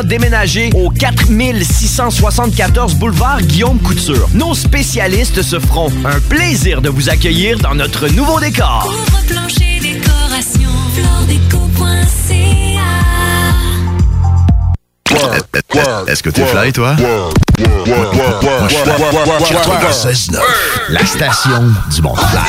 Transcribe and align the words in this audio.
présentement 0.00 0.02
déménager 0.02 0.70
au 0.74 0.90
4674 0.90 2.94
boulevard 2.94 3.40
Guillaume 3.42 3.78
Couture. 3.78 4.28
Nos 4.34 4.54
spécialistes 4.54 5.42
se 5.42 5.58
feront 5.58 5.90
un 6.04 6.20
plaisir 6.20 6.80
de 6.82 6.88
vous 6.88 7.08
accueillir 7.08 7.58
dans 7.58 7.74
notre 7.74 8.06
nouveau 8.08 8.38
décor. 8.40 8.84
Couvre-plancher, 8.84 9.80
décoration, 9.80 10.70
floordeco.ca 10.94 12.36
Est-ce 16.06 16.22
que 16.22 16.30
t'es 16.30 16.46
fly, 16.46 16.72
toi? 16.72 16.94
La 20.88 21.04
station 21.06 21.74
du 21.94 22.02
monde 22.02 22.18
fly. 22.18 22.40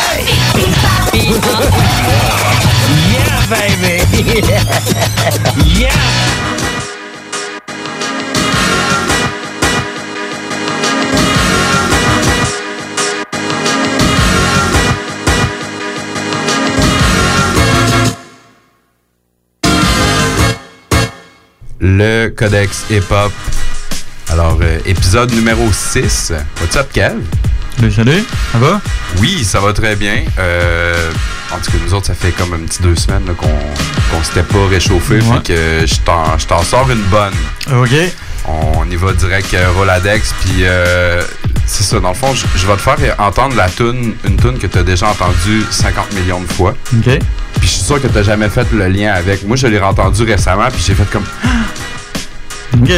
Yeah, 3.11 3.41
baby! 3.49 4.03
yeah! 5.79 6.50
Le 21.81 22.29
Codex 22.29 22.85
Hip-Hop. 22.91 23.31
Alors, 24.29 24.59
euh, 24.61 24.77
épisode 24.85 25.33
numéro 25.33 25.67
6. 25.71 26.31
What's 26.61 26.75
up, 26.75 26.87
Kev? 26.93 27.15
Salut, 27.75 27.91
salut. 27.91 28.23
Ça 28.51 28.57
va? 28.59 28.81
Oui, 29.19 29.43
ça 29.43 29.59
va 29.59 29.73
très 29.73 29.95
bien. 29.95 30.23
Euh, 30.39 31.11
en 31.51 31.57
tout 31.57 31.71
cas, 31.71 31.77
nous 31.83 31.93
autres, 31.93 32.05
ça 32.05 32.13
fait 32.13 32.31
comme 32.31 32.53
un 32.53 32.59
petit 32.59 32.81
deux 32.83 32.95
semaines 32.95 33.25
qu'on 33.35 33.47
qu'on 33.47 34.23
s'était 34.23 34.43
pas 34.43 34.67
réchauffé. 34.67 35.15
Ouais. 35.15 35.21
Fait 35.21 35.53
que 35.53 35.85
je 35.87 35.99
t'en 36.01 36.37
je 36.37 36.45
t'en 36.45 36.61
sors 36.63 36.89
une 36.91 37.01
bonne. 37.03 37.33
OK. 37.73 37.91
On 38.47 38.89
y 38.89 38.95
va 38.95 39.13
direct 39.13 39.53
euh, 39.53 39.71
Roladex. 39.75 40.33
Puis, 40.41 40.57
euh, 40.61 41.23
c'est 41.71 41.83
ça, 41.83 41.99
dans 41.99 42.09
le 42.09 42.15
fond, 42.15 42.33
je 42.33 42.45
je 42.55 42.67
vais 42.67 42.73
te 42.75 42.81
faire 42.81 42.97
entendre 43.19 43.55
la 43.55 43.69
tune, 43.69 44.13
une 44.25 44.37
tune 44.37 44.57
que 44.57 44.67
tu 44.67 44.77
as 44.77 44.83
déjà 44.83 45.07
entendue 45.09 45.63
50 45.69 46.13
millions 46.13 46.41
de 46.41 46.51
fois. 46.51 46.73
OK. 46.93 47.03
Puis, 47.05 47.19
je 47.61 47.67
suis 47.67 47.81
sûr 47.83 48.01
que 48.01 48.07
tu 48.07 48.23
jamais 48.23 48.49
fait 48.49 48.67
le 48.73 48.87
lien 48.87 49.13
avec. 49.13 49.43
Moi, 49.45 49.55
je 49.57 49.67
l'ai 49.67 49.79
entendu 49.79 50.23
récemment, 50.23 50.67
puis 50.71 50.81
j'ai 50.85 50.93
fait 50.95 51.09
comme. 51.11 51.23
OK. 52.81 52.91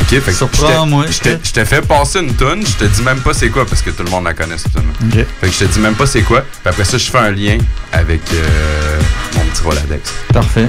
Ok, 0.00 0.06
fait 0.10 0.20
que 0.20 0.32
Surprends-moi. 0.32 1.06
je 1.10 1.18
t'ai- 1.18 1.38
je 1.42 1.52
t'ai 1.52 1.64
fait 1.64 1.82
passer 1.82 2.20
une 2.20 2.32
tonne, 2.34 2.64
je 2.64 2.72
te 2.72 2.84
dis 2.84 3.02
même 3.02 3.18
pas 3.18 3.34
c'est 3.34 3.48
quoi 3.50 3.66
parce 3.66 3.82
que 3.82 3.90
tout 3.90 4.04
le 4.04 4.10
monde 4.10 4.24
la 4.24 4.32
connaît 4.34 4.56
cette 4.56 4.72
tonne. 4.72 4.86
OK. 5.06 5.14
Fait 5.40 5.48
que 5.48 5.52
je 5.52 5.58
te 5.58 5.64
dis 5.64 5.80
même 5.80 5.94
pas 5.94 6.06
c'est 6.06 6.22
quoi. 6.22 6.42
Puis 6.42 6.60
après 6.70 6.84
ça, 6.84 6.98
je 6.98 7.10
fais 7.10 7.18
un 7.18 7.32
lien 7.32 7.58
avec 7.92 8.20
euh, 8.32 9.00
mon 9.34 9.42
petit 9.46 9.62
Roladex. 9.62 10.12
Parfait. 10.32 10.68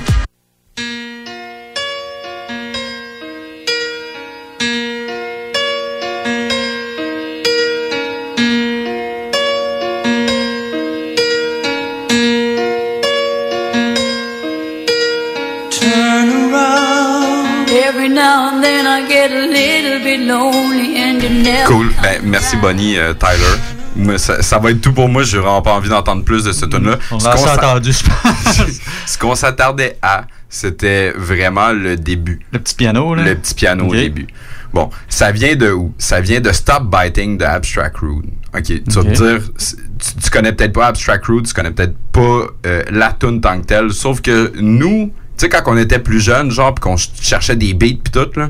Cool. 21.68 21.88
Ben, 22.02 22.22
merci 22.24 22.56
Bonnie, 22.58 22.98
euh, 22.98 23.14
Tyler. 23.14 24.18
Ça, 24.18 24.42
ça 24.42 24.60
va 24.60 24.72
être 24.72 24.82
tout 24.82 24.94
pour 24.94 25.10
moi. 25.10 25.24
J'ai 25.24 25.38
vraiment 25.40 25.62
pas 25.62 25.74
envie 25.74 25.90
d'entendre 25.90 26.24
plus 26.24 26.44
de 26.44 26.52
ce 26.52 26.66
tune 26.66 26.86
là 26.90 26.98
On 27.12 27.18
l'a 27.18 27.32
assez 27.32 27.50
entendu, 27.50 27.92
je 27.92 28.04
pense. 28.04 28.62
Ce 29.06 29.18
qu'on 29.18 29.36
s'attardait 29.36 29.98
à, 30.02 30.26
c'était 30.48 31.12
vraiment 31.18 31.72
le 31.72 31.96
début. 31.96 32.40
Le 32.54 32.60
petit 32.60 32.76
piano, 32.76 33.16
là. 33.16 33.24
Le 33.24 33.36
petit 33.36 33.54
piano 33.56 33.86
au 33.88 33.94
début. 33.96 34.28
Bon, 34.74 34.90
ça 35.08 35.32
vient 35.32 35.56
de 35.56 35.72
où? 35.72 35.94
Ça 35.98 36.22
vient 36.22 36.40
de 36.40 36.52
Stop 36.52 36.84
Biting 36.84 37.38
de 37.40 37.44
Abstract 37.46 37.98
Rude. 37.98 38.26
OK, 38.56 38.64
tu 38.64 38.82
vas 38.92 39.02
Ok. 39.02 39.08
te 39.08 39.14
dire, 39.14 39.42
tu, 39.58 40.22
tu 40.24 40.30
connais 40.30 40.54
peut-être 40.54 40.74
pas 40.74 40.88
Abstract 40.88 41.26
Rude, 41.26 41.48
tu 41.48 41.54
connais 41.54 41.72
peut-être 41.72 41.96
pas 42.12 42.44
euh, 42.68 42.84
la 42.92 43.12
tune 43.14 43.42
tant 43.42 43.60
que 43.60 43.66
telle, 43.66 43.92
sauf 43.92 44.22
que 44.22 44.52
nous, 44.60 45.08
tu 45.38 45.46
sais, 45.46 45.50
quand 45.50 45.64
on 45.66 45.78
était 45.78 45.98
plus 46.00 46.20
jeunes, 46.20 46.52
genre, 46.52 46.74
pis 46.76 46.82
qu'on 46.82 46.98
ch- 46.98 47.12
cherchait 47.20 47.56
des 47.56 47.74
beats 47.74 47.98
pis 48.04 48.12
tout, 48.12 48.28
là, 48.36 48.50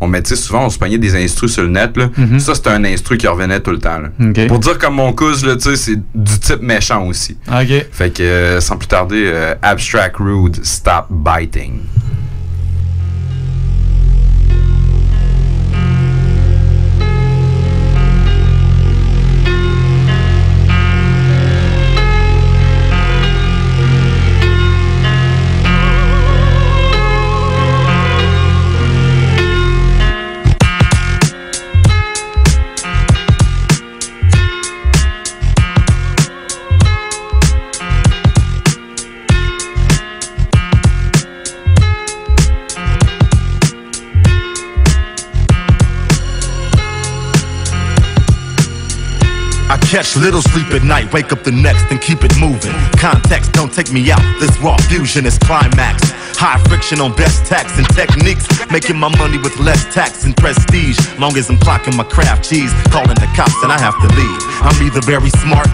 on 0.00 0.06
mettait 0.08 0.36
souvent, 0.36 0.64
on 0.64 0.70
se 0.70 0.78
pognait 0.78 0.98
des 0.98 1.14
instrus 1.22 1.52
sur 1.52 1.62
le 1.62 1.68
net, 1.68 1.96
là. 1.96 2.08
Mhm. 2.16 2.40
Ça, 2.40 2.54
c'était 2.54 2.70
un 2.70 2.84
instru 2.84 3.18
qui 3.18 3.26
revenait 3.26 3.60
tout 3.60 3.70
le 3.70 3.78
temps, 3.78 3.98
là. 4.00 4.08
Pour 4.48 4.58
dire 4.58 4.78
comme 4.78 4.94
mon 4.94 5.12
cousin, 5.12 5.48
là, 5.48 5.54
c'est 5.76 5.96
du 6.14 6.38
type 6.40 6.62
méchant 6.62 7.06
aussi. 7.06 7.36
Fait 7.92 8.10
que, 8.10 8.22
euh, 8.22 8.60
sans 8.60 8.76
plus 8.76 8.88
tarder, 8.88 9.24
euh, 9.26 9.54
Abstract 9.62 10.16
Rude, 10.18 10.64
Stop 10.64 11.06
Biting. 11.10 11.80
Catch 49.90 50.14
little 50.16 50.40
sleep 50.40 50.70
at 50.70 50.84
night, 50.84 51.12
wake 51.12 51.32
up 51.32 51.42
the 51.42 51.50
next 51.50 51.82
and 51.90 52.00
keep 52.00 52.22
it 52.22 52.30
moving. 52.38 52.70
Context 52.94 53.50
don't 53.52 53.72
take 53.74 53.90
me 53.90 54.08
out, 54.12 54.22
this 54.38 54.56
raw 54.60 54.76
fusion 54.86 55.26
is 55.26 55.36
climax. 55.38 56.14
High 56.38 56.62
friction 56.70 57.00
on 57.00 57.12
best 57.16 57.44
tax 57.44 57.76
and 57.76 57.86
techniques, 57.90 58.46
making 58.70 58.96
my 58.96 59.10
money 59.18 59.38
with 59.38 59.58
less 59.58 59.92
tax 59.92 60.24
and 60.24 60.36
prestige. 60.36 60.96
Long 61.18 61.36
as 61.36 61.50
I'm 61.50 61.58
clocking 61.58 61.96
my 61.96 62.04
craft 62.04 62.48
cheese, 62.48 62.72
calling 62.94 63.18
the 63.18 63.28
cops 63.34 63.60
and 63.64 63.72
I 63.72 63.80
have 63.80 63.98
to 63.98 64.08
leave. 64.14 64.40
I'm 64.62 64.78
either 64.86 65.02
very 65.02 65.30
smart 65.42 65.68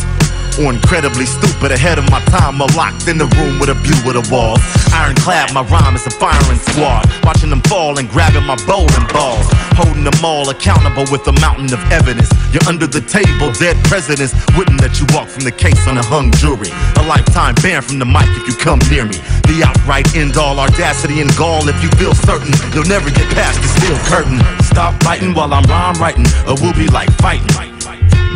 or 0.59 0.73
incredibly 0.73 1.27
stupid 1.27 1.71
ahead 1.73 1.99
of 1.99 2.09
my 2.11 2.21
time 2.33 2.61
or 2.61 2.69
locked 2.77 3.09
in 3.09 3.19
the 3.19 3.29
room 3.37 3.61
with 3.61 3.69
a 3.69 3.77
view 3.85 3.97
of 4.09 4.15
the 4.17 4.25
walls. 4.33 4.61
Ironclad, 4.93 5.53
my 5.53 5.63
rhyme 5.69 5.95
is 5.95 6.07
a 6.07 6.15
firing 6.17 6.59
squad. 6.59 7.05
Watching 7.25 7.51
them 7.51 7.61
fall 7.69 7.99
and 7.99 8.09
grabbing 8.09 8.45
my 8.45 8.57
bowling 8.65 9.07
balls. 9.13 9.45
Holding 9.77 10.05
them 10.05 10.17
all 10.25 10.49
accountable 10.49 11.05
with 11.13 11.27
a 11.29 11.35
mountain 11.41 11.73
of 11.73 11.81
evidence. 11.93 12.31
You're 12.53 12.65
under 12.65 12.87
the 12.87 13.05
table, 13.05 13.53
dead 13.61 13.77
presidents 13.85 14.33
wouldn't 14.57 14.81
let 14.81 14.99
you 15.01 15.07
walk 15.13 15.29
from 15.29 15.45
the 15.45 15.53
case 15.53 15.87
on 15.87 15.99
a 15.99 16.05
hung 16.05 16.33
jury. 16.41 16.73
A 16.97 17.03
lifetime 17.05 17.55
ban 17.61 17.83
from 17.83 17.99
the 17.99 18.09
mic 18.09 18.29
if 18.41 18.49
you 18.49 18.57
come 18.57 18.81
near 18.89 19.05
me. 19.05 19.21
The 19.45 19.61
outright 19.65 20.09
end 20.17 20.37
all 20.37 20.59
audacity 20.59 21.21
and 21.21 21.31
gall 21.37 21.69
if 21.69 21.77
you 21.83 21.91
feel 22.01 22.15
certain 22.15 22.53
you'll 22.73 22.89
never 22.89 23.11
get 23.11 23.29
past 23.37 23.61
the 23.61 23.69
steel 23.77 23.99
curtain. 24.09 24.41
Stop 24.65 24.97
fighting 25.03 25.35
while 25.35 25.53
I'm 25.53 25.65
rhyme 25.65 26.01
writing, 26.01 26.27
or 26.49 26.57
we'll 26.61 26.75
be 26.75 26.89
like 26.89 27.11
fighting. 27.21 27.47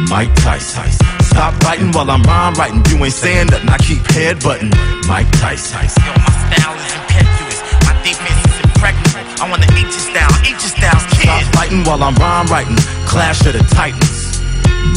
Mike 0.08 0.34
Tyson. 0.36 1.09
Stop 1.30 1.54
fighting 1.62 1.92
while 1.92 2.10
I'm 2.10 2.22
rhyme 2.22 2.54
writing. 2.54 2.82
You 2.90 3.04
ain't 3.04 3.14
saying 3.14 3.46
nothing. 3.46 3.68
I 3.68 3.78
keep 3.78 4.02
head 4.10 4.42
button. 4.42 4.70
Mike 5.06 5.30
Tyson. 5.38 5.78
Yo, 6.04 6.12
my 6.18 6.30
style 6.44 6.74
is 6.74 6.92
impetuous. 6.98 7.58
My 7.86 7.94
defense 8.02 8.42
is 8.50 8.58
impregnable. 8.66 9.42
I 9.42 9.48
wanna 9.50 9.66
eat 9.78 9.88
your 9.88 10.04
style, 10.10 10.34
H 10.44 10.60
style's 10.60 11.06
kid. 11.14 11.30
Stop 11.30 11.54
fighting 11.54 11.84
while 11.84 12.02
I'm 12.02 12.14
rhyme 12.16 12.46
writing. 12.46 12.76
Clash 13.06 13.46
of 13.46 13.54
the 13.54 13.64
Titans. 13.74 14.29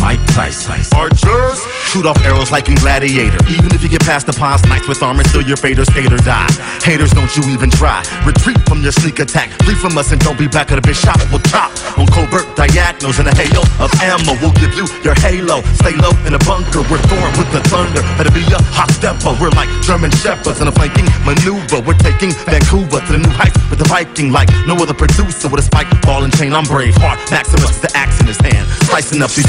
Mike 0.04 0.20
Tyson. 0.36 0.84
Archers. 1.00 1.64
Shoot 1.88 2.06
off 2.06 2.20
arrows 2.28 2.52
like 2.52 2.68
in 2.68 2.76
Gladiator. 2.76 3.40
Even 3.48 3.72
if 3.72 3.82
you 3.82 3.88
get 3.88 4.04
past 4.04 4.28
the 4.28 4.34
pawns, 4.34 4.60
knights 4.68 4.86
with 4.86 5.02
armor, 5.02 5.24
still 5.24 5.42
your 5.42 5.56
fate 5.56 5.80
or 5.80 5.86
skate 5.86 6.12
or 6.12 6.20
die. 6.28 6.52
Haters, 6.84 7.16
don't 7.16 7.32
you 7.38 7.44
even 7.48 7.72
try. 7.72 8.04
Retreat 8.28 8.60
from 8.68 8.84
your 8.84 8.92
sneak 8.92 9.20
attack. 9.24 9.48
Flee 9.64 9.80
from 9.80 9.98
us 9.98 10.12
and 10.12 10.20
don't 10.20 10.38
be 10.38 10.52
back 10.52 10.76
at 10.76 10.76
the 10.76 10.84
bitch 10.84 11.00
shop. 11.00 11.16
We'll 11.32 11.40
chop 11.48 11.72
on 11.96 12.06
covert 12.12 12.44
diagonals 12.60 13.24
in 13.24 13.32
a 13.32 13.36
halo 13.36 13.64
of 13.80 13.96
ammo. 14.04 14.36
We'll 14.44 14.52
give 14.60 14.76
you 14.76 14.84
your 15.08 15.16
halo. 15.24 15.64
Stay 15.80 15.96
low 15.96 16.12
in 16.28 16.36
a 16.36 16.42
bunker. 16.44 16.84
We're 16.92 17.00
throwing 17.08 17.36
with 17.40 17.48
the 17.56 17.64
thunder. 17.72 18.04
Better 18.20 18.36
be 18.36 18.44
a 18.52 18.60
hot 18.76 18.92
stepper. 18.92 19.32
We're 19.40 19.56
like 19.56 19.72
German 19.88 20.12
shepherds 20.20 20.60
in 20.60 20.68
a 20.68 20.74
flanking 20.76 21.08
maneuver. 21.24 21.80
We're 21.80 22.02
taking 22.04 22.36
Vancouver 22.44 23.00
to 23.00 23.12
the 23.16 23.24
new 23.24 23.32
heights 23.32 23.56
with 23.72 23.80
the 23.80 23.88
Viking 23.88 24.36
like 24.36 24.52
no 24.68 24.76
other 24.76 24.94
producer 24.94 25.48
with 25.48 25.64
a 25.64 25.68
spike 25.72 25.88
ball 26.04 26.28
and 26.28 26.34
chain. 26.36 26.52
I'm 26.52 26.68
brave 26.68 27.00
heart. 27.00 27.24
Maximus 27.32 27.72
with 27.72 27.88
the 27.88 27.94
axe 27.96 28.20
in 28.20 28.28
his 28.28 28.42
hand. 28.44 28.68
Slicing 28.84 29.24
up 29.24 29.32
these 29.32 29.48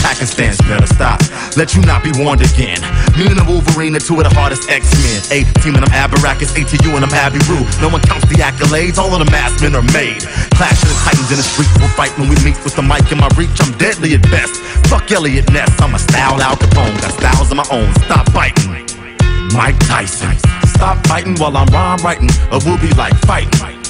Pakistans. 0.00 0.58
Better 0.64 0.86
stop. 0.86 1.20
Let 1.56 1.74
you 1.74 1.82
not 1.82 2.02
be 2.02 2.12
warned 2.16 2.42
again. 2.42 2.80
Me 3.18 3.28
and 3.28 3.38
the 3.38 3.46
Wolverine 3.46 3.94
are 3.96 4.02
two 4.02 4.16
of 4.20 4.24
the 4.24 4.34
hardest 4.34 4.68
X-Men. 4.70 5.20
A 5.30 5.44
team 5.60 5.74
and 5.76 5.84
I'm 5.84 5.94
Abarakis. 5.94 6.52
A 6.56 6.62
to 6.64 6.76
you 6.84 6.96
and 6.96 7.04
I'm 7.04 7.12
Abbey 7.12 7.42
Roo. 7.50 7.64
No 7.80 7.88
one 7.88 8.00
counts 8.02 8.26
the 8.26 8.40
accolades. 8.40 8.98
All 8.98 9.12
of 9.12 9.20
the 9.20 9.30
masked 9.30 9.62
men 9.62 9.74
are 9.76 9.86
made. 9.92 10.22
Clash 10.56 10.80
of 10.82 10.88
the 10.88 10.98
Titans 11.04 11.30
in 11.30 11.38
the 11.38 11.46
street. 11.46 11.70
We'll 11.78 11.92
fight 11.92 12.12
when 12.18 12.28
we 12.28 12.36
meet 12.40 12.56
with 12.64 12.76
the 12.76 12.82
mic 12.82 13.10
in 13.12 13.18
my 13.18 13.28
reach. 13.36 13.54
I'm 13.60 13.72
deadly 13.76 14.14
at 14.14 14.22
best. 14.32 14.56
Fuck 14.88 15.10
Elliot 15.12 15.50
Ness. 15.52 15.70
I'm 15.80 15.94
a 15.94 16.00
style 16.00 16.40
Al 16.40 16.56
Capone. 16.56 16.94
Got 17.00 17.12
styles 17.18 17.50
of 17.50 17.56
my 17.56 17.68
own. 17.70 17.92
Stop 18.06 18.32
biting. 18.32 18.72
Mike 19.52 19.78
Tyson. 19.86 20.36
Stop 20.74 21.06
fighting 21.06 21.36
while 21.36 21.56
I'm 21.56 21.68
rhyme 21.68 21.98
writing, 22.02 22.30
or 22.50 22.58
we'll 22.64 22.78
be 22.78 22.92
like 22.94 23.14
fighting. 23.26 23.83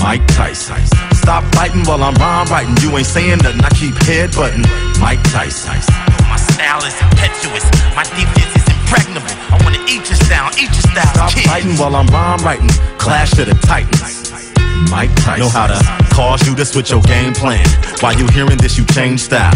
Mike 0.00 0.26
Tyson. 0.28 0.80
Stop 1.16 1.44
fighting 1.54 1.84
while 1.84 2.02
I'm 2.02 2.14
rhyme 2.14 2.46
writing. 2.48 2.76
You 2.82 2.96
ain't 2.96 3.06
saying 3.06 3.38
nothing. 3.38 3.62
I 3.62 3.70
keep 3.70 3.94
headbutting. 4.06 4.64
Mike 5.00 5.22
Tyson. 5.30 5.74
My 6.28 6.36
style 6.36 6.82
is 6.84 6.96
impetuous. 7.00 7.64
My 7.94 8.04
defense 8.16 8.52
is 8.56 8.66
impregnable. 8.68 9.32
I 9.52 9.60
wanna 9.64 9.82
eat 9.88 10.04
your 10.08 10.18
style, 10.18 10.50
eat 10.58 10.70
your 10.70 10.86
style. 10.92 11.14
Stop 11.14 11.30
kid. 11.30 11.46
fighting 11.46 11.76
while 11.76 11.96
I'm 11.96 12.06
rhyme 12.08 12.40
writing. 12.44 12.70
Clash 12.98 13.38
of 13.38 13.46
the 13.46 13.54
Titans. 13.66 14.32
Mike 14.90 15.14
Tyson. 15.16 15.40
Know 15.40 15.48
how 15.48 15.66
to 15.66 15.78
cause 16.14 16.46
you 16.46 16.54
to 16.56 16.64
switch 16.64 16.90
your 16.90 17.02
game 17.02 17.32
plan. 17.32 17.64
While 18.00 18.16
you 18.16 18.26
hearing 18.28 18.58
this, 18.58 18.76
you 18.76 18.84
change 18.86 19.20
style. 19.20 19.54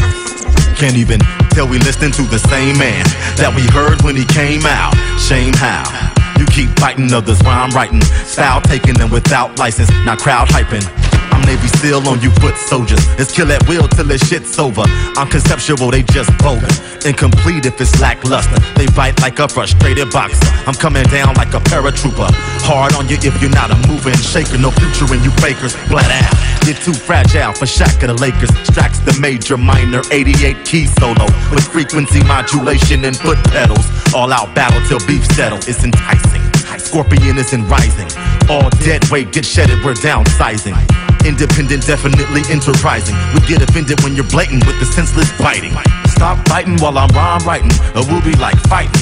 Can't 0.76 0.96
even 0.96 1.20
tell 1.50 1.68
we 1.68 1.78
listening 1.78 2.12
to 2.12 2.22
the 2.22 2.38
same 2.38 2.78
man 2.78 3.04
that 3.36 3.52
we 3.54 3.62
heard 3.68 4.00
when 4.02 4.16
he 4.16 4.24
came 4.24 4.64
out. 4.64 4.94
Shame 5.20 5.52
how. 5.54 6.19
You 6.40 6.46
keep 6.46 6.70
fighting 6.78 7.12
others 7.12 7.38
while 7.42 7.62
I'm 7.62 7.70
writing. 7.72 8.00
Style 8.00 8.62
taking 8.62 8.94
them 8.94 9.10
without 9.10 9.58
license, 9.58 9.90
not 10.06 10.20
crowd 10.20 10.48
hyping. 10.48 11.09
I'm 11.40 11.46
Navy 11.46 11.68
SEAL 11.68 12.06
on 12.08 12.20
you 12.20 12.30
foot 12.32 12.56
soldiers. 12.56 13.00
It's 13.18 13.32
kill 13.32 13.50
at 13.50 13.66
will 13.66 13.88
till 13.88 14.04
this 14.04 14.20
shit's 14.28 14.58
over. 14.58 14.82
I'm 15.16 15.28
conceptual, 15.28 15.90
they 15.90 16.02
just 16.02 16.30
bogus. 16.38 17.04
Incomplete 17.06 17.64
if 17.64 17.80
it's 17.80 17.98
lackluster. 18.00 18.58
They 18.76 18.86
bite 18.92 19.20
like 19.22 19.38
a 19.38 19.48
frustrated 19.48 20.10
boxer. 20.10 20.36
I'm 20.66 20.74
coming 20.74 21.04
down 21.04 21.34
like 21.36 21.54
a 21.54 21.60
paratrooper. 21.60 22.28
Hard 22.68 22.94
on 22.94 23.08
you 23.08 23.16
if 23.22 23.40
you're 23.40 23.50
not 23.50 23.70
a 23.70 23.78
moving 23.88 24.16
shaker. 24.16 24.58
No 24.58 24.70
future 24.70 25.08
in 25.14 25.24
you 25.24 25.30
fakers. 25.40 25.74
Flat 25.88 26.10
out. 26.12 26.66
You're 26.66 26.76
too 26.76 26.92
fragile 26.92 27.54
for 27.54 27.64
Shaq 27.64 28.02
of 28.04 28.12
the 28.12 28.20
Lakers. 28.20 28.50
Stracks 28.68 28.98
the 29.00 29.16
major 29.20 29.56
minor 29.56 30.02
88 30.10 30.64
key 30.66 30.86
solo 30.86 31.24
with 31.50 31.64
frequency 31.64 32.22
modulation 32.24 33.04
and 33.06 33.16
foot 33.16 33.38
pedals. 33.48 33.86
All 34.12 34.32
out 34.32 34.54
battle 34.54 34.80
till 34.88 35.00
beef 35.06 35.24
settle. 35.32 35.58
It's 35.64 35.84
enticing. 35.84 36.42
Scorpion 36.78 37.38
isn't 37.38 37.66
rising. 37.68 38.08
All 38.50 38.68
dead 38.84 39.08
weight 39.08 39.32
get 39.32 39.44
shedded, 39.44 39.82
we're 39.84 39.94
downsizing. 39.94 41.09
Independent, 41.24 41.86
definitely 41.86 42.42
enterprising. 42.50 43.16
We 43.34 43.40
get 43.46 43.62
offended 43.62 44.02
when 44.02 44.16
you're 44.16 44.28
blatant 44.28 44.66
with 44.66 44.78
the 44.80 44.86
senseless 44.86 45.30
biting. 45.38 45.72
Stop 46.08 46.46
fighting 46.48 46.78
while 46.78 46.96
I'm 46.96 47.08
rhyme 47.10 47.44
writing, 47.46 47.72
or 47.94 48.04
we'll 48.08 48.24
be 48.24 48.34
like 48.36 48.58
fighting. 48.68 49.00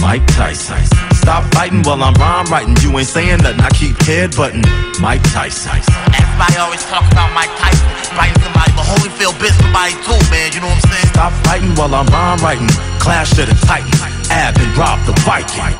Mike 0.00 0.26
Tyson. 0.34 0.78
Stop 1.14 1.44
fighting 1.54 1.82
while 1.82 2.02
I'm 2.02 2.14
rhyme 2.14 2.46
writing. 2.46 2.76
You 2.80 2.96
ain't 2.98 3.08
saying 3.08 3.42
nothing. 3.42 3.60
I 3.60 3.70
keep 3.70 3.96
headbutting. 4.06 4.64
Mike 5.00 5.22
Tyson. 5.34 5.82
Everybody 6.14 6.56
always 6.58 6.82
talk 6.86 7.04
about 7.10 7.32
Mike 7.34 7.50
Tyson 7.58 7.86
fighting 8.14 8.42
somebody, 8.42 8.72
but 8.74 8.84
Holyfield 8.84 9.36
bit 9.40 9.54
somebody 9.54 9.94
too, 10.04 10.20
man. 10.30 10.52
You 10.52 10.60
know 10.60 10.68
what 10.68 10.84
I'm 10.84 10.90
saying? 10.90 11.08
Stop 11.14 11.32
fighting 11.44 11.72
while 11.76 11.94
I'm 11.94 12.06
rhyme 12.06 12.38
writing. 12.40 12.68
Clash 12.98 13.38
of 13.38 13.46
the 13.48 13.56
Titans. 13.66 14.00
Ab 14.30 14.56
and 14.58 14.76
Rob 14.76 14.98
the 15.06 15.12
Viking. 15.26 15.74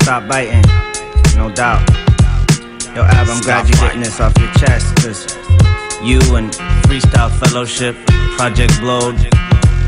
Stop 0.00 0.28
biting, 0.28 0.62
no 1.36 1.50
doubt. 1.50 2.09
Yo, 2.94 3.04
Ab, 3.04 3.28
I'm 3.28 3.40
glad 3.42 3.68
you're 3.68 3.78
getting 3.78 4.00
this 4.00 4.18
off 4.18 4.36
your 4.36 4.50
chest, 4.54 4.96
cause 4.96 5.22
you 6.02 6.18
and 6.34 6.50
Freestyle 6.82 7.30
Fellowship, 7.30 7.94
Project 8.36 8.80
Blowed, 8.80 9.14
you 9.20 9.30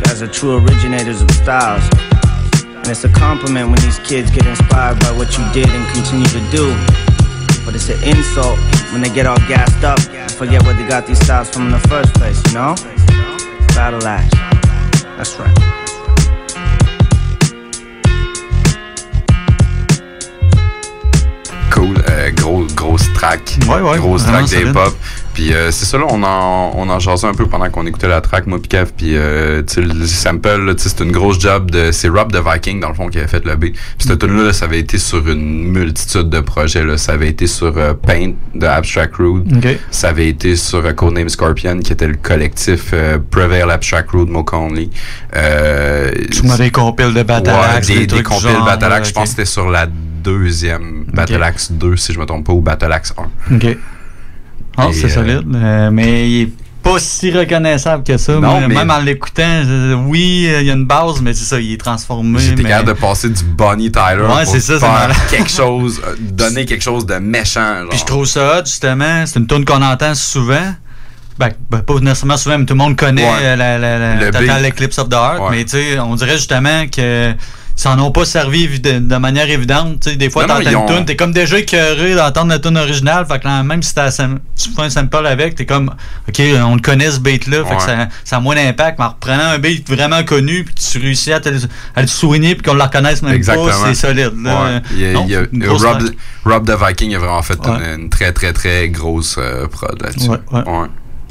guys 0.05 0.23
are 0.23 0.29
true 0.29 0.59
originators 0.59 1.21
of 1.21 1.29
styles. 1.33 1.83
And 2.65 2.87
it's 2.87 3.03
a 3.03 3.09
compliment 3.09 3.71
when 3.71 3.81
these 3.81 3.99
kids 4.01 4.31
get 4.31 4.47
inspired 4.47 5.01
by 5.01 5.11
what 5.19 5.37
you 5.37 5.45
did 5.53 5.69
and 5.69 5.95
continue 5.95 6.27
to 6.27 6.51
do. 6.53 6.71
But 7.65 7.75
it's 7.75 7.89
an 7.89 8.03
insult 8.05 8.59
when 8.93 9.03
they 9.03 9.11
get 9.11 9.27
all 9.27 9.39
gassed 9.51 9.83
up 9.83 9.99
and 10.11 10.31
forget 10.31 10.63
where 10.63 10.75
they 10.75 10.87
got 10.87 11.05
these 11.05 11.19
styles 11.19 11.51
from 11.51 11.67
in 11.67 11.73
the 11.73 11.89
first 11.89 12.15
place, 12.15 12.41
you 12.47 12.55
know? 12.55 12.77
Battle. 13.75 14.01
That's 14.01 15.35
right. 15.41 15.72
Cool. 21.73 21.95
Euh, 22.11 22.31
gros, 22.33 22.67
grosse 22.77 23.13
track. 23.15 23.57
Ouais, 23.67 23.81
ouais, 23.81 23.99
Grosse 23.99 24.25
track 24.25 24.45
d'hip-hop. 24.45 24.95
Puis 25.33 25.55
euh, 25.55 25.71
c'est 25.71 25.87
ça, 25.87 25.97
là, 25.97 26.05
on 26.11 26.23
en, 26.23 26.73
on 26.77 26.91
en 26.91 26.99
jasait 26.99 27.27
un 27.27 27.33
peu 27.33 27.47
pendant 27.47 27.71
qu'on 27.71 27.87
écoutait 27.87 28.09
la 28.09 28.21
track, 28.21 28.47
moi 28.47 28.61
pis 28.61 28.69
Kev. 28.69 28.91
Puis 28.95 29.17
euh, 29.17 29.63
tu 29.63 29.75
sais, 29.75 29.81
le 29.81 30.07
sample, 30.07 30.75
c'est 30.77 31.01
une 31.01 31.11
grosse 31.11 31.41
job 31.41 31.71
de... 31.71 31.91
C'est 31.91 32.09
Rob 32.09 32.31
the 32.31 32.43
Viking, 32.47 32.81
dans 32.81 32.89
le 32.89 32.95
fond, 32.95 33.09
qui 33.09 33.17
avait 33.17 33.27
fait 33.29 33.43
le 33.47 33.57
beat. 33.57 33.73
Puis 33.73 34.09
cette 34.09 34.19
tune 34.19 34.45
là 34.45 34.53
ça 34.53 34.67
avait 34.67 34.81
été 34.81 34.99
sur 34.99 35.27
une 35.27 35.69
multitude 35.69 36.29
de 36.29 36.41
projets. 36.41 36.85
Là. 36.85 36.99
Ça 36.99 37.13
avait 37.13 37.29
été 37.29 37.47
sur 37.47 37.73
euh, 37.79 37.95
Paint 37.95 38.33
de 38.55 38.67
Abstract 38.67 39.17
Rude. 39.17 39.57
Ok. 39.57 39.79
Ça 39.91 40.11
avait 40.11 40.29
été 40.29 40.55
sur 40.57 40.85
euh, 40.85 40.93
Codename 40.93 41.31
Scorpion, 41.31 41.79
qui 41.79 41.95
était 41.95 42.09
le 42.09 42.17
collectif 42.17 42.91
euh, 42.93 43.17
Prevail 43.31 43.63
Abstract 43.63 44.11
Rude 44.11 44.29
Mocha 44.29 44.59
Only. 44.59 44.91
Euh, 45.35 46.11
Tu 46.31 46.43
m'as 46.45 46.59
des 46.59 46.71
compiles 46.71 47.15
de 47.15 47.23
Batalax, 47.23 47.89
ouais, 47.89 47.95
des, 48.01 48.07
des 48.07 48.23
des 48.23 48.39
genre, 48.39 48.67
Batalax. 48.67 49.09
Je 49.09 49.15
pense 49.15 49.25
que 49.25 49.31
c'était 49.31 49.45
sur 49.47 49.71
la 49.71 49.87
deuxième 50.23 51.02
Batalax 51.13 51.73
2, 51.73 51.97
si 51.97 52.13
je 52.13 52.19
me 52.19 52.27
trompe 52.27 52.47
pas, 52.47 52.53
ou 52.53 52.61
Batalax 52.61 53.15
1. 53.51 53.55
Ok. 53.57 53.77
Ah, 54.77 54.89
Et, 54.89 54.93
c'est 54.95 55.07
euh, 55.07 55.09
solide. 55.09 55.43
euh, 55.55 55.91
mais 55.93 56.31
il 56.31 56.43
est 56.43 56.51
pas 56.83 56.99
si 56.99 57.31
reconnaissable 57.31 58.03
que 58.03 58.17
ça. 58.17 58.33
Non, 58.41 58.61
mais- 58.67 58.75
Même 58.75 58.91
en 58.91 58.99
l'écoutant, 58.99 59.63
oui, 60.07 60.47
euh, 60.49 60.61
il 60.63 60.67
y 60.67 60.71
a 60.71 60.75
une 60.75 60.87
base, 60.87 61.21
mais 61.23 61.33
c'est 61.35 61.45
ça, 61.45 61.61
il 61.61 61.73
est 61.75 61.77
transformé. 61.81 62.39
J'étais 62.41 62.63
mais- 62.63 62.71
capable 62.71 62.89
de 62.89 63.01
passer 63.01 63.29
du 63.29 63.45
Bonnie 63.45 63.93
Tyler 63.93 64.23
Ouais, 64.23 64.45
pour 64.45 64.53
c'est 64.53 64.61
ça, 64.61 64.79
faire 64.81 65.27
quelque 65.31 65.51
chose, 65.51 66.01
donner 66.19 66.65
quelque 66.65 66.83
chose 66.83 67.05
de 67.07 67.15
méchant. 67.17 67.81
Genre. 67.81 67.89
Puis 67.91 67.99
je 67.99 68.05
trouve 68.05 68.25
ça 68.27 68.59
hot, 68.59 68.65
justement. 68.65 69.25
C'est 69.27 69.39
une 69.39 69.47
tune 69.47 69.65
qu'on 69.65 69.83
entend 69.83 70.15
souvent. 70.15 70.75
Ben, 71.39 71.51
ben, 71.71 71.79
pas 71.81 71.95
nécessairement 72.01 72.37
souvent, 72.37 72.59
mais 72.59 72.65
tout 72.67 72.75
le 72.75 72.79
monde 72.79 72.97
connaît 72.97 73.25
Ouais. 73.31 73.57
la, 73.57 73.79
la, 73.79 73.99
la 73.99 74.15
Le 74.17 74.31
Total. 74.31 74.67
Eclipse 74.67 74.99
of 74.99 75.09
the 75.09 75.15
Heart. 75.15 75.41
Ouais. 75.41 75.47
Mais 75.51 75.65
tu 75.65 75.71
sais, 75.71 75.99
on 75.99 76.15
dirait 76.15 76.37
justement 76.37 76.87
que 76.89 77.33
s'en 77.77 77.99
ont 77.99 78.11
pas 78.11 78.25
servi 78.25 78.81
de, 78.81 78.99
de 78.99 79.17
manière 79.17 79.49
évidente. 79.51 80.09
Des 80.09 80.31
fois, 80.31 80.47
t'entends 80.47 80.61
une 80.61 80.87
tune, 80.87 81.05
t'es 81.05 81.17
comme 81.17 81.33
déjà 81.33 81.59
écœuré 81.59 82.15
d'entendre 82.15 82.49
la 82.51 82.59
tune 82.59 82.77
originale. 82.77 83.27
Fait 83.27 83.39
que 83.39 83.45
là, 83.47 83.63
même 83.63 83.83
si 83.83 83.95
t'as 83.95 84.11
sam- 84.11 84.41
tu 84.57 84.69
fais 84.71 84.83
un 84.83 84.91
sample 84.91 85.27
avec, 85.27 85.55
t'es 85.55 85.67
comme, 85.67 85.91
OK, 86.29 86.43
on 86.65 86.75
le 86.77 86.81
connaît 86.81 87.11
ce 87.11 87.21
beat-là. 87.21 87.65
Fait 87.65 87.77
que 87.77 87.83
ça, 87.83 88.09
ça 88.25 88.37
a 88.37 88.41
moins 88.41 88.55
d'impact. 88.55 88.99
Mais 88.99 89.05
en 89.07 89.09
reprenant 89.11 89.45
un 89.45 89.59
beat 89.59 89.89
vraiment 89.89 90.23
connu, 90.25 90.65
puis 90.65 90.75
tu 90.75 90.99
réussis 90.99 91.33
à, 91.33 91.41
te, 91.41 91.49
à 91.97 92.03
le 92.03 92.07
souligner, 92.09 92.55
puis 92.55 92.63
qu'on 92.63 92.75
le 92.77 92.83
reconnaisse 92.83 93.23
même 93.23 93.35
Exactement. 93.35 93.67
pas, 93.69 93.73
c'est 93.87 93.95
solide. 93.95 94.33
là. 94.43 94.63
Ouais. 94.65 94.83
Il 94.93 95.01
y 95.01 95.07
a- 95.07 95.13
Non, 95.13 95.27
il 95.29 95.35
a- 95.37 95.73
Rob, 96.45 96.67
the 96.67 96.75
Viking 96.87 97.15
a 97.15 97.19
vraiment 97.19 97.43
fait 97.43 97.59
Ouais. 97.67 97.77
une, 97.95 98.03
une 98.03 98.11
très 98.11 98.33
très 98.33 98.53
très 98.53 98.89
grosse 98.89 99.37
euh, 99.39 99.67
prod 99.69 100.01
là-dessus. 100.03 100.29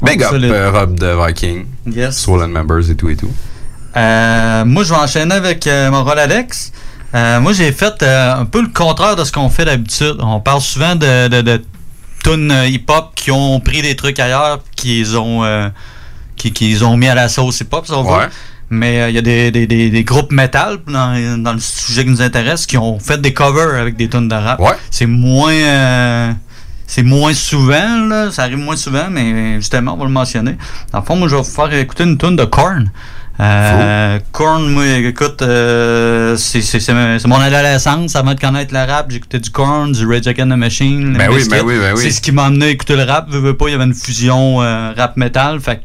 Big 0.04 0.22
up 0.22 0.32
euh, 0.34 0.70
Rob 0.72 0.98
the 0.98 1.14
Viking. 1.26 1.66
Yes. 1.86 2.18
Swollen 2.18 2.50
Members 2.50 2.90
et 2.90 2.96
tout 2.96 3.08
et 3.08 3.16
tout. 3.16 3.30
Euh, 3.96 4.64
moi, 4.64 4.84
je 4.84 4.90
vais 4.90 5.00
enchaîner 5.00 5.34
avec 5.34 5.66
euh, 5.66 5.90
mon 5.90 6.04
rôle 6.04 6.18
Alex. 6.18 6.72
Euh, 7.14 7.40
moi, 7.40 7.52
j'ai 7.52 7.72
fait 7.72 8.02
euh, 8.02 8.34
un 8.36 8.46
peu 8.46 8.62
le 8.62 8.68
contraire 8.68 9.16
de 9.16 9.24
ce 9.24 9.32
qu'on 9.32 9.50
fait 9.50 9.64
d'habitude. 9.66 10.16
On 10.20 10.40
parle 10.40 10.60
souvent 10.62 10.94
de, 10.96 11.28
de, 11.28 11.42
de 11.42 11.62
tunes 12.24 12.54
hip-hop 12.66 13.12
qui 13.14 13.30
ont 13.30 13.60
pris 13.60 13.82
des 13.82 13.96
trucs 13.96 14.18
ailleurs, 14.18 14.60
qu'ils 14.76 15.18
ont, 15.18 15.44
euh, 15.44 15.68
qui, 16.36 16.52
qu'ils 16.52 16.84
ont 16.84 16.96
mis 16.96 17.08
à 17.08 17.14
la 17.14 17.28
sauce 17.28 17.60
hip-hop, 17.60 17.86
si 17.86 17.92
on 17.92 18.02
veut. 18.02 18.10
Ouais. 18.16 18.28
Mais 18.70 19.10
il 19.10 19.14
y 19.14 19.18
a 19.18 19.20
des, 19.20 19.50
des, 19.50 19.66
des, 19.66 19.90
des 19.90 20.04
groupes 20.04 20.32
metal 20.32 20.78
dans, 20.86 21.42
dans 21.42 21.52
le 21.52 21.60
sujet 21.60 22.04
qui 22.04 22.10
nous 22.10 22.22
intéresse 22.22 22.64
qui 22.64 22.78
ont 22.78 22.98
fait 22.98 23.20
des 23.20 23.34
covers 23.34 23.78
avec 23.78 23.96
des 23.96 24.08
tunes 24.08 24.28
de 24.28 24.34
rap. 24.34 24.58
Ouais. 24.60 24.72
C'est 24.90 25.04
moins 25.04 25.52
euh, 25.52 26.32
c'est 26.86 27.02
moins 27.02 27.34
souvent, 27.34 28.06
là. 28.08 28.30
Ça 28.30 28.44
arrive 28.44 28.56
moins 28.56 28.76
souvent, 28.76 29.08
mais 29.10 29.56
justement, 29.56 29.92
on 29.92 29.96
va 29.98 30.04
le 30.04 30.10
mentionner. 30.10 30.56
Dans 30.90 31.00
le 31.00 31.04
fond, 31.04 31.16
moi, 31.16 31.28
je 31.28 31.36
vais 31.36 31.42
vous 31.42 31.48
faire 31.48 31.72
écouter 31.74 32.04
une 32.04 32.16
tune 32.16 32.36
de 32.36 32.44
Korn. 32.46 32.90
Euh, 33.40 34.18
Korn, 34.30 34.68
moi, 34.68 34.84
écoute, 34.86 35.42
euh, 35.42 36.36
c'est 36.36 36.60
c'est- 36.60 36.80
c'est 36.80 37.26
mon 37.26 37.40
adolescence 37.40 38.14
avant 38.14 38.34
de 38.34 38.40
connaître 38.40 38.72
le 38.74 38.80
rap. 38.90 39.06
J'écoutais 39.10 39.38
du 39.40 39.50
Korn, 39.50 39.90
du 39.92 40.06
Rage 40.06 40.26
Against 40.26 40.50
the 40.52 40.56
Machine. 40.56 41.14
Ben 41.16 41.30
oui, 41.30 41.46
ben 41.48 41.62
oui, 41.64 41.74
ben 41.80 41.94
oui. 41.96 42.02
C'est 42.02 42.10
ce 42.10 42.20
qui 42.20 42.30
m'a 42.32 42.44
amené 42.46 42.66
à 42.66 42.68
écouter 42.68 42.94
le 42.96 43.04
rap. 43.04 43.28
Veux, 43.30 43.40
veux 43.40 43.56
pas, 43.56 43.66
il 43.68 43.72
y 43.72 43.74
avait 43.74 43.84
une 43.84 43.94
fusion 43.94 44.62
euh, 44.62 44.92
rap-metal. 44.96 45.60
Fait 45.60 45.76
que, 45.76 45.82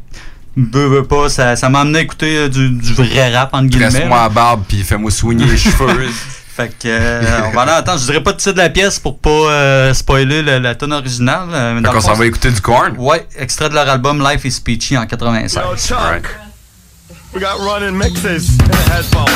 veux, 0.56 0.88
veux 0.88 1.04
pas, 1.04 1.28
ça 1.30 1.56
ça 1.56 1.68
m'a 1.68 1.80
amené 1.80 2.00
à 2.00 2.02
écouter 2.02 2.36
euh, 2.36 2.48
du, 2.48 2.70
du 2.70 2.92
vrai 2.94 3.34
rap, 3.34 3.50
entre 3.54 3.66
guillemets. 3.66 4.08
Là. 4.08 4.24
à 4.24 4.28
barbe 4.28 4.62
puis 4.68 4.82
fais-moi 4.82 5.10
soigner 5.10 5.46
les 5.46 5.56
cheveux. 5.56 6.08
Fait 6.54 6.68
que, 6.68 6.86
euh, 6.88 7.22
on 7.46 7.50
va 7.56 7.64
en 7.64 7.68
attendre. 7.68 7.98
Je 8.00 8.04
dirais 8.06 8.22
pas 8.22 8.32
de 8.32 8.38
titre 8.38 8.52
de 8.52 8.58
la 8.58 8.68
pièce 8.68 8.98
pour 8.98 9.18
pas 9.18 9.30
euh, 9.30 9.94
spoiler 9.94 10.42
le- 10.42 10.58
la 10.58 10.74
tonne 10.74 10.92
originale. 10.92 11.48
euh, 11.52 11.74
mais 11.80 11.88
Fait 11.88 11.94
qu'on 11.94 12.00
s'en 12.00 12.14
va 12.14 12.26
écouter 12.26 12.50
du 12.50 12.60
corn. 12.60 12.94
Ouais, 12.98 13.26
extrait 13.38 13.68
de 13.70 13.74
leur 13.74 13.88
album 13.88 14.20
Life 14.22 14.44
is 14.44 14.60
Peachy 14.62 14.98
en 14.98 15.06
96. 15.06 15.56
Alright. 15.92 16.24
We 17.34 17.40
got 17.40 17.58
running 17.60 17.96
mixes 17.96 18.50
in 18.50 18.66
the 18.68 18.76
headphones. 18.88 19.28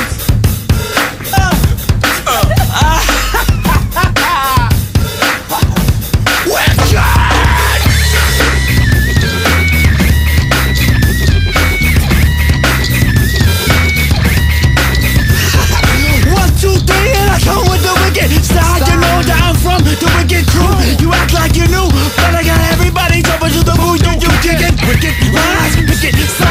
One, 16.33 16.49
two, 16.57 16.73
three, 16.81 17.13
and 17.13 17.29
I 17.29 17.39
come 17.45 17.69
with 17.69 17.85
the 17.85 17.93
wicked 18.01 18.33
style. 18.43 18.81
You 18.89 18.97
know 18.97 19.21
that 19.21 19.41
I'm 19.45 19.57
from 19.61 19.85
the 19.85 19.95
wicked 20.17 20.49
crew. 20.49 20.73
You 20.99 21.13
act 21.13 21.35
like 21.35 21.55
you 21.57 21.69
knew, 21.69 21.89
but 22.17 22.35
I 22.35 22.43
got 22.43 22.59
everybody 22.73 23.21
jumping 23.23 23.53
to 23.53 23.63
the 23.63 23.77
boo. 23.77 24.01
You, 24.01 24.17
you 24.17 24.31
kicking 24.41 24.81
wicked 24.89 25.15
lines, 25.29 25.77
wicked 25.77 26.17
signs. 26.17 26.41
Like 26.41 26.42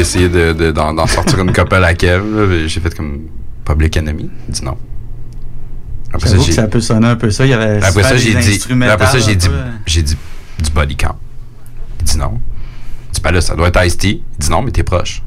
essayé 0.00 0.28
de- 0.28 0.52
de- 0.52 0.70
d'en 0.72 0.92
d'en 0.94 1.06
sortir 1.06 1.38
une 1.40 1.52
couple 1.52 1.74
à 1.82 1.94
Kev. 1.94 2.66
J'ai 2.68 2.80
fait 2.80 2.94
comme 2.94 3.22
Public 3.64 3.96
Enemy. 3.96 4.30
Il 4.48 4.52
dit 4.54 4.64
non. 4.64 4.76
Après 6.14 6.28
ça, 6.28 6.36
que 6.36 6.42
j'ai- 6.42 6.52
ça 6.52 6.66
peut 6.66 6.80
sonner 6.80 7.06
un 7.08 7.16
peu 7.16 7.30
ça. 7.30 7.46
Il 7.46 7.50
y 7.50 7.54
avait 7.54 7.82
après 7.82 8.02
ça, 8.02 8.16
j'ai 8.16 8.34
dit, 8.34 8.60
après 8.88 9.06
ça, 9.06 9.18
j'ai 9.18 9.34
dit, 9.34 9.48
peu. 9.48 9.54
j'ai 9.86 10.02
dit 10.02 10.16
du 10.62 10.70
body 10.70 10.96
count. 10.96 11.16
Il 12.00 12.04
dit 12.04 12.18
non. 12.18 12.38
Il 13.08 13.14
dit, 13.14 13.20
ben 13.22 13.30
là, 13.32 13.40
ça 13.40 13.54
doit 13.56 13.68
être 13.68 13.84
Ice-T. 13.84 14.08
Il 14.08 14.22
dit 14.38 14.50
non, 14.50 14.62
mais 14.62 14.70
t'es 14.72 14.82
proche. 14.82 15.22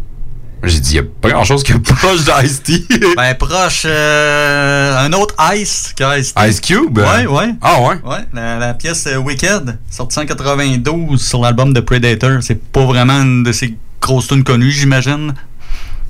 J'ai 0.64 0.80
dit, 0.80 0.92
il 0.94 0.96
y 0.96 1.00
a 1.00 1.04
pas 1.22 1.30
grand 1.30 1.44
chose 1.44 1.64
qui 1.64 1.74
est 1.74 1.80
proche 1.80 2.24
d'Ice-T. 2.24 2.86
Ben, 3.18 3.36
proche, 3.36 3.84
euh, 3.86 4.98
un 5.06 5.12
autre 5.14 5.36
Ice 5.56 5.94
que 5.96 6.20
Ice. 6.20 6.62
Cube? 6.62 6.98
Ouais, 6.98 7.26
ouais. 7.28 7.54
Ah, 7.62 7.80
ouais? 7.82 7.96
Ouais, 8.04 8.26
la, 8.34 8.58
la 8.58 8.74
pièce 8.74 9.06
euh, 9.08 9.18
Wicked, 9.18 9.78
sortie 9.92 10.20
en 10.20 10.26
92 10.26 11.22
sur 11.22 11.42
l'album 11.42 11.74
de 11.74 11.80
Predator. 11.82 12.40
C'est 12.42 12.62
pas 12.62 12.86
vraiment 12.86 13.22
une 13.22 13.44
de 13.44 13.52
ses 13.52 13.76
grosses 14.06 14.28
tunes 14.28 14.44
connues, 14.44 14.72
j'imagine. 14.72 15.34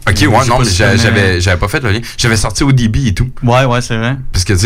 Ok, 0.07 0.17
ouais, 0.21 0.27
non, 0.27 0.57
pas 0.57 0.59
mais 0.59 0.65
si 0.65 0.75
j'a- 0.75 0.91
tu 0.91 0.97
connais- 0.97 1.03
j'avais, 1.03 1.41
j'avais 1.41 1.57
pas 1.57 1.67
fait 1.67 1.79
le 1.81 1.91
lien. 1.91 1.99
J'avais 2.17 2.35
sorti 2.37 2.63
au 2.63 2.71
débit 2.71 3.07
et 3.07 3.13
tout. 3.15 3.29
Ouais, 3.41 3.65
ouais, 3.65 3.81
c'est 3.81 3.97
vrai. 3.97 4.15
Parce 4.31 4.43
que, 4.45 4.53
tu 4.53 4.59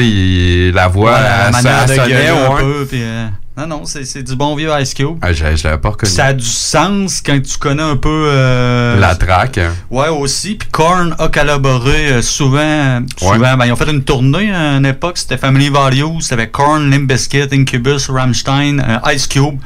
sais, 0.67 0.71
la 0.75 0.89
voix, 0.89 1.13
Ouais, 1.13 1.19
la 1.21 1.48
elle 1.48 1.53
de 1.88 1.93
sonnait, 1.93 2.09
gueuler 2.09 2.27
un 2.27 2.50
ouais. 2.55 2.62
peu. 2.62 2.86
puis, 2.89 3.00
euh, 3.01 3.27
non, 3.57 3.67
non, 3.67 3.86
c'est 3.86 4.03
c'est 4.03 4.21
du 4.21 4.36
bon 4.36 4.53
vieux 4.57 4.69
Ice 4.81 4.93
Cube. 4.93 5.15
Ah, 5.21 5.31
je, 5.31 5.45
je 5.55 5.63
l'avais 5.63 5.77
pas 5.77 5.91
reconnu. 5.91 6.12
Ça 6.12 6.25
a 6.25 6.33
du 6.33 6.43
sens 6.45 7.21
quand 7.25 7.39
tu 7.41 7.57
connais 7.57 7.83
un 7.83 7.95
peu. 7.95 8.09
euh, 8.27 9.00
La 9.00 9.15
track. 9.15 9.62
Ouais, 9.89 10.09
aussi. 10.09 10.55
Puis 10.55 10.67
Korn 10.74 11.15
a 11.17 11.29
collaboré 11.29 12.12
euh, 12.12 12.21
souvent. 12.21 13.00
souvent 13.17 13.55
ben, 13.57 13.65
ils 13.65 13.71
ont 13.71 13.77
fait 13.77 13.89
une 13.89 14.03
tournée 14.03 14.53
à 14.53 14.75
une 14.75 14.86
époque, 14.86 15.17
c'était 15.17 15.38
Family 15.38 15.69
Values. 15.69 16.19
C'était 16.21 16.50
Korn, 16.50 16.89
Limp 16.91 17.07
Bizkit, 17.07 17.48
Incubus, 17.53 18.09
Rammstein, 18.09 18.79
euh, 18.81 19.13
Ice 19.13 19.25
Cube. 19.25 19.57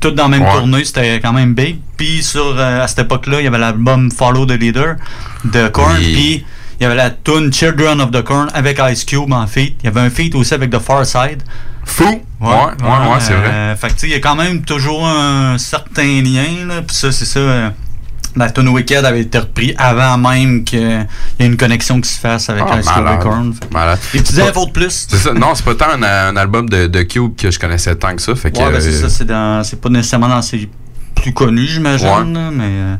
Tout 0.00 0.10
dans 0.12 0.24
la 0.24 0.28
même 0.30 0.42
Ouais. 0.42 0.52
tournée, 0.52 0.84
c'était 0.84 1.20
quand 1.20 1.32
même 1.32 1.54
big. 1.54 1.78
Puis 1.96 2.22
sur, 2.22 2.54
euh, 2.58 2.82
à 2.82 2.88
cette 2.88 3.00
époque-là, 3.00 3.40
il 3.40 3.44
y 3.44 3.46
avait 3.46 3.58
l'album 3.58 4.10
Follow 4.10 4.46
the 4.46 4.52
Leader 4.58 4.96
de 5.44 5.68
Korn. 5.68 5.96
Oui. 5.98 6.12
Puis 6.14 6.44
il 6.80 6.82
y 6.82 6.86
avait 6.86 6.94
la 6.96 7.10
tune 7.10 7.52
Children 7.52 8.00
of 8.00 8.10
the 8.10 8.22
Korn 8.22 8.48
avec 8.54 8.80
Ice 8.90 9.04
Cube 9.04 9.30
en 9.32 9.46
feat. 9.46 9.76
Il 9.82 9.84
y 9.84 9.88
avait 9.88 10.00
un 10.00 10.08
feat 10.10 10.34
aussi 10.34 10.54
avec 10.54 10.70
The 10.70 10.78
Far 10.78 11.04
Side. 11.04 11.42
Fou! 11.84 12.04
Ouais, 12.04 12.48
ouais, 12.50 12.52
ouais, 12.82 13.20
c'est 13.20 13.34
vrai. 13.34 13.48
Euh, 13.50 13.76
fait 13.76 13.88
que 13.88 13.92
tu 13.94 13.98
sais, 14.00 14.06
il 14.08 14.12
y 14.12 14.14
a 14.14 14.20
quand 14.20 14.36
même 14.36 14.62
toujours 14.62 15.06
un 15.06 15.58
certain 15.58 16.22
lien, 16.22 16.66
là. 16.66 16.82
Puis 16.86 16.96
ça, 16.96 17.12
c'est 17.12 17.24
ça. 17.26 17.72
Euh, 18.36 18.38
la 18.38 18.50
tune 18.50 18.68
Wicked 18.68 19.04
avait 19.04 19.20
été 19.22 19.38
repris 19.38 19.74
avant 19.78 20.16
même 20.18 20.64
qu'il 20.64 20.80
y 20.80 20.84
ait 21.42 21.46
une 21.46 21.56
connexion 21.56 22.00
qui 22.00 22.08
se 22.10 22.18
fasse 22.20 22.48
avec 22.48 22.64
Ah, 22.68 22.78
Ice 22.80 22.86
Cube 22.86 22.98
et 22.98 23.02
malade. 23.02 23.22
Korn. 23.22 23.54
Malade. 23.72 23.98
Des 24.12 24.20
petites 24.20 24.38
infos 24.38 24.66
de 24.66 24.72
plus. 24.72 25.06
C'est 25.08 25.16
ça. 25.16 25.32
Non, 25.32 25.54
c'est 25.54 25.64
pas 25.64 25.74
tant 25.74 25.90
un, 25.92 26.02
un 26.02 26.36
album 26.36 26.68
de, 26.68 26.86
de 26.86 27.02
Cube 27.02 27.34
que 27.36 27.50
je 27.50 27.58
connaissais 27.58 27.94
tant 27.96 28.14
que 28.14 28.22
ça. 28.22 28.34
Fait 28.34 28.50
que, 28.50 28.58
Ouais, 28.58 28.70
ben 28.70 28.80
c'est 28.80 28.88
euh, 28.88 29.00
ça, 29.02 29.08
c'est 29.08 29.24
dans- 29.26 29.62
c'est 29.64 29.80
pas 29.80 29.88
nécessairement 29.88 30.28
dans 30.28 30.42
ses 30.42 30.68
plus 31.14 31.32
connus, 31.34 31.66
j'imagine, 31.66 32.06
Ouais. 32.06 32.32
là, 32.32 32.50
mais... 32.50 32.64
euh, 32.64 32.96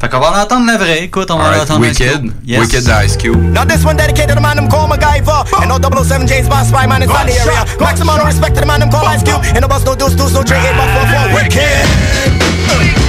fait 0.00 0.08
qu'on 0.08 0.20
va 0.20 0.30
l'entendre 0.36 0.66
la 0.66 0.76
vraie, 0.76 1.04
écoute, 1.04 1.28
on 1.32 1.38
va 1.38 1.44
alright, 1.46 1.60
l'entendre 1.68 1.86
Ice 1.86 1.98
Wicked. 1.98 2.20
Cube. 2.22 2.32
Yes. 2.46 2.60
Wicked 2.60 2.84
de 2.84 3.04
Ice 3.04 3.16
Cube. 3.16 3.42
Now 3.52 3.64
this 3.64 3.84
one 3.84 3.96
dedicated 3.96 4.28
to 4.28 4.34
the 4.36 4.40
man 4.42 4.54
them 4.56 4.68
call 4.68 4.86
MacGyver 4.88 5.44
And 5.60 5.68
no 5.68 5.78
007 6.04 6.26
James 6.28 6.48
Bond 6.48 6.66
spy 6.68 6.86
man 6.86 7.02
inside 7.02 7.26
the 7.26 7.40
area 7.40 7.64
Maximum 7.80 8.20
respect 8.24 8.54
to 8.54 8.60
the 8.60 8.66
man 8.66 8.78
them 8.80 8.90
call 8.90 9.04
Ice 9.08 9.22
Cube 9.24 9.40
And 9.56 9.62
the 9.64 9.68
boss 9.68 9.84
no 9.84 9.96
deuce 9.96 10.14
deuce 10.14 10.32
no 10.34 10.42
three 10.42 10.58
eight 10.58 10.76
but 10.76 10.88
four 10.94 11.06
four 11.08 11.34
Wicked 11.34 13.03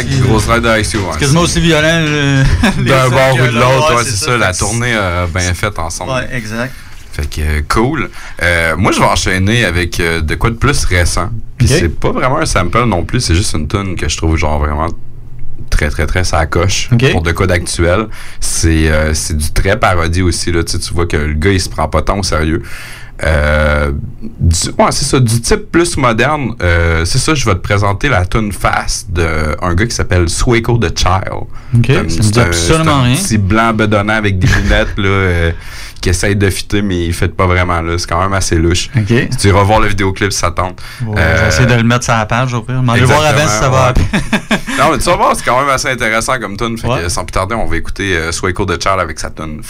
Grosse 0.00 0.04
aussi- 0.12 0.20
grosse 0.20 0.44
track 0.46 0.62
de 0.62 0.68
ouais. 0.68 0.82
C'est 0.84 1.18
quasiment 1.18 1.40
aussi 1.42 1.60
violent. 1.60 2.04
D'un 2.78 3.08
bord 3.10 3.34
ou 3.34 3.38
de 3.46 3.52
l'autre. 3.52 3.94
Ouais, 3.96 4.04
c'est 4.04 4.16
ça. 4.24 4.36
La 4.36 4.52
tournée 4.52 4.94
a 4.94 5.26
bien 5.26 5.54
faite 5.54 5.78
ensemble. 5.78 6.12
Ouais, 6.12 6.28
exact. 6.32 6.72
Fait 7.12 7.28
que 7.28 7.40
euh, 7.42 7.60
cool. 7.68 8.08
Euh, 8.42 8.74
moi, 8.78 8.90
je 8.90 8.98
vais 8.98 9.04
enchaîner 9.04 9.66
avec 9.66 10.00
euh, 10.00 10.22
de 10.22 10.34
quoi 10.34 10.48
de 10.48 10.54
plus 10.56 10.84
récent. 10.86 11.28
Puis 11.58 11.68
c'est 11.68 11.88
pas 12.00 12.10
vraiment 12.10 12.38
un 12.38 12.46
sample 12.46 12.84
non 12.84 13.04
plus, 13.04 13.20
c'est 13.20 13.34
juste 13.34 13.54
une 13.54 13.68
tune 13.68 13.94
que 13.96 14.08
je 14.08 14.16
trouve 14.16 14.36
genre 14.36 14.58
vraiment 14.58 14.88
très 15.70 15.88
très 15.90 16.06
très 16.06 16.24
ça 16.24 16.44
coche 16.46 16.88
Ok. 16.92 17.12
pour 17.12 17.22
de 17.22 17.32
quoi 17.32 17.46
d'actuel. 17.46 18.06
C'est 18.40 18.88
euh, 18.90 19.14
c'est 19.14 19.36
du 19.36 19.52
très 19.52 19.78
parodie 19.78 20.22
aussi 20.22 20.50
là, 20.52 20.64
tu 20.64 20.72
sais, 20.72 20.78
tu 20.78 20.92
vois 20.94 21.06
que 21.06 21.16
le 21.16 21.34
gars 21.34 21.52
il 21.52 21.60
se 21.60 21.68
prend 21.68 21.86
pas 21.88 22.02
tant 22.02 22.18
au 22.18 22.22
sérieux. 22.22 22.62
Euh, 23.24 23.92
du- 24.20 24.70
ouais, 24.78 24.90
c'est 24.90 25.04
ça, 25.04 25.20
du 25.20 25.40
type 25.40 25.70
plus 25.70 25.96
moderne. 25.96 26.54
euh, 26.62 27.04
c'est 27.04 27.18
ça, 27.18 27.34
je 27.34 27.44
vais 27.44 27.54
te 27.54 27.60
présenter 27.60 28.08
la 28.08 28.24
tune 28.26 28.52
Fast 28.52 29.12
de 29.12 29.26
un 29.62 29.74
gars 29.74 29.86
qui 29.86 29.94
s'appelle 29.94 30.28
Swayco 30.28 30.78
the 30.78 30.96
Child. 30.98 31.44
Ok, 31.76 31.84
C'est 31.86 31.96
un- 31.96 32.08
ça 32.08 32.16
me 32.16 32.30
dit 32.32 32.40
un- 32.40 32.42
absolument 32.44 32.96
un 32.96 33.02
rien. 33.04 33.14
petit 33.16 33.38
blanc 33.38 33.72
bedonnant 33.74 34.14
avec 34.14 34.38
des 34.38 34.48
lunettes 34.48 34.96
là, 34.96 35.08
euh, 35.08 35.52
qui 36.00 36.08
essaye 36.08 36.34
de 36.34 36.50
fitter, 36.50 36.82
mais 36.82 37.06
il 37.06 37.12
fait 37.14 37.28
pas 37.28 37.46
vraiment. 37.46 37.80
là. 37.80 37.96
C'est 37.96 38.08
quand 38.08 38.20
même 38.20 38.32
assez 38.32 38.56
louche. 38.56 38.88
Ok. 38.96 39.06
Si 39.30 39.36
tu 39.38 39.48
iras 39.48 39.62
voir 39.62 39.78
le 39.78 39.86
vidéoclip, 39.86 40.32
ça 40.32 40.50
tente. 40.50 40.80
Ouais, 41.06 41.14
Je 41.36 41.42
vais 41.42 41.48
essayer 41.48 41.66
de 41.66 41.74
le 41.74 41.84
mettre 41.84 42.04
sur 42.04 42.14
la 42.14 42.26
page 42.26 42.52
au 42.54 42.62
pire. 42.62 42.82
Va 42.82 42.92
aller 42.94 43.04
voir 43.04 43.24
avant 43.24 43.46
si 43.46 43.58
ça 43.58 43.68
va. 43.68 43.94
Non, 44.78 44.90
mais 44.90 44.98
tu 44.98 45.04
vas 45.04 45.16
voir, 45.16 45.36
c'est 45.36 45.44
quand 45.44 45.60
même 45.60 45.68
assez 45.68 45.88
intéressant 45.88 46.38
comme 46.40 46.56
tune. 46.56 46.76
Fait 46.76 46.88
que 46.88 47.08
sans 47.08 47.24
plus 47.24 47.32
tarder, 47.32 47.54
on 47.54 47.66
va 47.66 47.76
écouter 47.76 48.18
Swayco 48.32 48.64
de 48.64 48.76
Charles 48.82 49.00
avec 49.00 49.20
sa 49.20 49.30
tune 49.30 49.60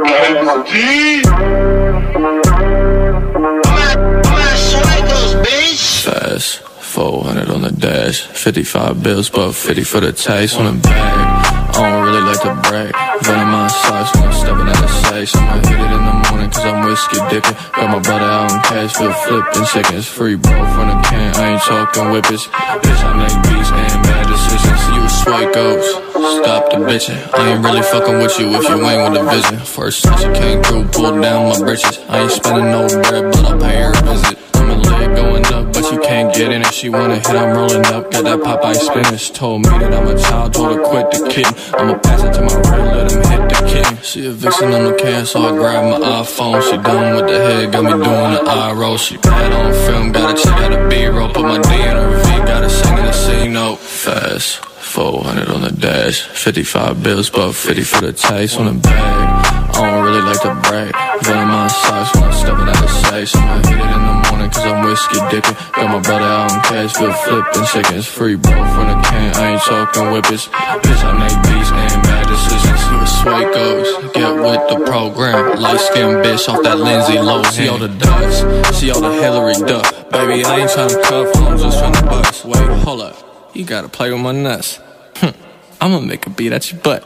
Fast. 0.00 0.40
Fast, 6.04 6.58
400 6.58 7.50
on 7.50 7.62
the 7.62 7.72
dash, 7.72 8.22
55 8.22 9.02
bills, 9.02 9.28
but 9.28 9.52
50 9.52 9.84
for 9.84 10.00
the 10.00 10.12
taste 10.12 10.56
on 10.56 10.76
the 10.76 10.82
bag. 10.82 11.46
I 11.76 11.90
don't 11.90 12.04
really 12.04 12.22
like 12.22 12.40
to 12.42 12.54
brag. 12.68 12.94
Venom 13.22 13.48
my 13.52 13.68
socks 13.68 14.14
when 14.16 14.24
I'm 14.24 14.32
stepping 14.32 14.68
out 14.68 14.84
of 14.84 14.90
sight. 14.90 15.36
I'ma 15.36 15.68
hit 15.68 15.80
it 15.80 15.92
in 15.92 16.02
the 16.04 16.16
morning 16.28 16.50
cause 16.50 16.64
I'm 16.64 16.84
whiskey 16.86 17.18
dipping. 17.28 17.56
Got 17.72 17.90
my 17.90 18.00
brother 18.00 18.24
out 18.24 18.52
in 18.52 18.58
cash 18.60 18.96
Cashville 18.96 19.14
flipping 19.24 19.64
seconds. 19.66 20.06
Free 20.08 20.36
bro 20.36 20.52
from 20.72 20.88
the 20.88 20.96
can, 21.08 21.36
I 21.36 21.52
ain't 21.52 21.62
talking 21.62 22.10
whippets. 22.10 22.48
Bitch, 22.48 23.04
I 23.04 23.12
make 23.20 23.36
beats 23.44 23.70
and 23.70 24.02
bad 24.02 24.26
decisions. 24.28 24.69
You 25.10 25.16
a 25.16 25.22
swipe 25.22 25.54
ghost. 25.54 25.90
Stop 26.42 26.70
the 26.70 26.76
bitching. 26.76 27.34
I 27.34 27.50
ain't 27.50 27.64
really 27.64 27.82
fucking 27.82 28.18
with 28.18 28.38
you 28.38 28.46
if 28.48 28.68
you 28.68 28.86
ain't 28.86 29.12
with 29.12 29.20
the 29.20 29.30
vision. 29.30 29.58
First 29.58 30.04
time 30.04 30.18
she 30.18 30.40
came 30.40 30.62
through, 30.62 30.84
pulled 30.86 31.22
down 31.22 31.48
my 31.48 31.58
britches. 31.58 31.98
I 32.08 32.20
ain't 32.22 32.30
spending 32.30 32.70
no 32.70 32.86
bread, 32.88 33.32
but 33.32 33.44
I'll 33.44 33.58
pay 33.58 33.76
her 33.82 33.90
a 33.90 34.02
visit. 34.02 34.38
I'm 34.54 34.70
a 34.70 34.76
leg 34.76 35.16
going 35.16 35.46
up, 35.46 35.72
but 35.72 35.90
you 35.90 36.00
can't 36.00 36.34
get 36.34 36.52
in 36.52 36.62
it. 36.62 36.72
She 36.72 36.88
wanna 36.88 37.16
hit, 37.16 37.28
I'm 37.28 37.56
rolling 37.56 37.84
up. 37.86 38.10
Got 38.10 38.24
that 38.24 38.40
Popeye 38.40 38.74
spinach. 38.74 39.32
Told 39.32 39.62
me 39.62 39.70
that 39.70 39.92
I'm 39.92 40.06
a 40.06 40.18
child, 40.18 40.54
told 40.54 40.76
her 40.76 40.82
quit 40.84 41.10
the 41.10 41.28
kid. 41.28 41.46
I'ma 41.74 41.98
pass 41.98 42.22
it 42.22 42.32
to 42.34 42.42
my 42.42 42.54
right, 42.70 42.94
let 42.94 43.12
him 43.12 43.22
hit 43.30 43.48
the 43.48 43.66
kid. 43.66 44.04
She 44.04 44.26
a 44.26 44.30
vixen 44.30 44.72
on 44.72 44.84
the 44.84 44.94
can, 44.96 45.26
so 45.26 45.42
I 45.42 45.52
grab 45.52 46.00
my 46.00 46.06
iPhone. 46.06 46.62
She 46.62 46.76
done 46.76 47.16
with 47.16 47.26
the 47.26 47.38
head, 47.38 47.72
got 47.72 47.84
me 47.84 47.90
doing 47.90 48.04
the 48.04 48.42
eye 48.46 48.72
roll. 48.72 48.96
She 48.96 49.16
bad 49.18 49.52
on 49.52 49.72
film, 49.72 50.12
gotta 50.12 50.40
check 50.40 50.52
out 50.52 50.70
the 50.70 50.88
B-roll. 50.88 51.32
Put 51.32 51.42
my 51.42 51.58
D 51.60 51.74
in 51.74 51.96
her 51.96 52.22
V, 52.22 52.46
gotta 52.46 52.70
sing 52.70 52.98
in 52.98 53.04
the 53.06 53.12
C 53.12 53.48
note. 53.48 53.78
Fast, 53.78 54.60
400 54.90 55.48
on 55.50 55.62
the 55.62 55.70
dash. 55.70 56.20
55 56.20 57.02
bills, 57.02 57.30
but 57.30 57.52
50 57.52 57.82
for 57.82 58.00
the 58.06 58.12
taste 58.12 58.58
on 58.58 58.66
the 58.66 58.74
bag. 58.74 59.46
I 59.70 59.86
don't 59.86 60.04
really 60.04 60.20
like 60.20 60.42
to 60.42 60.50
brag. 60.66 60.90
Venom 61.22 61.48
my 61.48 61.68
socks 61.68 62.10
when 62.14 62.24
I'm 62.24 62.32
stepping 62.34 62.68
out 62.68 62.82
of 62.82 62.90
sight. 63.06 63.28
So 63.28 63.38
I'ma 63.38 63.62
hit 63.70 63.78
it 63.78 63.86
in 63.86 64.02
the 64.02 64.16
morning 64.26 64.50
cause 64.50 64.66
I'm 64.66 64.82
whiskey 64.84 65.20
dipping. 65.30 65.54
Got 65.78 65.88
my 65.94 66.00
brother 66.02 66.26
out 66.26 66.50
in 66.50 66.58
Cashville 66.66 67.14
flipping 67.22 67.66
chickens. 67.70 68.06
Free 68.06 68.34
bro 68.34 68.50
from 68.50 68.86
the 68.90 68.98
can, 69.06 69.30
I 69.36 69.54
ain't 69.54 69.62
talking 69.62 70.10
whippets. 70.10 70.50
Bitch, 70.50 71.02
I 71.06 71.10
make 71.22 71.38
beats 71.46 71.70
and 71.70 72.02
bad 72.02 72.26
decisions. 72.26 73.10
Sway 73.22 73.44
goes, 73.54 73.88
get 74.10 74.34
with 74.42 74.62
the 74.74 74.78
program. 74.90 75.60
Light 75.60 75.78
skinned 75.78 76.18
bitch 76.26 76.48
off 76.48 76.62
that 76.64 76.78
Lindsay 76.78 77.20
Low. 77.20 77.42
See 77.44 77.68
all 77.68 77.78
the 77.78 77.88
ducks, 77.88 78.76
see 78.76 78.90
all 78.90 79.00
the 79.00 79.12
Hillary 79.22 79.54
Duck. 79.54 79.86
Baby, 80.10 80.44
I 80.44 80.66
ain't 80.66 80.70
tryna 80.70 81.02
cuff, 81.04 81.30
I'm 81.36 81.58
just 81.58 81.78
tryna 81.78 82.06
bust. 82.10 82.44
Wait, 82.44 82.68
hold 82.82 83.02
up, 83.02 83.29
you 83.54 83.64
gotta 83.64 83.88
play 83.88 84.10
with 84.12 84.20
my 84.20 84.32
nuts. 84.32 84.80
Hm, 85.16 85.34
I'ma 85.80 86.00
make 86.00 86.26
a 86.26 86.30
beat 86.30 86.52
at 86.52 86.70
your 86.70 86.80
butt. 86.80 87.02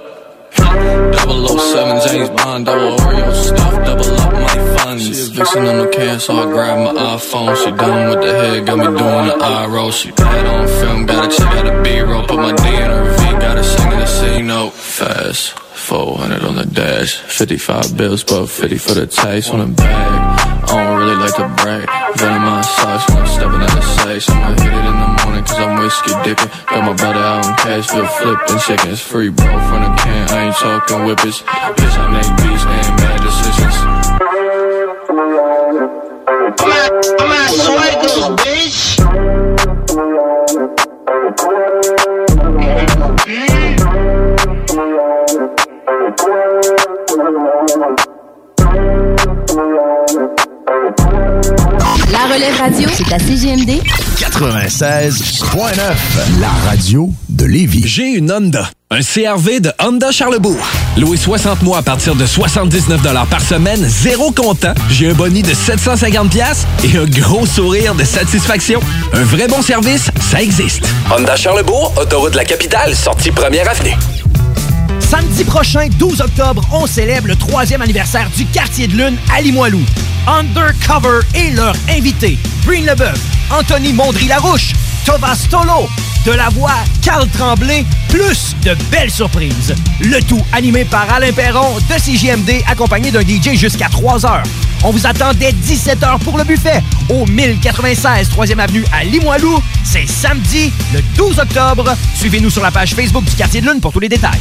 Double 0.56 1.48
07 1.48 2.08
James 2.08 2.30
Bond, 2.30 2.66
double 2.66 2.96
Oreo 2.96 3.32
stuff, 3.32 3.84
double 3.84 4.04
up 4.04 4.32
my 4.32 4.76
funds. 4.78 5.04
She 5.04 5.12
a 5.12 5.34
vixen 5.34 5.66
on 5.66 5.78
the 5.78 5.88
can, 5.90 6.20
so 6.20 6.34
I 6.34 6.44
grab 6.46 6.94
my 6.94 7.00
iPhone. 7.00 7.56
She 7.56 7.70
done 7.70 8.10
with 8.10 8.20
the 8.26 8.32
head, 8.32 8.66
got 8.66 8.78
me 8.78 8.84
doing 8.84 8.96
the 8.98 9.36
eye 9.42 9.66
roll. 9.66 9.90
She 9.90 10.10
bad 10.12 10.46
on 10.46 10.66
film, 10.68 11.06
gotta 11.06 11.36
check 11.36 11.46
out 11.46 11.64
the 11.64 11.82
B-roll. 11.82 12.26
Put 12.26 12.36
my 12.36 12.52
D 12.52 12.68
in 12.68 12.90
her 12.90 13.16
V, 13.16 13.24
gotta 13.40 13.64
sing 13.64 13.92
in 13.92 13.98
the 13.98 14.06
C 14.06 14.42
note. 14.42 14.72
Fast, 14.74 15.58
400 15.58 16.42
on 16.44 16.56
the 16.56 16.66
dash, 16.66 17.16
55 17.16 17.96
bills, 17.96 18.22
but 18.24 18.46
50 18.46 18.78
for 18.78 18.94
the 18.94 19.06
taste 19.06 19.50
on 19.50 19.60
the 19.60 19.66
bag. 19.74 20.43
I 20.64 20.84
don't 20.84 20.96
really 20.98 21.16
like 21.16 21.34
to 21.36 21.46
brag. 21.62 21.86
Venom 22.16 22.42
my 22.42 22.62
socks 22.62 23.04
when 23.10 23.18
I'm 23.18 23.28
stepping 23.28 23.62
out 23.62 23.76
of 23.76 23.84
sight. 23.84 24.24
I'ma 24.30 24.56
hit 24.56 24.72
it 24.72 24.84
in 24.84 24.96
the 24.96 25.10
morning 25.22 25.44
cause 25.44 25.58
I'm 25.58 25.78
whiskey 25.78 26.12
dipping. 26.24 26.50
Got 26.66 26.82
my 26.84 26.94
brother 26.94 27.20
out 27.20 27.46
in 27.46 27.52
Cashville 27.60 28.08
flipping 28.18 28.58
chickens. 28.64 29.00
Free 29.00 29.28
bro 29.28 29.46
from 29.68 29.80
the 29.84 29.90
can, 30.00 30.28
I 30.30 30.44
ain't 30.46 30.56
talking 30.56 31.04
whippets. 31.04 31.42
Bitch, 31.42 31.96
I 31.98 32.04
make 32.12 32.30
beats 32.40 32.64
and 32.64 32.96
bad 32.96 33.20
decisions. 33.22 33.76
I'm 36.26 37.30
at 37.30 37.50
Swagos, 37.52 37.83
relève 52.44 52.60
radio, 52.60 52.88
c'est 52.92 53.12
à 53.12 53.18
CGMD 53.18 53.80
96.9, 54.18 55.78
la 56.40 56.48
radio 56.68 57.10
de 57.28 57.44
Lévis. 57.44 57.86
J'ai 57.86 58.14
une 58.14 58.30
Honda. 58.30 58.68
Un 58.90 59.00
CRV 59.00 59.60
de 59.60 59.72
Honda 59.80 60.10
Charlebourg. 60.10 60.58
Loué 60.96 61.16
60 61.16 61.62
mois 61.62 61.78
à 61.78 61.82
partir 61.82 62.14
de 62.14 62.26
79 62.26 63.00
par 63.30 63.40
semaine, 63.40 63.84
zéro 63.88 64.30
comptant. 64.30 64.74
J'ai 64.90 65.10
un 65.10 65.14
boni 65.14 65.42
de 65.42 65.54
750 65.54 66.30
pièces 66.30 66.66
et 66.84 66.98
un 66.98 67.06
gros 67.06 67.46
sourire 67.46 67.94
de 67.94 68.04
satisfaction. 68.04 68.80
Un 69.12 69.24
vrai 69.24 69.48
bon 69.48 69.62
service, 69.62 70.10
ça 70.20 70.42
existe. 70.42 70.86
Honda 71.10 71.36
Charlebourg, 71.36 71.94
autoroute 71.96 72.32
de 72.32 72.36
la 72.36 72.44
capitale, 72.44 72.94
sortie 72.94 73.30
première 73.30 73.68
avenue. 73.70 73.94
Samedi 75.14 75.44
prochain, 75.44 75.86
12 75.96 76.22
octobre, 76.22 76.60
on 76.72 76.88
célèbre 76.88 77.28
le 77.28 77.36
troisième 77.36 77.80
anniversaire 77.80 78.28
du 78.36 78.44
Quartier 78.46 78.88
de 78.88 78.94
Lune 78.96 79.16
à 79.32 79.40
Limoilou. 79.40 79.80
Undercover 80.26 81.20
et 81.36 81.52
leur 81.52 81.76
invité, 81.88 82.36
Breen 82.66 82.84
Leboeuf, 82.84 83.20
Anthony 83.48 83.92
Mondry-Larouche, 83.92 84.72
Thomas 85.06 85.46
Tolo, 85.48 85.88
de 86.24 86.32
la 86.32 86.48
voix 86.48 86.74
Carl 87.02 87.28
Tremblay, 87.28 87.84
plus 88.08 88.56
de 88.62 88.74
belles 88.90 89.10
surprises. 89.10 89.74
Le 90.00 90.20
tout 90.22 90.42
animé 90.52 90.84
par 90.84 91.12
Alain 91.12 91.32
Perron 91.32 91.76
de 91.76 91.94
CJMD, 91.94 92.62
accompagné 92.66 93.10
d'un 93.10 93.20
DJ 93.20 93.54
jusqu'à 93.54 93.88
3 93.88 94.24
heures. 94.24 94.42
On 94.82 94.90
vous 94.90 95.06
attend 95.06 95.32
dès 95.34 95.52
17h 95.52 96.18
pour 96.20 96.38
le 96.38 96.44
buffet 96.44 96.82
au 97.08 97.26
1096 97.26 98.30
3e 98.30 98.58
Avenue 98.58 98.84
à 98.92 99.04
Limoilou. 99.04 99.62
C'est 99.82 100.06
samedi, 100.06 100.72
le 100.92 101.00
12 101.16 101.38
octobre. 101.38 101.94
Suivez-nous 102.16 102.50
sur 102.50 102.62
la 102.62 102.70
page 102.70 102.94
Facebook 102.94 103.24
du 103.24 103.34
Quartier 103.34 103.60
de 103.60 103.70
Lune 103.70 103.80
pour 103.80 103.92
tous 103.92 104.00
les 104.00 104.08
détails. 104.08 104.40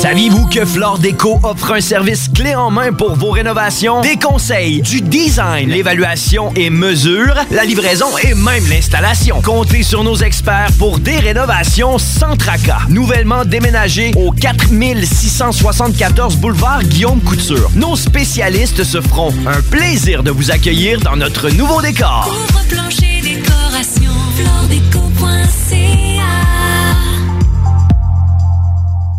Saviez-vous 0.00 0.46
que 0.46 0.64
Flore 0.64 0.98
Déco 0.98 1.40
offre 1.42 1.72
un 1.72 1.80
service 1.80 2.28
clé 2.28 2.54
en 2.54 2.70
main 2.70 2.92
pour 2.92 3.16
vos 3.16 3.30
rénovations? 3.30 4.00
Des 4.00 4.16
conseils, 4.16 4.80
du 4.80 5.00
design, 5.00 5.68
l'évaluation 5.68 6.52
et 6.54 6.70
mesure, 6.70 7.34
la 7.50 7.64
livraison 7.64 8.06
et 8.18 8.34
même 8.34 8.66
l'installation. 8.68 9.40
Comptez 9.42 9.82
sur 9.82 10.04
nos 10.04 10.16
experts 10.16 10.35
pour 10.78 10.98
des 10.98 11.18
rénovations 11.18 11.98
sans 11.98 12.36
tracas. 12.36 12.82
Nouvellement 12.88 13.44
déménagé 13.44 14.12
au 14.16 14.32
4674 14.32 16.36
boulevard 16.36 16.82
Guillaume 16.82 17.20
Couture. 17.20 17.70
Nos 17.74 17.96
spécialistes 17.96 18.84
se 18.84 19.00
feront 19.00 19.32
un 19.46 19.60
plaisir 19.62 20.22
de 20.22 20.30
vous 20.30 20.50
accueillir 20.50 21.00
dans 21.00 21.16
notre 21.16 21.50
nouveau 21.50 21.80
décor. 21.80 22.28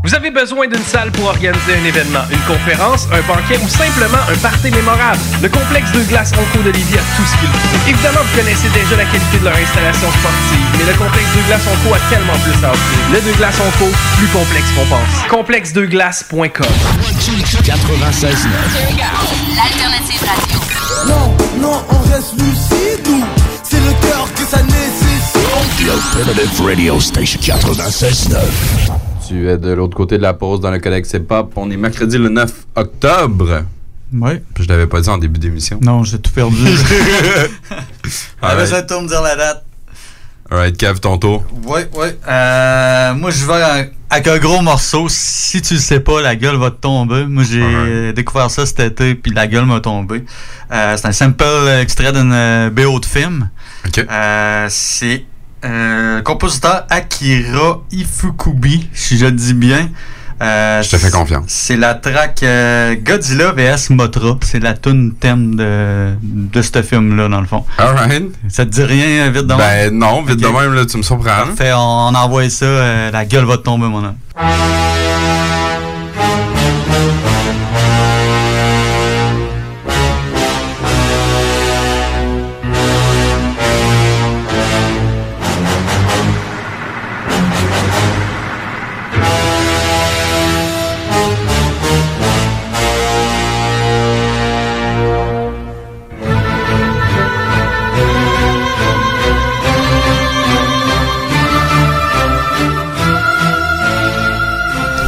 Vous 0.07 0.15
avez 0.15 0.31
besoin 0.31 0.67
d'une 0.67 0.85
salle 0.85 1.11
pour 1.11 1.25
organiser 1.25 1.75
un 1.75 1.83
événement, 1.83 2.23
une 2.31 2.39
conférence, 2.47 3.09
un 3.11 3.19
banquet 3.27 3.59
ou 3.61 3.67
simplement 3.67 4.23
un 4.31 4.37
party 4.37 4.71
mémorable. 4.71 5.19
Le 5.43 5.49
complexe 5.49 5.91
de 5.91 5.99
glace 6.03 6.31
Onco 6.31 6.63
d'Olivier 6.63 6.97
a 6.97 7.01
tout 7.17 7.27
ce 7.27 7.35
qu'il 7.35 7.49
faut. 7.49 7.89
Évidemment, 7.89 8.21
vous 8.23 8.37
connaissez 8.39 8.69
déjà 8.69 8.95
la 8.95 9.03
qualité 9.03 9.37
de 9.37 9.43
leur 9.43 9.57
installation 9.57 10.07
sportive, 10.07 10.63
mais 10.79 10.85
le 10.85 10.93
complexe 10.97 11.27
de 11.35 11.41
glace 11.47 11.67
Onco 11.67 11.93
a 11.93 11.99
tellement 12.09 12.39
plus 12.39 12.55
à 12.63 12.71
offrir. 12.71 12.99
Le 13.11 13.19
de 13.19 13.35
glace 13.35 13.59
Onco, 13.59 13.91
plus 14.15 14.27
complexe 14.27 14.71
qu'on 14.77 14.85
pense. 14.85 15.27
Complexedeglace.com 15.27 16.71
96.9. 17.67 18.47
L'alternative 19.59 20.23
radio. 20.23 20.59
Non, 21.05 21.35
non, 21.59 21.83
on 21.89 21.99
reste 22.07 22.31
lucide, 22.39 23.03
nous. 23.09 23.25
C'est 23.61 23.75
ça 24.45 24.63
nécessite? 24.63 25.35
The 25.77 25.89
Alternative 25.91 26.61
Radio 26.65 27.01
Station 27.01 27.41
96.9. 27.41 29.06
Tu 29.27 29.49
es 29.49 29.57
de 29.57 29.71
l'autre 29.71 29.97
côté 29.97 30.17
de 30.17 30.21
la 30.21 30.33
pause 30.33 30.61
dans 30.61 30.71
le 30.71 30.79
Codex 30.79 31.11
Hip 31.13 31.25
Hop. 31.29 31.51
On 31.57 31.69
est 31.69 31.75
mercredi 31.75 32.17
le 32.17 32.29
9 32.29 32.49
octobre. 32.75 33.63
Oui. 34.13 34.31
Puis 34.53 34.63
je 34.63 34.69
l'avais 34.69 34.87
pas 34.87 35.01
dit 35.01 35.09
en 35.09 35.17
début 35.17 35.37
d'émission. 35.37 35.79
Non, 35.81 36.05
j'ai 36.05 36.17
tout 36.17 36.31
perdu. 36.31 36.55
J'avais 38.41 38.65
ça 38.65 38.81
de 38.83 38.93
me 38.95 39.07
dire 39.07 39.21
la 39.21 39.35
date. 39.35 39.65
Alright, 40.49 40.77
Kev, 40.77 40.99
ton 41.01 41.17
tour. 41.17 41.43
Oui, 41.65 41.81
oui. 41.93 42.07
Euh, 42.25 43.13
moi, 43.15 43.31
je 43.31 43.45
vais 43.45 43.91
avec 44.09 44.27
un 44.27 44.37
gros 44.37 44.61
morceau. 44.61 45.07
Si 45.09 45.61
tu 45.61 45.73
le 45.73 45.79
sais 45.81 45.99
pas, 45.99 46.21
la 46.21 46.37
gueule 46.37 46.55
va 46.55 46.71
te 46.71 46.79
tomber. 46.79 47.25
Moi, 47.25 47.43
j'ai 47.43 48.13
découvert 48.13 48.49
ça 48.49 48.65
cet 48.65 48.79
été, 48.79 49.13
puis 49.13 49.33
la 49.33 49.47
gueule 49.47 49.65
m'a 49.65 49.81
tombé. 49.81 50.23
Euh, 50.71 50.95
c'est 50.95 51.07
un 51.07 51.11
simple 51.11 51.43
extrait 51.81 52.13
d'une 52.13 52.31
euh, 52.31 52.69
BO 52.69 52.97
de 53.01 53.05
film. 53.05 53.49
Euh, 53.97 54.67
c'est 54.69 55.25
euh, 55.65 56.21
compositeur 56.21 56.85
Akira 56.89 57.81
Ifukubi, 57.91 58.89
si 58.93 59.17
je 59.17 59.25
le 59.25 59.31
dis 59.31 59.53
bien. 59.53 59.89
Euh, 60.39 60.83
Je 60.83 60.89
te 60.91 60.97
fais 60.97 61.09
confiance. 61.09 61.45
C'est 61.47 61.77
la 61.77 61.95
track 61.95 62.43
euh, 62.43 62.95
Godzilla 63.03 63.53
vs 63.53 63.89
Motra. 63.89 64.37
C'est 64.41 64.59
la 64.59 64.75
tune 64.75 65.15
thème 65.15 65.55
de, 65.55 66.09
de 66.21 66.61
ce 66.61 66.83
film-là, 66.83 67.27
dans 67.27 67.41
le 67.41 67.47
fond. 67.47 67.65
Alright. 67.79 68.23
Ça 68.47 68.65
te 68.65 68.69
dit 68.69 68.83
rien, 68.83 69.29
vite 69.31 69.47
de 69.47 69.53
même? 69.55 69.57
Ben 69.57 69.97
non, 69.97 70.21
vite 70.21 70.39
de 70.39 70.45
Ok. 70.45 70.61
même, 70.61 70.73
là, 70.75 70.85
tu 70.85 70.97
me 70.97 71.01
surprends. 71.01 71.45
On, 71.59 71.73
on 71.75 72.15
envoie 72.15 72.47
ça, 72.51 73.09
la 73.11 73.25
gueule 73.25 73.45
va 73.45 73.57
te 73.57 73.63
tomber, 73.63 73.87
mon 73.87 74.03
homme. 74.05 74.15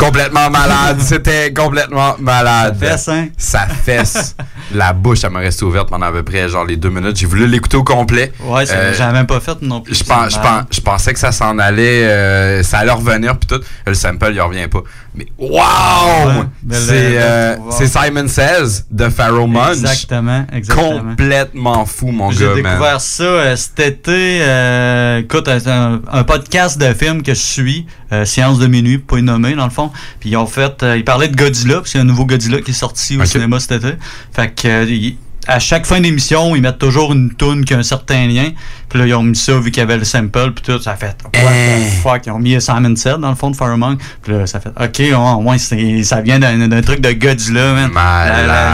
Complètement 0.09 0.49
malade. 0.49 0.99
C'était 1.01 1.53
complètement 1.53 2.15
malade. 2.19 2.75
Ça 2.79 2.87
fesse, 2.89 3.07
hein? 3.09 3.27
Ça 3.37 3.67
fesse. 3.67 4.35
La 4.73 4.91
bouche, 4.93 5.19
elle 5.23 5.29
m'a 5.29 5.39
resté 5.39 5.65
ouverte 5.65 5.87
pendant 5.89 6.07
à 6.07 6.11
peu 6.11 6.23
près 6.23 6.49
genre 6.49 6.65
les 6.65 6.77
deux 6.77 6.89
minutes. 6.89 7.15
J'ai 7.17 7.27
voulu 7.27 7.45
l'écouter 7.47 7.77
au 7.77 7.83
complet. 7.83 8.31
Ouais, 8.43 8.63
Euh, 8.71 8.93
j'avais 8.97 9.13
même 9.13 9.27
pas 9.27 9.39
fait 9.39 9.61
non 9.61 9.81
plus. 9.81 9.93
Je, 9.95 10.03
je, 10.03 10.39
je 10.75 10.81
pensais 10.81 11.13
que 11.13 11.19
ça 11.19 11.31
s'en 11.31 11.59
allait, 11.59 12.05
euh, 12.05 12.63
ça 12.63 12.79
allait 12.79 12.91
revenir 12.91 13.37
puis 13.37 13.47
tout. 13.47 13.61
Le 13.85 13.93
sample, 13.93 14.31
il 14.33 14.41
revient 14.41 14.67
pas. 14.67 14.81
Mais 15.13 15.27
wow! 15.37 15.47
Ouais, 15.49 16.45
c'est 16.71 17.17
euh, 17.17 17.55
c'est 17.71 17.87
Simon 17.87 18.27
Says 18.27 18.83
de 18.91 19.09
Pharaoh 19.09 19.47
Munch. 19.47 19.77
Exactement, 19.77 20.45
exactement. 20.53 20.99
Complètement 20.99 21.85
fou, 21.85 22.07
mon 22.11 22.31
J'ai 22.31 22.45
gars, 22.45 22.53
man. 22.55 22.63
découvert 22.63 23.01
ça 23.01 23.23
euh, 23.23 23.55
cet 23.55 23.79
été. 23.79 25.19
écoute, 25.19 25.45
c'est 25.59 25.67
un, 25.71 26.01
un 26.11 26.23
podcast 26.23 26.79
de 26.79 26.93
film 26.93 27.23
que 27.23 27.33
je 27.33 27.39
suis, 27.39 27.87
euh, 28.11 28.25
Séance 28.25 28.59
de 28.59 28.67
minuit, 28.67 28.97
pas 28.97 29.21
nommé 29.21 29.55
dans 29.55 29.65
le 29.65 29.71
fond. 29.71 29.91
Puis 30.19 30.31
ils 30.31 30.37
ont 30.37 30.47
fait, 30.47 30.83
euh, 30.83 30.97
ils 30.97 31.03
parlaient 31.03 31.27
de 31.27 31.35
Godzilla, 31.35 31.81
puis 31.81 31.91
c'est 31.91 31.99
un 31.99 32.03
nouveau 32.03 32.25
Godzilla 32.25 32.61
qui 32.61 32.71
est 32.71 32.73
sorti 32.73 33.17
au 33.17 33.25
cinéma 33.25 33.59
cet 33.59 33.83
été. 33.83 33.95
Fait 34.33 34.53
que 34.53 34.67
euh, 34.67 35.11
à 35.49 35.59
chaque 35.59 35.85
fin 35.85 35.99
d'émission, 35.99 36.55
ils 36.55 36.61
mettent 36.61 36.77
toujours 36.79 37.13
une 37.13 37.33
toune 37.33 37.65
qui 37.65 37.73
a 37.73 37.77
un 37.77 37.83
certain 37.83 38.27
lien. 38.27 38.51
Puis 38.89 38.97
là, 38.97 39.05
ils 39.05 39.13
ont 39.13 39.21
mis 39.21 39.35
ça 39.35 39.53
vu 39.59 39.69
qu'il 39.69 39.81
y 39.81 39.83
avait 39.83 39.97
le 39.97 40.03
sample, 40.03 40.51
puis 40.51 40.63
tout, 40.63 40.81
ça 40.81 40.93
a 40.93 40.95
fait 40.95 41.15
what 41.35 41.41
the 41.51 42.01
fuck? 42.01 42.25
Ils 42.25 42.31
ont 42.31 42.39
mis 42.39 42.59
Simon 42.59 42.95
Said 42.95 43.17
dans 43.19 43.29
le 43.29 43.35
fond 43.35 43.51
de 43.51 43.55
Fire 43.55 43.77
Monk. 43.77 43.99
Puis 44.23 44.33
là, 44.33 44.47
ça 44.47 44.59
fait 44.59 44.69
OK, 44.69 45.15
au 45.15 45.41
moins 45.41 45.57
ça 45.59 46.21
vient 46.21 46.39
d'un 46.39 46.81
truc 46.81 46.99
de 46.99 47.11
Godzilla, 47.11 47.73
man. 47.73 47.91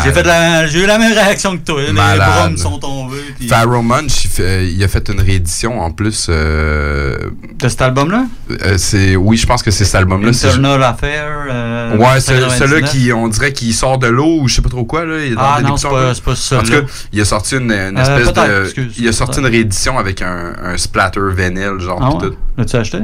J'ai 0.06 0.12
fait 0.14 0.24
la- 0.24 0.68
j'ai 0.68 0.84
eu 0.84 0.86
la 0.86 0.98
même 0.98 1.12
réaction 1.14 1.58
que 1.58 1.64
toi. 1.64 1.82
Les 1.82 1.92
brumes 1.92 2.58
sont 2.58 2.78
tombés. 2.80 3.18
puis- 3.38 3.48
Pharaoh 3.50 3.82
Munch, 3.82 4.26
il, 4.40 4.82
a 4.84 4.88
fait 4.88 5.10
une 5.10 5.20
réédition 5.22 5.82
en 5.82 5.92
plus. 5.92 6.28
euh, 6.30 7.18
de 7.60 7.68
cet 7.70 7.82
album-là? 7.82 8.26
euh, 8.52 8.78
c'est, 8.78 9.16
oui, 9.16 9.38
je 9.38 9.46
pense 9.46 9.64
que 9.64 9.72
c'est 9.72 9.86
cet 9.86 9.96
album-là. 9.96 10.32
C'est- 10.34 10.48
Internal 10.48 10.84
Affair. 10.84 11.26
euh, 11.50 11.98
Ouais, 11.98 12.20
c'est 12.20 12.34
99. 12.36 12.58
celui-là 12.60 12.88
qui, 12.88 13.12
on 13.14 13.28
dirait 13.28 13.54
qu'il 13.54 13.74
sort 13.74 13.98
de 13.98 14.08
l'eau 14.08 14.40
ou 14.42 14.48
je 14.48 14.56
sais 14.56 14.62
pas 14.62 14.70
trop 14.70 14.86
quoi, 14.86 15.06
là. 15.06 15.16
il 15.26 15.32
est 15.34 15.36
dans 15.36 15.42
Ah 15.42 15.62
non, 15.62 15.78
c'est 15.78 15.90
pas- 15.90 16.14
celui-là. 16.36 16.65
Tout 16.66 16.72
cas, 16.72 16.82
il 17.14 17.22
a 17.22 17.26
sorti 17.26 17.56
une, 17.56 17.72
une 17.72 17.98
Euh, 17.98 18.02
espèce 18.20 18.34
de. 18.34 18.64
excuse, 18.66 18.94
il 18.98 19.08
a 19.08 19.12
sorti 19.12 19.40
une 19.40 19.46
réédition 19.48 19.98
avec 19.98 20.22
un, 20.22 20.54
un 20.64 20.78
splatter 20.78 21.22
vinyle, 21.36 21.80
genre, 21.80 22.00
Ah 22.02 22.12
ouais? 22.16 22.30
tout. 22.30 22.36
L'as-tu 22.58 22.76
acheté? 22.76 23.00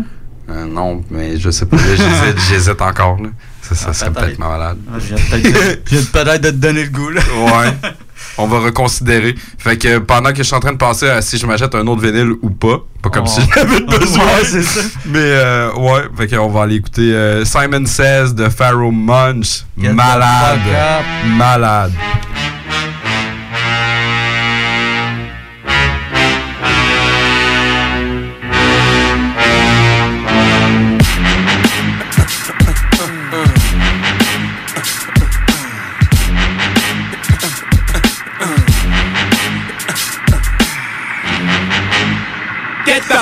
Euh, 0.49 0.65
non, 0.65 1.01
mais 1.09 1.37
je 1.39 1.49
sais 1.49 1.65
pas, 1.65 1.77
j'hésite, 1.77 2.39
j'hésite 2.49 2.81
encore, 2.81 3.21
là. 3.21 3.29
Ça, 3.61 3.75
ça 3.75 3.85
Ah, 3.89 3.93
serait 3.93 4.11
peut-être. 4.11 4.39
malade. 4.39 4.77
Ah, 4.91 4.97
Je 4.99 5.15
viens 5.15 6.03
peut-être 6.11 6.41
de 6.41 6.49
te 6.49 6.55
donner 6.55 6.83
le 6.83 6.89
goût, 6.89 7.09
là. 7.09 7.21
Ouais. 7.37 7.71
On 8.37 8.47
va 8.47 8.59
reconsidérer. 8.59 9.35
Fait 9.57 9.77
que 9.77 9.97
pendant 9.99 10.31
que 10.31 10.37
je 10.37 10.43
suis 10.43 10.55
en 10.55 10.59
train 10.59 10.71
de 10.71 10.77
penser 10.77 11.09
à 11.09 11.21
si 11.21 11.37
je 11.37 11.45
m'achète 11.45 11.75
un 11.75 11.85
autre 11.87 12.01
vinyle 12.01 12.31
ou 12.41 12.49
pas, 12.49 12.77
pas 13.01 13.09
comme 13.09 13.25
Oh. 13.25 13.29
si 13.29 13.41
j'avais 13.53 13.81
besoin. 13.81 14.23
Ouais, 14.25 14.43
c'est 14.45 14.61
ça. 14.63 14.79
Mais 15.05 15.19
euh, 15.19 15.73
ouais, 15.73 16.03
fait 16.17 16.27
qu'on 16.35 16.47
va 16.49 16.63
aller 16.63 16.75
écouter 16.75 17.13
euh, 17.13 17.43
Simon 17.45 17.85
Says 17.85 18.33
de 18.33 18.47
Pharaoh 18.49 18.91
Munch. 18.91 19.63
Malade. 19.75 20.59
Malade. 21.37 21.91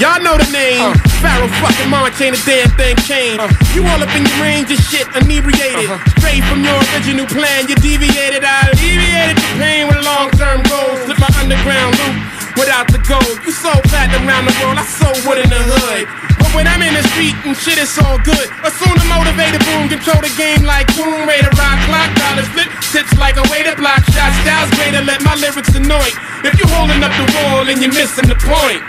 Y'all 0.00 0.16
know 0.24 0.32
the 0.40 0.48
name. 0.48 0.80
Uh-huh. 0.80 0.96
Pharaoh 1.20 1.52
fucking 1.60 1.92
ain't 1.92 2.32
a 2.32 2.40
damn 2.48 2.72
thing 2.80 2.96
changed. 3.04 3.36
Uh-huh. 3.36 3.76
You 3.76 3.84
all 3.84 4.00
up 4.00 4.08
in 4.16 4.24
your 4.24 4.40
range 4.40 4.72
of 4.72 4.80
shit, 4.80 5.04
inebriated. 5.12 5.92
Uh-huh. 5.92 6.00
Straight 6.16 6.40
from 6.48 6.64
your 6.64 6.80
original 6.96 7.28
plan, 7.28 7.68
you 7.68 7.76
deviated. 7.76 8.40
I 8.40 8.72
alleviated 8.72 9.36
the 9.36 9.48
pain 9.60 9.92
with 9.92 10.00
long 10.00 10.32
term 10.40 10.64
goals. 10.72 11.04
Slip 11.04 11.20
my 11.20 11.28
underground 11.36 12.00
loop 12.00 12.16
without 12.56 12.88
the 12.88 12.96
gold. 13.04 13.44
You 13.44 13.52
so 13.52 13.76
fat 13.92 14.08
around 14.24 14.48
the 14.48 14.56
world, 14.64 14.80
I 14.80 14.88
so 14.88 15.12
wood 15.28 15.36
in 15.36 15.52
the 15.52 15.60
hood. 15.60 16.08
But 16.40 16.48
when 16.56 16.64
I'm 16.64 16.80
in 16.80 16.96
the 16.96 17.04
street 17.12 17.36
and 17.44 17.52
shit, 17.52 17.76
it's 17.76 18.00
all 18.00 18.16
good. 18.24 18.48
Assume 18.64 18.96
the 18.96 19.04
motivated 19.04 19.60
boom, 19.68 19.92
control 19.92 20.24
the 20.24 20.32
game 20.40 20.64
like 20.64 20.88
Tomb 20.96 21.28
to 21.28 21.50
rock 21.60 21.76
clock, 21.84 22.08
dollars 22.16 22.48
flip, 22.56 22.72
tips 22.88 23.12
like 23.20 23.36
a 23.36 23.44
way 23.52 23.68
to 23.68 23.76
block 23.76 24.00
shots, 24.16 24.32
styles 24.48 24.72
greater, 24.80 25.04
let 25.04 25.20
my 25.20 25.36
lyrics 25.36 25.76
annoy. 25.76 26.08
If 26.40 26.56
you 26.56 26.64
holding 26.72 27.04
up 27.04 27.12
the 27.20 27.28
wall 27.36 27.68
and 27.68 27.76
you're 27.84 27.92
missing 27.92 28.32
the 28.32 28.40
point. 28.40 28.80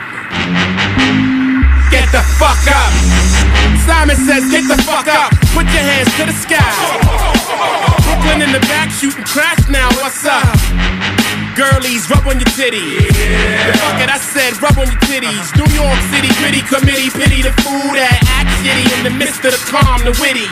Get 1.92 2.08
the 2.12 2.24
fuck 2.40 2.64
up. 2.72 2.92
Simon 3.86 4.16
says, 4.16 4.50
get 4.50 4.68
the 4.68 4.82
fuck 4.84 5.08
up. 5.08 5.32
Put 5.54 5.66
your 5.74 5.84
hands 5.84 6.10
to 6.18 6.26
the 6.26 6.34
sky. 6.34 6.72
Brooklyn 8.04 8.42
in 8.42 8.52
the 8.52 8.60
back 8.68 8.90
shooting 8.90 9.24
crash 9.26 9.68
now. 9.70 9.90
What's 10.00 10.26
up? 10.26 11.21
Girlies, 11.56 12.10
rub 12.10 12.28
on 12.28 12.38
your 12.40 12.52
titties. 12.60 13.08
The 13.08 13.74
fuck 13.80 14.00
it, 14.04 14.10
I 14.12 14.20
said, 14.20 14.60
rub 14.62 14.78
on 14.78 14.88
your 14.92 15.02
titties. 15.08 15.48
New 15.56 15.70
York 15.74 16.00
City 16.12 16.30
gritty 16.44 16.62
committee, 16.68 17.10
pity 17.10 17.42
the 17.42 17.54
fool 17.64 17.92
that 17.96 18.20
act 18.36 18.52
shitty 18.62 18.86
in 19.00 19.02
the 19.08 19.14
midst 19.16 19.44
of 19.48 19.56
the 19.56 19.62
calm, 19.72 20.04
the 20.04 20.14
witty. 20.20 20.48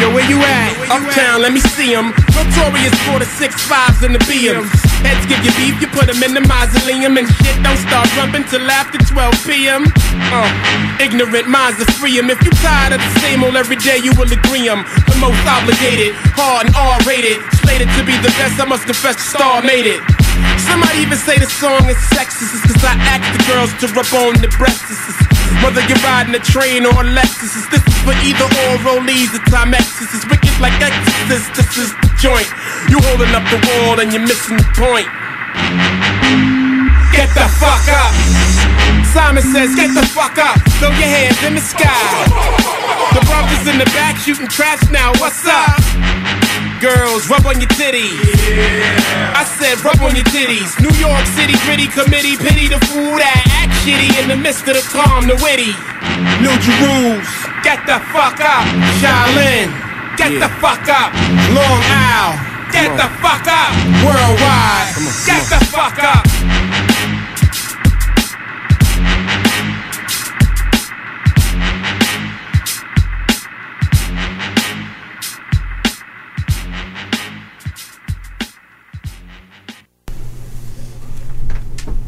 Yo, 0.00 0.10
where 0.12 0.26
you 0.28 0.38
at? 0.42 0.72
Uptown, 0.90 1.42
let 1.42 1.52
me 1.52 1.60
see 1.60 1.76
see 1.76 1.94
'em. 1.94 2.10
Notorious 2.34 2.96
for 3.06 3.18
the 3.20 3.28
six 3.38 3.52
fives 3.70 4.02
and 4.02 4.14
the 4.14 4.22
BMs. 4.28 4.72
Heads 5.04 5.24
give 5.30 5.42
you 5.44 5.52
beef, 5.60 5.74
you 5.80 5.88
put 5.98 6.08
'em 6.08 6.22
in 6.22 6.32
the 6.34 6.40
mausoleum. 6.40 7.16
And 7.18 7.28
shit 7.36 7.56
don't 7.62 7.80
start 7.86 8.08
rumping 8.16 8.44
till 8.50 8.66
after 8.70 8.98
12 8.98 9.36
p.m. 9.46 9.82
Uh, 10.32 10.50
ignorant 10.98 11.48
minds 11.48 11.78
are 11.82 11.92
free 12.00 12.18
'em. 12.18 12.30
If 12.30 12.40
you 12.44 12.50
tired 12.64 12.92
of 12.96 13.00
the 13.06 13.20
same 13.20 13.44
old 13.44 13.56
every 13.56 13.76
day, 13.76 13.98
you 14.06 14.12
will 14.18 14.32
agree 14.32 14.66
'em. 14.68 14.84
The 15.10 15.16
most 15.26 15.42
obligated, 15.56 16.12
hard 16.38 16.66
and 16.66 16.74
R-rated. 16.76 17.38
Slated 17.62 17.88
to 17.96 18.02
be 18.10 18.16
the 18.26 18.32
best, 18.40 18.58
I 18.60 18.64
must 18.64 18.84
confess 18.90 19.16
the 19.16 19.26
star 19.34 19.62
made 19.62 19.86
it. 19.86 20.00
Somebody 20.66 21.02
even 21.04 21.18
say 21.18 21.38
the 21.38 21.50
song 21.50 21.88
is 21.88 21.98
sexist 22.12 22.54
is 22.54 22.62
Cause 22.66 22.84
I 22.84 22.94
ask 23.10 23.26
the 23.32 23.42
girls 23.50 23.70
to 23.82 23.86
rub 23.94 24.10
on 24.26 24.40
the 24.40 24.50
breasts 24.56 25.14
Whether 25.62 25.82
you're 25.86 26.02
riding 26.02 26.34
a 26.34 26.42
train 26.42 26.86
or 26.86 26.94
a 27.00 27.06
Lexus 27.06 27.68
This 27.70 27.82
is 27.82 27.96
for 28.02 28.16
either 28.24 28.48
or 28.66 28.72
rollies 28.82 29.32
or 29.34 29.42
Timexes 29.50 30.10
It's 30.14 30.26
wicked 30.28 30.56
like 30.60 30.74
Exorcist 30.80 31.54
This 31.54 31.76
is 31.78 31.90
the 32.02 32.06
joint. 32.20 32.48
You 32.88 32.98
holding 33.06 33.32
up 33.34 33.44
the 33.52 33.60
wall 33.60 34.00
and 34.00 34.12
you're 34.12 34.24
missing 34.24 34.56
the 34.56 34.68
point. 34.74 35.08
Get 37.12 37.30
the 37.32 37.46
fuck 37.60 37.86
up. 37.92 38.12
Simon 39.12 39.42
says, 39.42 39.74
get 39.74 39.94
the 39.94 40.06
fuck 40.12 40.36
up. 40.38 40.60
Throw 40.78 40.90
your 40.90 41.08
hands 41.08 41.42
in 41.44 41.54
the 41.54 41.60
sky. 41.60 42.26
The 43.14 43.22
brothers 43.24 43.66
in 43.68 43.78
the 43.78 43.88
back 43.96 44.18
shooting 44.18 44.48
trash 44.48 44.82
now. 44.90 45.12
What's 45.20 45.46
up? 45.46 45.85
Girls, 46.80 47.24
rub 47.30 47.46
on 47.46 47.56
your 47.56 47.72
titties. 47.72 48.20
I 49.32 49.48
said, 49.56 49.80
rub 49.80 49.96
on 50.04 50.12
your 50.12 50.28
titties. 50.28 50.76
New 50.76 50.92
York 51.00 51.24
City 51.32 51.56
gritty 51.64 51.88
committee, 51.88 52.36
pity 52.36 52.68
the 52.68 52.76
fool 52.92 53.16
that 53.16 53.40
act 53.64 53.72
shitty 53.80 54.12
in 54.20 54.28
the 54.28 54.36
midst 54.36 54.68
of 54.68 54.76
the 54.76 54.84
calm, 54.92 55.24
the 55.24 55.40
witty. 55.40 55.72
New 56.44 56.52
Jerusalem, 56.60 57.24
get 57.64 57.80
the 57.88 57.96
fuck 58.12 58.36
up. 58.44 58.68
Shaolin, 59.00 59.72
get 60.20 60.36
the 60.36 60.52
fuck 60.60 60.84
up. 60.92 61.16
Long 61.56 61.80
Isle, 61.88 62.36
get 62.68 62.92
the 62.92 63.08
fuck 63.24 63.48
up. 63.48 63.72
Worldwide, 64.04 64.92
get 65.24 65.48
the 65.48 65.60
fuck 65.72 65.96
up. 66.04 66.28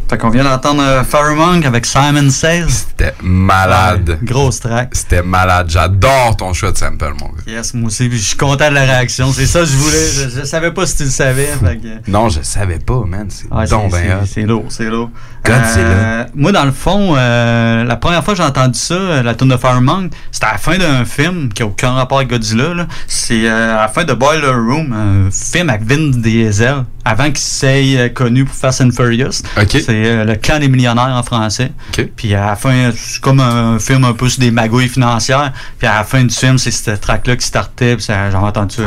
Fait 0.08 0.16
qu'on 0.16 0.30
vient 0.30 0.44
d'entendre 0.44 0.82
euh, 0.82 1.34
Monk 1.34 1.66
avec 1.66 1.84
Simon 1.84 2.30
Says. 2.30 2.64
C'était 2.68 3.12
malade. 3.22 4.18
grosse 4.22 4.60
track. 4.60 4.90
C'était 4.92 5.22
malade. 5.22 5.66
J'adore 5.68 6.34
ton 6.36 6.54
choix 6.54 6.72
de 6.72 6.78
sample, 6.78 7.12
mon 7.20 7.26
gars. 7.26 7.42
Yes, 7.46 7.74
moi 7.74 7.88
aussi. 7.88 8.08
puis 8.08 8.16
Je 8.18 8.24
suis 8.28 8.36
content 8.36 8.70
de 8.70 8.74
la 8.74 8.84
réaction. 8.84 9.30
C'est 9.34 9.44
ça 9.46 9.60
que 9.60 9.66
je 9.66 9.76
voulais. 9.76 10.08
Je, 10.30 10.40
je 10.40 10.44
savais 10.46 10.70
pas 10.72 10.86
si 10.86 10.96
tu 10.96 11.02
le 11.04 11.10
savais. 11.10 11.46
fait 11.62 11.76
que- 11.76 12.10
Non, 12.10 12.30
je 12.30 12.40
savais 12.40 12.78
pas, 12.78 13.02
man. 13.06 13.26
C'est 13.28 13.52
Ouais, 13.52 13.66
donc 13.66 13.92
c'est- 14.26 14.42
lourd, 14.44 14.64
c'est 14.70 14.84
lourd. 14.84 15.10
God, 15.44 15.54
c'est 15.74 15.80
Euh, 15.80 16.24
Moi, 16.34 16.52
dans 16.52 16.64
le 16.64 16.72
fond, 16.72 17.14
euh, 17.16 17.84
la 17.84 17.96
première 17.96 18.24
fois 18.24 18.34
que 18.34 18.38
j'ai 18.38 18.46
entendu 18.46 18.78
ça, 18.78 18.94
euh, 18.94 19.22
la 19.22 19.34
tune 19.34 19.48
de 19.48 19.56
Firemonk, 19.56 20.12
c'était 20.32 20.46
à 20.46 20.52
la 20.52 20.58
fin 20.58 20.78
d'un 20.78 21.04
film 21.04 21.50
qui 21.52 21.62
a 21.62 21.66
aucun 21.66 21.92
rapport 21.92 22.18
avec 22.18 22.30
Godzilla. 22.30 22.86
C'est 23.06 23.46
euh, 23.48 23.76
à 23.76 23.82
la 23.82 23.88
fin 23.88 24.04
de 24.04 24.14
Boiler 24.14 24.46
Room, 24.48 24.92
un 24.92 25.30
film 25.30 25.68
avec 25.70 25.82
Vin 25.84 26.10
Diesel, 26.18 26.84
avant 27.08 27.26
qu'il 27.26 27.38
s'aille 27.38 27.96
euh, 27.96 28.08
connu 28.10 28.44
pour 28.44 28.54
Fast 28.54 28.82
and 28.82 28.90
Furious. 28.94 29.42
C'est 29.66 29.86
euh, 29.88 30.24
Le 30.24 30.36
clan 30.36 30.58
des 30.58 30.68
millionnaires 30.68 31.08
en 31.14 31.22
français. 31.22 31.72
Puis 32.16 32.34
à 32.34 32.46
la 32.48 32.56
fin, 32.56 32.90
c'est 32.94 33.20
comme 33.20 33.40
un 33.40 33.78
film 33.78 34.04
un 34.04 34.12
peu 34.12 34.28
sur 34.28 34.40
des 34.40 34.50
magouilles 34.50 34.88
financières. 34.88 35.52
Puis 35.78 35.86
à 35.88 35.94
la 35.94 36.04
fin 36.04 36.22
du 36.22 36.34
film, 36.34 36.58
c'est 36.58 36.70
cette 36.70 37.00
track-là 37.00 37.36
qui 37.36 37.46
startait. 37.46 37.96
Puis 37.96 38.06
j'ai 38.08 38.36
entendu 38.36 38.76
ça. 38.76 38.82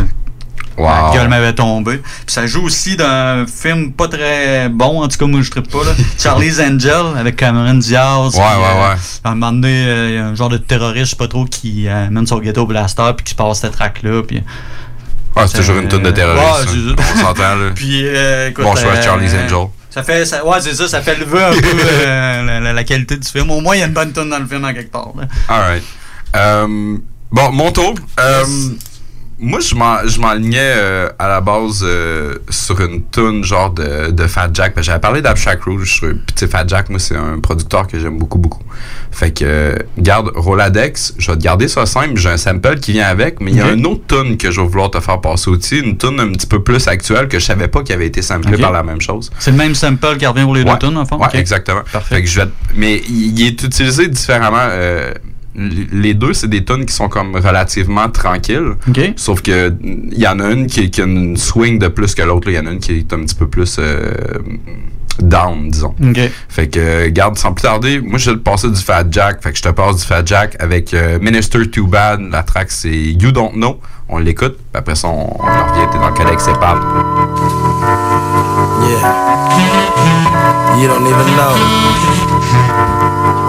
La 0.78 1.08
Wow. 1.10 1.14
gueule 1.14 1.28
m'avait 1.28 1.54
tombé. 1.54 1.98
Puis 1.98 2.24
ça 2.28 2.48
joue 2.48 2.64
aussi 2.64 2.96
dans 2.96 3.06
un 3.06 3.46
film 3.46 3.92
pas 3.92 4.08
très 4.08 4.70
bon, 4.70 5.04
en 5.04 5.08
tout 5.08 5.18
cas, 5.18 5.26
moi 5.28 5.42
je 5.42 5.52
trippe 5.52 5.70
pas. 5.70 5.84
Là. 5.84 5.92
Charlie's 6.18 6.60
Angel 6.60 7.18
avec 7.20 7.36
Cameron 7.36 7.74
Diaz. 7.76 8.36
Ouais, 8.36 8.40
ouais, 8.40 8.82
ouais. 8.82 8.96
À 9.24 9.30
un 9.32 9.36
moment 9.36 9.52
donné, 9.52 9.86
euh, 9.86 10.10
il 10.10 10.16
y 10.16 10.18
a 10.18 10.26
un 10.28 10.36
genre 10.36 10.50
de 10.50 10.58
terroriste, 10.58 11.06
je 11.06 11.10
sais 11.12 11.16
pas 11.18 11.28
trop, 11.28 11.46
qui 11.46 11.88
euh, 11.88 12.08
amène 12.08 12.26
son 12.26 12.40
ghetto 12.40 12.66
blaster 12.66 13.12
puis 13.18 13.26
qui 13.26 13.36
passe 13.36 13.60
cette 13.60 13.74
track-là. 13.74 14.24
Puis, 14.24 14.42
Ah, 15.36 15.48
c'est 15.48 15.58
toujours 15.60 15.78
une 15.78 15.88
tonne 15.88 16.04
de 16.04 16.12
terroristes. 16.12 16.74
Ouais. 16.74 16.96
On 17.16 17.18
s'entend, 17.20 17.56
là. 17.56 17.72
Puis, 17.76 18.06
euh, 18.06 18.50
écoute, 18.50 18.64
Bon 18.66 18.76
choix, 18.76 18.92
euh, 18.92 19.02
Charlie's 19.02 19.34
Angel. 19.34 19.68
Ça 19.90 20.04
fait, 20.04 20.26
ça- 20.26 20.46
ouais, 20.46 20.58
c'est 20.62 20.74
ça, 20.74 20.88
ça 20.88 21.02
fait 21.02 21.16
lever 21.16 21.44
un 21.44 21.52
peu 21.52 21.68
euh, 21.68 22.44
la, 22.46 22.60
la- 22.60 22.74
la 22.74 22.84
qualité 22.84 23.18
du 23.18 23.28
film. 23.28 23.50
Au 23.52 23.60
moins, 23.62 23.76
il 23.76 23.80
y 23.80 23.84
a 23.84 23.88
une 23.88 23.94
bonne 23.94 24.12
tonne 24.14 24.30
dans 24.30 24.40
le 24.40 24.46
film, 24.48 24.64
en 24.66 24.74
quelque 24.74 24.92
part. 24.92 25.10
Alright. 25.50 25.84
Euh, 26.36 26.98
bon, 27.32 27.52
mon 27.52 27.72
tour. 27.72 27.96
Moi, 29.44 29.60
je 29.60 29.74
m'en- 29.74 30.06
je 30.08 30.20
m'enlignais 30.22 30.60
euh, 30.62 31.10
à 31.18 31.28
la 31.28 31.42
base 31.42 31.84
euh, 31.84 32.36
sur 32.52 32.80
une 32.80 33.02
tune 33.10 33.44
genre 33.44 33.72
de, 33.72 34.12
de 34.12 34.28
Fat 34.28 34.50
Jack. 34.54 34.80
J'avais 34.82 35.00
parlé 35.00 35.24
d'Abstract 35.24 35.64
Rouge. 35.64 36.00
Puis, 36.00 36.16
tu 36.36 36.48
Fat 36.48 36.66
Jack, 36.68 36.90
moi, 36.90 37.00
c'est 37.00 37.16
un 37.16 37.40
producteur 37.40 37.88
que 37.88 37.98
j'aime 38.00 38.20
beaucoup, 38.20 38.38
beaucoup. 38.38 38.62
Fait 39.12 39.32
que, 39.32 39.44
euh, 39.44 39.76
garde 39.98 40.32
Roladex, 40.36 41.16
je 41.18 41.32
vais 41.32 41.38
te 41.38 41.44
garder 41.44 41.68
ça 41.68 41.88
simple. 41.88 42.18
J'ai 42.18 42.30
un 42.30 42.38
sample 42.38 42.80
qui 42.80 42.92
vient 42.92 43.08
avec, 43.08 43.42
mais 43.42 43.50
il 43.52 43.58
y 43.58 43.62
a 43.62 43.72
une 43.72 43.86
autre 43.88 44.04
tune 44.08 44.38
que 44.38 44.52
je 44.52 44.62
vais 44.62 44.68
vouloir 44.68 44.92
te 44.92 45.00
faire 45.00 45.20
passer 45.20 45.50
aussi. 45.50 45.80
Une 45.80 45.98
tune 45.98 46.20
un 46.20 46.32
petit 46.34 46.46
peu 46.48 46.62
plus 46.62 46.88
actuelle 46.88 47.28
que 47.28 47.40
je 47.40 47.46
savais 47.46 47.68
pas 47.68 47.82
qu'il 47.82 47.96
avait 47.96 48.08
été 48.08 48.22
samplée 48.22 48.58
par 48.60 48.72
la 48.72 48.84
même 48.84 49.02
chose. 49.02 49.32
C'est 49.40 49.50
le 49.52 49.58
même 49.58 49.74
sample 49.74 50.18
qui 50.18 50.26
revient 50.28 50.44
pour 50.44 50.54
les 50.54 50.62
Ouais. 50.64 50.72
deux 50.78 50.88
tunes, 50.88 50.98
en? 50.98 51.02
Ouais, 51.18 51.26
Ok. 51.26 51.34
exactement. 51.36 51.82
Fait 51.88 52.22
que 52.22 52.28
je 52.30 52.42
vais 52.42 52.48
mais 52.76 53.02
il 53.10 53.40
il 53.40 53.48
est 53.48 53.64
utilisé 53.64 54.08
différemment. 54.08 54.68
Les 55.56 56.14
deux, 56.14 56.32
c'est 56.34 56.48
des 56.48 56.64
tunes 56.64 56.86
qui 56.86 56.94
sont 56.94 57.10
comme 57.10 57.36
relativement 57.36 58.08
tranquilles. 58.10 58.76
Sauf 59.18 59.42
que 59.42 59.74
il 59.84 60.18
y 60.18 60.28
en 60.28 60.40
a 60.40 60.50
une 60.52 60.68
qui, 60.68 60.90
qui 60.90 61.02
a 61.02 61.06
une 61.06 61.36
swing 61.38 61.78
de 61.80 61.88
plus 61.90 62.16
que 62.16 62.22
l'autre. 62.22 62.48
Il 62.50 62.56
y 62.56 62.60
en 62.60 62.68
a 62.68 62.72
une 62.72 62.80
qui 62.80 63.00
est 63.00 63.14
un 63.14 63.20
petit 63.20 63.36
peu 63.36 63.48
plus 63.48 63.78
euh, 63.80 64.14
down, 65.20 65.70
disons. 65.70 65.94
Fait 66.50 66.68
que, 66.68 67.10
garde, 67.10 67.38
sans 67.38 67.54
plus 67.54 67.64
tarder, 67.64 68.00
moi, 68.00 68.18
je 68.18 68.32
vais 68.32 68.38
te 68.38 68.42
passer 68.42 68.70
du 68.70 68.82
Fat 68.82 69.06
Jack. 69.12 69.44
Fait 69.44 69.52
que 69.52 69.58
je 69.58 69.64
te 69.64 69.70
passe 69.70 69.98
du 69.98 70.06
Fat 70.06 70.24
Jack 70.26 70.56
avec 70.60 70.94
euh, 70.94 71.20
Minister 71.20 71.70
Too 71.70 71.88
Bad. 71.88 72.22
La 72.32 72.44
track, 72.44 72.72
c'est 72.72 72.90
You 72.90 73.32
Don't 73.32 73.52
Know. 73.54 73.80
On 74.08 74.20
l'écoute. 74.20 74.56
Puis 74.58 74.80
après 74.80 74.96
ça, 74.96 75.10
on, 75.10 75.36
on 75.38 75.44
en 75.44 75.68
revient. 75.68 75.88
T'es 75.92 75.98
dans 75.98 76.08
le 76.10 76.14
Codex 76.14 76.46
Cepal. 76.46 76.78
Yeah. 78.82 79.02
You 80.80 80.88
don't 80.88 81.06
even 81.06 81.28
know. 81.36 83.41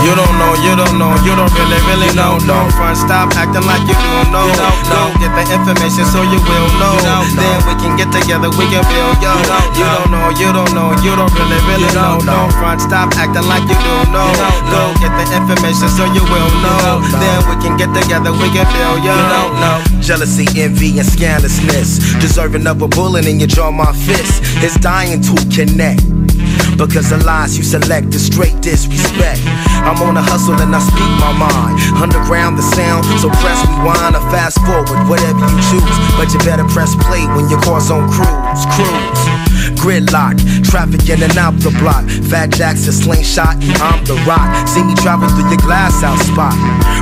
You 0.00 0.16
don't 0.16 0.36
know, 0.40 0.56
you 0.64 0.72
don't 0.74 0.96
know, 0.96 1.12
you 1.22 1.36
don't 1.36 1.52
really, 1.52 1.80
really 1.84 2.10
know. 2.16 2.40
Don't 2.48 2.72
front, 2.72 2.96
stop 2.96 3.30
acting 3.36 3.62
like 3.68 3.84
you 3.84 3.92
don't 3.92 4.32
know. 4.32 4.48
Go 4.88 5.12
get 5.20 5.28
the 5.36 5.44
information 5.52 6.08
so 6.08 6.24
you 6.24 6.40
will 6.40 6.70
know. 6.80 6.96
Then 7.36 7.60
we 7.68 7.76
can 7.76 7.94
get 8.00 8.08
together, 8.08 8.48
we 8.48 8.64
can 8.72 8.80
build 8.88 9.20
yo. 9.20 9.36
You 9.76 9.84
don't 9.84 10.08
know, 10.08 10.26
you 10.40 10.48
don't 10.56 10.72
know, 10.72 10.96
you 11.04 11.12
don't 11.12 11.28
really, 11.36 11.60
really 11.68 11.92
know. 11.92 12.16
Don't 12.24 12.50
front, 12.56 12.80
stop 12.80 13.12
acting 13.20 13.44
like 13.44 13.62
you 13.68 13.76
don't 13.76 14.08
know. 14.08 14.32
Go 14.72 14.96
get 15.04 15.12
the 15.20 15.26
information 15.36 15.92
so 15.92 16.08
you 16.16 16.24
will 16.32 16.52
know. 16.64 17.04
Then 17.20 17.38
we 17.46 17.54
can 17.60 17.76
get 17.76 17.92
together, 17.92 18.32
we 18.32 18.48
can 18.56 18.64
build 18.72 19.04
yo. 19.04 19.14
Jealousy, 20.00 20.48
envy, 20.56 20.96
and 20.98 21.06
scandalousness. 21.06 22.18
Deserving 22.20 22.66
of 22.66 22.80
a 22.80 22.88
bullet 22.88 23.28
in 23.28 23.38
your 23.38 23.52
jaw, 23.52 23.70
my 23.70 23.92
fist. 23.92 24.42
Is 24.64 24.74
dying 24.80 25.20
to 25.20 25.34
connect. 25.54 26.02
Because 26.76 27.10
the 27.10 27.18
lies 27.24 27.58
you 27.58 27.62
select 27.62 28.14
is 28.14 28.24
straight 28.26 28.60
disrespect. 28.70 29.42
I'm 29.82 29.98
on 30.06 30.16
a 30.16 30.22
hustle 30.22 30.54
and 30.54 30.74
I 30.74 30.78
speak 30.78 31.10
my 31.18 31.34
mind. 31.34 31.80
Underground 31.98 32.56
the 32.56 32.62
sound, 32.62 33.04
so 33.18 33.28
press 33.42 33.58
rewind 33.66 34.14
or 34.14 34.22
fast 34.30 34.62
forward, 34.62 35.08
whatever 35.08 35.40
you 35.40 35.58
choose. 35.74 35.96
But 36.16 36.32
you 36.32 36.38
better 36.46 36.64
press 36.64 36.94
play 36.94 37.26
when 37.34 37.50
your 37.50 37.60
car's 37.62 37.90
on 37.90 38.06
cruise. 38.08 38.62
Cruise. 38.76 39.49
Gridlock, 39.80 40.36
traffic 40.68 41.08
in 41.08 41.24
and 41.24 41.36
out 41.40 41.56
the 41.64 41.72
block. 41.80 42.04
Fat 42.28 42.52
Jacks 42.52 42.84
a 42.86 42.92
slingshot, 42.92 43.56
and 43.64 43.80
I'm 43.80 44.04
the 44.04 44.12
rock. 44.28 44.52
See 44.68 44.84
me 44.84 44.92
travel 45.00 45.24
through 45.32 45.48
your 45.48 45.62
glass 45.64 46.04
house 46.04 46.20
spot. 46.28 46.52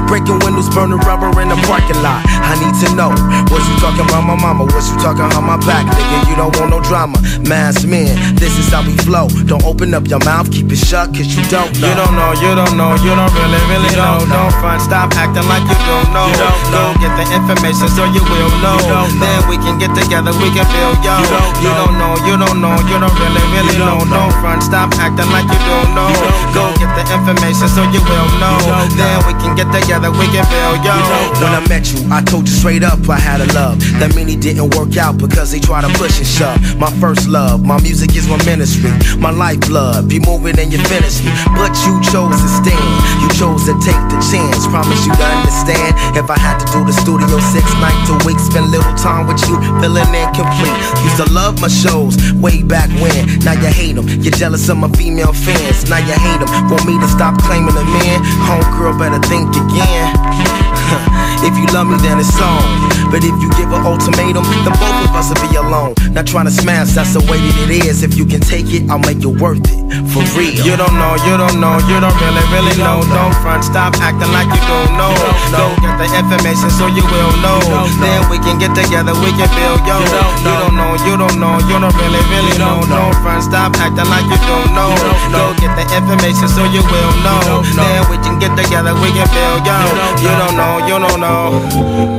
Breaking 0.07 0.39
windows, 0.47 0.71
burning 0.71 1.03
rubber 1.03 1.35
in 1.43 1.51
the 1.51 1.59
parking 1.67 1.99
lot. 2.07 2.23
I 2.23 2.55
need 2.63 2.79
to 2.87 2.89
know, 2.95 3.11
was 3.51 3.67
you 3.67 3.77
talking 3.83 4.07
about 4.07 4.23
my 4.23 4.39
mama? 4.39 4.63
Was 4.71 4.87
you 4.87 4.97
talking 5.03 5.27
about 5.27 5.43
my 5.43 5.59
back, 5.67 5.91
nigga? 5.91 6.31
You 6.31 6.37
don't 6.39 6.55
want 6.55 6.71
no 6.71 6.79
drama. 6.79 7.19
Mass 7.51 7.83
men, 7.83 8.15
this 8.39 8.55
is 8.55 8.71
how 8.71 8.87
we 8.87 8.95
flow. 9.03 9.27
Don't 9.51 9.67
open 9.67 9.91
up 9.93 10.07
your 10.07 10.23
mouth, 10.23 10.47
keep 10.55 10.71
it 10.71 10.79
shut, 10.79 11.11
cause 11.11 11.27
you 11.35 11.43
don't 11.51 11.75
know. 11.75 11.83
You 11.83 11.99
don't 11.99 12.15
know, 12.15 12.31
you 12.39 12.55
don't 12.55 12.79
know, 12.79 12.95
you 13.03 13.11
don't 13.11 13.35
really, 13.35 13.59
really 13.75 13.91
know. 13.99 14.23
Don't 14.23 14.55
front, 14.63 14.87
stop 14.87 15.11
acting 15.19 15.45
like 15.51 15.67
you 15.67 15.79
don't 15.83 16.15
know. 16.15 16.31
You 16.31 16.47
don't 16.47 16.63
know. 16.71 16.95
Go 16.95 17.03
get 17.03 17.13
the 17.19 17.27
information 17.35 17.91
so 17.91 18.07
you 18.07 18.23
will 18.23 18.55
know. 18.63 18.79
Then 19.19 19.43
we 19.51 19.59
can 19.59 19.83
get 19.83 19.91
together, 19.99 20.31
we 20.39 20.55
can 20.55 20.63
build 20.71 21.03
yo. 21.03 21.19
You 21.19 21.75
don't 21.75 21.99
know, 21.99 22.15
you 22.23 22.39
don't 22.39 22.61
know, 22.63 22.63
you 22.63 22.63
don't 22.63 22.68
really, 22.77 23.45
really 23.55 23.77
know. 23.79 24.03
Don't 24.09 24.33
front, 24.41 24.63
stop 24.63 24.93
acting 24.99 25.29
like 25.33 25.47
you 25.49 25.61
don't 25.69 25.91
know. 25.95 26.11
Go 26.53 26.69
get 26.77 26.91
the 26.97 27.05
information 27.09 27.69
so 27.69 27.83
you 27.89 28.03
will 28.05 28.29
know. 28.43 28.59
Then 28.97 29.17
we 29.25 29.33
can 29.41 29.57
get 29.57 29.69
together, 29.73 30.11
we 30.11 30.27
can 30.29 30.45
build 30.51 30.85
yo. 30.85 30.97
When 31.41 31.53
I 31.55 31.63
met 31.69 31.89
you, 31.93 32.05
I 32.11 32.21
told 32.23 32.49
you 32.49 32.55
straight 32.55 32.83
up 32.83 33.01
I 33.09 33.19
had 33.19 33.41
a 33.41 33.49
love. 33.55 33.81
That 34.01 34.15
many 34.15 34.37
didn't 34.37 34.75
work 34.77 34.97
out 34.97 35.19
because 35.19 35.53
they 35.53 35.61
try 35.61 35.81
to 35.81 35.91
push 35.99 36.19
and 36.19 36.27
shove. 36.27 36.59
My 36.77 36.91
first 37.01 37.29
love, 37.29 37.65
my 37.65 37.81
music 37.81 38.17
is 38.17 38.29
my 38.29 38.39
ministry. 38.45 38.93
My 39.19 39.31
lifeblood, 39.31 40.09
be 40.09 40.19
moving 40.21 40.59
and 40.59 40.73
you 40.73 40.79
finish 40.91 41.23
me. 41.25 41.33
But 41.57 41.73
you 41.87 41.97
chose 42.05 42.37
to 42.37 42.49
stand, 42.61 42.93
you 43.23 43.29
chose 43.37 43.65
to 43.67 43.75
take 43.81 44.03
the 44.13 44.19
chance. 44.31 44.67
Promise 44.69 45.07
you 45.07 45.15
to 45.15 45.25
understand. 45.25 45.93
If 46.17 46.31
I 46.31 46.39
had 46.39 46.59
to 46.61 46.67
do 46.73 46.85
the 46.85 46.93
studio 46.93 47.39
six 47.53 47.65
nights 47.81 48.11
a 48.11 48.17
week, 48.27 48.39
spend 48.39 48.71
little 48.71 48.95
time 48.97 49.27
with 49.27 49.41
you, 49.49 49.57
feeling 49.81 50.09
incomplete. 50.13 50.77
Used 51.05 51.19
to 51.23 51.29
love 51.33 51.61
my 51.61 51.69
shows 51.69 52.17
way 52.35 52.58
back 52.63 52.91
when. 53.01 53.39
Now 53.41 53.53
you 53.53 53.69
hate 53.69 53.95
them, 53.95 54.09
you're 54.09 54.33
jealous 54.33 54.69
of 54.69 54.79
my 54.79 54.89
female 54.93 55.33
fans. 55.33 55.89
Now 55.89 55.99
you 55.99 56.15
hate 56.15 56.41
them, 56.41 56.71
want 56.71 56.87
me 56.87 56.99
to 56.99 57.09
stop 57.09 57.41
claiming 57.43 57.77
a 57.77 57.85
man. 57.85 58.19
Homegirl, 58.47 58.99
better 58.99 59.21
think 59.29 59.51
again. 59.55 61.15
if 61.45 61.55
you 61.57 61.67
love 61.75 61.89
me, 61.89 61.97
then 62.03 62.19
it's 62.19 62.35
on. 62.41 62.63
But 63.11 63.25
if 63.25 63.33
you 63.41 63.49
give 63.57 63.73
an 63.73 63.85
ultimatum, 63.89 64.45
then 64.65 64.75
both 64.77 64.99
of 65.05 65.13
us 65.17 65.33
will 65.33 65.41
be 65.49 65.57
alone. 65.57 65.97
Not 66.13 66.27
trying 66.27 66.45
to 66.45 66.53
smash, 66.53 66.93
that's 66.93 67.17
the 67.17 67.25
way 67.25 67.41
that 67.41 67.57
it 67.69 67.89
is. 67.89 68.03
If 68.03 68.17
you 68.17 68.27
can 68.27 68.41
take 68.41 68.69
it, 68.69 68.89
I'll 68.91 69.01
make 69.01 69.25
it 69.25 69.35
worth 69.41 69.65
it. 69.65 69.81
For 70.13 70.25
real. 70.37 70.61
You 70.61 70.77
don't 70.77 70.93
know, 70.97 71.17
you 71.25 71.37
don't 71.41 71.61
know, 71.61 71.81
you 71.89 71.97
don't 72.01 72.17
really, 72.21 72.45
really 72.53 72.77
know. 72.77 73.01
Don't 73.09 73.33
front, 73.41 73.65
stop 73.65 73.97
acting 74.01 74.29
like 74.33 74.49
you 74.53 74.61
don't 74.69 74.93
know. 75.01 75.13
Go 75.53 75.73
get 75.81 75.97
the 75.97 76.09
information 76.13 76.69
so 76.77 76.89
you 76.93 77.05
will 77.09 77.33
know. 77.41 77.61
Then 78.01 78.21
we 78.29 78.37
can 78.45 78.61
get 78.61 78.77
together, 78.77 79.17
we 79.25 79.33
can 79.37 79.49
build 79.57 79.81
yo. 79.89 79.97
You 80.45 80.53
don't 80.61 80.77
know, 80.77 80.93
you 81.09 81.15
don't 81.17 81.37
know, 81.41 81.57
you 81.65 81.77
don't 81.81 81.97
really, 81.97 82.23
really 82.29 82.57
know. 82.61 82.85
Don't 82.89 83.17
front, 83.25 83.45
stop 83.49 83.73
acting 83.81 84.09
like 84.13 84.29
you 84.29 84.41
don't 84.45 84.71
know. 84.77 84.93
Go 85.33 85.57
get 85.61 85.73
the 85.77 85.85
information 85.97 86.49
so 86.53 86.65
you 86.69 86.85
will 86.85 87.15
know. 87.25 87.65
Then 87.73 88.05
we 88.13 88.21
can 88.21 88.37
get 88.37 88.53
together, 88.53 88.93
we 89.01 89.09
can 89.17 89.29
build 89.33 89.65
yo. 89.65 89.77
You 90.21 90.33
don't 90.37 90.57
know, 90.57 90.85
you 90.85 90.97
don't 91.01 91.18
know. 91.21 91.61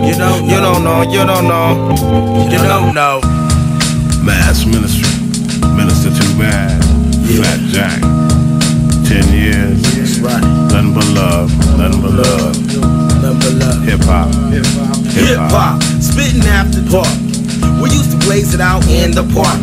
You 0.05 0.15
don't, 0.17 0.45
you 0.45 0.57
don't 0.59 0.83
know, 0.83 1.01
you 1.03 1.25
don't 1.25 1.47
know. 1.47 1.95
You 2.51 2.57
don't 2.57 2.93
know. 2.93 3.21
Mass 4.23 4.65
ministry. 4.65 5.09
Minister 5.75 6.09
too 6.09 6.37
bad. 6.37 6.81
Fat 7.39 7.59
Jack. 7.71 8.01
Ten 9.07 9.25
years. 9.33 9.79
Nothing 10.21 10.93
but 10.93 11.07
love. 11.15 11.49
Nothing 11.77 12.01
but 12.01 12.13
love. 12.13 12.55
Hip 13.83 14.01
hop. 14.03 14.33
Hip 15.13 15.37
hop, 15.51 15.81
spitting 16.01 16.43
after 16.43 16.81
dark. 16.89 17.07
We 17.81 17.89
used 17.91 18.11
to 18.11 18.17
blaze 18.25 18.53
it 18.53 18.61
out 18.61 18.85
in 18.87 19.11
the 19.11 19.23
park. 19.33 19.59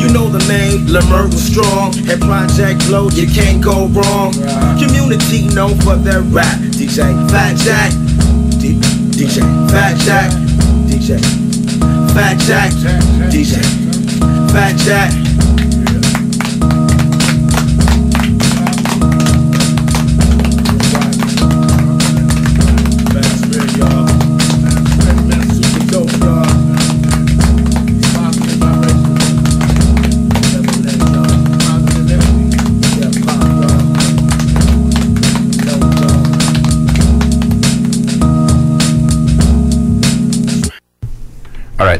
You 0.00 0.08
know 0.12 0.28
the 0.28 0.38
name, 0.48 0.86
Lemur 0.86 1.26
was 1.26 1.42
strong. 1.42 1.90
At 2.08 2.20
Project 2.20 2.82
Flow, 2.82 3.08
you 3.10 3.26
can't 3.26 3.62
go 3.62 3.86
wrong. 3.88 4.32
Community 4.78 5.48
known 5.54 5.78
for 5.80 5.96
their 5.96 6.22
rap. 6.22 6.58
DJ 6.78 7.12
Fat 7.30 7.56
Jack, 7.56 7.90
D- 7.92 8.27
DJ 8.74 9.40
Fat 9.70 9.96
Jack, 9.98 10.30
DJ 10.86 11.18
Fat 12.14 12.38
Jack, 12.38 12.72
DJ 13.30 13.62
Fat 14.52 14.76
Jack. 14.76 15.37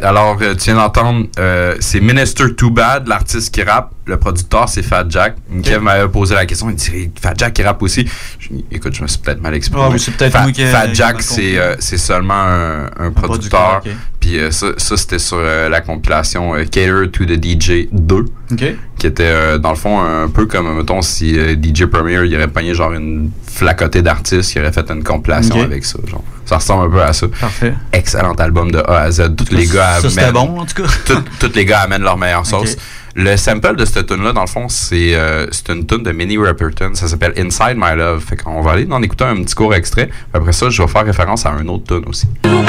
Alors 0.02 0.36
euh, 0.40 0.54
tu 0.54 0.64
viens 0.64 0.76
d'entendre, 0.76 1.26
euh, 1.38 1.74
c'est 1.80 2.00
Minister 2.00 2.54
Too 2.54 2.70
Bad, 2.70 3.08
l'artiste 3.08 3.54
qui 3.54 3.62
rappe. 3.62 3.92
Le 4.06 4.16
producteur, 4.16 4.68
c'est 4.70 4.82
Fat 4.82 5.04
Jack. 5.08 5.36
Kev 5.62 5.80
m'avait 5.80 6.08
posé 6.08 6.34
la 6.34 6.46
question, 6.46 6.70
il 6.70 6.76
dit 6.76 7.10
Fat 7.20 7.34
Jack 7.36 7.52
qui 7.52 7.62
rappe 7.62 7.82
aussi. 7.82 8.08
Je 8.38 8.48
écoute, 8.70 8.94
je 8.94 9.02
me 9.02 9.06
suis 9.06 9.18
peut-être 9.18 9.42
mal 9.42 9.54
exprimé. 9.54 9.82
Fat, 10.70 10.88
Jack, 10.94 11.22
c'est 11.22 11.58
euh, 11.58 11.76
c'est 11.78 11.98
seulement 11.98 12.34
un, 12.34 12.86
un 12.98 13.10
producteur. 13.10 13.82
Puis 14.18 14.38
euh, 14.38 14.50
ça, 14.50 14.68
ça, 14.78 14.96
c'était 14.96 15.18
sur 15.18 15.38
la 15.40 15.80
compilation 15.82 16.52
Cater 16.64 17.10
to 17.12 17.24
the 17.26 17.42
DJ 17.42 17.88
2. 17.92 18.24
Ok. 18.52 18.64
Qui 18.98 19.06
était, 19.06 19.58
dans 19.58 19.70
le 19.70 19.76
fond, 19.76 20.00
un 20.00 20.28
peu 20.28 20.46
comme, 20.46 20.76
mettons, 20.76 21.02
si 21.02 21.34
DJ 21.34 21.84
Premier, 21.84 22.24
il 22.24 22.34
aurait 22.34 22.48
pogné 22.48 22.74
genre 22.74 22.92
une 22.92 23.30
flacotée 23.46 24.02
d'artistes, 24.02 24.54
il 24.54 24.62
aurait 24.62 24.72
fait 24.72 24.90
une 24.90 25.04
compilation 25.04 25.60
avec 25.62 25.84
ça. 25.84 25.98
Genre. 26.06 26.24
Ça 26.48 26.56
ressemble 26.56 26.86
un 26.86 26.90
peu 26.90 27.02
à 27.02 27.12
ça. 27.12 27.26
Parfait. 27.28 27.74
Excellent 27.92 28.32
album 28.34 28.70
de 28.70 28.78
A 28.78 29.00
à 29.02 29.10
Z. 29.10 29.34
Tous 29.36 29.54
les 29.54 29.66
gars 29.66 30.00
ça, 30.00 30.08
c'était 30.08 30.22
amènent- 30.22 30.32
bon, 30.32 30.60
en 30.60 30.64
tout 30.64 30.82
cas. 30.82 30.88
tous 31.40 31.52
les 31.54 31.64
gars 31.66 31.80
amènent 31.80 32.02
leur 32.02 32.16
meilleure 32.16 32.46
sauce. 32.46 32.76
Le 33.14 33.36
sample 33.36 33.74
de 33.76 33.84
cette 33.84 34.06
tune 34.06 34.22
là 34.22 34.32
dans 34.32 34.42
le 34.42 34.46
fond, 34.46 34.68
c'est 34.68 35.14
euh, 35.14 35.46
c'est 35.50 35.68
une 35.70 35.84
tune 35.86 36.02
de 36.04 36.12
Minnie 36.12 36.38
Rapperton. 36.38 36.92
Ça 36.94 37.06
s'appelle 37.08 37.34
Inside 37.36 37.74
My 37.76 37.96
Love. 37.96 38.24
Fait 38.26 38.36
qu'on 38.36 38.62
va 38.62 38.72
aller 38.72 38.86
en 38.90 39.02
écouter 39.02 39.24
un 39.24 39.42
petit 39.42 39.54
court 39.54 39.74
extrait. 39.74 40.08
Après 40.32 40.52
ça, 40.52 40.70
je 40.70 40.80
vais 40.80 40.88
faire 40.88 41.04
référence 41.04 41.44
à 41.44 41.50
un 41.50 41.66
autre 41.68 41.84
tune 41.98 42.08
aussi. 42.08 42.26
Donc, 42.44 42.64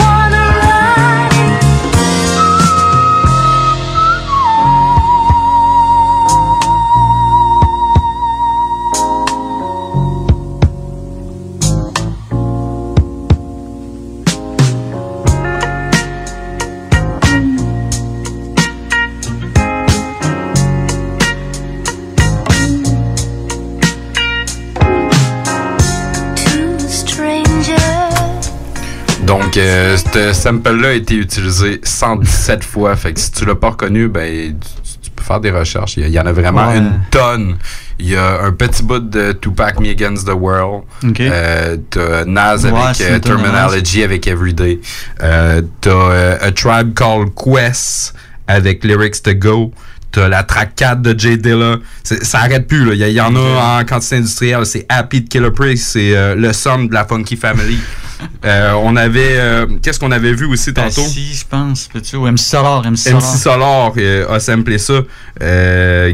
euh, 29.70 29.98
ce 29.98 30.34
sample-là 30.34 30.90
a 30.90 30.92
été 30.94 31.16
utilisé 31.16 31.80
117 31.84 32.64
fois. 32.64 32.96
Fait 32.96 33.14
que 33.14 33.20
si 33.20 33.32
tu 33.32 33.46
l'as 33.46 33.56
pas 33.56 33.70
reconnu, 33.70 34.08
ben, 34.08 34.56
tu, 34.84 34.98
tu 35.02 35.10
peux 35.12 35.24
faire 35.24 35.40
des 35.40 35.52
recherches. 35.52 35.98
Il 35.98 36.08
y, 36.10 36.20
en 36.20 36.26
a 36.26 36.32
vraiment 36.32 36.70
Ouais. 36.70 36.78
une 36.78 37.00
tonne. 37.12 37.58
Il 38.00 38.10
y 38.10 38.16
a 38.16 38.42
un 38.44 38.52
petit 38.52 38.82
bout 38.84 39.00
de 39.00 39.34
Tupac 39.34 39.80
Me 39.80 39.90
Against 39.90 40.26
the 40.28 40.34
World. 40.34 40.84
Euh, 41.20 41.78
t'as 41.90 42.26
Nas 42.26 42.58
Ouais, 42.64 42.72
avec 42.72 43.02
euh. 43.02 43.20
Terminology 43.20 44.04
avec 44.04 44.26
Everyday. 44.28 44.80
Euh, 45.22 45.62
t'as 45.82 46.38
A 46.42 46.52
Tribe 46.52 46.94
Called 46.94 47.30
Quest 47.36 48.16
avec 48.48 48.84
Lyrics 48.84 49.22
to 49.22 49.34
Go. 49.34 49.72
T'as 50.12 50.28
la 50.28 50.44
track 50.44 50.76
4 50.76 51.02
de 51.02 51.20
Jay 51.20 51.38
Dilla. 51.38 51.76
Ça 52.04 52.40
arrête 52.40 52.68
plus, 52.68 52.84
là. 52.86 53.08
Il 53.08 53.14
y, 53.14 53.22
en 53.22 53.36
a 53.36 53.80
en 53.82 53.86
quantité 53.86 54.16
industrielle. 54.16 54.66
C'est 54.66 54.86
Happy 54.90 55.22
de 55.22 55.30
Killer 55.30 55.52
Priest. 55.52 55.90
C'est 55.92 56.36
le 56.36 56.52
son 56.54 56.86
de 56.86 56.94
la 56.94 57.06
Funky 57.06 57.36
Family. 57.36 57.78
Euh, 58.46 58.74
on 58.84 58.96
avait. 58.96 59.38
euh, 59.38 59.66
Qu'est-ce 59.82 60.00
qu'on 60.00 60.12
avait 60.12 60.34
vu 60.34 60.46
aussi 60.46 60.74
tantôt? 60.74 61.06
Si, 61.06 61.34
je 61.34 61.46
pense. 61.46 61.88
Peux-tu? 61.92 62.16
Ou 62.18 62.28
MC 62.28 62.40
Solar. 62.40 62.84
MC 62.90 62.98
Solar. 62.98 63.22
MC 63.22 63.38
Solar 63.38 63.94
euh, 63.98 64.30
a 64.36 64.40
samplé 64.40 64.78
ça. 64.78 65.02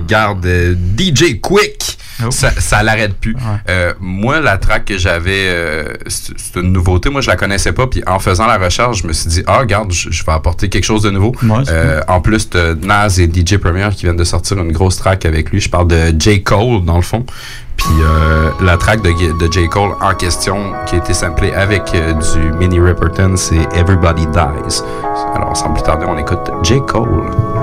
Garde 0.07 0.45
DJ 0.97 1.39
Quick. 1.41 1.97
Oh. 2.23 2.31
Ça, 2.31 2.51
ça 2.51 2.81
l'arrête 2.83 3.15
plus. 3.15 3.35
Euh, 3.69 3.93
moi, 3.99 4.39
la 4.39 4.57
track 4.57 4.85
que 4.85 4.97
j'avais, 4.97 5.47
euh, 5.49 5.93
c'est 6.07 6.55
une 6.59 6.71
nouveauté. 6.71 7.09
Moi, 7.09 7.21
je 7.21 7.29
la 7.29 7.35
connaissais 7.35 7.73
pas. 7.73 7.87
Puis 7.87 8.03
en 8.07 8.19
faisant 8.19 8.47
la 8.47 8.57
recherche, 8.57 9.01
je 9.01 9.07
me 9.07 9.13
suis 9.13 9.29
dit, 9.29 9.43
ah, 9.47 9.59
regarde, 9.59 9.91
je, 9.91 10.09
je 10.11 10.23
vais 10.25 10.31
apporter 10.31 10.69
quelque 10.69 10.85
chose 10.85 11.01
de 11.03 11.09
nouveau. 11.11 11.33
Euh, 11.69 12.01
en 12.07 12.21
plus 12.21 12.49
de 12.49 12.77
Nas 12.83 13.17
et 13.19 13.29
DJ 13.31 13.57
Premier 13.57 13.89
qui 13.95 14.03
viennent 14.05 14.15
de 14.15 14.23
sortir 14.23 14.57
une 14.59 14.71
grosse 14.71 14.97
track 14.97 15.25
avec 15.25 15.49
lui. 15.51 15.59
Je 15.59 15.69
parle 15.69 15.87
de 15.87 16.13
J. 16.17 16.43
Cole, 16.43 16.83
dans 16.85 16.95
le 16.95 17.01
fond. 17.01 17.25
Puis 17.77 17.87
euh, 18.01 18.49
la 18.61 18.77
track 18.77 19.01
de, 19.01 19.11
de 19.37 19.51
J. 19.51 19.67
Cole 19.67 19.95
en 20.01 20.13
question, 20.15 20.73
qui 20.87 20.95
a 20.95 20.97
été 20.99 21.13
samplée 21.13 21.51
avec 21.51 21.93
euh, 21.93 22.13
du 22.13 22.57
Mini 22.57 22.79
Ripperton, 22.79 23.35
c'est 23.35 23.61
Everybody 23.75 24.25
Dies. 24.27 24.81
Alors, 25.35 25.55
sans 25.55 25.73
plus 25.73 25.83
tarder, 25.83 26.05
on 26.07 26.17
écoute 26.17 26.49
J. 26.63 26.79
Cole. 26.87 27.54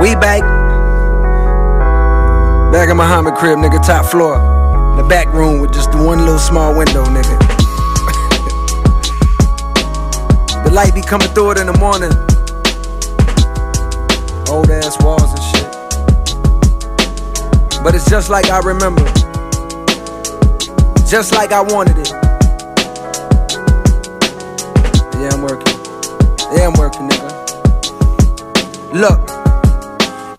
We 0.00 0.14
back. 0.14 0.40
Back 2.72 2.88
in 2.88 2.96
Muhammad 2.96 3.34
crib, 3.34 3.58
nigga, 3.58 3.84
top 3.84 4.06
floor. 4.06 4.38
The 4.96 5.02
back 5.06 5.26
room 5.34 5.60
with 5.60 5.74
just 5.74 5.92
the 5.92 6.02
one 6.02 6.20
little 6.20 6.38
small 6.38 6.74
window, 6.74 7.04
nigga. 7.04 7.38
the 10.64 10.70
light 10.72 10.94
be 10.94 11.02
coming 11.02 11.28
through 11.28 11.50
it 11.50 11.58
in 11.58 11.66
the 11.66 11.76
morning. 11.76 12.10
Old 14.48 14.70
ass 14.70 14.96
walls 15.04 15.34
and 15.34 15.42
shit. 15.52 15.70
But 17.84 17.94
it's 17.94 18.08
just 18.08 18.30
like 18.30 18.48
I 18.48 18.60
remember. 18.60 19.04
Just 21.06 21.34
like 21.34 21.52
I 21.52 21.60
wanted 21.60 21.98
it. 21.98 22.10
Yeah, 25.20 25.28
I'm 25.34 25.42
working. 25.42 25.76
Yeah, 26.56 26.68
I'm 26.68 26.72
working, 26.78 27.06
nigga. 27.06 27.28
Look. 28.94 29.39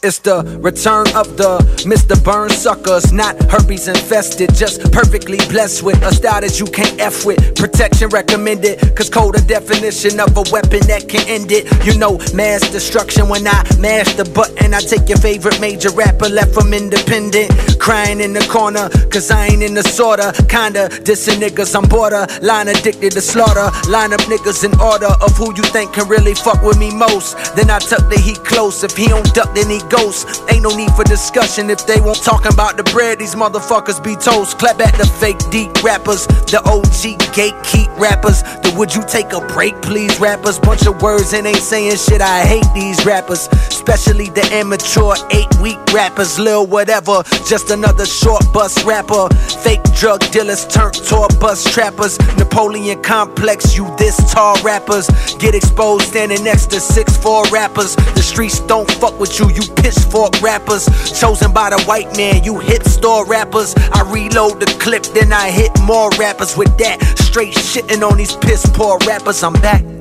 It's 0.04 0.18
the 0.18 0.42
return 0.64 1.06
of 1.14 1.38
the 1.38 1.60
Mr. 1.86 2.18
Burn 2.24 2.50
suckers, 2.50 3.14
not 3.14 3.38
herpes 3.52 3.88
infested, 3.88 4.50
just 4.56 4.82
perfectly 4.92 5.38
blessed 5.54 5.84
with 5.84 6.02
a 6.02 6.12
style 6.12 6.42
that 6.42 6.60
you 6.60 6.66
can't 6.66 7.00
F 7.00 7.24
with. 7.24 7.38
Protection 7.56 8.10
recommended, 8.10 8.82
cause 8.98 9.12
code 9.12 9.38
a 9.38 9.42
definition 9.42 10.20
of 10.20 10.36
a 10.36 10.42
weapon 10.50 10.82
that 10.90 11.06
can 11.08 11.22
end 11.30 11.52
it. 11.52 11.70
You 11.86 12.00
know, 12.00 12.18
mass 12.34 12.66
destruction 12.72 13.30
when 13.30 13.46
I 13.46 13.62
mash 13.78 14.16
the 14.16 14.26
button. 14.26 14.74
I 14.74 14.80
take 14.80 15.08
your 15.08 15.20
favorite 15.20 15.62
major 15.62 15.92
rapper, 15.92 16.30
left 16.30 16.56
from 16.56 16.74
independent. 16.74 17.54
crying 17.78 18.22
in 18.22 18.34
the 18.34 18.46
corner, 18.50 18.90
cause 19.14 19.30
I 19.30 19.54
ain't 19.54 19.62
in 19.62 19.76
the 19.76 19.84
sorta. 19.84 20.34
Kinda 20.50 20.90
dissing 21.06 21.38
niggas, 21.38 21.76
I'm 21.76 21.88
border. 21.88 22.26
Line 22.42 22.70
addicted 22.70 23.12
to 23.14 23.22
slaughter. 23.22 23.70
Line 23.88 24.14
up 24.14 24.22
niggas 24.22 24.64
in 24.66 24.74
order 24.82 25.14
of 25.22 25.38
who 25.38 25.54
you 25.54 25.64
think 25.70 25.94
can 25.94 26.08
really 26.10 26.34
fuck 26.34 26.64
with 26.64 26.80
me 26.80 26.90
most. 26.90 27.38
Then 27.56 27.70
I 27.70 27.78
tuck 27.78 28.10
the 28.10 28.20
heat 28.20 28.42
close. 28.44 28.84
If 28.84 28.98
he 28.98 29.08
don't 29.08 29.30
duck, 29.36 29.54
then 29.54 29.70
he 29.70 29.80
ghost. 29.92 30.44
Ain't 30.50 30.64
no 30.64 30.70
need 30.76 30.92
for 30.94 31.04
discussion 31.04 31.70
if 31.70 31.86
they 31.86 32.00
won't 32.00 32.24
talking 32.24 32.54
about 32.54 32.78
the 32.78 32.84
bread. 32.84 33.20
These 33.20 33.36
motherfuckers 33.36 34.02
be 34.04 34.16
toast. 34.16 34.58
Clap 34.58 34.80
at 34.80 34.96
the 34.98 35.06
fake 35.06 35.38
deep 35.52 35.84
rappers, 35.84 36.26
the 36.50 36.62
OG 36.66 37.20
gatekeep 37.36 37.92
rappers. 38.00 38.42
The 38.64 38.74
would 38.78 38.96
you 38.96 39.04
take 39.04 39.34
a 39.34 39.42
break, 39.48 39.80
please, 39.82 40.20
rappers? 40.20 40.58
Bunch 40.58 40.88
of 40.88 41.02
words 41.02 41.34
and 41.34 41.46
ain't 41.46 41.58
saying 41.58 41.98
shit. 41.98 42.22
I 42.22 42.46
hate 42.46 42.68
these 42.74 43.06
rappers, 43.06 43.48
especially 43.68 44.30
the 44.30 44.48
immature 44.58 45.16
eight 45.32 45.54
week 45.62 45.80
rappers. 45.94 46.40
Lil 46.40 46.66
whatever, 46.66 47.24
just 47.46 47.70
another 47.70 48.06
short 48.06 48.42
bus 48.54 48.84
rapper. 48.86 49.28
Fake 49.64 49.84
drug 49.96 50.20
dealers 50.32 50.66
turned 50.68 50.94
tour 50.94 51.28
bus 51.40 51.64
trappers. 51.72 52.18
Napoleon 52.38 53.02
complex, 53.04 53.76
you 53.76 53.94
this 53.98 54.18
tall 54.32 54.56
rappers. 54.64 55.08
Get 55.36 55.54
exposed 55.54 56.08
standing 56.08 56.44
next 56.44 56.68
to 56.72 56.80
six 56.80 57.18
four 57.18 57.44
rappers. 57.50 57.96
The 57.96 58.22
streets 58.22 58.60
don't 58.62 58.90
fuck 58.92 59.20
with 59.20 59.38
you, 59.40 59.50
you 59.50 59.62
pitchfork 59.82 60.40
rappers. 60.42 60.86
Chosen 61.20 61.52
by 61.52 61.72
the 61.72 61.82
white 61.84 62.16
man, 62.16 62.44
you 62.44 62.60
hip 62.60 62.84
store 62.84 63.26
rappers. 63.26 63.74
I 63.92 64.04
reload 64.08 64.60
the 64.60 64.68
clip, 64.80 65.04
then 65.04 65.34
I 65.34 65.50
hit 65.50 65.72
more 65.82 66.10
rappers 66.12 66.56
with 66.56 66.78
that. 66.78 67.02
Straight 67.20 67.54
shitting 67.54 68.08
on 68.08 68.18
these 68.18 68.36
piss 68.36 68.66
poor 68.74 68.98
rappers, 69.08 69.44
I'm 69.44 69.54
back. 69.54 69.84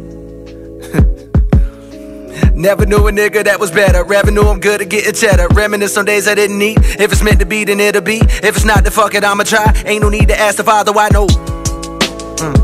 Never 2.54 2.84
knew 2.84 3.08
a 3.08 3.10
nigga 3.10 3.42
that 3.44 3.58
was 3.58 3.70
better. 3.70 4.04
Revenue, 4.04 4.42
I'm 4.42 4.60
good 4.60 4.82
at 4.82 4.90
getting 4.90 5.14
cheddar. 5.14 5.48
Reminisce 5.54 5.96
on 5.96 6.04
days 6.04 6.28
I 6.28 6.34
didn't 6.34 6.60
eat. 6.60 6.76
If 7.00 7.10
it's 7.12 7.22
meant 7.22 7.38
to 7.40 7.46
be, 7.46 7.64
then 7.64 7.80
it'll 7.80 8.02
be. 8.02 8.18
If 8.18 8.56
it's 8.56 8.64
not, 8.66 8.84
then 8.84 8.92
fuck 8.92 9.14
it, 9.14 9.24
I'ma 9.24 9.44
try. 9.44 9.72
Ain't 9.86 10.02
no 10.02 10.10
need 10.10 10.28
to 10.28 10.38
ask 10.38 10.58
the 10.58 10.64
father, 10.64 10.92
why 10.92 11.08
no? 11.10 11.26
Mm. 11.26 12.54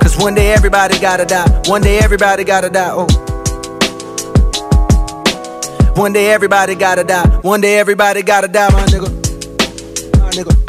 Cause 0.00 0.16
one 0.16 0.34
day 0.34 0.52
everybody 0.52 0.98
gotta 1.00 1.24
die. 1.24 1.62
One 1.66 1.82
day 1.82 1.98
everybody 1.98 2.44
gotta 2.44 2.70
die. 2.70 2.90
Oh. 2.92 3.31
One 5.96 6.12
day 6.12 6.30
everybody 6.32 6.74
gotta 6.74 7.04
die. 7.04 7.28
One 7.42 7.60
day 7.60 7.78
everybody 7.78 8.22
gotta 8.22 8.48
die, 8.48 8.70
my 8.70 8.84
nigga. 8.86 9.10
My 10.18 10.30
nigga. 10.30 10.61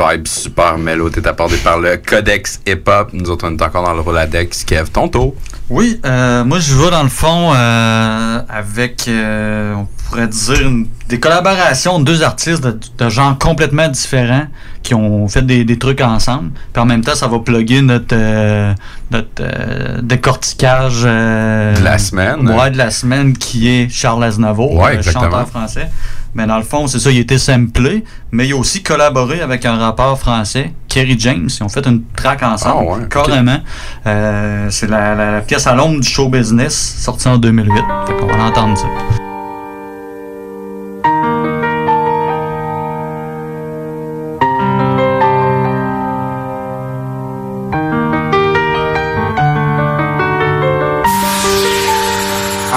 Vibe 0.00 0.26
super 0.26 0.78
mélo 0.78 1.10
est 1.10 1.26
apportée 1.26 1.56
par 1.58 1.78
le 1.78 1.96
Codex 1.98 2.60
Hip 2.66 2.82
Hop. 2.86 3.10
Nous 3.12 3.28
autres, 3.28 3.46
on 3.48 3.56
est 3.56 3.62
encore 3.62 3.84
dans 3.84 3.92
le 3.92 4.00
Roladex. 4.00 4.64
Kev, 4.64 4.88
ton 4.90 5.08
tour. 5.08 5.34
Oui, 5.68 6.00
euh, 6.04 6.44
moi 6.44 6.58
je 6.58 6.74
vais 6.74 6.90
dans 6.90 7.02
le 7.02 7.08
fond 7.08 7.52
euh, 7.54 8.40
avec, 8.48 9.06
euh, 9.08 9.74
pourrait 10.10 10.28
dire, 10.28 10.60
une- 10.66 10.86
des 11.08 11.18
collaborations 11.20 11.98
de 11.98 12.04
deux 12.04 12.22
artistes 12.22 12.62
de, 12.62 12.78
de 12.98 13.08
genres 13.08 13.38
complètement 13.38 13.88
différents 13.88 14.46
qui 14.82 14.94
ont 14.94 15.26
fait 15.28 15.42
des, 15.42 15.64
des 15.64 15.78
trucs 15.78 16.00
ensemble. 16.00 16.50
Puis 16.72 16.82
en 16.82 16.86
même 16.86 17.02
temps, 17.02 17.14
ça 17.14 17.26
va 17.28 17.38
plugger 17.40 17.80
notre, 17.82 18.06
euh, 18.14 18.72
notre 19.10 19.28
euh, 19.40 20.00
décortiquage 20.02 21.02
euh, 21.04 21.74
De 21.76 21.82
la 21.84 21.98
semaine. 21.98 22.48
Ouais, 22.50 22.70
de 22.70 22.78
la 22.78 22.90
semaine 22.90 23.36
qui 23.36 23.68
est 23.68 23.88
Charles 23.88 24.22
Aznavour, 24.24 24.74
Ouais, 24.74 24.92
le 24.92 24.98
exactement. 24.98 25.24
chanteur 25.24 25.48
français. 25.48 25.88
Mais 26.32 26.46
dans 26.46 26.58
le 26.58 26.62
fond, 26.62 26.86
c'est 26.86 27.00
ça, 27.00 27.10
il 27.10 27.16
a 27.18 27.20
été 27.22 27.38
samplé, 27.38 28.04
mais 28.30 28.46
il 28.46 28.52
a 28.52 28.56
aussi 28.56 28.84
collaboré 28.84 29.40
avec 29.40 29.66
un 29.66 29.76
rappeur 29.76 30.16
français, 30.16 30.72
Kerry 30.86 31.16
James. 31.18 31.48
Ils 31.58 31.62
ont 31.64 31.68
fait 31.68 31.84
une 31.86 32.04
track 32.14 32.44
ensemble, 32.44 32.86
Ah 32.88 32.98
ouais, 32.98 33.08
carrément. 33.08 33.58
Euh, 34.06 34.68
c'est 34.70 34.88
la, 34.88 35.16
la- 35.16 35.32
la 35.32 35.40
pièce 35.40 35.66
à 35.66 35.74
l'ombre 35.74 35.98
du 36.00 36.08
show 36.08 36.28
business, 36.28 36.96
sortie 37.00 37.26
en 37.26 37.36
2008. 37.36 37.74
Fait 38.06 38.14
qu'on 38.14 38.26
va 38.28 38.44
entendre 38.44 38.78
ça. 38.78 38.86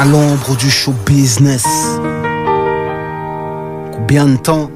À 0.04 0.06
l'ombre 0.06 0.58
du 0.58 0.70
show 0.70 0.94
business. 1.06 1.66
Combien 3.94 4.26
de 4.26 4.36
temps 4.36 4.70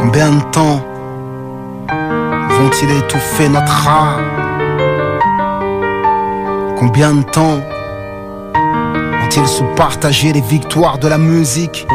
Combien 0.00 0.32
de 0.32 0.42
temps 0.52 0.84
vont-ils 2.50 2.90
étouffer 2.90 3.48
notre 3.48 3.88
art? 3.88 4.20
Combien 6.78 7.14
de 7.14 7.22
temps 7.22 7.60
vont-ils 9.20 9.48
se 9.48 9.62
partager 9.76 10.34
les 10.34 10.42
victoires 10.42 10.98
de 10.98 11.08
la 11.08 11.16
musique? 11.16 11.86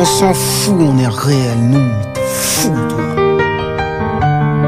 On 0.00 0.04
s'en 0.04 0.34
fout, 0.34 0.80
on 0.80 0.98
est 0.98 1.06
réel, 1.06 1.58
nous, 1.60 1.90
t'es 2.12 2.26
fou 2.26 2.74
toi. 2.88 3.04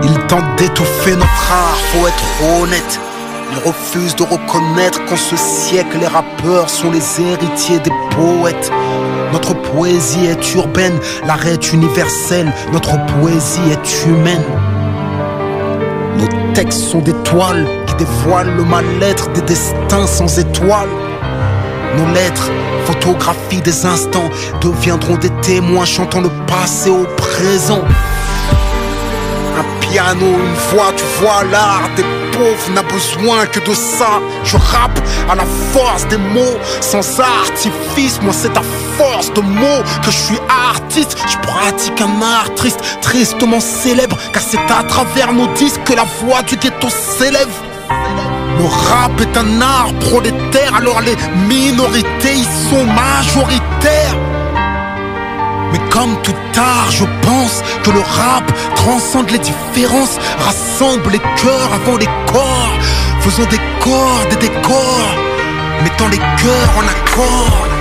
Ils 0.05 0.19
tentent 0.29 0.57
d'étouffer 0.57 1.17
notre 1.17 1.53
art, 1.53 1.77
faut 1.91 2.07
être 2.07 2.63
honnête. 2.63 3.01
Ils 3.53 3.59
refusent 3.67 4.15
de 4.15 4.23
reconnaître 4.23 5.05
qu'en 5.07 5.17
ce 5.17 5.37
siècle, 5.37 5.99
les 6.01 6.07
rappeurs 6.07 6.71
sont 6.71 6.91
les 6.91 7.21
héritiers 7.21 7.81
des 7.81 7.91
poètes. 8.11 8.71
Notre 9.33 9.55
poésie 9.55 10.27
est 10.27 10.55
urbaine, 10.55 10.97
l'art 11.27 11.45
est 11.47 11.73
universel, 11.73 12.53
notre 12.73 12.93
poésie 13.07 13.71
est 13.73 14.07
humaine. 14.07 14.45
Nos 16.17 16.53
textes 16.55 16.81
sont 16.81 17.01
des 17.01 17.15
toiles 17.25 17.67
qui 17.87 17.95
dévoilent 17.95 18.55
le 18.57 18.65
mal-être 18.65 19.33
des 19.33 19.43
destins 19.43 20.07
sans 20.07 20.39
étoiles. 20.39 20.89
Nos 21.97 22.15
lettres, 22.15 22.51
photographies 22.85 23.63
des 23.63 23.85
instants, 23.85 24.31
deviendront 24.61 25.17
des 25.17 25.31
témoins 25.43 25.85
chantant 25.85 26.21
le 26.21 26.31
passé 26.47 26.91
au 26.91 27.05
présent. 27.17 27.83
Un 29.59 29.81
piano, 29.81 30.27
une 30.27 30.77
voix, 30.77 30.93
tu 30.97 31.05
vois 31.21 31.43
l'art 31.51 31.89
des 31.97 32.20
n'a 32.75 32.83
besoin 32.83 33.47
que 33.47 33.61
de 33.61 33.75
ça. 33.75 34.21
Je 34.45 34.57
rappe 34.57 34.99
à 35.29 35.35
la 35.35 35.45
force 35.73 36.07
des 36.09 36.17
mots, 36.17 36.59
sans 36.81 37.21
artifice. 37.21 38.21
Moi, 38.23 38.33
c'est 38.33 38.57
à 38.57 38.63
force 38.97 39.33
de 39.33 39.41
mots 39.41 39.83
que 40.03 40.11
je 40.11 40.19
suis 40.19 40.41
artiste. 40.49 41.17
Je 41.29 41.37
pratique 41.39 42.01
un 42.01 42.23
art 42.23 42.55
triste, 42.55 42.81
tristement 43.03 43.61
célèbre, 43.61 44.17
car 44.33 44.43
c'est 44.43 44.71
à 44.71 44.83
travers 44.85 45.33
nos 45.33 45.49
disques 45.55 45.85
que 45.85 45.95
la 45.95 46.05
voix 46.21 46.43
du 46.43 46.57
ghetto 46.57 46.89
s'élève. 46.89 47.49
Le 48.59 48.65
rap 48.65 49.21
est 49.21 49.37
un 49.37 49.61
art 49.61 49.93
prolétaire, 50.11 50.75
alors 50.75 51.01
les 51.01 51.17
minorités 51.49 52.35
y 52.35 52.45
sont 52.45 52.85
majoritaires. 52.85 54.30
Comme 55.91 56.17
tout 56.23 56.35
art, 56.57 56.91
je 56.91 57.05
pense 57.23 57.63
que 57.83 57.91
le 57.91 58.01
rap 58.01 58.45
transcende 58.77 59.31
les 59.31 59.39
différences, 59.39 60.19
rassemble 60.39 61.11
les 61.11 61.19
cœurs 61.19 61.73
avant 61.75 61.97
les 61.99 62.09
corps. 62.33 62.75
Faisons 63.21 63.49
des 63.51 63.61
corps, 63.81 64.27
des 64.31 64.37
décors, 64.37 65.15
mettant 65.83 66.09
les 66.09 66.19
cœurs 66.19 66.73
en 66.79 66.87
accord. 66.89 67.80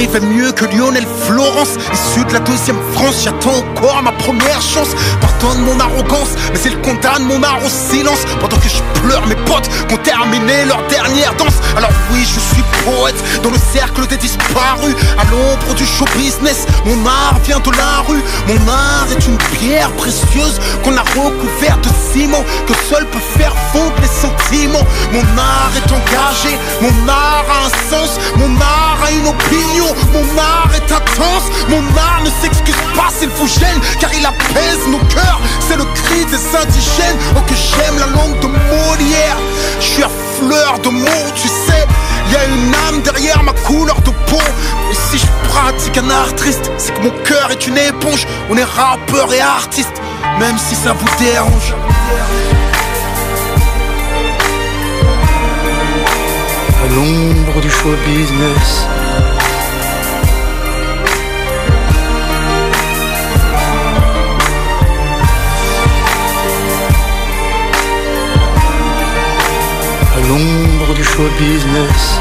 Si 0.00 0.06
j'écrivais 0.06 0.34
mieux 0.34 0.50
que 0.52 0.64
Lionel 0.64 1.06
Florence, 1.26 1.76
issu 1.92 2.24
de 2.24 2.32
la 2.32 2.38
deuxième 2.38 2.80
France, 2.94 3.16
j'attends 3.22 3.58
encore 3.58 4.02
ma 4.02 4.12
première 4.12 4.62
chance. 4.62 4.88
Pardonne 5.20 5.60
mon 5.60 5.78
arrogance, 5.78 6.30
mais 6.54 6.60
il 6.64 6.80
condamne 6.80 7.24
mon 7.24 7.42
art 7.42 7.60
au 7.62 7.68
silence. 7.68 8.20
Pendant 8.40 8.56
que 8.56 8.68
je 8.70 8.80
pleure 9.02 9.26
mes 9.26 9.34
potes 9.44 9.68
qui 9.68 9.94
ont 9.94 9.98
terminé 9.98 10.64
leur 10.64 10.80
dernière 10.88 11.34
danse. 11.34 11.52
Alors 11.76 11.90
oui, 12.12 12.20
je 12.20 12.40
suis 12.40 12.64
poète 12.82 13.42
dans 13.42 13.50
le 13.50 13.58
cercle 13.74 14.06
des 14.06 14.16
disparus, 14.16 14.96
à 15.18 15.24
l'ombre 15.30 15.74
du 15.74 15.84
show 15.84 16.06
business. 16.16 16.64
Mon 16.86 17.04
art 17.04 17.38
vient 17.44 17.60
de 17.60 17.70
la 17.70 18.00
rue, 18.08 18.22
mon 18.48 18.72
art 18.72 19.06
est 19.12 19.26
une 19.26 19.36
pierre 19.58 19.90
précieuse 19.98 20.60
qu'on 20.82 20.96
a 20.96 21.02
recouverte 21.02 21.84
de 21.84 21.90
ciment, 22.10 22.42
que 22.66 22.72
seul 22.88 23.06
peut 23.08 23.38
faire 23.38 23.54
fondre 23.70 23.92
les 24.00 24.08
sentiments. 24.08 24.86
Mon 25.12 25.24
art 25.36 25.72
est 25.76 25.92
engagé, 25.92 26.56
mon 26.80 27.08
art 27.08 27.30
opinion. 29.30 29.89
Mon 30.12 30.38
art 30.38 30.70
est 30.74 30.92
intense, 30.92 31.46
mon 31.68 31.82
art 31.96 32.22
ne 32.24 32.30
s'excuse 32.42 32.80
pas 32.96 33.08
s'il 33.16 33.30
faut 33.30 33.46
gêne, 33.46 33.80
car 34.00 34.10
il 34.14 34.24
apaise 34.24 34.86
nos 34.88 34.98
cœurs. 34.98 35.40
C'est 35.68 35.76
le 35.76 35.84
cri 35.84 36.24
des 36.26 36.56
indigènes. 36.56 37.18
Oh, 37.36 37.40
que 37.46 37.54
j'aime 37.54 37.98
la 37.98 38.06
langue 38.06 38.38
de 38.40 38.46
Molière. 38.46 39.36
Je 39.80 39.84
suis 39.84 40.02
à 40.02 40.10
fleur 40.38 40.78
de 40.82 40.88
mots, 40.88 41.30
tu 41.34 41.48
sais. 41.48 41.86
Y 42.30 42.36
a 42.36 42.44
une 42.46 42.74
âme 42.88 43.02
derrière 43.02 43.42
ma 43.42 43.52
couleur 43.52 44.00
de 44.02 44.10
peau. 44.30 44.42
Et 44.90 44.94
si 44.94 45.18
je 45.18 45.48
pratique 45.48 45.98
un 45.98 46.10
art 46.10 46.34
triste, 46.36 46.70
c'est 46.78 46.94
que 46.94 47.02
mon 47.02 47.12
cœur 47.24 47.50
est 47.50 47.66
une 47.66 47.78
éponge. 47.78 48.26
On 48.50 48.56
est 48.56 48.64
rappeur 48.64 49.32
et 49.32 49.40
artiste, 49.40 50.00
même 50.38 50.58
si 50.58 50.74
ça 50.74 50.92
vous 50.92 51.08
dérange. 51.18 51.74
l'ombre 56.94 57.60
du 57.60 57.70
show 57.70 57.94
business. 58.04 58.86
L'ombre 70.28 70.94
du 70.94 71.04
show 71.04 71.28
business. 71.38 72.18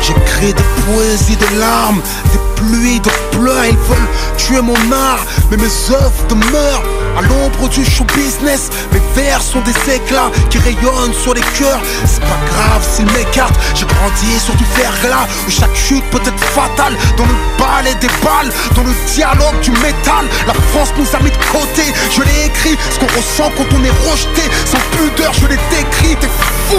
J'écris 0.00 0.54
des 0.54 0.62
poésies, 0.86 1.36
des 1.36 1.56
larmes, 1.58 2.00
des 2.32 2.40
pluies 2.56 3.00
de 3.00 3.10
pleurs. 3.36 3.64
Ils 3.64 3.76
veulent 3.76 4.08
tuer 4.36 4.60
mon 4.60 4.92
art, 4.92 5.24
mais 5.50 5.56
mes 5.56 5.90
œuvres 5.90 6.26
demeurent 6.28 6.82
à 7.16 7.22
l'ombre 7.22 7.68
du 7.68 7.84
show 7.84 8.04
business. 8.14 8.70
Mes 8.92 9.00
vers 9.14 9.42
sont 9.42 9.60
des 9.60 9.94
éclats 9.94 10.30
qui 10.50 10.58
rayonnent 10.58 11.14
sur 11.14 11.34
les 11.34 11.40
cœurs. 11.58 11.80
C'est 12.06 12.20
pas 12.20 12.40
grave 12.50 12.82
s'ils 12.82 13.06
m'écartent. 13.06 13.58
J'ai 13.74 13.86
grandi 13.86 14.38
sur 14.38 14.54
du 14.54 14.64
verglas 14.76 15.26
où 15.46 15.50
chaque 15.50 15.74
chute 15.74 16.04
peut 16.10 16.22
être 16.24 16.44
fatale. 16.54 16.94
Dans 17.16 17.26
le 17.26 17.34
ballet 17.58 17.94
des 18.00 18.12
balles, 18.24 18.52
dans 18.74 18.82
le 18.82 18.94
dialogue 19.14 19.60
du 19.62 19.70
métal. 19.72 20.26
La 20.46 20.54
France 20.70 20.92
nous 20.96 21.08
a 21.14 21.20
mis 21.22 21.30
de 21.30 21.44
côté. 21.50 21.84
Je 22.10 22.22
l'ai 22.22 22.46
écrit, 22.46 22.76
ce 22.90 22.98
qu'on 22.98 23.06
ressent 23.06 23.50
quand 23.56 23.76
on 23.76 23.84
est 23.84 24.10
rejeté. 24.10 24.42
Sans 24.64 24.80
pudeur, 24.96 25.32
je 25.34 25.46
l'ai 25.46 25.58
décrit. 25.70 26.16
T'es 26.20 26.30
fou, 26.68 26.76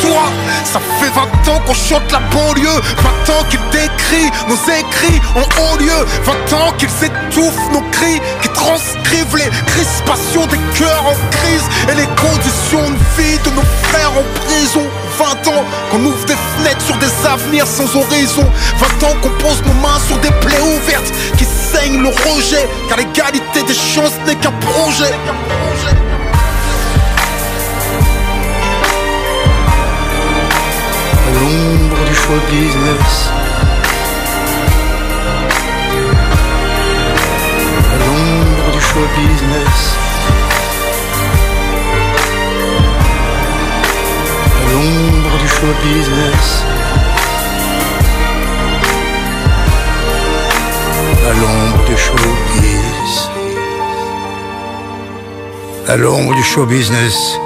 toi. 0.00 0.24
Ça 0.64 0.80
fait 1.00 1.10
20 1.10 1.54
ans 1.54 1.60
qu'on 1.66 1.74
chante 1.74 2.10
la 2.12 2.20
banlieue. 2.20 2.80
20 3.26 3.32
ans 3.34 3.44
qu'ils 3.50 3.60
décrient 3.70 4.30
nos 4.48 4.56
écrits 4.56 5.20
en 5.36 5.40
haut 5.40 5.78
lieu. 5.78 6.06
20 6.24 6.56
ans 6.56 6.72
qu'ils 6.78 6.88
étouffent 6.88 7.72
nos 7.72 7.82
cris, 7.92 8.20
qui 8.42 8.48
transcrivent 8.48 9.36
les 9.36 9.43
crispations 9.66 10.46
des 10.46 10.58
cœurs 10.78 11.04
en 11.06 11.14
crise 11.30 11.64
et 11.90 11.94
les 11.94 12.06
conditions 12.16 12.90
de 12.90 13.22
vie 13.22 13.38
de 13.44 13.50
nos 13.50 13.66
frères 13.82 14.12
en 14.12 14.24
prison. 14.46 14.86
20 15.18 15.48
ans 15.48 15.64
qu'on 15.90 16.04
ouvre 16.04 16.24
des 16.26 16.34
fenêtres 16.34 16.82
sur 16.82 16.96
des 16.96 17.12
avenirs 17.26 17.66
sans 17.66 17.94
horizon. 17.96 18.44
20 18.78 19.06
ans 19.06 19.16
qu'on 19.22 19.30
pose 19.42 19.62
nos 19.66 19.74
mains 19.74 20.00
sur 20.06 20.18
des 20.18 20.30
plaies 20.40 20.60
ouvertes 20.60 21.12
qui 21.36 21.44
saignent 21.44 22.02
le 22.02 22.08
rejet. 22.08 22.68
Car 22.88 22.98
l'égalité 22.98 23.62
des 23.62 23.74
chances 23.74 24.18
n'est 24.26 24.36
qu'un 24.36 24.52
projet. 24.52 25.14
L'ombre 31.40 32.04
du 32.08 32.14
show 32.14 32.40
business. 32.50 33.43
Show 38.94 39.00
business. 39.16 39.96
À 44.60 44.72
l'ombre 44.72 45.38
du 45.42 45.48
show 45.48 45.72
business. 45.82 46.64
À 51.26 51.32
l'ombre 51.40 51.84
du 51.88 51.96
showbiz. 51.96 53.30
À 55.88 55.96
l'ombre 55.96 56.34
du 56.36 56.42
show 56.44 56.64
business. 56.64 57.36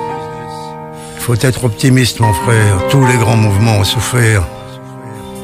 Faut 1.21 1.37
être 1.41 1.65
optimiste, 1.65 2.21
mon 2.21 2.35
frère. 2.35 2.89
Tous 2.91 3.07
les 3.07 3.17
grands 3.17 3.37
mouvements 3.37 3.79
ont 3.79 3.85
souffert. 3.85 4.43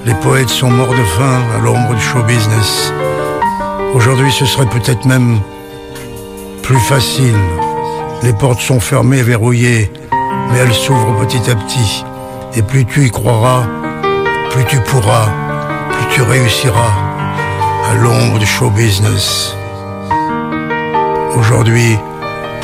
Les 0.05 0.15
poètes 0.15 0.51
sont 0.51 0.71
morts 0.71 0.95
de 0.95 1.05
faim 1.17 1.43
à 1.57 1.61
l'ombre 1.61 1.95
du 1.95 2.03
show 2.03 2.23
business. 2.25 2.93
Aujourd'hui, 3.95 4.31
ce 4.33 4.45
serait 4.45 4.67
peut-être 4.67 5.07
même 5.07 5.41
plus 6.65 6.81
facile. 6.81 7.37
Les 8.23 8.33
portes 8.33 8.61
sont 8.61 8.81
fermées, 8.81 9.23
verrouillées, 9.23 9.91
mais 10.51 10.59
elles 10.59 10.73
s'ouvrent 10.73 11.27
petit 11.27 11.51
à 11.51 11.55
petit. 11.55 12.05
Et 12.57 12.63
plus 12.63 12.87
tu 12.87 13.05
y 13.05 13.11
croiras, 13.11 13.67
plus 14.51 14.65
tu 14.65 14.79
pourras, 14.81 15.29
plus 15.93 16.15
tu 16.15 16.23
réussiras 16.23 16.93
à 17.91 17.95
l'ombre 17.97 18.39
du 18.39 18.47
show 18.47 18.71
business. 18.71 19.55
Aujourd'hui, 21.37 21.99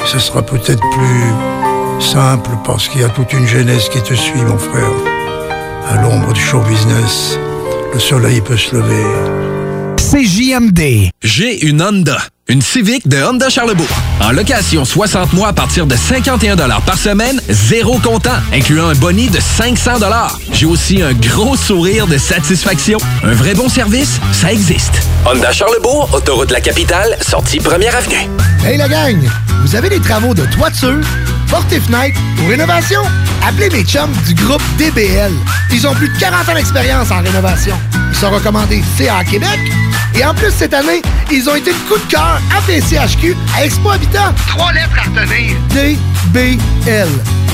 ce 0.06 0.18
sera 0.18 0.40
peut-être 0.40 0.82
plus 0.92 2.02
simple 2.02 2.50
parce 2.64 2.88
qu'il 2.88 3.02
y 3.02 3.04
a 3.04 3.10
toute 3.10 3.32
une 3.34 3.46
jeunesse 3.46 3.90
qui 3.90 4.02
te 4.02 4.14
suit, 4.14 4.40
mon 4.40 4.58
frère. 4.58 4.92
À 5.90 6.00
l'ombre 6.00 6.32
du 6.32 6.40
show 6.40 6.60
business, 6.60 7.38
le 7.92 8.00
soleil 8.00 8.40
peut 8.40 8.56
se 8.56 8.76
lever. 8.76 9.04
CJMD. 9.98 11.10
J'ai 11.22 11.66
une 11.66 11.82
Honda. 11.82 12.18
Une 12.50 12.62
Civic 12.62 13.06
de 13.06 13.22
Honda 13.22 13.48
Charlebourg. 13.48 13.86
En 14.20 14.32
location 14.32 14.84
60 14.84 15.34
mois 15.34 15.46
à 15.46 15.52
partir 15.52 15.86
de 15.86 15.94
51 15.94 16.56
par 16.80 16.98
semaine, 16.98 17.40
zéro 17.48 18.00
comptant, 18.00 18.34
incluant 18.52 18.88
un 18.88 18.94
boni 18.96 19.28
de 19.28 19.38
500 19.38 20.00
J'ai 20.52 20.66
aussi 20.66 21.00
un 21.00 21.12
gros 21.12 21.56
sourire 21.56 22.08
de 22.08 22.18
satisfaction. 22.18 22.98
Un 23.22 23.34
vrai 23.34 23.54
bon 23.54 23.68
service, 23.68 24.18
ça 24.32 24.52
existe. 24.52 25.00
Honda 25.24 25.52
Charlebourg, 25.52 26.10
autoroute 26.12 26.48
de 26.48 26.54
la 26.54 26.60
capitale, 26.60 27.16
sortie 27.20 27.60
première 27.60 27.94
avenue. 27.94 28.28
Hey 28.66 28.76
la 28.76 28.88
gang, 28.88 29.30
vous 29.62 29.76
avez 29.76 29.88
des 29.88 30.00
travaux 30.00 30.34
de 30.34 30.44
toiture, 30.46 31.06
porte 31.48 31.72
et 31.72 31.78
fenêtre 31.78 32.18
ou 32.42 32.48
rénovation? 32.48 33.02
Appelez 33.46 33.70
mes 33.70 33.84
chums 33.84 34.10
du 34.26 34.34
groupe 34.34 34.62
DBL. 34.76 35.30
Ils 35.72 35.86
ont 35.86 35.94
plus 35.94 36.08
de 36.08 36.18
40 36.18 36.48
ans 36.48 36.54
d'expérience 36.54 37.12
en 37.12 37.22
rénovation. 37.22 37.76
Ils 38.10 38.18
sont 38.18 38.30
recommandés 38.30 38.82
CA 38.98 39.22
Québec. 39.22 39.60
Et 40.14 40.24
en 40.24 40.34
plus, 40.34 40.50
cette 40.50 40.74
année, 40.74 41.02
ils 41.30 41.48
ont 41.48 41.54
été 41.54 41.70
le 41.70 41.78
coup 41.88 41.98
de 41.98 42.10
cœur 42.10 42.40
APCHQ 42.56 43.36
à 43.56 43.64
Expo 43.64 43.90
Habitat. 43.90 44.34
Trois 44.48 44.72
lettres 44.72 44.90
à 44.98 45.08
retenir. 45.08 45.56
DBL. 45.70 47.08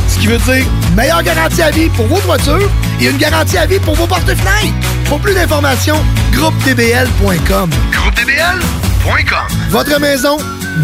Ce 0.09 0.19
qui 0.19 0.27
veut 0.29 0.39
dire 0.39 0.65
meilleure 0.95 1.23
garantie 1.23 1.63
à 1.63 1.71
vie 1.71 1.89
pour 1.91 2.07
vos 2.07 2.21
toitures 2.21 2.71
et 3.01 3.07
une 3.07 3.17
garantie 3.17 3.59
à 3.59 3.67
vie 3.67 3.79
pour 3.79 3.95
vos 3.95 4.07
porte-fenêtres. 4.07 4.75
Pour 5.07 5.21
plus 5.21 5.35
d'informations, 5.35 6.03
groupedbl.com. 6.33 7.71
Groupedbl.com. 7.93 9.47
Votre 9.71 10.01
maison, 10.01 10.37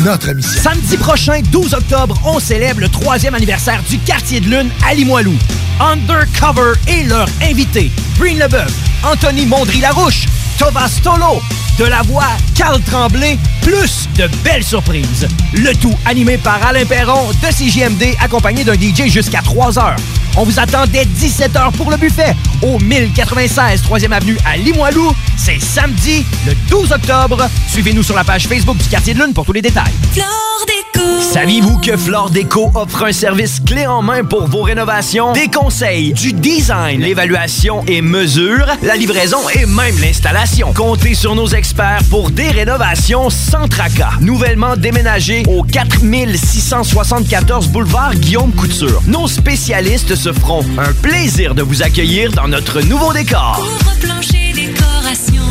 notre 0.05 0.33
mission. 0.33 0.61
Samedi 0.63 0.97
prochain, 0.97 1.41
12 1.51 1.75
octobre, 1.75 2.19
on 2.25 2.39
célèbre 2.39 2.81
le 2.81 2.89
troisième 2.89 3.35
anniversaire 3.35 3.83
du 3.89 3.99
Quartier 3.99 4.41
de 4.41 4.49
Lune 4.49 4.71
à 4.87 4.95
Limoilou. 4.95 5.35
Undercover 5.81 6.73
et 6.87 7.05
leur 7.05 7.29
invité, 7.43 7.91
Breen 8.19 8.39
Leboeuf, 8.39 8.73
Anthony 9.03 9.47
Mondry-Larouche, 9.47 10.27
Tovas 10.59 11.01
Tolo, 11.03 11.43
de 11.79 11.85
la 11.85 12.03
voix 12.03 12.29
Carl 12.55 12.81
Tremblay, 12.83 13.39
plus 13.63 14.09
de 14.17 14.29
belles 14.45 14.65
surprises. 14.65 15.27
Le 15.55 15.75
tout 15.75 15.95
animé 16.07 16.39
par 16.39 16.65
Alain 16.67 16.85
Perron 16.85 17.31
de 17.31 17.47
CJMD, 17.49 18.17
accompagné 18.21 18.65
d'un 18.65 18.75
DJ 18.75 19.09
jusqu'à 19.09 19.41
3 19.43 19.79
heures. 19.79 19.97
On 20.37 20.45
vous 20.45 20.59
attend 20.59 20.85
dès 20.87 21.05
17h 21.05 21.73
pour 21.73 21.91
le 21.91 21.97
buffet 21.97 22.35
au 22.63 22.79
1096 22.79 23.83
3e 23.83 24.13
Avenue 24.13 24.39
à 24.47 24.57
Limoilou. 24.57 25.13
C'est 25.37 25.61
samedi, 25.61 26.25
le 26.47 26.55
12 26.71 26.93
octobre. 26.93 27.49
Suivez-nous 27.69 28.03
sur 28.03 28.17
la 28.17 28.25
page 28.25 28.47
Facebook 28.47 28.77
du 28.79 28.89
Quartier 28.89 29.15
de 29.15 29.23
Lune 29.23 29.35
pour 29.35 29.45
tous 29.45 29.53
les 29.53 29.63
détails. 29.63 29.93
Saviez-vous 31.33 31.79
que 31.79 31.97
Flore 31.97 32.31
Déco 32.31 32.71
offre 32.75 33.05
un 33.05 33.13
service 33.13 33.61
clé 33.61 33.87
en 33.87 34.03
main 34.03 34.23
pour 34.25 34.47
vos 34.47 34.63
rénovations? 34.63 35.33
Des 35.33 35.49
conseils, 35.49 36.13
du 36.13 36.33
design, 36.33 37.01
l'évaluation 37.01 37.83
et 37.87 38.03
mesure, 38.03 38.67
la 38.83 38.97
livraison 38.97 39.39
et 39.55 39.67
même 39.67 39.99
l'installation. 39.99 40.73
Comptez 40.75 41.15
sur 41.15 41.35
nos 41.35 41.49
experts 41.49 41.62
pour 42.11 42.31
des 42.31 42.51
rénovations 42.51 43.31
sans 43.31 43.69
tracas. 43.69 44.13
Nouvellement 44.21 44.77
déménagé 44.77 45.45
au 45.47 45.63
4674 45.63 47.69
boulevard 47.69 48.15
Guillaume 48.15 48.53
Couture. 48.53 49.01
Nos 49.07 49.29
spécialistes 49.29 50.15
se 50.15 50.33
feront 50.33 50.65
un 50.79 50.93
plaisir 50.93 51.55
de 51.55 51.63
vous 51.63 51.83
accueillir 51.83 52.33
dans 52.33 52.49
notre 52.49 52.81
nouveau 52.83 53.13
décor. 53.13 53.65
Décoration, 54.55 55.43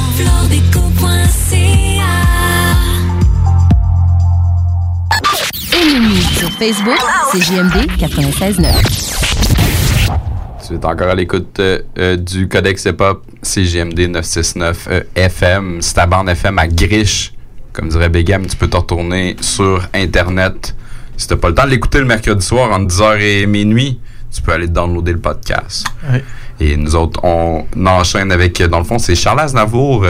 sur 6.38 6.52
Facebook, 6.52 7.00
c'est 7.32 7.42
JMD 7.42 7.88
96.9. 7.98 9.21
Tu 10.72 10.78
es 10.78 10.86
encore 10.86 11.10
à 11.10 11.16
l'écoute 11.16 11.60
euh, 11.60 11.80
euh, 11.98 12.16
du 12.16 12.48
Codex 12.48 12.86
Hip-Hop 12.86 13.26
CGMD 13.42 14.08
969 14.08 14.88
euh, 14.90 15.02
FM. 15.16 15.82
C'est 15.82 15.96
ta 15.96 16.06
bande 16.06 16.30
FM 16.30 16.58
à 16.60 16.68
Griche. 16.68 17.34
Comme 17.74 17.90
dirait 17.90 18.08
Begam, 18.08 18.46
tu 18.46 18.56
peux 18.56 18.70
te 18.70 18.78
retourner 18.78 19.36
sur 19.42 19.86
Internet 19.94 20.74
si 21.18 21.28
t'as 21.28 21.36
pas 21.36 21.50
le 21.50 21.56
temps 21.56 21.66
de 21.66 21.72
l'écouter 21.72 22.00
le 22.00 22.06
mercredi 22.06 22.46
soir 22.46 22.72
entre 22.72 22.88
10h 22.88 23.20
et 23.20 23.46
minuit, 23.48 24.00
tu 24.34 24.42
peux 24.42 24.54
aller 24.54 24.68
downloader 24.68 25.12
le 25.12 25.20
podcast. 25.20 25.86
Et 26.60 26.78
nous 26.78 26.96
autres, 26.96 27.20
on 27.24 27.66
enchaîne 27.86 28.32
avec, 28.32 28.62
dans 28.64 28.80
le 28.80 28.86
fond, 28.86 28.98
c'est 28.98 29.14
Charles 29.14 29.42
Aznavour, 29.42 30.06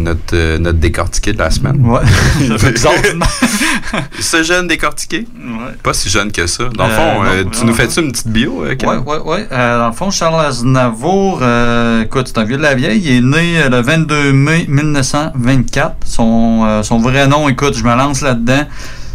notre, 0.00 0.34
euh, 0.34 0.58
notre 0.58 0.78
décortiqué 0.78 1.32
de 1.32 1.38
la 1.38 1.50
semaine. 1.50 1.80
Ouais. 1.86 2.00
Ce 4.20 4.42
jeune 4.42 4.66
décortiqué? 4.66 5.26
Ouais. 5.36 5.74
Pas 5.82 5.92
si 5.94 6.08
jeune 6.08 6.30
que 6.32 6.46
ça. 6.46 6.64
Dans 6.76 6.86
le 6.86 6.92
Euh, 6.92 6.96
fond, 6.96 7.22
non, 7.22 7.30
euh, 7.30 7.44
tu 7.50 7.60
non, 7.60 7.66
nous 7.66 7.74
fais-tu 7.74 8.00
une 8.00 8.12
petite 8.12 8.28
bio, 8.28 8.64
euh? 8.64 8.74
Oui, 8.82 8.96
oui, 9.06 9.16
oui. 9.24 9.38
dans 9.50 9.86
le 9.88 9.92
fond, 9.92 10.10
Charles 10.10 10.44
Aznavour, 10.44 11.40
euh, 11.42 12.02
écoute, 12.02 12.28
c'est 12.28 12.38
un 12.38 12.44
vieux 12.44 12.56
de 12.56 12.62
la 12.62 12.74
vieille. 12.74 13.00
Il 13.04 13.10
est 13.16 13.20
né 13.20 13.62
euh, 13.62 13.68
le 13.68 13.80
22 13.80 14.32
mai 14.32 14.64
1924. 14.68 15.96
Son, 16.04 16.64
euh, 16.66 16.82
son 16.82 16.98
vrai 16.98 17.26
nom, 17.26 17.48
écoute, 17.48 17.76
je 17.76 17.84
me 17.84 17.94
lance 17.94 18.20
là-dedans. 18.22 18.64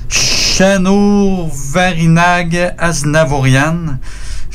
Chano 0.10 1.50
Varinag 1.74 2.76
Aznavourian. 2.78 3.98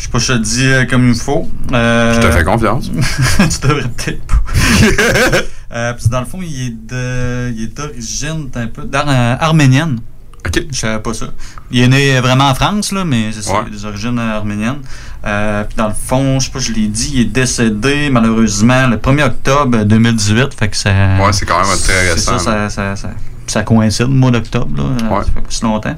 Je 0.01 0.05
sais 0.07 0.11
pas 0.11 0.19
si 0.19 0.27
je 0.29 0.33
le 0.33 0.39
dis 0.39 0.65
euh, 0.67 0.85
comme 0.87 1.11
il 1.11 1.15
faut. 1.15 1.47
Euh, 1.75 2.15
Je 2.15 2.21
te 2.27 2.31
fais 2.33 2.43
confiance. 2.43 2.91
tu 3.37 3.69
devrais 3.69 3.83
peut-être 3.97 4.23
pas. 4.25 4.37
Euh, 5.73 5.93
puis 5.93 6.09
dans 6.09 6.19
le 6.19 6.27
fond, 6.27 6.41
il 6.43 6.67
est 6.67 6.71
de, 6.93 7.53
il 7.55 7.63
est 7.63 7.77
d'origine 7.77 8.49
un 8.57 8.67
peu 8.67 8.83
d'ar- 8.83 9.05
euh, 9.09 9.37
arménienne. 9.39 10.01
Ok. 10.45 10.65
Je 10.73 10.77
savais 10.77 10.99
pas 10.99 11.15
ça. 11.15 11.27
Il 11.71 11.81
est 11.81 11.87
né 11.87 12.19
vraiment 12.19 12.49
en 12.49 12.55
France, 12.57 12.91
là, 12.91 13.05
mais 13.05 13.31
c'est 13.31 13.49
Ouais. 13.53 13.71
des 13.71 13.85
origines 13.85 14.19
arméniennes. 14.19 14.81
Puis 15.23 15.77
dans 15.77 15.87
le 15.87 15.95
fond, 15.95 16.41
je 16.41 16.47
sais 16.47 16.51
pas, 16.51 16.59
je 16.59 16.73
l'ai 16.73 16.89
dit, 16.89 17.11
il 17.15 17.21
est 17.21 17.25
décédé 17.27 18.11
malheureusement 18.11 18.89
le 18.89 18.97
1er 18.97 19.27
octobre 19.27 19.85
2018. 19.85 20.55
Fait 20.59 20.67
que 20.71 20.77
ça. 20.77 20.91
Ouais, 20.91 21.33
c'est 21.33 21.47
quand 21.47 21.61
même 21.61 21.79
très 21.85 22.15
récent, 22.15 22.37
Ça, 22.41 22.69
ça, 22.69 22.69
ça, 22.69 22.97
ça, 22.97 23.11
ça 23.47 23.63
coïncide, 23.63 24.09
le 24.09 24.15
mois 24.15 24.33
d'octobre, 24.33 24.77
là. 24.77 24.85
Ça 25.25 25.31
fait 25.33 25.41
pas 25.41 25.47
si 25.51 25.63
longtemps. 25.63 25.95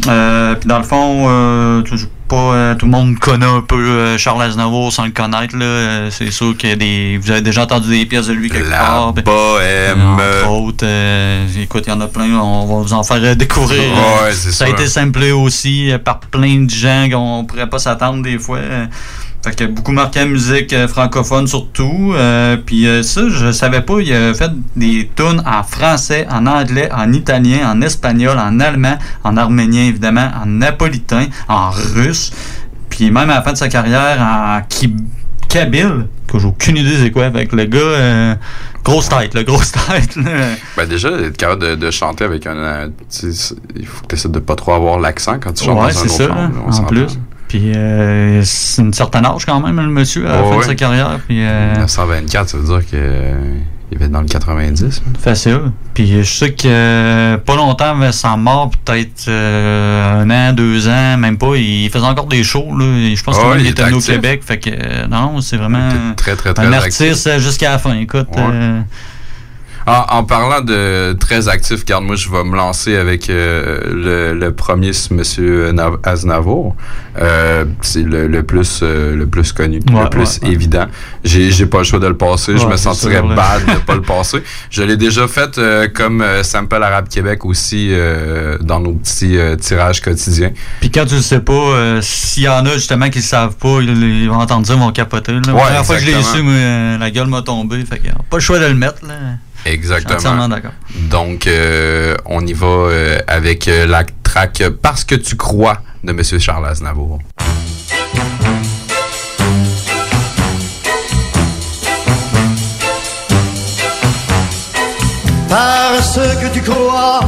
Puis 0.00 0.66
dans 0.68 0.78
le 0.78 0.84
fond, 0.84 1.26
euh, 1.28 1.82
j'ai 1.84 2.06
pas, 2.34 2.54
euh, 2.54 2.74
tout 2.74 2.86
le 2.86 2.92
monde 2.92 3.18
connaît 3.18 3.46
un 3.46 3.60
peu 3.60 3.76
euh, 3.76 4.18
Charles 4.18 4.42
Aznavour 4.42 4.92
sans 4.92 5.04
le 5.04 5.10
connaître. 5.10 5.56
Là. 5.56 5.64
Euh, 5.64 6.08
c'est 6.10 6.30
sûr 6.30 6.56
qu'il 6.56 6.70
y 6.70 6.72
a 6.72 6.76
des. 6.76 7.18
Vous 7.20 7.30
avez 7.30 7.40
déjà 7.42 7.62
entendu 7.62 7.90
des 7.90 8.06
pièces 8.06 8.26
de 8.26 8.32
lui 8.32 8.48
quelque 8.50 8.68
La 8.70 8.78
part. 8.78 9.14
puis- 9.14 9.22
bohème. 9.24 10.02
Entre 10.14 10.50
autres, 10.50 10.84
euh, 10.86 11.46
écoute, 11.62 11.84
il 11.86 11.90
y 11.90 11.92
en 11.92 12.00
a 12.00 12.06
plein, 12.08 12.30
on 12.38 12.66
va 12.66 12.82
vous 12.82 12.92
en 12.92 13.02
faire 13.02 13.36
découvrir. 13.36 13.80
Ouais, 13.92 14.32
c'est 14.32 14.52
ça 14.52 14.64
a 14.64 14.68
été 14.68 14.86
samplé 14.86 15.32
aussi 15.32 15.90
par 16.04 16.18
plein 16.20 16.64
de 16.64 16.70
gens 16.70 17.08
qu'on 17.10 17.44
pourrait 17.44 17.68
pas 17.68 17.78
s'attendre 17.78 18.22
des 18.22 18.38
fois. 18.38 18.58
Fait 19.44 19.54
que 19.54 19.64
beaucoup 19.64 19.92
marqué 19.92 20.20
la 20.20 20.24
musique 20.26 20.72
euh, 20.72 20.88
francophone 20.88 21.46
surtout. 21.46 22.12
Euh, 22.14 22.56
Puis 22.56 22.86
euh, 22.86 23.02
ça, 23.02 23.28
je 23.28 23.52
savais 23.52 23.82
pas, 23.82 24.00
il 24.00 24.10
a 24.12 24.32
fait 24.32 24.50
des 24.74 25.10
tunes 25.14 25.42
en 25.46 25.62
français, 25.62 26.26
en 26.30 26.46
anglais, 26.46 26.88
en 26.92 27.12
italien, 27.12 27.70
en 27.70 27.80
espagnol, 27.82 28.38
en 28.38 28.58
allemand, 28.58 28.96
en 29.22 29.36
arménien 29.36 29.82
évidemment, 29.84 30.30
en 30.42 30.46
napolitain, 30.46 31.26
en 31.48 31.68
russe. 31.70 32.32
Puis 32.88 33.10
même 33.10 33.28
à 33.28 33.34
la 33.34 33.42
fin 33.42 33.52
de 33.52 33.58
sa 33.58 33.68
carrière 33.68 34.18
en 34.20 34.62
ki- 34.68 34.96
kabyle, 35.48 36.06
que 36.32 36.38
j'ai 36.38 36.46
aucune 36.46 36.76
idée 36.78 36.96
c'est 37.02 37.10
quoi. 37.10 37.26
Avec 37.26 37.52
le 37.52 37.64
gars, 37.66 37.78
euh, 37.78 38.34
grosse 38.82 39.08
tête, 39.08 39.34
le 39.34 39.42
grosse 39.42 39.72
tête. 39.88 40.16
là. 40.16 40.30
Ben 40.76 40.86
déjà, 40.88 41.10
être 41.10 41.36
capable 41.36 41.62
de, 41.62 41.74
de 41.74 41.90
chanter 41.90 42.24
avec 42.24 42.46
un... 42.46 42.56
euh, 42.56 42.88
il 43.76 43.86
faut 43.86 44.02
que 44.02 44.06
tu 44.08 44.14
essaies 44.14 44.28
de 44.28 44.38
pas 44.38 44.54
trop 44.56 44.72
avoir 44.72 44.98
l'accent 44.98 45.38
quand 45.38 45.52
tu 45.52 45.64
chantes 45.64 45.76
Ouais, 45.78 45.92
dans 45.92 45.98
un 45.98 46.08
c'est 46.08 46.22
autre 46.24 46.34
ça, 46.34 46.40
langue, 46.40 46.52
on 46.66 46.72
en 46.72 46.84
plus. 46.84 47.06
Puis 47.54 47.70
euh, 47.76 48.42
c'est 48.42 48.82
une 48.82 48.92
certaine 48.92 49.24
âge 49.24 49.46
quand 49.46 49.60
même, 49.60 49.76
le 49.76 49.86
monsieur, 49.86 50.28
à 50.28 50.42
la 50.42 50.48
fin 50.48 50.58
de 50.58 50.62
sa 50.64 50.74
carrière. 50.74 51.20
Puis, 51.28 51.36
euh, 51.40 51.70
1924, 51.74 52.48
ça 52.48 52.58
veut 52.58 52.64
dire 52.64 52.80
que 52.90 52.96
euh, 52.96 53.54
il 53.92 53.98
va 53.98 54.06
être 54.06 54.10
dans 54.10 54.22
le 54.22 54.26
90. 54.26 55.02
Facile. 55.20 55.60
Puis 55.94 56.24
je 56.24 56.28
sais 56.28 56.50
que 56.52 56.66
euh, 56.66 57.36
pas 57.38 57.54
longtemps 57.54 57.90
avant 57.90 58.10
sa 58.10 58.36
mort, 58.36 58.72
peut-être 58.84 59.26
euh, 59.28 60.22
un 60.24 60.30
an, 60.30 60.52
deux 60.52 60.88
ans, 60.88 61.16
même 61.16 61.38
pas, 61.38 61.54
il 61.54 61.88
faisait 61.90 62.04
encore 62.04 62.26
des 62.26 62.42
shows. 62.42 62.76
Là. 62.76 62.86
Je 63.14 63.22
pense 63.22 63.36
Ah 63.40 63.56
qu'il 63.56 63.68
était 63.68 63.92
au. 63.92 64.00
Québec. 64.00 64.42
Fait 64.44 64.58
que 64.58 64.70
euh, 64.70 65.06
non, 65.06 65.40
c'est 65.40 65.56
vraiment 65.56 65.90
très, 66.16 66.34
très, 66.34 66.54
très 66.54 66.66
un 66.66 66.72
artiste 66.72 67.28
euh, 67.28 67.38
jusqu'à 67.38 67.70
la 67.70 67.78
fin. 67.78 67.94
Écoute, 67.94 68.26
Ouais. 68.34 68.82
En, 69.86 70.04
en 70.18 70.24
parlant 70.24 70.60
de 70.62 71.12
très 71.20 71.48
actif, 71.48 71.80
regarde, 71.80 72.04
moi, 72.04 72.16
je 72.16 72.30
vais 72.30 72.42
me 72.42 72.56
lancer 72.56 72.96
avec 72.96 73.28
euh, 73.28 73.80
le, 73.92 74.38
le 74.38 74.52
premier, 74.52 74.92
Monsieur 75.10 75.72
Na- 75.72 75.90
Aznavour. 76.02 76.74
Euh, 77.20 77.64
c'est 77.82 78.02
le, 78.02 78.26
le 78.26 78.42
plus 78.42 78.80
euh, 78.82 79.14
le 79.14 79.26
plus 79.26 79.52
connu, 79.52 79.80
Ouais, 79.92 80.04
le 80.04 80.08
plus 80.10 80.38
ouais, 80.40 80.48
ouais. 80.48 80.52
évident. 80.54 80.86
J'ai 81.22 81.50
j'ai 81.52 81.66
pas 81.66 81.78
le 81.78 81.84
choix 81.84 81.98
de 82.00 82.06
le 82.08 82.16
passer. 82.16 82.56
je 82.58 82.66
me 82.66 82.76
sentirais 82.76 83.22
bad 83.22 83.64
de 83.66 83.78
pas 83.86 83.94
le 83.94 84.02
passer. 84.02 84.42
Je 84.70 84.82
l'ai 84.82 84.96
déjà 84.96 85.28
fait 85.28 85.60
comme 85.94 86.24
Sample 86.42 86.82
Arabe 86.82 87.08
Québec 87.08 87.44
aussi 87.44 87.92
dans 88.60 88.80
nos 88.80 88.94
petits 88.94 89.36
tirages 89.60 90.00
quotidiens. 90.00 90.50
Puis 90.80 90.90
quand 90.90 91.04
tu 91.06 91.14
le 91.16 91.22
sais 91.22 91.40
pas, 91.40 92.00
s'il 92.00 92.44
y 92.44 92.48
en 92.48 92.64
a 92.66 92.72
justement 92.74 93.10
qui 93.10 93.18
le 93.18 93.24
savent 93.24 93.56
pas, 93.56 93.80
ils, 93.80 93.90
ils 94.22 94.28
vont 94.28 94.36
entendre 94.40 94.66
ça, 94.66 94.74
ils 94.74 94.80
vont 94.80 94.90
capoter. 94.92 95.32
Là. 95.32 95.40
la 95.46 95.52
première 95.52 95.84
fois 95.84 95.96
que 95.96 96.02
je 96.02 96.06
l'ai 96.06 96.22
su, 96.22 96.98
la 96.98 97.10
gueule 97.10 97.28
m'a 97.28 97.42
tombé. 97.42 97.84
Fait 97.84 97.98
que, 97.98 98.08
pas 98.08 98.36
le 98.38 98.40
choix 98.40 98.58
de 98.58 98.66
le 98.66 98.74
mettre. 98.74 99.06
Là. 99.06 99.14
Je 99.64 99.70
suis 99.70 99.76
Exactement. 99.76 100.16
entièrement 100.18 100.48
d'accord. 100.48 100.72
Donc, 101.10 101.46
euh, 101.46 102.14
on 102.26 102.46
y 102.46 102.52
va 102.52 102.66
euh, 102.66 103.18
avec 103.26 103.66
euh, 103.68 103.86
la 103.86 104.04
track 104.22 104.62
Parce 104.82 105.04
que 105.04 105.14
tu 105.14 105.36
crois 105.36 105.78
de 106.02 106.12
Monsieur 106.12 106.38
Charles 106.38 106.66
Aznavour. 106.66 107.18
Parce 115.48 116.18
que 116.18 116.52
tu 116.52 116.60
crois 116.62 117.20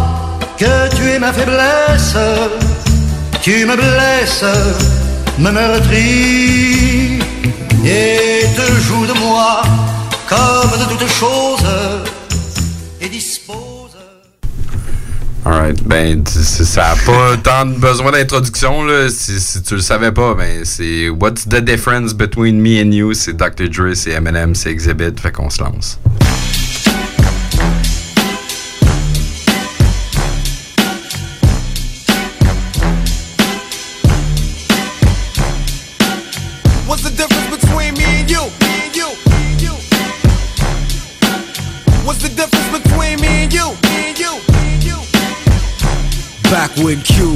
que 0.58 0.94
tu 0.96 1.10
es 1.10 1.18
ma 1.18 1.32
faiblesse, 1.32 2.16
tu 3.42 3.64
me 3.64 3.76
blesses, 3.76 4.44
me 5.38 5.50
meurtris 5.50 7.18
et 7.84 8.46
te 8.56 8.72
joues 8.82 9.06
de 9.06 9.12
moi 9.20 9.62
comme 10.28 10.70
de 10.80 10.84
toutes 10.90 11.08
choses 11.08 11.64
Ben 15.84 16.22
ça 16.26 16.90
a 16.90 16.96
pas 16.96 17.36
tant 17.42 17.66
de 17.66 17.78
besoin 17.78 18.12
d'introduction 18.12 18.84
là. 18.84 19.08
Si, 19.08 19.40
si 19.40 19.62
tu 19.62 19.74
le 19.74 19.80
savais 19.80 20.12
pas, 20.12 20.34
ben 20.34 20.64
c'est 20.64 21.08
What's 21.08 21.48
the 21.48 21.60
difference 21.60 22.14
between 22.14 22.60
me 22.60 22.80
and 22.80 22.92
you? 22.92 23.14
C'est 23.14 23.36
Dr. 23.36 23.68
Dre, 23.68 23.94
c'est 23.94 24.10
Eminem, 24.10 24.54
c'est 24.54 24.70
Exhibit, 24.70 25.18
fait 25.20 25.32
qu'on 25.32 25.50
se 25.50 25.62
lance. 25.62 25.98
Back 46.86 46.94
when 46.94 47.02
Q 47.02 47.35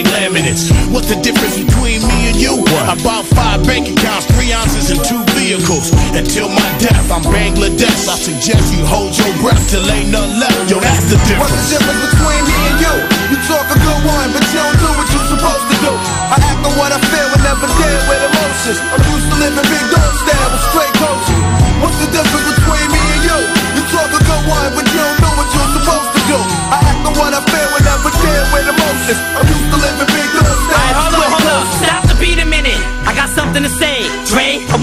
laminates. 0.09 0.71
What's 0.89 1.09
the 1.09 1.19
difference 1.21 1.57
between 1.57 2.01
me 2.05 2.33
and 2.33 2.37
you? 2.37 2.61
About 2.89 3.25
five 3.37 3.63
bank 3.65 3.89
accounts, 3.89 4.25
three 4.33 4.51
ounces, 4.53 4.89
and 4.91 4.99
two 5.05 5.21
vehicles. 5.37 5.93
Until 6.17 6.49
my 6.49 6.69
death, 6.79 7.11
I'm 7.11 7.23
Bangladesh. 7.27 8.09
I 8.09 8.17
suggest 8.17 8.73
you 8.73 8.83
hold 8.85 9.13
your 9.17 9.31
breath 9.41 9.61
till 9.69 9.85
ain't 9.85 10.11
none 10.11 10.39
left. 10.39 10.71
Yo, 10.71 10.79
that's 10.79 11.07
the 11.09 11.17
difference. 11.27 11.51
What's 11.51 11.69
the 11.69 11.77
difference 11.77 12.01
between 12.13 12.41
me 12.47 12.57
and 12.71 12.77
you? 12.81 12.95
You 13.31 13.37
talk 13.47 13.67
a 13.69 13.77
good 13.79 14.01
one, 14.03 14.29
but 14.35 14.43
you 14.51 14.59
don't 14.59 14.79
do 14.81 14.89
what 14.97 15.07
you're 15.11 15.29
supposed 15.31 15.65
to 15.71 15.77
do. 15.83 15.93
I 16.31 16.37
act 16.39 16.61
on 16.67 16.73
what 16.75 16.91
I 16.91 16.99
feel 17.11 17.27
and 17.31 17.43
never 17.43 17.67
deal 17.67 18.01
with 18.07 18.21
emotions. 18.27 18.79
I'm 18.91 19.01
used 19.07 19.27
to 19.31 19.35
living 19.39 19.67
big 19.71 19.85
dog 19.91 20.11
style 20.19 20.49
with 20.51 20.63
straight 20.71 20.95
coaching. 20.99 21.41
What's 21.83 21.97
the 21.97 22.09
difference 22.11 22.47
between 22.59 22.87
me 22.91 23.01
and 23.01 23.23
you? 23.25 23.39
You 23.79 23.83
talk 23.89 24.09
a 24.11 24.21
good 24.21 24.43
one, 24.47 24.69
but 24.75 24.85
you 24.85 24.99
don't 24.99 25.19
do 25.19 25.29
what 25.33 25.47
you're 25.49 25.71
supposed 25.79 26.11
to 26.11 26.21
do. 26.27 26.39
I 26.71 26.77
act 26.91 27.01
on 27.07 27.13
what 27.17 27.31
I 27.33 27.41
feel 27.41 27.69
and 27.71 27.85
never 27.87 28.11
deal 28.19 28.43
with 28.53 28.67
emotions. 28.67 29.19
I'm 29.33 29.60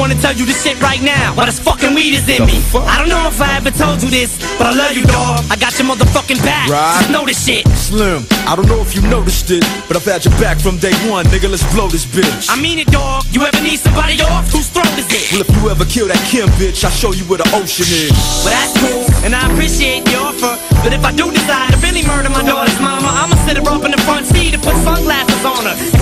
wanna 0.08 0.20
tell 0.22 0.32
you 0.32 0.46
this 0.46 0.64
shit 0.64 0.80
right 0.80 1.02
now. 1.02 1.36
Why 1.36 1.44
this 1.44 1.60
fucking 1.60 1.92
weed 1.92 2.14
is 2.16 2.24
in 2.28 2.46
me. 2.46 2.64
I 2.72 2.96
don't 2.96 3.12
know 3.12 3.28
if 3.28 3.40
I 3.40 3.56
ever 3.60 3.70
told 3.70 4.02
you 4.02 4.08
this, 4.08 4.40
but 4.56 4.66
I 4.66 4.72
love 4.72 4.96
you, 4.96 5.04
dog. 5.04 5.44
I 5.52 5.56
got 5.56 5.76
your 5.78 5.88
motherfucking 5.88 6.40
back. 6.40 6.68
Right. 6.70 6.96
Just 7.00 7.12
know 7.12 7.26
this 7.26 7.44
shit. 7.44 7.68
Slim, 7.76 8.24
I 8.48 8.56
don't 8.56 8.68
know 8.68 8.80
if 8.80 8.94
you 8.96 9.02
noticed 9.02 9.50
it, 9.50 9.64
but 9.86 9.96
I've 9.96 10.04
had 10.08 10.24
your 10.24 10.32
back 10.40 10.58
from 10.58 10.78
day 10.78 10.96
one, 11.12 11.26
nigga. 11.26 11.50
Let's 11.50 11.66
blow 11.74 11.88
this 11.88 12.06
bitch. 12.06 12.48
I 12.48 12.56
mean 12.56 12.78
it, 12.78 12.88
dog. 12.88 13.24
You 13.32 13.44
ever 13.44 13.60
need 13.60 13.80
somebody 13.80 14.20
off? 14.22 14.48
Whose 14.50 14.68
throat 14.68 14.88
is 14.96 15.08
it? 15.12 15.28
Well, 15.32 15.44
if 15.44 15.50
you 15.52 15.68
ever 15.68 15.84
kill 15.84 16.08
that 16.08 16.22
Kim 16.24 16.48
bitch, 16.56 16.84
I'll 16.84 16.90
show 16.90 17.12
you 17.12 17.24
where 17.28 17.38
the 17.38 17.48
ocean 17.52 17.84
is. 17.84 18.16
Well, 18.44 18.56
that's 18.56 18.72
cool, 18.80 19.04
and 19.24 19.34
I 19.34 19.44
appreciate 19.52 20.08
the 20.08 20.16
offer. 20.16 20.56
But 20.80 20.96
if 20.96 21.04
I 21.04 21.12
do 21.12 21.28
decide 21.30 21.72
to 21.72 21.78
really 21.84 22.06
murder 22.08 22.30
my 22.30 22.42
daughter's 22.42 22.80
mama, 22.80 23.08
I'ma 23.12 23.36
sit 23.44 23.60
her 23.60 23.68
up 23.68 23.84
in 23.84 23.92
the 23.92 24.00
front 24.08 24.24
seat 24.26 24.54
and 24.54 24.62
put 24.62 24.76
sunglasses 24.80 25.44
on 25.44 25.68
her 25.68 25.97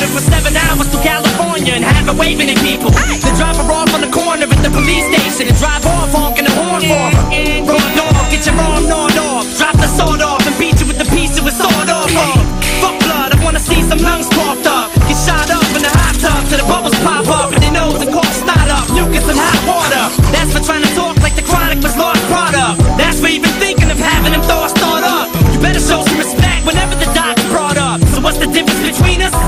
and 0.00 0.10
cruise 0.10 0.14
around 0.14 0.14
with 0.14 0.14
for 0.14 0.22
seven 0.30 0.56
hours 0.56 0.88
to 0.90 0.98
California 1.02 1.72
and 1.74 1.84
have 1.84 2.06
her 2.06 2.16
waving 2.16 2.50
at 2.50 2.58
people. 2.58 2.90
Then 2.90 3.34
drop 3.36 3.56
her 3.56 3.68
off 3.70 3.92
on 3.94 4.00
the 4.00 4.10
corner 4.10 4.46
at 4.46 4.60
the 4.62 4.70
police 4.70 5.06
station 5.10 5.48
and 5.48 5.56
drive 5.58 5.84
off 5.86 6.14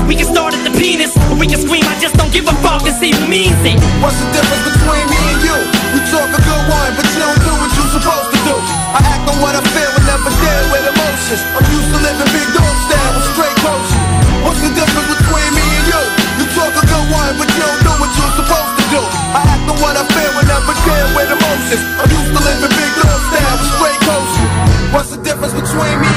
We 0.07 0.15
can 0.15 0.25
start 0.25 0.55
at 0.55 0.63
the 0.63 0.71
penis, 0.71 1.11
or 1.27 1.35
we 1.35 1.51
can 1.51 1.59
scream, 1.59 1.83
I 1.83 1.99
just 1.99 2.15
don't 2.15 2.31
give 2.31 2.47
a 2.47 2.55
fuck 2.63 2.87
see 2.97 3.13
who 3.13 3.29
means 3.29 3.59
it. 3.61 3.77
What's 4.01 4.17
the 4.17 4.27
difference 4.33 4.65
between 4.73 5.05
me 5.05 5.19
and 5.35 5.41
you? 5.45 5.57
You 5.93 6.01
talk 6.09 6.31
a 6.33 6.41
good 6.41 6.65
one, 6.65 6.91
but 6.97 7.05
you 7.13 7.19
don't 7.21 7.41
do 7.45 7.53
what 7.61 7.69
you're 7.77 7.93
supposed 7.93 8.29
to 8.33 8.39
do. 8.41 8.55
I 8.95 8.99
act 9.05 9.27
on 9.29 9.37
what 9.43 9.53
I 9.53 9.61
feel 9.61 9.91
and 9.93 10.05
never 10.09 10.33
deal 10.33 10.63
with 10.73 10.83
emotions. 10.89 11.41
I'm 11.53 11.65
used 11.69 11.89
to 11.93 11.99
living 12.01 12.29
big 12.33 12.49
dog 12.57 12.75
style 12.89 13.11
with 13.13 13.27
straight 13.37 13.57
coaching. 13.61 14.03
What's 14.41 14.61
the 14.65 14.71
difference 14.73 15.09
between 15.13 15.49
me 15.53 15.65
and 15.77 15.85
you? 15.93 16.01
You 16.41 16.45
talk 16.57 16.73
a 16.73 16.83
good 16.87 17.07
one, 17.13 17.33
but 17.37 17.47
you 17.53 17.59
don't 17.61 17.81
do 17.85 17.93
what 18.01 18.11
you're 18.17 18.35
supposed 18.41 18.73
to 18.81 18.85
do. 18.89 19.01
I 19.37 19.41
act 19.45 19.65
on 19.69 19.77
what 19.77 19.93
I 19.93 20.03
feel 20.09 20.33
and 20.41 20.47
never 20.49 20.73
deal 20.87 21.07
with 21.13 21.29
emotions. 21.37 21.83
I'm 22.01 22.09
used 22.09 22.31
to 22.33 22.41
living 22.41 22.73
big 22.73 22.93
dog 22.97 23.19
style 23.29 23.55
with 23.61 23.71
straight 23.77 24.01
coaching. 24.09 24.49
What's 24.89 25.11
the 25.13 25.19
difference 25.21 25.53
between 25.53 25.95
me? 26.01 26.16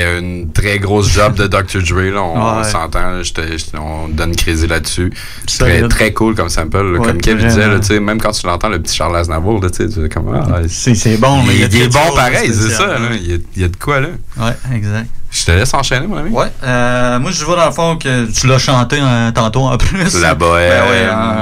C'était 0.00 0.18
une 0.18 0.52
très 0.52 0.78
grosse 0.78 1.08
job 1.12 1.34
de 1.34 1.46
Dr. 1.46 1.82
Dre, 1.82 2.12
là. 2.14 2.22
On, 2.22 2.58
Ouais. 2.58 2.64
s'entend, 2.64 3.22
j'étais- 3.22 3.58
j'étais- 3.58 3.78
on 3.78 4.08
donne 4.08 4.34
crédit 4.34 4.66
là-dessus. 4.66 5.12
Très, 5.58 5.86
très 5.88 6.12
cool 6.12 6.34
comme 6.34 6.48
sample. 6.48 6.96
Ouais, 6.98 7.06
comme 7.06 7.18
Kev 7.20 7.34
vraiment. 7.40 7.78
disait, 7.78 7.94
là, 7.94 8.00
même 8.00 8.20
quand 8.20 8.30
tu 8.32 8.46
l'entends, 8.46 8.68
le 8.68 8.80
petit 8.80 8.96
Charles 8.96 9.16
Aznavour, 9.16 9.60
tu 9.70 9.90
sais, 9.90 10.08
comme, 10.08 10.32
ah, 10.34 10.60
C'est 10.68 11.18
bon, 11.20 11.42
mais 11.42 11.54
Il, 11.56 11.82
est 11.82 11.88
bon 11.92 12.14
pareil, 12.14 12.50
c'est 12.52 12.70
ça. 12.70 12.84
hein. 12.84 12.98
là. 12.98 13.08
Il, 13.12 13.30
y 13.30 13.34
a, 13.34 13.36
il 13.56 13.62
y 13.62 13.64
a 13.64 13.68
de 13.68 13.76
quoi, 13.76 14.00
là. 14.00 14.08
Ouais, 14.38 14.52
exact. 14.74 15.06
Je 15.32 15.44
te 15.44 15.52
laisse 15.52 15.72
enchaîner, 15.74 16.08
mon 16.08 16.16
ami. 16.16 16.30
Ouais, 16.30 16.48
euh, 16.64 17.20
moi 17.20 17.30
je 17.30 17.44
vois 17.44 17.54
dans 17.54 17.66
le 17.66 17.70
fond 17.70 17.96
que 17.96 18.28
tu 18.32 18.48
l'as 18.48 18.58
chanté 18.58 18.98
euh, 19.00 19.30
tantôt 19.30 19.60
en 19.60 19.76
plus. 19.78 20.20
La 20.20 20.34
bohème. 20.34 20.72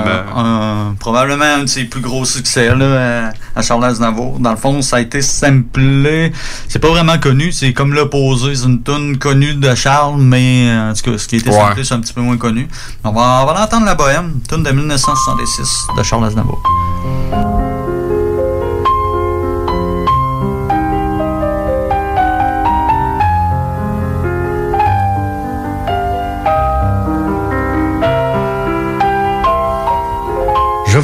Ben 0.05 0.91
ouais, 0.91 0.95
probablement 1.01 1.45
un 1.45 1.61
de 1.63 1.67
ses 1.69 1.85
plus 1.85 2.03
gros 2.03 2.27
succès 2.27 2.69
là, 2.75 2.85
euh, 2.85 3.29
à 3.59 3.63
Charles 3.63 3.85
Aznavour. 3.85 4.39
Dans 4.39 4.53
le 4.53 4.57
fond, 4.57 4.81
ça 4.83 4.97
a 4.97 5.01
été 5.01 5.21
samplé. 5.21 6.33
C'est 6.69 6.79
pas 6.79 6.89
vraiment 6.89 7.19
connu, 7.19 7.51
c'est 7.53 7.73
comme 7.73 7.93
l'opposé. 7.93 8.55
C'est 8.55 8.67
une 8.67 8.83
tune 8.83 9.19
connue 9.19 9.55
de 9.55 9.75
Charles, 9.75 10.17
mais 10.21 10.69
euh, 10.69 10.91
en 10.91 10.95
tout 10.95 11.11
cas, 11.11 11.19
ce 11.19 11.27
qui 11.27 11.35
a 11.35 11.39
été 11.39 11.51
Ouais. 11.51 11.57
samplé, 11.57 11.85
c'est 11.85 11.95
un 11.95 12.01
petit 12.01 12.13
peu 12.13 12.21
moins 12.21 12.37
connu. 12.37 12.69
On 13.03 13.11
va, 13.11 13.41
on 13.43 13.47
va 13.47 13.55
l'entendre 13.59 13.87
la 13.87 13.95
bohème, 13.97 14.41
tune 14.49 14.63
de 14.63 14.71
1966 14.71 15.87
de 15.97 16.03
Charles 16.05 16.25
Aznavour. 16.27 16.63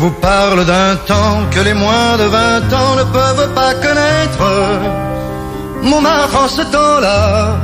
Vous 0.04 0.10
parle 0.20 0.66
d'un 0.66 0.96
temps 0.96 1.46
que 1.50 1.60
les 1.60 1.72
moins 1.72 2.18
de 2.18 2.24
20 2.24 2.72
ans 2.74 2.96
ne 2.96 3.04
peuvent 3.04 3.54
pas 3.54 3.72
connaître. 3.72 4.44
Montmartre 5.82 6.36
en 6.44 6.46
ce 6.48 6.60
temps-là 6.60 7.58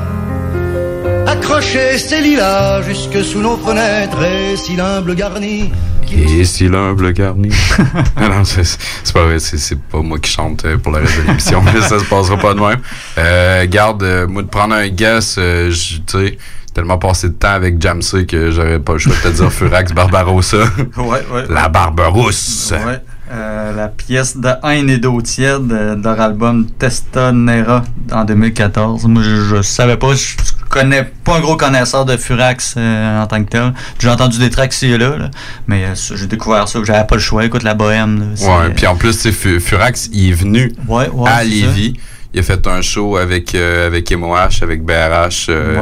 accrochait 1.27 1.99
ses 1.99 2.23
lilas 2.23 2.81
jusque 2.81 3.23
sous 3.23 3.41
nos 3.41 3.59
fenêtres 3.59 4.23
et 4.25 4.57
si 4.57 4.75
l'humble 4.75 5.15
garni 5.15 5.71
Et 6.11 6.45
si 6.47 6.67
l'humble 6.67 7.13
garni. 7.13 7.51
Non, 8.19 8.45
c'est 8.45 9.13
pas 9.13 9.25
vrai, 9.27 9.39
c'est 9.39 9.79
pas 9.79 10.01
moi 10.01 10.19
qui 10.19 10.31
chante 10.31 10.65
euh, 10.65 10.79
pour 10.79 10.93
le 10.93 11.01
reste 11.01 11.19
de 11.19 11.27
l'émission, 11.27 11.63
mais 11.75 11.83
ça 11.83 11.99
se 11.99 12.05
passera 12.05 12.39
pas 12.39 12.55
de 12.55 12.61
même. 12.61 12.81
Euh, 13.19 13.67
garde, 13.69 14.03
euh, 14.03 14.27
moi 14.27 14.43
de 14.43 14.49
prendre 14.49 14.75
un 14.75 14.89
guess, 14.89 15.37
euh, 15.39 15.71
tu 15.71 16.01
sais, 16.07 16.39
tellement 16.75 16.99
passé 16.99 17.29
de 17.29 17.35
temps 17.35 17.53
avec 17.53 17.81
Jamsey 17.81 18.27
que 18.27 18.51
j'aurais 18.51 18.79
pas 18.79 18.93
le 18.95 18.99
choix 18.99 19.15
de 19.15 19.31
te 19.31 19.35
dire 19.37 19.53
Furax 19.53 19.93
Barbarossa. 19.93 20.59
Ouais, 20.97 21.25
ouais. 21.33 21.45
La 21.49 21.69
Barbarousse. 21.69 22.73
Ouais. 22.73 23.01
Euh, 23.33 23.73
la 23.77 23.87
pièce 23.87 24.37
de 24.37 24.49
Haine 24.65 24.91
et 24.91 24.99
d'eau 24.99 25.23
tiède 25.23 25.69
de 25.69 26.03
leur 26.03 26.21
album 26.21 26.67
Testa 26.79 27.31
Nera 27.31 27.85
en 28.11 28.25
2014. 28.25 29.05
Moi, 29.07 29.23
je, 29.23 29.37
je 29.57 29.63
savais 29.63 29.97
pas, 29.97 30.15
je 30.15 30.35
connais 30.69 31.05
pas 31.05 31.37
un 31.37 31.41
gros 31.41 31.57
connaisseur 31.57 32.05
de 32.05 32.17
Furax 32.17 32.75
euh, 32.77 33.23
en 33.23 33.27
tant 33.29 33.43
que 33.45 33.49
tel. 33.51 33.73
J'ai 34.01 34.09
entendu 34.09 34.39
des 34.41 34.51
tracks 34.51 34.75
ici 34.75 34.87
et 34.87 34.99
là, 34.99 35.17
là, 35.17 35.31
mais 35.69 35.85
euh, 35.85 35.95
j'ai 36.17 36.27
découvert 36.27 36.67
ça, 36.67 36.81
j'avais 36.85 37.07
pas 37.07 37.15
le 37.15 37.21
choix. 37.21 37.45
Écoute 37.45 37.63
la 37.63 37.75
bohème. 37.75 38.35
Là, 38.37 38.59
Ouais, 38.63 38.71
puis 38.75 38.87
en 38.89 38.97
plus, 38.97 39.31
Furax, 39.31 40.09
il 40.13 40.31
est 40.31 40.33
venu 40.33 40.73
Ouais, 40.89 41.09
ouais, 41.09 41.31
à 41.31 41.45
Lévis. 41.45 41.95
Il 42.35 42.41
a 42.41 42.43
fait 42.43 42.67
un 42.67 42.81
show 42.83 43.17
avec, 43.17 43.55
avec 43.55 44.11
MOH, 44.11 44.63
avec 44.63 44.83
BRH. 44.83 45.49
Ouais. 45.49 45.77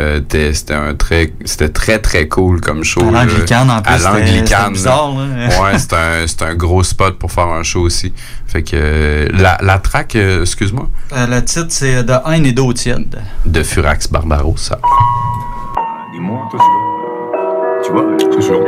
Euh, 0.00 0.20
c'était 0.54 0.74
un 0.74 0.94
très 0.94 1.32
c'était 1.44 1.68
très 1.68 1.98
très 1.98 2.26
cool 2.28 2.60
comme 2.60 2.82
show 2.82 3.02
À 3.08 3.24
l'Anglicane, 3.24 3.70
en 3.70 3.82
plus, 3.82 3.92
à 3.92 3.98
c'était- 3.98 4.10
l'Anglicane 4.20 4.72
bizarre, 4.72 5.10
là. 5.16 5.62
ouais 5.62 5.78
c'était 6.26 6.44
un 6.44 6.54
gros 6.54 6.82
spot 6.82 7.18
pour 7.18 7.30
faire 7.30 7.48
un 7.48 7.62
show 7.62 7.80
aussi 7.82 8.12
fait 8.46 8.62
que 8.62 8.70
euh, 8.74 9.28
la 9.34 9.58
la 9.60 9.78
track 9.78 10.16
euh, 10.16 10.40
excuse-moi 10.42 10.88
Euh, 11.14 11.26
le 11.26 11.44
titre, 11.44 11.66
c'est 11.70 12.02
de 12.04 12.12
Haine 12.26 12.46
et 12.46 12.52
d'eau 12.52 12.72
tiède. 12.72 13.20
de 13.44 13.62
Furax 13.62 14.08
Barbarossa 14.08 14.78
Dis-moi, 16.12 16.48
Tu 17.84 17.90
vois, 17.92 18.04
c'est 18.34 18.42
sûr. 18.42 18.60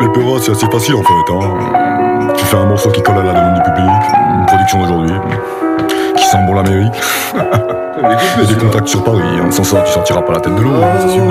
Mais 0.00 0.06
le 0.06 0.40
c'est 0.40 0.52
assez 0.52 0.66
facile 0.66 0.94
en 0.96 1.02
fait. 1.02 1.32
Hein. 1.32 2.32
Tu 2.36 2.44
fais 2.44 2.56
un 2.56 2.66
morceau 2.66 2.90
qui 2.90 3.02
colle 3.02 3.18
à 3.18 3.22
la 3.22 3.32
demande 3.32 3.54
du 3.56 3.62
public, 3.62 4.02
une 4.40 4.46
production 4.46 4.80
d'aujourd'hui, 4.80 5.16
qui 6.16 6.24
sent 6.24 6.38
bon 6.46 6.54
l'Amérique. 6.54 6.92
Et 7.96 8.46
des 8.46 8.54
contacts 8.56 8.88
sur 8.88 9.04
Paris, 9.04 9.20
hein. 9.40 9.50
sans 9.52 9.62
ça 9.62 9.80
tu 9.82 9.92
sortiras 9.92 10.22
pas 10.22 10.32
la 10.32 10.40
tête 10.40 10.54
de 10.56 10.60
l'eau, 10.62 10.72
hein, 10.82 11.08
sûr. 11.08 11.22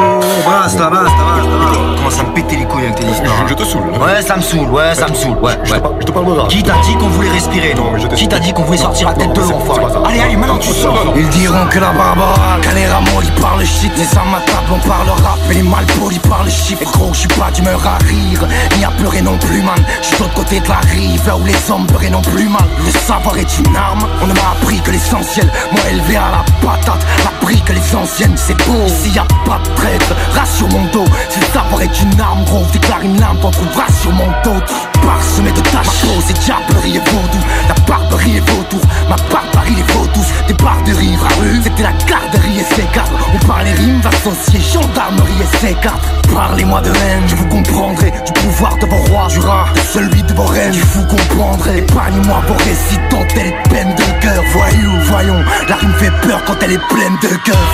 Basta, 0.45 0.89
basta, 0.89 0.89
basta. 0.89 1.95
Commence 1.97 2.19
à 2.19 2.23
me 2.23 2.33
péter 2.33 2.55
les 2.55 2.65
couilles 2.65 2.83
avec 2.83 2.95
tes 2.95 3.05
histoires. 3.05 3.47
Je 3.47 3.53
te 3.53 3.63
saoule. 3.63 3.81
Ouais, 4.01 4.21
ça 4.21 4.37
me 4.37 4.41
saoule, 4.41 4.69
ouais, 4.69 4.95
ça 4.95 5.07
me 5.07 5.13
saoule, 5.13 5.37
ouais. 5.41 5.51
Je 5.65 5.71
ouais. 5.71 5.77
te, 5.77 5.83
par- 5.83 5.91
je 5.99 6.05
te 6.05 6.11
parle 6.11 6.25
de. 6.25 6.47
Qui 6.47 6.63
t'a 6.63 6.73
dit 6.83 6.95
qu'on 6.95 7.09
voulait 7.09 7.29
respirer 7.31 7.73
Non, 7.75 7.91
mais 7.93 7.99
je 7.99 8.07
Qui 8.07 8.27
t'a 8.29 8.39
dit 8.39 8.53
qu'on 8.53 8.63
voulait 8.63 8.77
sortir 8.77 9.09
à 9.09 9.13
tête 9.13 9.27
Non, 9.27 9.33
de 9.33 9.41
l'eau, 9.41 9.53
enfoiré 9.55 9.83
ça. 9.91 10.01
Allez, 10.05 10.21
allez, 10.21 10.35
maintenant 10.37 10.57
tu 10.57 10.69
sors. 10.69 11.13
Ils 11.15 11.27
diront 11.29 11.65
que 11.69 11.79
la 11.79 11.91
Barbara, 11.91 12.57
quand 12.63 12.75
les 12.75 12.85
rameaux 12.87 13.21
ils 13.21 13.41
parlent 13.41 13.65
shit 13.65 13.91
Les 13.97 14.17
hommes 14.17 14.35
à 14.35 14.39
table 14.49 14.67
on 14.73 14.87
parle 14.87 15.09
rap 15.09 15.37
et 15.51 15.55
les 15.55 15.63
malpolis 15.63 16.19
parlent 16.19 16.49
chiffres 16.49 16.81
Et 16.81 16.85
gros, 16.85 17.13
je 17.13 17.19
suis 17.19 17.27
pas 17.29 17.51
d'humeur 17.53 17.79
à 17.85 17.97
rire, 18.05 18.47
ni 18.77 18.85
à 18.85 18.89
pleurer 18.91 19.21
non 19.21 19.37
plus 19.37 19.61
man 19.61 19.75
Je 20.01 20.07
suis 20.07 20.15
de 20.17 20.21
l'autre 20.23 20.33
côté 20.33 20.59
de 20.61 20.67
la 20.69 20.79
rive, 20.91 21.21
là 21.27 21.35
où 21.37 21.43
les 21.45 21.71
hommes 21.71 21.85
pleuraient 21.87 22.09
non 22.09 22.21
plus 22.21 22.47
mal 22.47 22.63
Le 22.85 22.91
savoir 22.91 23.37
est 23.37 23.59
une 23.59 23.75
arme, 23.75 24.07
on 24.21 24.27
ne 24.27 24.33
m'a 24.33 24.51
appris 24.59 24.79
que 24.81 24.91
l'essentiel 24.91 25.47
Moi 25.71 25.81
élevé 25.91 26.15
à 26.17 26.31
la 26.31 26.43
patate, 26.63 27.05
la 27.23 27.31
brique 27.41 27.69
les 27.69 27.95
anciennes 27.95 28.35
c'est 28.37 28.57
beau. 28.65 28.85
Ici 28.87 29.11
y 29.11 29.19
a 29.19 29.25
pas 29.45 29.59
de 29.59 29.75
traître, 29.75 30.15
race 30.33 30.55
sur 30.57 30.67
mon 30.69 30.85
dos. 30.91 31.05
Si 31.29 31.39
savoir 31.51 31.81
est 31.81 32.01
une 32.01 32.19
arme 32.19 32.43
gros, 32.45 32.65
déclare 32.71 33.01
une 33.01 33.19
lame, 33.19 33.37
t'en 33.41 33.51
trouveras 33.51 33.91
sur 33.91 34.11
mon 34.11 34.27
dos 34.43 34.61
Parsemé 35.05 35.51
de 35.51 35.61
taches, 35.61 35.73
ma 35.73 35.81
peau 35.83 36.23
c'est 36.25 36.39
diablerie 36.39 36.95
et 36.95 37.09
vaudou. 37.11 37.39
La 37.67 37.75
barbarie 37.85 38.37
est 38.37 38.49
vautour, 38.49 38.81
ma 39.09 39.15
barbarie 39.31 39.75
les 39.75 39.93
vaudous. 39.93 40.25
Des 40.47 40.53
barres 40.53 40.83
de 40.83 40.93
rire 40.93 41.19
à 41.23 41.41
rue, 41.41 41.61
c'était 41.63 41.83
la 41.83 41.93
garderie 42.07 42.59
et 42.59 42.75
ses 42.75 42.87
gardes. 42.93 43.11
On 43.33 43.45
parlait 43.45 43.73
rimes 43.73 44.01
associées, 44.05 44.61
gendarmerie 44.61 45.41
et 45.41 45.57
ses 45.57 45.73
gardes. 45.83 46.01
Parlez-moi 46.33 46.81
de 46.81 46.89
haine, 46.89 47.23
je 47.27 47.35
vous 47.35 47.47
comprendrai. 47.47 48.11
Du 48.25 48.33
pouvoir 48.33 48.77
de 48.77 48.85
vos 48.85 49.13
rois, 49.13 49.27
du 49.27 49.39
rat, 49.39 49.65
de 49.75 49.79
celui 49.79 50.23
de 50.23 50.33
vos 50.33 50.45
reines. 50.45 50.73
Je 50.73 50.85
vous 50.85 51.05
comprendrai, 51.05 51.79
épargnez-moi 51.79 52.41
vos 52.47 52.55
récits 52.55 52.99
dont 53.09 53.27
elle 53.35 53.47
est 53.47 53.69
pleine 53.69 53.95
de 53.95 54.21
cœur. 54.21 54.43
Voyou, 54.53 54.91
voyons, 55.03 55.43
la 55.67 55.75
rime 55.75 55.93
fait 55.99 56.13
peur 56.27 56.41
quand 56.45 56.55
elle 56.61 56.73
est 56.73 56.87
pleine 56.87 57.17
de 57.21 57.35
cœur. 57.43 57.65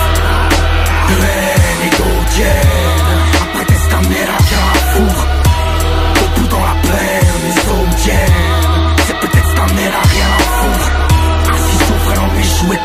De 1.08 1.14
haine 1.14 1.86
et 1.86 1.90
d'odienne 1.96 2.50
Après 3.42 3.64
testament 3.64 4.28
à 4.28 4.42
Carrefour 4.42 5.29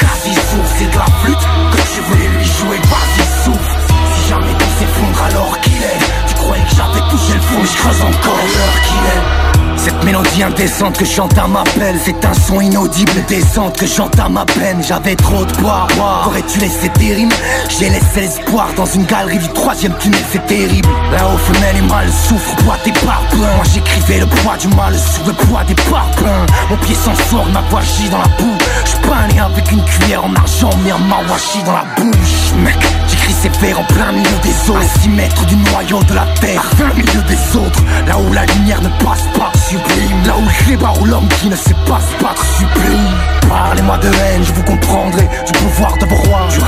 sourd 0.02 0.68
C'est 0.78 0.91
de 0.91 0.98
la 0.98 1.06
flûte. 1.06 1.48
Que 1.72 1.93
tu 1.93 2.02
voulais 2.02 2.28
lui 2.28 2.46
jouer, 2.46 2.78
vas-y 2.78 3.43
souffle 3.43 3.78
Si 4.14 4.30
jamais 4.30 4.54
tout 4.54 4.72
s'effondre 4.80 5.24
alors 5.24 5.60
qu'il 5.62 5.74
est. 5.74 6.00
Tu 6.28 6.34
croyais 6.36 6.64
que 6.64 6.76
j'avais 6.76 7.10
touché 7.10 7.34
le 7.34 7.41
fond, 7.41 7.64
je 7.64 7.78
creuse 7.78 8.02
encore 8.02 8.36
l'heure 8.36 8.82
qu'il 8.84 9.06
est 9.06 9.55
cette 9.86 10.03
mélodie 10.03 10.41
indécente 10.41 10.97
que 10.97 11.05
chante 11.05 11.38
à 11.38 11.47
ma 11.47 11.63
pelle 11.77 11.95
C'est 12.03 12.25
un 12.25 12.33
son 12.33 12.59
inaudible. 12.59 13.11
Décente 13.27 13.77
que 13.77 13.86
chante 13.86 14.19
à 14.19 14.27
ma 14.27 14.45
peine 14.45 14.81
J'avais 14.83 15.15
trop 15.15 15.45
de 15.45 15.51
poids, 15.53 15.88
aurais-tu 16.25 16.59
laissé 16.59 16.89
tes 16.89 17.13
rimes 17.13 17.31
J'ai 17.69 17.89
laissé 17.89 18.21
l'espoir 18.21 18.67
dans 18.75 18.86
une 18.86 19.05
galerie 19.05 19.38
du 19.38 19.47
troisième 19.49 19.95
tunnel 19.97 20.21
C'est 20.31 20.45
terrible, 20.47 20.89
là-haut 21.11 21.38
femelle 21.38 21.77
et 21.77 21.88
mal 21.88 22.07
souffre 22.11 22.55
Poids 22.57 22.77
des 22.83 22.91
parpaings, 22.91 23.55
moi 23.55 23.65
j'écrivais 23.73 24.19
le 24.19 24.25
poids 24.25 24.57
du 24.57 24.67
mal 24.69 24.95
Sur 24.97 25.27
le 25.27 25.33
poids 25.33 25.63
des 25.63 25.75
parpaings. 25.75 26.45
Mon 26.69 26.77
pied 26.77 26.95
s'en 26.95 27.15
sort, 27.29 27.45
ma 27.53 27.61
voix 27.69 27.81
gît 27.81 28.09
dans 28.09 28.19
la 28.19 28.27
boue. 28.39 28.57
Je 28.86 29.07
peins 29.07 29.45
avec 29.45 29.71
une 29.71 29.83
cuillère 29.83 30.25
en 30.25 30.33
argent 30.36 30.69
Mais 30.83 30.91
un 30.91 30.97
mawashi 30.97 31.61
dans 31.63 31.73
la 31.73 31.86
bouche. 31.97 32.53
Mec, 32.63 32.77
j'écris 33.26 33.34
ces 33.41 33.65
vers 33.65 33.80
en 33.80 33.84
plein 33.86 34.11
milieu 34.11 34.38
des 34.43 34.71
eaux 34.71 34.76
À 34.76 35.01
6 35.01 35.09
mètres 35.09 35.45
du 35.45 35.55
noyau 35.55 36.03
de 36.03 36.13
la 36.13 36.26
terre. 36.39 36.61
À 36.61 36.76
20 36.76 36.93
milieu 36.95 37.21
des 37.28 37.57
autres. 37.57 37.84
Là 38.07 38.17
où 38.17 38.34
la 38.34 38.45
lumière 38.45 38.82
ne 38.82 38.89
passe 39.03 39.23
pas, 39.38 39.51
sublime. 39.67 40.23
Là 40.26 40.36
où 40.38 40.45
le 40.45 40.65
clébar 40.65 41.01
ou 41.01 41.05
l'homme 41.05 41.28
qui 41.39 41.49
ne 41.49 41.55
sait 41.55 41.76
pas 41.88 41.99
se 41.99 42.23
battre, 42.23 42.45
sublime. 42.57 43.13
Parlez-moi 43.47 43.97
de 43.97 44.07
haine, 44.07 44.43
je 44.43 44.53
vous 44.53 44.63
comprendrai. 44.63 45.28
Du 45.45 45.51
pouvoir 45.53 45.97
de 45.97 46.05
vos 46.05 46.15
rois, 46.15 46.47
du 46.49 46.59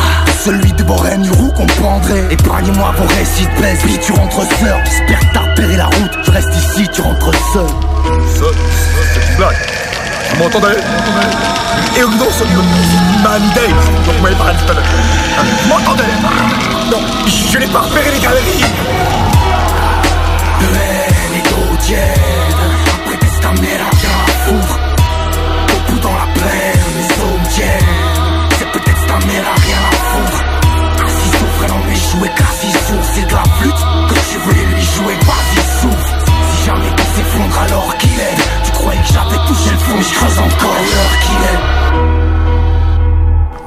celui 0.44 0.72
de 0.74 0.84
vos 0.84 0.96
reines, 0.96 1.26
je 1.26 1.34
vous 1.34 1.52
comprendrai 1.52 2.28
Épargnez-moi 2.32 2.94
vos 2.98 3.08
récits 3.08 3.46
de 3.46 3.60
plaise, 3.60 3.80
puis 3.84 3.98
tu 4.00 4.12
rentres 4.14 4.44
seul. 4.60 4.82
J'espère 4.86 5.20
que 5.20 5.34
t'as 5.34 5.52
repéré 5.52 5.76
la 5.76 5.86
route, 5.86 6.12
je 6.24 6.32
reste 6.32 6.56
ici, 6.56 6.88
tu 6.94 7.02
rentres 7.02 7.32
seul. 7.54 7.68
Ça, 8.36 8.46
c'est 9.14 9.32
une 9.32 9.38
blague. 9.38 9.77
M'entendez 10.36 10.78
une 11.98 13.24
mandate. 13.24 13.54
Donc, 14.06 14.16
vous 14.16 14.24
m'avez 14.24 14.36
parlé 14.36 14.54
tout 14.58 14.72
à 14.72 14.76
l'heure. 14.76 14.84
Vous 15.64 15.70
m'entendez 15.70 16.04
Non, 16.92 17.00
je 17.52 17.58
n'ai 17.58 17.68
pas 17.68 17.80
repéré 17.80 18.12
les 18.12 18.20
galeries. 18.20 18.64
Haine 20.60 21.34
et 21.36 21.42
d'odienne 21.50 22.14
Après 22.94 23.18
testament 23.18 23.54
à 23.54 23.96
Carrefour 23.96 24.80
Debout 25.68 26.00
dans 26.00 26.14
la 26.14 26.28
plaine, 26.34 26.86
les 26.98 27.24
hommes 27.24 27.48
tiennent 27.50 28.50
C'est 28.58 28.72
peut-être 28.72 29.06
ta 29.08 29.26
mère 29.26 29.46
à 29.48 29.60
rien 29.62 29.78
à 29.78 29.96
foutre 30.10 30.44
Assis 31.06 31.30
souffre, 31.38 31.68
non 31.70 31.80
mais 31.88 31.96
jouer 31.96 32.30
quasi 32.36 32.72
sourd 32.72 33.06
C'est 33.14 33.28
de 33.28 33.34
la 33.34 33.44
flûte 33.60 33.86
que 34.10 34.32
tu 34.32 34.38
voulais 34.40 34.66
lui 34.66 34.84
jouer, 34.84 35.16
vas-y 35.26 35.82
souffle 35.82 36.16
Si 36.52 36.66
jamais 36.66 36.90
tout 36.96 37.06
s'effondre 37.16 37.60
alors 37.62 37.98
qu'il 37.98 38.20
est 38.20 38.47
j'avais 39.12 39.38
touché 39.48 39.72
le 39.72 39.78
fond, 39.78 39.96
mais 39.98 40.04
je 40.04 40.14
creuse 40.14 40.40
encore 40.40 40.74
l'heure 40.74 41.20
qu'il 41.22 41.36
est 41.44 41.88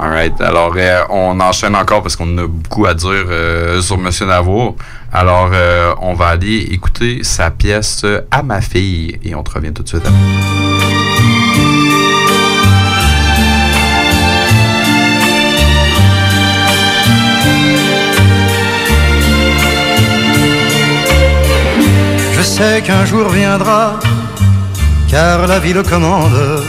Alright, 0.03 0.41
alors 0.41 0.73
euh, 0.77 1.03
on 1.11 1.39
enchaîne 1.41 1.77
encore 1.77 2.01
parce 2.01 2.17
qu'on 2.17 2.39
a 2.39 2.47
beaucoup 2.47 2.87
à 2.87 2.95
dire 2.95 3.11
euh, 3.11 3.83
sur 3.83 3.99
Monsieur 3.99 4.25
Navo. 4.25 4.75
Alors 5.13 5.51
euh, 5.53 5.95
on 6.01 6.15
va 6.15 6.29
aller 6.29 6.69
écouter 6.71 7.23
sa 7.23 7.51
pièce 7.51 8.07
à 8.31 8.43
ma 8.43 8.63
fille 8.63 9.19
et 9.23 9.35
on 9.35 9.43
te 9.43 9.51
revient 9.51 9.75
tout 9.75 9.83
de 9.83 9.89
suite 9.89 10.01
après. 10.01 10.17
Je 22.33 22.41
sais 22.43 22.81
qu'un 22.81 23.05
jour 23.05 23.29
viendra, 23.29 23.99
car 25.11 25.47
la 25.47 25.59
vie 25.59 25.73
le 25.73 25.83
commande. 25.83 26.63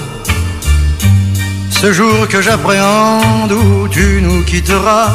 Ce 1.69 1.93
jour 1.93 2.27
que 2.27 2.41
j'appréhende 2.41 3.51
où 3.51 3.87
tu 3.87 4.19
nous 4.21 4.43
quitteras. 4.43 5.09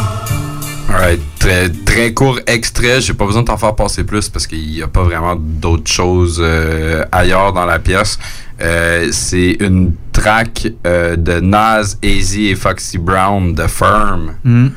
Alright, 0.89 1.21
très, 1.39 1.69
très 1.69 2.15
court 2.15 2.39
extrait. 2.47 3.01
J'ai 3.01 3.15
pas 3.15 3.27
besoin 3.27 3.43
de 3.43 3.49
t'en 3.49 3.57
faire 3.57 3.75
passer 3.75 4.05
plus 4.05 4.29
parce 4.29 4.47
qu'il 4.47 4.71
n'y 4.71 4.83
a 4.83 4.87
pas 4.87 5.03
vraiment 5.03 5.35
d'autres 5.37 5.91
choses 5.91 6.41
euh, 6.41 7.05
ailleurs 7.11 7.53
dans 7.53 7.67
la 7.67 7.81
pièce. 7.81 8.19
Euh, 8.61 9.09
c'est 9.11 9.57
une 9.61 9.93
track 10.13 10.69
euh, 10.87 11.17
de 11.17 11.41
Nas, 11.41 11.97
Easy 12.03 12.49
et 12.49 12.55
Foxy 12.55 12.99
Brown 12.99 13.53
de 13.53 13.67
Firm. 13.67 14.37
Hmm. 14.45 14.69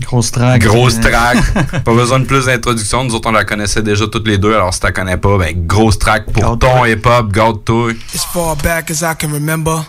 Grosse 0.00 0.30
track. 0.30 0.62
Grosse 0.62 1.00
track. 1.00 1.38
pas 1.84 1.94
besoin 1.94 2.20
de 2.20 2.24
plus 2.24 2.46
d'introduction. 2.46 3.04
Nous 3.04 3.14
autres, 3.14 3.28
on 3.28 3.32
la 3.32 3.44
connaissait 3.44 3.82
déjà 3.82 4.06
toutes 4.06 4.28
les 4.28 4.38
deux. 4.38 4.54
Alors, 4.54 4.72
si 4.74 4.80
tu 4.80 4.86
la 4.86 4.92
connais 4.92 5.16
pas, 5.16 5.38
ben, 5.38 5.66
grosse 5.66 5.98
track 5.98 6.30
pour 6.32 6.58
ton 6.58 6.84
hip-hop. 6.84 7.32
Garde-toi. 7.32 7.92
As 8.14 8.24
far 8.32 8.56
back 8.56 8.90
as 8.90 9.02
I 9.02 9.14
can 9.18 9.32
remember, 9.32 9.84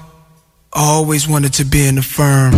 I 0.76 0.82
always 0.82 1.28
wanted 1.28 1.54
to 1.54 1.66
be 1.66 1.88
in 1.88 1.96
the 1.96 2.02
firm. 2.02 2.54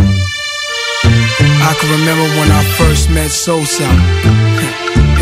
I 1.02 1.74
can 1.80 1.90
remember 1.90 2.24
when 2.38 2.50
I 2.50 2.62
first 2.76 3.10
met 3.10 3.30
Sosa. 3.30 3.88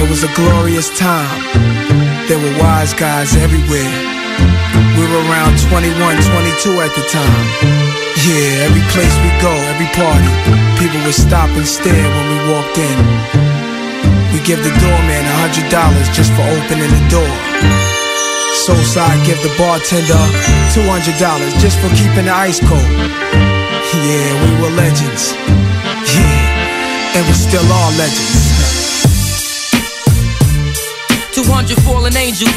It 0.01 0.09
was 0.09 0.22
a 0.22 0.33
glorious 0.35 0.91
time. 0.99 1.43
There 2.29 2.39
were 2.39 2.59
wise 2.61 2.95
guys 2.95 3.35
everywhere. 3.37 4.18
We 4.99 5.05
were 5.11 5.22
around 5.31 5.59
21, 5.70 5.95
22 5.95 6.81
at 6.83 6.93
the 6.95 7.05
time. 7.11 7.47
Yeah, 8.26 8.66
every 8.66 8.85
place 8.95 9.14
we 9.22 9.31
go, 9.43 9.53
every 9.72 9.89
party, 9.95 10.31
people 10.79 11.01
would 11.07 11.14
stop 11.14 11.51
and 11.55 11.66
stare 11.66 11.95
when 11.95 12.26
we 12.31 12.39
walked 12.53 12.76
in. 12.79 12.97
We 14.35 14.39
give 14.45 14.61
the 14.62 14.74
doorman 14.83 15.22
a 15.24 15.35
hundred 15.43 15.70
dollars 15.70 16.09
just 16.12 16.31
for 16.37 16.45
opening 16.47 16.91
the 16.91 17.05
door. 17.09 17.35
Sosa 18.66 19.07
give 19.24 19.41
the 19.43 19.53
bartender 19.57 20.22
two 20.74 20.85
hundred 20.87 21.16
dollars 21.18 21.55
just 21.62 21.79
for 21.79 21.89
keeping 21.97 22.26
the 22.26 22.35
ice 22.35 22.61
cold. 22.61 22.93
Yeah, 24.05 24.31
we 24.45 24.51
were 24.61 24.74
legends. 24.76 25.33
Yeah, 26.12 27.16
and 27.16 27.24
we 27.26 27.35
still 27.35 27.64
are 27.64 27.93
legends. 27.97 28.47
200 31.33 31.79
fallen 31.83 32.16
angels, 32.16 32.51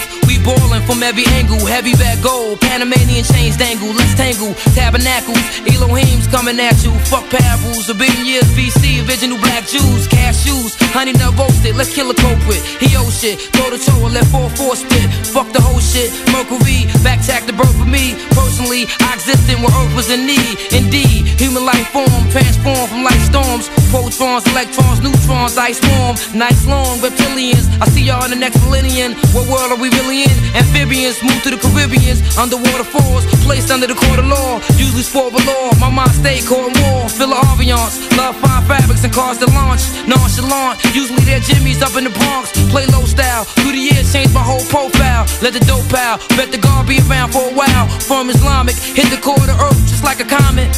ballin' 0.44 0.84
from 0.84 1.04
every 1.04 1.26
angle. 1.38 1.60
Heavy 1.66 1.94
bag 1.94 2.22
gold, 2.22 2.60
Panamanian 2.62 3.24
chains 3.24 3.58
dangle. 3.58 3.94
Let's 3.94 4.16
tangle, 4.16 4.54
tabernacles, 4.76 5.42
Elohim's 5.70 6.28
coming 6.28 6.60
at 6.60 6.84
you. 6.84 6.92
Fuck 7.10 7.30
parables, 7.30 7.90
a 7.90 7.96
billion 7.96 8.26
years 8.26 8.50
BC, 8.58 9.08
original 9.08 9.38
black 9.38 9.66
Jews, 9.68 10.08
cashews, 10.08 10.76
honey 10.92 11.14
nut 11.14 11.38
roasted. 11.38 11.76
Let's 11.76 11.94
kill 11.94 12.10
a 12.10 12.16
culprit. 12.16 12.62
He 12.82 12.96
owe 12.98 13.10
shit, 13.10 13.40
throw 13.54 13.70
the 13.70 13.78
toe 13.78 14.06
and 14.06 14.14
let 14.14 14.26
4-4 14.26 14.76
spit. 14.76 15.08
Fuck 15.32 15.54
the 15.54 15.62
whole 15.62 15.80
shit, 15.80 16.12
Mercury, 16.34 16.90
backtack 17.06 17.46
the 17.46 17.54
birth 17.54 17.76
for 17.78 17.86
me. 17.86 18.16
Personally, 18.34 18.88
I 19.00 19.16
existed 19.16 19.58
when 19.62 19.72
Earth 19.72 19.94
was 19.96 20.10
in 20.10 20.26
need. 20.26 20.58
Indeed, 20.74 21.40
human 21.40 21.66
life 21.66 21.88
form, 21.94 22.22
transform 22.34 22.88
from 22.90 23.04
light 23.04 23.22
storms. 23.22 23.70
Protons, 23.92 24.48
electrons, 24.48 25.00
neutrons, 25.02 25.58
ice 25.58 25.80
form. 25.80 26.16
Nights 26.34 26.66
long, 26.66 26.98
reptilians. 27.00 27.68
I 27.82 27.88
see 27.90 28.04
y'all 28.04 28.24
in 28.26 28.32
the 28.32 28.38
next 28.40 28.60
millennium. 28.64 29.14
What 29.34 29.48
world 29.48 29.72
are 29.72 29.80
we 29.80 29.90
really 29.90 30.24
in? 30.24 30.31
Amphibians 30.56 31.24
move 31.24 31.42
to 31.44 31.50
the 31.52 31.60
Caribbeans. 31.60 32.20
Underwater 32.38 32.84
falls, 32.84 33.24
placed 33.44 33.72
under 33.72 33.88
the 33.88 33.96
court 33.96 34.20
of 34.20 34.28
law. 34.28 34.60
Usually 34.76 35.04
sport 35.04 35.32
below. 35.34 35.72
My 35.80 35.90
mind 35.90 36.12
stay 36.12 36.40
in 36.40 36.74
war. 36.84 37.08
Feel 37.10 37.32
the 37.32 37.40
ambiance. 37.48 38.02
Love 38.18 38.36
fine 38.38 38.64
fabrics 38.68 39.04
and 39.04 39.14
cars 39.14 39.38
to 39.40 39.48
launch. 39.52 39.84
Nonchalant. 40.08 40.84
Usually 40.94 41.24
they're 41.24 41.40
Jimmy's 41.40 41.82
up 41.82 41.96
in 41.96 42.04
the 42.04 42.14
Bronx. 42.14 42.52
Play 42.70 42.86
low 42.88 43.06
style. 43.06 43.46
Through 43.46 43.72
the 43.72 43.84
years, 43.92 44.12
changed 44.12 44.34
my 44.34 44.44
whole 44.44 44.64
profile. 44.68 45.26
Let 45.42 45.54
the 45.54 45.64
dope 45.64 45.94
out, 45.94 46.20
bet 46.36 46.52
the 46.52 46.58
guard 46.58 46.88
be 46.88 47.00
around 47.08 47.32
for 47.32 47.48
a 47.48 47.54
while. 47.54 47.88
From 48.04 48.30
Islamic, 48.30 48.76
hit 48.76 49.10
the 49.10 49.18
core 49.18 49.40
of 49.40 49.48
the 49.48 49.58
earth 49.58 49.82
just 49.88 50.04
like 50.04 50.20
a 50.20 50.28
comet. 50.28 50.76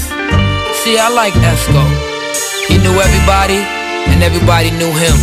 See, 0.82 0.98
I 1.00 1.10
like 1.10 1.34
Esco. 1.34 1.84
He 2.68 2.78
knew 2.78 2.96
everybody, 2.96 3.60
and 4.12 4.24
everybody 4.24 4.72
knew 4.72 4.92
him. 4.92 5.18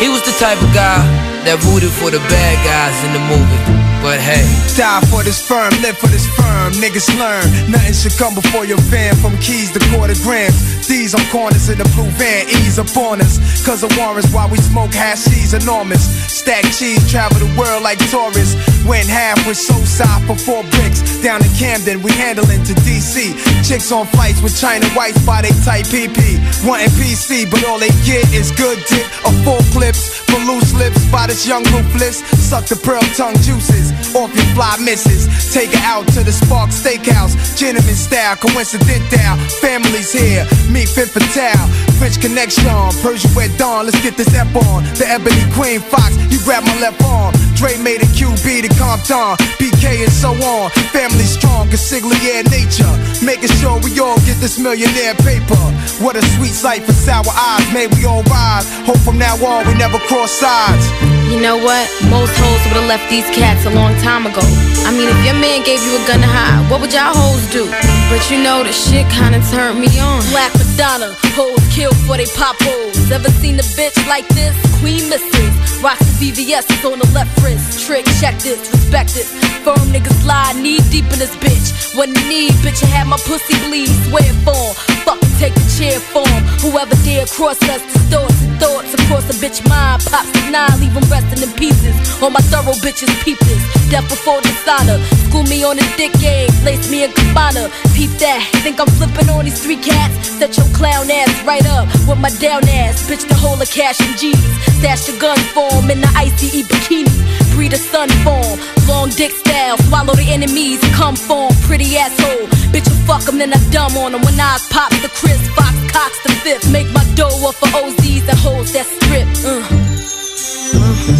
He 0.00 0.08
was 0.08 0.22
the 0.22 0.34
type 0.38 0.60
of 0.60 0.72
guy 0.74 1.23
that 1.44 1.62
rooted 1.64 1.92
for 1.92 2.10
the 2.10 2.18
bad 2.32 2.56
guys 2.64 2.96
in 3.04 3.12
the 3.12 3.22
movie. 3.28 3.84
But 4.04 4.20
hey, 4.20 4.44
Die 4.76 5.00
for 5.06 5.22
this 5.22 5.40
firm, 5.40 5.70
live 5.80 5.96
for 5.96 6.08
this 6.08 6.26
firm. 6.34 6.72
Niggas 6.82 7.08
learn, 7.16 7.46
nothing 7.70 7.94
should 7.94 8.18
come 8.18 8.34
before 8.34 8.66
your 8.66 8.76
van. 8.92 9.14
From 9.16 9.38
keys 9.38 9.70
to 9.70 9.80
quarter 9.94 10.18
grams. 10.26 10.58
These 10.88 11.14
on 11.14 11.24
corners 11.30 11.70
in 11.70 11.78
the 11.78 11.88
blue 11.94 12.10
van, 12.18 12.44
ease 12.48 12.78
up 12.78 12.90
on 12.96 13.22
us. 13.22 13.38
Cause 13.64 13.80
the 13.80 13.88
warrants 13.96 14.34
while 14.34 14.50
we 14.50 14.58
smoke 14.58 14.92
hash. 14.92 15.24
hashies 15.24 15.54
enormous. 15.54 16.02
Stack 16.26 16.64
cheese, 16.76 17.00
travel 17.08 17.38
the 17.38 17.48
world 17.56 17.82
like 17.82 18.02
tourists. 18.10 18.58
Went 18.84 19.08
half 19.08 19.38
with 19.46 19.56
so 19.56 19.72
side 19.86 20.20
for 20.26 20.36
four 20.36 20.64
bricks. 20.74 21.00
Down 21.22 21.40
in 21.40 21.50
Camden, 21.54 22.02
we 22.02 22.10
handling 22.12 22.64
to 22.64 22.74
DC. 22.84 23.32
Chicks 23.62 23.92
on 23.92 24.06
flights 24.08 24.42
with 24.42 24.58
China 24.58 24.84
whites 24.98 25.24
by 25.24 25.40
they 25.40 25.54
tight 25.64 25.86
PP. 25.86 26.42
Wanting 26.66 26.90
PC, 26.98 27.48
but 27.48 27.64
all 27.64 27.78
they 27.78 27.94
get 28.04 28.26
is 28.34 28.50
good 28.50 28.76
dick 28.90 29.06
or 29.24 29.32
full 29.46 29.62
clips. 29.70 30.20
For 30.28 30.42
loose 30.50 30.74
lips 30.74 31.06
by 31.14 31.28
this 31.34 31.48
young 31.48 31.64
ruthless. 31.74 32.22
Suck 32.38 32.64
the 32.70 32.76
pearl 32.76 33.02
tongue 33.18 33.34
juices 33.42 33.90
off 34.14 34.30
your 34.30 34.46
fly 34.54 34.78
misses. 34.78 35.26
Take 35.52 35.74
her 35.74 35.82
out 35.82 36.06
to 36.14 36.22
the 36.22 36.30
Spark 36.30 36.70
Steakhouse. 36.70 37.34
Gentleman 37.58 37.98
style, 37.98 38.36
coincidental. 38.36 39.34
Families 39.58 40.12
here, 40.14 40.46
meet 40.70 40.86
Fit 40.86 41.10
Fatale. 41.10 41.66
French 41.98 42.20
connection, 42.22 42.70
Persian 43.02 43.34
wet 43.34 43.50
dawn. 43.58 43.86
Let's 43.86 44.00
get 44.00 44.16
this 44.16 44.30
ep 44.34 44.54
on. 44.54 44.86
The 44.94 45.10
Ebony 45.10 45.42
Queen 45.58 45.80
Fox, 45.80 46.14
you 46.30 46.38
grab 46.46 46.62
my 46.62 46.78
left 46.78 47.02
arm. 47.02 47.34
Dre 47.58 47.74
made 47.82 48.02
a 48.02 48.08
QB 48.14 48.46
to 48.62 48.70
Compton. 48.78 49.34
BK 49.58 50.06
and 50.06 50.14
so 50.14 50.30
on. 50.38 50.70
Family 50.94 51.26
strong, 51.26 51.66
consigliere 51.66 52.46
nature. 52.46 52.94
Making 53.26 53.50
sure 53.58 53.82
we 53.82 53.90
all 53.98 54.18
get 54.22 54.38
this 54.38 54.58
millionaire 54.58 55.18
paper. 55.26 55.58
What 55.98 56.14
a 56.14 56.22
sweet 56.38 56.54
sight 56.54 56.82
for 56.86 56.94
sour 56.94 57.26
eyes. 57.26 57.66
May 57.74 57.88
we 57.90 58.06
all 58.06 58.22
rise. 58.30 58.70
Hope 58.86 59.02
from 59.02 59.18
now 59.18 59.34
on 59.42 59.66
we 59.66 59.74
never 59.74 59.98
cross 60.06 60.30
sides. 60.30 61.23
You 61.34 61.42
know 61.42 61.58
what? 61.58 61.90
Most 62.14 62.30
hoes 62.38 62.62
would've 62.70 62.86
left 62.86 63.10
these 63.10 63.26
cats 63.34 63.66
a 63.66 63.70
long 63.74 63.90
time 64.06 64.22
ago. 64.22 64.38
I 64.86 64.94
mean, 64.94 65.10
if 65.10 65.18
your 65.26 65.34
man 65.34 65.66
gave 65.66 65.82
you 65.82 65.98
a 65.98 66.02
gun 66.06 66.22
to 66.22 66.30
hide, 66.30 66.70
what 66.70 66.80
would 66.80 66.94
y'all 66.94 67.10
hoes 67.10 67.42
do? 67.50 67.66
But 68.06 68.22
you 68.30 68.38
know, 68.38 68.62
the 68.62 68.70
shit 68.70 69.02
kinda 69.10 69.42
turned 69.50 69.82
me 69.82 69.90
on. 69.98 70.22
Black 70.30 70.54
Madonna, 70.54 71.10
hoes 71.34 71.58
killed 71.74 71.98
for 72.06 72.16
they 72.16 72.30
pop 72.38 72.54
hoes. 72.62 73.10
Ever 73.10 73.34
seen 73.42 73.58
a 73.58 73.66
bitch 73.74 73.98
like 74.06 74.28
this? 74.28 74.54
Queen 74.78 75.10
misses. 75.10 75.50
Rocks 75.82 76.06
the 76.06 76.30
VVS 76.30 76.70
is 76.70 76.84
on 76.86 77.00
the 77.02 77.10
left 77.10 77.34
wrist. 77.42 77.82
Trick, 77.84 78.06
check 78.22 78.38
this, 78.38 78.70
respect 78.70 79.12
this. 79.18 79.34
Firm 79.66 79.90
niggas 79.90 80.24
lie, 80.24 80.54
knee 80.54 80.78
deep 80.94 81.10
in 81.10 81.18
this 81.18 81.34
bitch. 81.42 81.98
When 81.98 82.12
need, 82.30 82.52
bitch, 82.62 82.78
I 82.84 82.86
had 82.86 83.06
my 83.08 83.18
pussy 83.26 83.58
bleed. 83.66 83.90
Swear 84.06 84.30
form, 84.46 84.72
fucking 85.02 85.34
take 85.42 85.54
the 85.54 85.66
chair 85.76 85.98
form. 85.98 86.40
Whoever 86.62 86.94
dare 87.02 87.26
cross 87.26 87.60
us, 87.68 87.82
distorts 87.92 88.44
thoughts 88.58 88.94
across 88.94 89.28
a 89.28 89.36
bitch 89.42 89.60
mind. 89.68 90.02
Pops 90.06 90.30
the 90.32 90.50
nine, 90.50 90.80
leave 90.80 90.96
'em 90.96 91.06
in 91.32 91.50
pieces. 91.54 91.94
All 92.22 92.30
my 92.30 92.40
thorough 92.52 92.76
bitches 92.84 93.12
peep 93.24 93.38
this. 93.40 93.62
Death 93.90 94.08
before 94.08 94.40
dishonor. 94.42 94.98
School 95.28 95.44
me 95.44 95.64
on 95.64 95.78
a 95.78 95.86
dick 95.96 96.12
game, 96.20 96.48
place 96.62 96.90
me 96.90 97.04
in 97.04 97.12
cabana. 97.12 97.70
Peep 97.94 98.10
that, 98.20 98.40
think 98.62 98.80
I'm 98.80 98.88
flipping 98.98 99.28
on 99.30 99.44
these 99.44 99.62
three 99.62 99.76
cats? 99.76 100.28
Set 100.28 100.56
your 100.56 100.66
clown 100.74 101.10
ass 101.10 101.32
right 101.44 101.66
up 101.66 101.86
with 102.08 102.18
my 102.18 102.30
down 102.40 102.68
ass. 102.68 103.08
Bitch, 103.08 103.26
the 103.28 103.34
whole 103.34 103.60
of 103.60 103.70
cash 103.70 104.00
and 104.00 104.16
G's. 104.18 104.38
Stash 104.78 105.06
the 105.06 105.16
gun 105.18 105.38
form 105.54 105.90
in 105.90 106.00
the 106.00 106.10
ICE 106.16 106.62
bikini. 106.68 107.14
Breed 107.54 107.72
a 107.72 107.78
sun 107.78 108.08
form, 108.26 108.58
long 108.88 109.10
dick 109.10 109.32
style. 109.32 109.78
Swallow 109.88 110.14
the 110.14 110.26
enemies, 110.28 110.80
come 110.92 111.16
form, 111.16 111.54
pretty 111.62 111.96
asshole. 111.96 112.46
Bitch, 112.72 112.86
you 112.90 112.96
fuck 113.06 113.26
'em, 113.28 113.38
then 113.38 113.52
I 113.52 113.58
dumb 113.70 113.96
on 113.96 114.14
'em. 114.14 114.22
When 114.22 114.38
I 114.40 114.58
pop 114.70 114.90
the 115.02 115.08
Chris, 115.08 115.40
Fox 115.56 115.74
Cox 115.94 116.18
the 116.24 116.32
fifth. 116.42 116.70
Make 116.72 116.90
my 116.90 117.04
dough 117.14 117.48
up 117.48 117.54
for 117.54 117.68
OZs 117.68 118.26
that 118.26 118.36
hoes 118.36 118.72
that 118.72 118.86
strip. 118.86 119.28
Uh. 119.44 120.23
Uh-huh. 120.46 121.12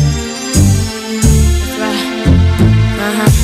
That's 1.22 1.78
right. 1.78 2.26
Uh-huh. 3.00 3.43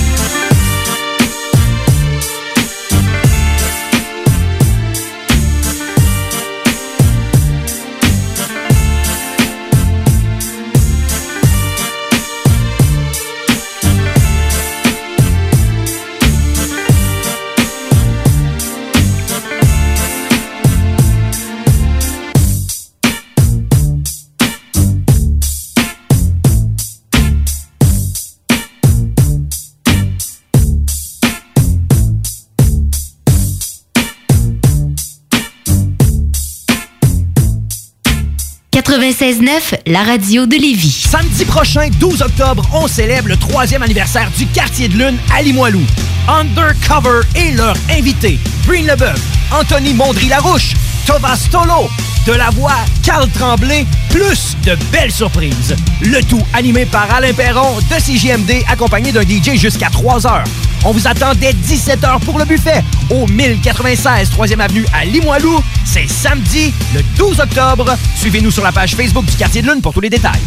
La 39.86 40.02
radio 40.02 40.44
de 40.44 40.56
Lévis. 40.56 41.06
Samedi 41.08 41.44
prochain, 41.44 41.88
12 42.00 42.22
octobre, 42.22 42.68
on 42.72 42.88
célèbre 42.88 43.28
le 43.28 43.36
troisième 43.36 43.82
anniversaire 43.82 44.28
du 44.36 44.44
quartier 44.46 44.88
de 44.88 44.94
lune 44.94 45.18
à 45.32 45.40
Limoilou. 45.40 45.82
Undercover 46.26 47.20
et 47.36 47.52
leur 47.52 47.76
invité, 47.90 48.40
Breen 48.66 48.86
Leboeuf, 48.88 49.20
Anthony 49.52 49.94
Mondry-Larouche, 49.94 50.74
Tovas 51.06 51.46
Tolo, 51.52 51.88
de 52.26 52.32
la 52.32 52.50
voix 52.50 52.74
Carl 53.04 53.28
Tremblay, 53.30 53.86
plus 54.10 54.56
de 54.64 54.76
belles 54.92 55.12
surprises. 55.12 55.74
Le 56.02 56.20
tout 56.22 56.42
animé 56.52 56.84
par 56.84 57.12
Alain 57.14 57.32
Perron 57.32 57.78
de 57.78 57.94
CJMD, 57.94 58.64
accompagné 58.68 59.12
d'un 59.12 59.22
DJ 59.22 59.56
jusqu'à 59.56 59.88
3 59.88 60.26
heures. 60.26 60.44
On 60.84 60.92
vous 60.92 61.06
attend 61.06 61.32
dès 61.34 61.52
17h 61.52 62.20
pour 62.20 62.38
le 62.38 62.44
buffet 62.44 62.82
au 63.10 63.26
1096 63.26 64.30
3e 64.30 64.60
Avenue 64.60 64.86
à 64.92 65.04
Limoilou. 65.04 65.62
C'est 65.84 66.08
samedi, 66.08 66.72
le 66.94 67.02
12 67.16 67.40
octobre. 67.40 67.96
Suivez-nous 68.16 68.50
sur 68.50 68.64
la 68.64 68.72
page 68.72 68.94
Facebook 68.94 69.24
du 69.26 69.36
Quartier 69.36 69.62
de 69.62 69.70
Lune 69.70 69.80
pour 69.82 69.92
tous 69.92 70.00
les 70.00 70.10
détails. 70.10 70.40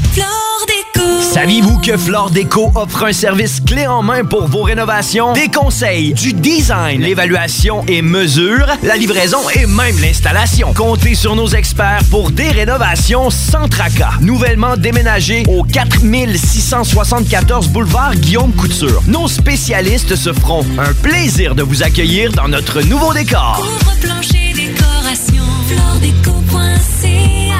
Saviez-vous 1.33 1.79
que 1.79 1.97
Flore 1.97 2.29
Déco 2.29 2.71
offre 2.75 3.05
un 3.05 3.13
service 3.13 3.59
clé 3.59 3.87
en 3.87 4.01
main 4.03 4.23
pour 4.23 4.47
vos 4.47 4.63
rénovations? 4.63 5.33
Des 5.33 5.47
conseils, 5.47 6.13
du 6.13 6.33
design, 6.33 7.01
l'évaluation 7.01 7.83
et 7.87 8.01
mesure, 8.01 8.67
la 8.83 8.95
livraison 8.95 9.39
et 9.55 9.65
même 9.65 9.99
l'installation. 9.99 10.73
Comptez 10.73 11.15
sur 11.15 11.35
nos 11.35 11.47
experts 11.47 12.03
pour 12.09 12.31
des 12.31 12.49
rénovations 12.49 13.29
sans 13.29 13.52
tracas. 13.69 14.13
Nouvellement 14.21 14.77
déménagé 14.77 15.43
au 15.47 15.63
4674 15.63 17.69
boulevard 17.69 18.15
Guillaume 18.15 18.51
Couture. 18.53 19.01
Nos 19.07 19.27
spécialistes 19.27 20.15
se 20.15 20.31
feront 20.33 20.65
un 20.77 20.93
plaisir 20.93 21.55
de 21.55 21.63
vous 21.63 21.81
accueillir 21.83 22.31
dans 22.33 22.47
notre 22.47 22.81
nouveau 22.81 23.13
décor. 23.13 23.57
Couvre 23.57 23.95
plancher 24.01 24.53
décoration, 24.53 25.43
floredeco.ca 25.67 27.53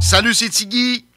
Salut, 0.00 0.34
c'est 0.34 0.50
Tiggy. 0.50 1.04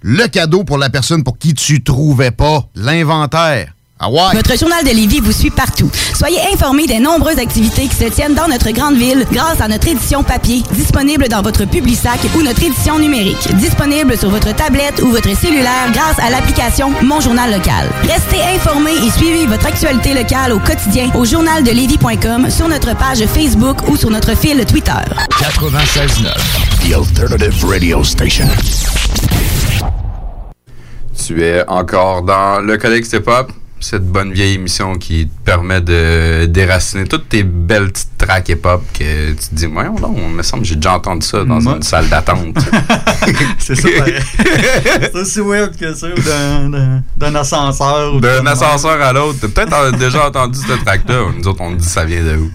le 0.00 0.26
cadeau 0.28 0.64
pour 0.64 0.78
la 0.78 0.90
personne 0.90 1.24
pour 1.24 1.38
qui 1.38 1.54
tu 1.54 1.82
trouvais 1.82 2.30
pas 2.30 2.64
l'inventaire. 2.74 3.72
Ah 4.00 4.08
ouais? 4.10 4.34
Notre 4.34 4.56
journal 4.56 4.84
de 4.84 4.90
Lévis 4.90 5.18
vous 5.18 5.32
suit 5.32 5.50
partout. 5.50 5.90
Soyez 6.16 6.38
informés 6.52 6.86
des 6.86 7.00
nombreuses 7.00 7.38
activités 7.38 7.88
qui 7.88 7.96
se 7.96 8.04
tiennent 8.04 8.34
dans 8.34 8.46
notre 8.46 8.70
grande 8.70 8.96
ville 8.96 9.26
grâce 9.32 9.60
à 9.60 9.66
notre 9.66 9.88
édition 9.88 10.22
papier, 10.22 10.62
disponible 10.72 11.28
dans 11.28 11.42
votre 11.42 11.64
Publisac 11.64 12.20
ou 12.36 12.42
notre 12.42 12.62
édition 12.62 13.00
numérique, 13.00 13.52
disponible 13.56 14.16
sur 14.16 14.30
votre 14.30 14.54
tablette 14.54 15.02
ou 15.02 15.08
votre 15.08 15.36
cellulaire 15.36 15.90
grâce 15.92 16.18
à 16.20 16.30
l'application 16.30 16.92
Mon 17.02 17.20
Journal 17.20 17.50
Local. 17.50 17.90
Restez 18.02 18.40
informés 18.54 18.94
et 19.04 19.10
suivez 19.10 19.46
votre 19.46 19.66
actualité 19.66 20.14
locale 20.14 20.52
au 20.52 20.60
quotidien 20.60 21.10
au 21.14 21.24
journaldelévis.com, 21.24 22.50
sur 22.50 22.68
notre 22.68 22.96
page 22.96 23.26
Facebook 23.26 23.88
ou 23.88 23.96
sur 23.96 24.10
notre 24.10 24.36
fil 24.36 24.64
Twitter. 24.64 24.92
96.9, 25.40 26.88
The 26.88 26.94
Alternative 26.94 27.64
Radio 27.64 28.04
Station. 28.04 28.46
Tu 31.26 31.42
es 31.42 31.64
encore 31.68 32.22
dans 32.22 32.60
le 32.60 32.76
Codex 32.78 33.12
Hip 33.12 33.24
Hop, 33.26 33.52
cette 33.80 34.06
bonne 34.06 34.32
vieille 34.32 34.54
émission 34.54 34.94
qui 34.96 35.26
te 35.28 35.44
permet 35.44 35.80
de 35.80 36.46
déraciner 36.46 37.04
toutes 37.06 37.28
tes 37.28 37.42
belles 37.42 37.90
petites 37.92 38.16
tracks 38.18 38.48
hip 38.48 38.60
hop 38.64 38.82
que 38.92 39.30
tu 39.32 39.36
te 39.36 39.54
dis, 39.54 39.66
voyons 39.66 39.94
non, 40.00 40.14
il 40.16 40.34
me 40.34 40.42
semble 40.42 40.62
que 40.62 40.68
j'ai 40.68 40.76
déjà 40.76 40.94
entendu 40.94 41.26
ça 41.26 41.44
dans 41.44 41.60
Moi- 41.60 41.76
une 41.76 41.82
salle 41.82 42.08
d'attente. 42.08 42.56
C'est 43.58 43.74
ça, 43.76 43.88
pareil. 43.98 44.14
C'est 44.36 45.14
aussi 45.16 45.40
weird 45.40 45.76
que 45.76 45.94
ça, 45.94 46.06
d'un- 47.18 47.34
ascenseur. 47.34 48.20
D'un 48.20 48.46
ascenseur 48.46 49.00
à 49.02 49.12
l'autre. 49.12 49.38
T'as 49.40 49.48
peut-être 49.48 49.98
déjà 49.98 50.26
entendu 50.28 50.58
ce 50.58 50.72
track-là. 50.84 51.26
Nous 51.36 51.46
autres, 51.46 51.60
on 51.60 51.72
dit 51.72 51.84
ça 51.86 52.04
vient 52.04 52.22
de 52.24 52.36
où? 52.36 52.50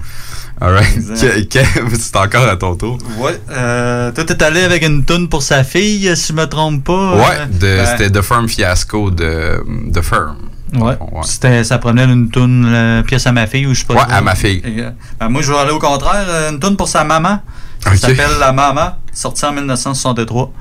Alright. 0.64 0.98
C'est 1.16 2.16
encore 2.16 2.48
à 2.48 2.56
ton 2.56 2.76
tour. 2.76 2.98
Ouais. 3.20 3.38
Euh, 3.52 4.12
toi, 4.14 4.24
t'es 4.24 4.42
allé 4.42 4.62
avec 4.64 4.82
une 4.84 5.04
toune 5.04 5.28
pour 5.28 5.44
sa 5.44 5.64
fille, 5.66 6.16
si 6.16 6.28
je 6.30 6.34
me 6.34 6.46
trompe 6.46 6.86
pas. 6.86 7.16
Ouais, 7.16 7.22
euh, 7.42 7.46
de- 7.48 7.60
ben, 7.84 7.86
c'était 7.86 8.10
The 8.10 8.22
Firm 8.22 8.48
Fiasco 8.48 9.12
de, 9.12 9.62
de 9.92 10.02
Firm. 10.02 10.38
Ouais. 10.76 10.98
C'était, 11.24 11.64
ça 11.66 11.78
prenait 11.80 12.06
une 12.06 12.30
toune, 12.30 12.66
euh, 12.68 13.04
pièce 13.04 13.28
à 13.28 13.32
ma 13.34 13.46
fille, 13.46 13.68
ou 13.68 13.74
je 13.74 13.82
sais 13.82 13.86
pas. 13.86 13.94
Ouais, 13.96 14.02
à 14.10 14.22
ma 14.22 14.36
fille. 14.36 14.62
Et, 14.66 14.82
euh, 14.84 14.90
ben, 15.20 15.28
moi, 15.30 15.42
je 15.42 15.52
vais 15.52 15.58
aller 15.60 15.72
au 15.72 15.80
contraire, 15.80 16.26
euh, 16.30 16.52
une 16.52 16.60
toune 16.60 16.78
pour 16.78 16.88
sa 16.88 17.04
maman. 17.04 17.40
Ça 17.82 17.98
s'appelle 17.98 18.40
La 18.40 18.54
Maman, 18.54 18.96
sortie 19.12 19.44
en 19.46 19.52
1963. 19.52 20.54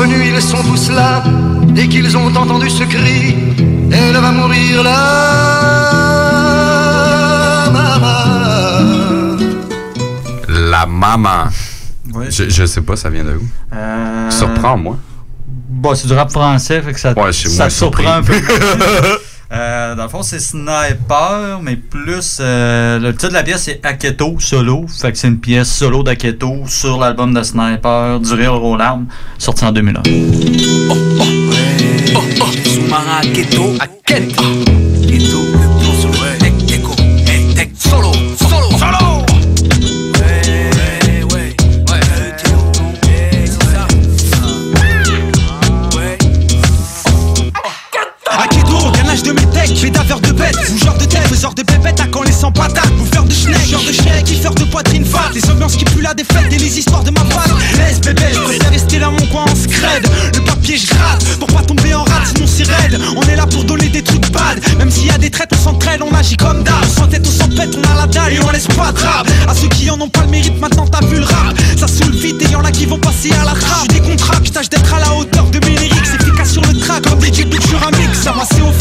Venus, 0.00 0.32
ils 0.34 0.42
sont 0.42 0.62
tous 0.62 0.90
là, 0.90 1.22
dès 1.68 1.86
qu'ils 1.88 2.16
ont 2.16 2.34
entendu 2.34 2.70
ce 2.70 2.84
cri, 2.84 3.36
elle 3.92 4.16
va 4.16 4.30
mourir 4.32 4.82
là, 4.82 4.96
maman. 7.72 9.36
La 10.48 10.86
maman. 10.86 11.44
Ouais. 12.14 12.30
Je, 12.30 12.48
je 12.48 12.64
sais 12.66 12.80
pas, 12.80 12.96
ça 12.96 13.10
vient 13.10 13.24
de 13.24 13.34
où? 13.34 13.42
Euh, 13.74 14.30
Surprends-moi. 14.30 14.96
Bon, 15.68 15.94
c'est 15.94 16.06
du 16.08 16.14
rap 16.14 16.30
français, 16.30 16.82
fait 16.82 16.92
que 16.92 17.00
ça, 17.00 17.12
Ouais, 17.18 17.32
ça 17.32 17.70
surprend 17.70 18.14
un 18.14 18.22
peu. 18.22 18.34
Euh, 19.52 19.96
dans 19.96 20.04
le 20.04 20.08
fond, 20.08 20.22
c'est 20.22 20.38
Sniper, 20.38 21.60
mais 21.62 21.76
plus. 21.76 22.38
euh, 22.40 23.00
le 23.00 23.12
titre 23.12 23.28
de 23.28 23.34
la 23.34 23.42
pièce, 23.42 23.62
c'est 23.64 23.84
Aketo 23.84 24.38
solo. 24.38 24.86
Fait 24.86 25.10
que 25.10 25.18
c'est 25.18 25.26
une 25.28 25.40
pièce 25.40 25.72
solo 25.72 26.04
d'Aketo 26.04 26.64
sur 26.66 26.98
l'album 26.98 27.34
de 27.34 27.42
Sniper, 27.42 28.20
Du 28.20 28.46
aux 28.46 28.76
larmes, 28.76 29.06
sorti 29.38 29.64
en 29.64 29.72
2001. 29.72 30.02
Sous-marin 32.64 33.18
à 33.18 33.22
Keto, 33.22 33.74
à 33.80 33.86
Keto. 33.88 34.44
Keto, 35.08 35.39
Tech, 35.39 35.39
comme 66.36 66.62
d'hab, 66.62 67.10
tête 67.10 67.26
ou 67.26 67.30
sans 67.30 67.48
pète, 67.48 67.76
on 67.76 67.92
a 67.92 68.00
la 68.00 68.06
dalle 68.06 68.32
et 68.32 68.40
on 68.40 68.50
laisse 68.50 68.66
pas 68.68 68.92
de 68.92 68.98
rap, 69.00 69.26
à 69.48 69.54
ceux 69.54 69.68
qui 69.68 69.90
en 69.90 70.00
ont 70.00 70.08
pas 70.08 70.22
le 70.22 70.28
mérite, 70.28 70.58
maintenant 70.60 70.86
t'as 70.86 71.04
vu 71.06 71.16
le 71.16 71.24
rap, 71.24 71.54
ça 71.78 71.88
saoule 71.88 72.14
vite 72.14 72.40
et 72.42 72.50
y'en 72.52 72.62
a 72.62 72.70
qui 72.70 72.86
vont 72.86 72.98
passer 72.98 73.32
à 73.32 73.44
la 73.44 73.52
trappe, 73.52 73.88
des 73.88 74.00
contrats, 74.00 74.40
je 74.42 74.50
tâche 74.50 74.68
d'être 74.68 74.94
à 74.94 75.00
la 75.00 75.14
hauteur 75.14 75.44
de 75.50 75.58
mes 75.66 75.76
lyrics, 75.76 76.14
efficace 76.20 76.52
sur 76.52 76.62
le 76.62 76.78
track, 76.78 77.02
comme 77.08 77.20
DJ 77.20 77.44
Big 77.46 77.62
sur 77.66 77.82
un 77.86 77.90
mix, 77.98 78.20
ça 78.22 78.32
m'a 78.32 78.44
c'est 78.44 78.62
offert 78.62 78.79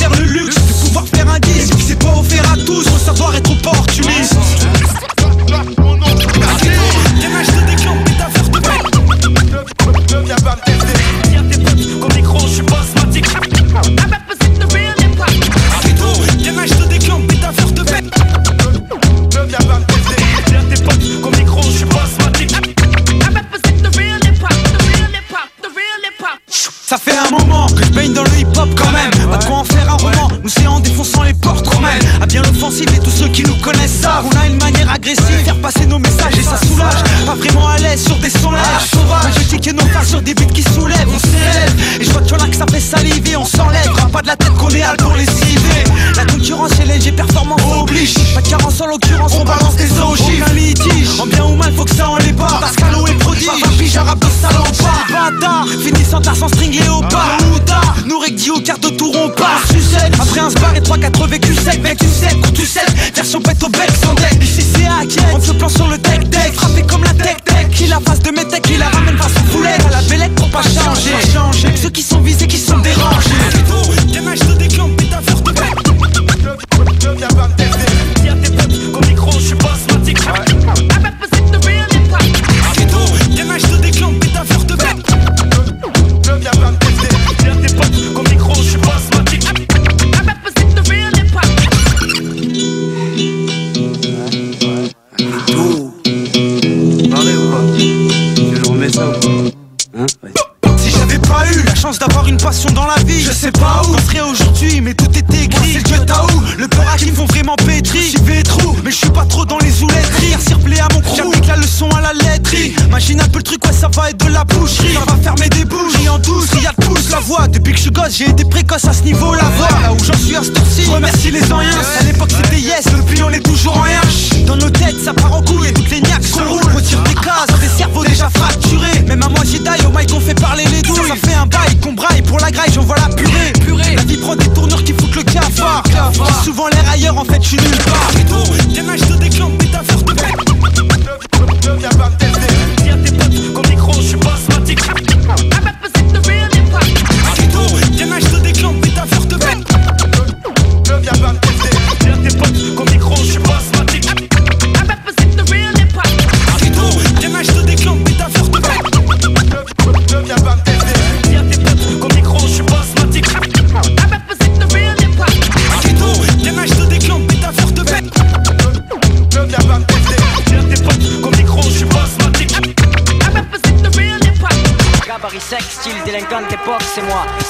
nos 40.36 40.36
faces 40.36 40.59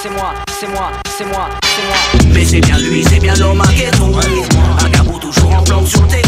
c'est 0.01 0.09
moi, 0.09 0.33
c'est 0.59 0.67
moi, 0.67 0.91
c'est 1.17 1.25
moi, 1.25 1.49
c'est 1.61 1.85
moi. 1.85 2.29
Mais 2.33 2.45
c'est 2.45 2.61
bien 2.61 2.77
lui, 2.77 3.03
c'est 3.03 3.19
bien 3.19 3.33
l'homme 3.35 3.61
à 3.61 4.89
gabou 4.89 5.19
toujours 5.19 5.57
en 5.57 5.63
plan 5.63 5.85
sur 5.85 6.07
tes 6.07 6.21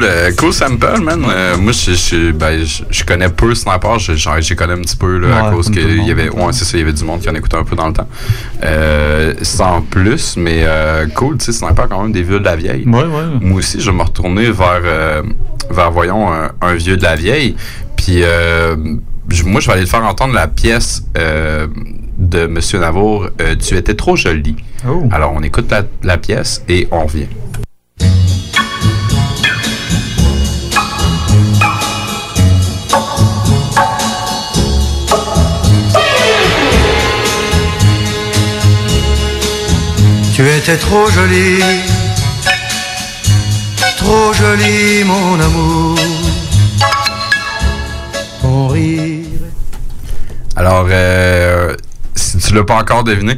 Cool, 0.00 0.08
euh, 0.08 0.32
cool 0.36 0.52
sample, 0.52 1.00
man. 1.02 1.22
Euh, 1.28 1.56
moi, 1.58 1.72
je, 1.72 1.92
je, 1.92 2.32
ben, 2.32 2.64
je, 2.64 2.84
je 2.90 3.04
connais 3.04 3.28
peu 3.28 3.54
Sniper, 3.54 3.98
j'y 3.98 4.56
connais 4.56 4.72
un 4.72 4.80
petit 4.80 4.96
peu, 4.96 5.18
là, 5.18 5.46
à 5.46 5.50
cause 5.50 5.70
qu'il 5.70 6.04
y 6.04 6.10
avait, 6.10 6.30
ouais, 6.30 6.52
c'est 6.52 6.64
ça, 6.64 6.78
il 6.78 6.80
y 6.80 6.82
avait 6.82 6.92
du 6.92 7.04
monde 7.04 7.20
qui 7.20 7.28
en 7.28 7.34
écoutait 7.34 7.56
un 7.58 7.64
peu 7.64 7.76
dans 7.76 7.88
le 7.88 7.92
temps. 7.92 8.08
Euh, 8.62 9.34
sans 9.42 9.82
plus, 9.82 10.36
mais 10.38 10.62
euh, 10.64 11.06
cool, 11.14 11.36
tu 11.36 11.46
sais, 11.46 11.52
Sniper, 11.52 11.88
quand 11.88 12.02
même, 12.02 12.12
des 12.12 12.22
vieux 12.22 12.40
de 12.40 12.44
la 12.44 12.56
vieille. 12.56 12.86
Ouais. 12.86 13.04
Moi 13.40 13.58
aussi, 13.58 13.80
je 13.80 13.90
vais 13.90 13.96
me 13.96 14.02
retourner 14.02 14.50
vers, 14.50 15.22
vers 15.70 15.90
voyons, 15.90 16.32
un, 16.32 16.50
un 16.62 16.74
vieux 16.74 16.96
de 16.96 17.02
la 17.02 17.16
vieille. 17.16 17.56
Puis, 17.96 18.22
moi, 19.44 19.60
je 19.60 19.66
vais 19.66 19.72
aller 19.72 19.82
le 19.82 19.86
faire 19.86 20.04
entendre 20.04 20.32
la 20.32 20.48
pièce 20.48 21.04
de 21.14 22.46
Monsieur 22.46 22.78
Navour, 22.78 23.28
Tu 23.66 23.76
étais 23.76 23.94
trop 23.94 24.16
jolie. 24.16 24.56
Oh. 24.88 25.06
Alors, 25.12 25.34
on 25.36 25.42
écoute 25.42 25.70
la, 25.70 25.82
la 26.02 26.16
pièce 26.16 26.64
et 26.68 26.88
on 26.90 27.04
revient. 27.04 27.26
Tu 40.40 40.48
étais 40.48 40.78
trop 40.78 41.06
jolie, 41.10 41.60
trop 43.98 44.32
jolie 44.32 45.04
mon 45.04 45.38
amour. 45.38 45.98
Ton 48.40 48.68
rire. 48.68 49.26
Alors, 50.56 50.86
euh, 50.88 51.76
si 52.14 52.38
tu 52.38 52.54
l'as 52.54 52.64
pas 52.64 52.76
encore 52.76 53.04
deviné, 53.04 53.36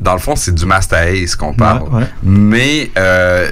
dans 0.00 0.14
le 0.14 0.18
fond, 0.18 0.34
c'est 0.36 0.54
du 0.54 0.64
Master 0.66 0.98
Ace 1.08 1.36
qu'on 1.36 1.52
parle. 1.54 1.82
Ouais, 1.82 1.98
ouais. 2.00 2.06
Mais 2.22 2.90
euh, 2.98 3.50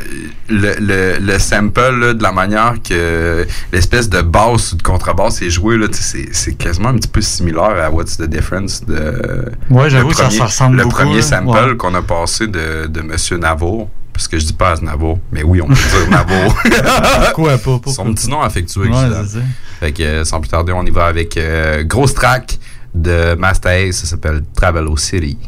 le, 0.48 0.74
le, 0.80 1.18
le 1.20 1.38
sample, 1.38 1.80
là, 1.98 2.14
de 2.14 2.22
la 2.22 2.32
manière 2.32 2.74
que 2.82 3.46
l'espèce 3.72 4.08
de 4.08 4.22
basse 4.22 4.72
ou 4.72 4.76
de 4.76 4.82
contrebasse 4.82 5.42
est 5.42 5.50
joué, 5.50 5.76
là, 5.76 5.88
tu 5.88 5.94
sais, 5.94 6.02
c'est 6.02 6.28
c'est 6.34 6.54
quasiment 6.54 6.88
un 6.90 6.94
petit 6.96 7.08
peu 7.08 7.20
similaire 7.20 7.76
à 7.84 7.90
What's 7.90 8.16
the 8.16 8.22
Difference 8.28 8.84
de. 8.84 9.44
Ouais, 9.70 9.90
j'avoue 9.90 10.12
ça 10.12 10.24
premier- 10.24 10.36
se 10.38 10.42
ressemble 10.42 10.76
Le 10.78 10.82
beaucoup, 10.84 10.96
premier 10.96 11.16
là. 11.16 11.22
sample 11.22 11.48
Ouais. 11.70 11.76
qu'on 11.76 11.94
a 11.94 12.02
passé 12.02 12.46
de, 12.46 12.86
de 12.86 13.00
Monsieur 13.02 13.36
Navour. 13.36 13.90
Parce 14.12 14.26
que 14.26 14.36
je 14.38 14.46
dis 14.46 14.52
pas 14.52 14.74
Navour, 14.82 15.20
mais 15.30 15.44
oui, 15.44 15.60
on 15.62 15.68
peut 15.68 15.74
dire 15.74 16.10
Navour. 16.10 16.56
Pourquoi 17.34 17.58
pas, 17.58 17.90
Son 17.92 18.12
petit 18.14 18.28
nom 18.28 18.40
affectueux. 18.40 18.88
Ça. 18.92 19.38
Fait 19.78 19.92
que 19.92 20.02
euh, 20.02 20.24
sans 20.24 20.40
plus 20.40 20.48
tarder, 20.48 20.72
on 20.72 20.84
y 20.84 20.90
va 20.90 21.04
avec 21.06 21.36
euh, 21.36 21.84
grosse 21.84 22.14
track 22.14 22.58
de 22.94 23.34
Master 23.36 23.70
Ace, 23.88 23.96
ça 23.98 24.06
s'appelle 24.06 24.42
Travel 24.56 24.86
City. 24.96 25.38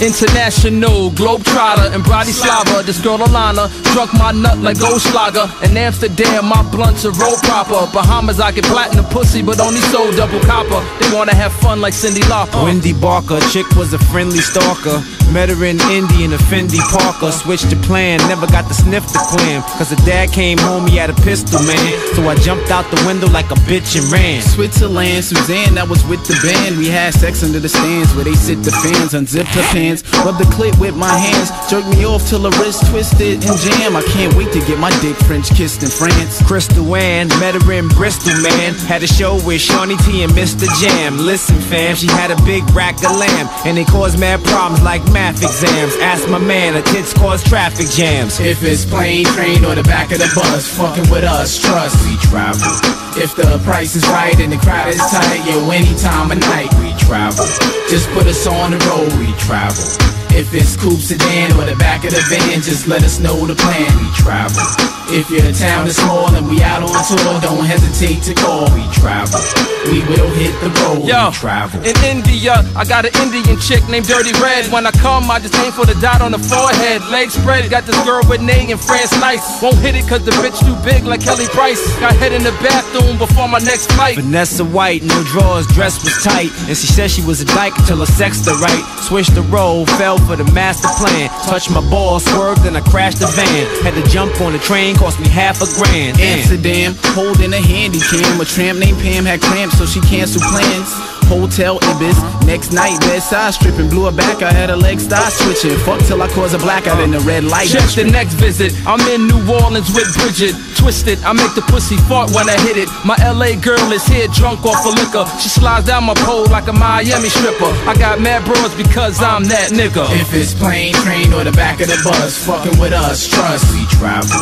International 0.00 1.10
globetrotter 1.10 1.92
and 1.94 2.04
Bratislava. 2.04 2.84
This 2.84 3.00
girl 3.00 3.18
Alana 3.18 3.68
struck 3.90 4.12
my 4.14 4.32
nut 4.32 4.58
like 4.58 4.76
Goldschlager. 4.76 5.46
In 5.68 5.76
Amsterdam, 5.76 6.46
my 6.46 6.62
blunts 6.70 7.04
are 7.04 7.12
roll 7.12 7.36
proper. 7.42 7.90
Bahamas, 7.92 8.40
I 8.40 8.52
get 8.52 8.64
platinum 8.64 9.04
pussy, 9.06 9.42
but 9.42 9.60
only 9.60 9.80
sold 9.92 10.16
double 10.16 10.40
copper. 10.40 10.80
They 11.00 11.14
wanna 11.14 11.34
have 11.34 11.52
fun 11.52 11.80
like 11.80 11.92
Cindy 11.92 12.22
Lauper. 12.22 12.62
Wendy 12.64 12.92
Barker, 12.92 13.40
chick 13.52 13.68
was 13.76 13.92
a 13.92 13.98
friendly 13.98 14.38
stalker. 14.38 15.02
Met 15.32 15.50
her 15.50 15.64
in 15.64 15.78
Indy 15.92 16.24
in 16.24 16.32
a 16.32 16.38
Fendi 16.48 16.80
Parker. 16.88 17.30
Switched 17.30 17.68
the 17.68 17.76
plan, 17.84 18.16
never 18.28 18.46
got 18.46 18.66
to 18.68 18.74
sniff 18.74 19.04
the 19.12 19.20
clam. 19.28 19.62
Cause 19.76 19.90
her 19.90 20.02
dad 20.06 20.32
came 20.32 20.56
home, 20.56 20.86
he 20.86 20.96
had 20.96 21.10
a 21.10 21.18
pistol, 21.20 21.60
man. 21.68 22.14
So 22.14 22.26
I 22.28 22.34
jumped 22.36 22.70
out 22.70 22.88
the 22.90 22.96
window 23.06 23.28
like 23.28 23.50
a 23.50 23.58
bitch 23.68 24.00
and 24.00 24.10
ran. 24.10 24.40
Switzerland, 24.40 25.24
Suzanne, 25.24 25.74
that 25.74 25.88
was 25.88 26.04
with 26.06 26.24
the 26.24 26.32
band. 26.40 26.78
We 26.78 26.88
had 26.88 27.12
sex 27.12 27.44
under 27.44 27.60
the 27.60 27.68
stands 27.68 28.14
where 28.14 28.24
they 28.24 28.32
sit 28.34 28.62
the 28.62 28.72
fans. 28.72 29.12
Unzipped 29.12 29.50
her 29.50 29.62
pants, 29.68 29.87
rubbed 30.24 30.38
the 30.38 30.48
clit 30.52 30.78
with 30.78 30.94
my 30.94 31.16
hands. 31.16 31.50
Jerk 31.70 31.86
me 31.88 32.04
off 32.04 32.28
till 32.28 32.40
the 32.40 32.50
wrist 32.60 32.84
twisted 32.90 33.44
and 33.44 33.56
jam. 33.58 33.96
I 33.96 34.02
can't 34.12 34.34
wait 34.34 34.52
to 34.52 34.60
get 34.66 34.78
my 34.78 34.90
dick 35.00 35.16
French 35.24 35.48
kissed 35.54 35.82
in 35.82 35.88
France. 35.88 36.42
Crystal 36.46 36.84
Ann, 36.96 37.28
met 37.40 37.54
her 37.54 37.72
in 37.72 37.88
Bristol, 37.88 38.34
man. 38.42 38.74
Had 38.86 39.02
a 39.02 39.06
show 39.06 39.40
with 39.46 39.60
Shawnee 39.60 39.96
T 40.04 40.22
and 40.22 40.32
Mr. 40.32 40.66
Jam. 40.80 41.16
Listen, 41.16 41.56
fam, 41.56 41.96
she 41.96 42.06
had 42.08 42.30
a 42.30 42.36
big 42.42 42.68
rack 42.70 42.96
of 43.04 43.16
lamb. 43.16 43.48
And 43.64 43.78
it 43.78 43.86
caused 43.86 44.18
mad 44.18 44.42
problems 44.44 44.82
like 44.82 45.04
math 45.12 45.42
exams. 45.42 45.96
Ask 46.00 46.28
my 46.28 46.38
man, 46.38 46.74
her 46.74 46.82
tits 46.82 47.12
cause 47.14 47.42
traffic 47.42 47.88
jams. 47.88 48.40
If 48.40 48.62
it's 48.62 48.84
plane, 48.84 49.24
train, 49.26 49.64
or 49.64 49.74
the 49.74 49.84
back 49.84 50.12
of 50.12 50.18
the 50.18 50.30
bus, 50.34 50.68
fucking 50.76 51.10
with 51.10 51.24
us, 51.24 51.58
trust 51.58 51.96
we 52.06 52.16
travel. 52.28 52.72
If 53.16 53.34
the 53.34 53.58
price 53.64 53.96
is 53.96 54.06
right 54.08 54.38
and 54.38 54.52
the 54.52 54.58
crowd 54.58 54.88
is 54.88 54.98
tight, 54.98 55.42
yo, 55.46 55.70
any 55.70 55.94
time 55.98 56.30
of 56.30 56.38
night 56.38 56.72
we 56.78 56.87
travel. 56.98 57.46
Just 57.88 58.08
put 58.10 58.26
us 58.26 58.46
on 58.46 58.72
the 58.72 58.78
road, 58.90 59.12
we 59.18 59.32
travel. 59.38 60.17
If 60.38 60.54
it's 60.54 60.76
coupe 60.76 61.00
sedan 61.00 61.50
or 61.58 61.66
the 61.66 61.74
back 61.82 62.04
of 62.04 62.14
the 62.14 62.22
van, 62.30 62.62
just 62.62 62.86
let 62.86 63.02
us 63.02 63.18
know 63.18 63.44
the 63.44 63.56
plan. 63.56 63.90
We 63.98 64.06
travel. 64.22 64.62
If 65.10 65.30
your 65.34 65.50
town 65.50 65.88
is 65.88 65.96
small 65.96 66.30
and 66.30 66.46
we 66.46 66.62
out 66.62 66.84
on 66.84 66.94
tour, 67.10 67.40
don't 67.40 67.64
hesitate 67.64 68.22
to 68.22 68.34
call. 68.38 68.70
We 68.70 68.86
travel. 68.94 69.42
We 69.90 70.04
will 70.06 70.30
hit 70.36 70.54
the 70.60 70.70
road. 70.84 71.08
Yo, 71.08 71.32
we 71.32 71.34
travel. 71.34 71.80
in 71.82 71.96
India, 72.04 72.62
I 72.76 72.84
got 72.84 73.02
an 73.02 73.16
Indian 73.18 73.58
chick 73.58 73.82
named 73.88 74.06
Dirty 74.06 74.30
Red. 74.38 74.70
When 74.70 74.86
I 74.86 74.92
come, 74.92 75.26
I 75.26 75.40
just 75.40 75.56
aim 75.64 75.72
for 75.72 75.86
the 75.86 75.98
dot 75.98 76.22
on 76.22 76.30
the 76.30 76.38
forehead. 76.38 77.02
Legs 77.10 77.34
spread, 77.34 77.68
got 77.70 77.82
this 77.82 77.98
girl 78.04 78.22
Renee 78.28 78.70
and 78.70 78.78
France 78.78 79.10
Nice. 79.18 79.42
Won't 79.62 79.78
hit 79.78 79.96
it 79.96 80.06
cause 80.06 80.22
the 80.22 80.30
bitch 80.38 80.60
too 80.62 80.76
big 80.84 81.02
like 81.02 81.24
Kelly 81.24 81.46
Price. 81.50 81.82
Got 81.98 82.14
head 82.14 82.30
in 82.30 82.44
the 82.44 82.52
bathroom 82.62 83.18
before 83.18 83.48
my 83.48 83.58
next 83.58 83.90
flight. 83.96 84.14
Vanessa 84.14 84.62
White, 84.62 85.02
no 85.02 85.24
drawers, 85.24 85.66
dress 85.68 86.04
was 86.04 86.14
tight. 86.22 86.52
And 86.68 86.76
she 86.76 86.86
said 86.86 87.10
she 87.10 87.24
was 87.24 87.40
a 87.40 87.46
dyke 87.46 87.72
until 87.78 88.04
her 88.04 88.06
sexed 88.06 88.44
her 88.44 88.54
right. 88.60 88.84
Switched 89.00 89.34
the 89.34 89.42
role, 89.48 89.86
fell 89.96 90.18
for 90.28 90.36
the 90.36 90.44
master 90.52 90.88
plan. 91.00 91.30
Touched 91.48 91.70
my 91.70 91.80
ball, 91.88 92.20
swerved, 92.20 92.66
and 92.66 92.76
I 92.76 92.82
crashed 92.82 93.20
the 93.20 93.26
van. 93.28 93.64
Had 93.82 93.94
to 93.96 94.04
jump 94.10 94.38
on 94.42 94.52
the 94.52 94.58
train, 94.58 94.94
cost 94.94 95.18
me 95.18 95.28
half 95.28 95.62
a 95.62 95.66
grand. 95.80 96.20
Amsterdam, 96.20 96.94
holding 97.16 97.52
a 97.54 97.60
handy 97.60 97.98
cam. 97.98 98.38
A 98.38 98.44
tramp 98.44 98.78
named 98.78 98.98
Pam 98.98 99.24
had 99.24 99.40
cramps, 99.40 99.78
so 99.78 99.86
she 99.86 100.00
canceled 100.00 100.44
plans. 100.44 101.17
Hotel 101.28 101.78
Ibis, 101.82 102.16
next 102.46 102.72
night 102.72 102.98
bedside 103.00 103.52
stripping, 103.52 103.88
blew 103.88 104.06
her 104.06 104.16
back. 104.16 104.42
I 104.42 104.50
had 104.50 104.70
her 104.70 104.76
legs 104.76 105.04
start 105.04 105.30
switching. 105.32 105.76
Fuck 105.84 106.00
till 106.08 106.22
I 106.22 106.28
cause 106.28 106.54
a 106.54 106.58
blackout 106.58 107.00
in 107.00 107.10
the 107.10 107.20
red 107.20 107.44
light. 107.44 107.68
Check 107.68 107.84
the 107.92 108.04
next 108.04 108.34
visit. 108.34 108.72
I'm 108.86 109.00
in 109.12 109.28
New 109.28 109.44
Orleans 109.44 109.92
with 109.92 110.08
Bridget. 110.16 110.56
Twisted, 110.80 111.20
I 111.28 111.32
make 111.34 111.52
the 111.54 111.60
pussy 111.68 111.96
fart 112.08 112.32
when 112.32 112.48
I 112.48 112.56
hit 112.64 112.76
it. 112.80 112.88
My 113.04 113.16
LA 113.20 113.60
girl 113.60 113.92
is 113.92 114.06
here 114.06 114.26
drunk 114.32 114.64
off 114.64 114.80
of 114.88 114.96
liquor. 114.96 115.28
She 115.36 115.48
slides 115.52 115.86
down 115.86 116.04
my 116.04 116.14
pole 116.24 116.46
like 116.48 116.66
a 116.68 116.72
Miami 116.72 117.28
stripper. 117.28 117.72
I 117.84 117.94
got 117.98 118.20
mad 118.20 118.46
bros 118.46 118.74
because 118.74 119.20
I'm 119.20 119.44
that 119.52 119.68
nigga. 119.68 120.08
If 120.16 120.32
it's 120.32 120.54
plane, 120.54 120.94
train, 121.04 121.34
or 121.34 121.44
the 121.44 121.52
back 121.52 121.80
of 121.80 121.88
the 121.88 122.00
bus, 122.00 122.40
fucking 122.46 122.80
with 122.80 122.92
us, 122.92 123.28
trust 123.28 123.68
we 123.76 123.84
travel. 124.00 124.32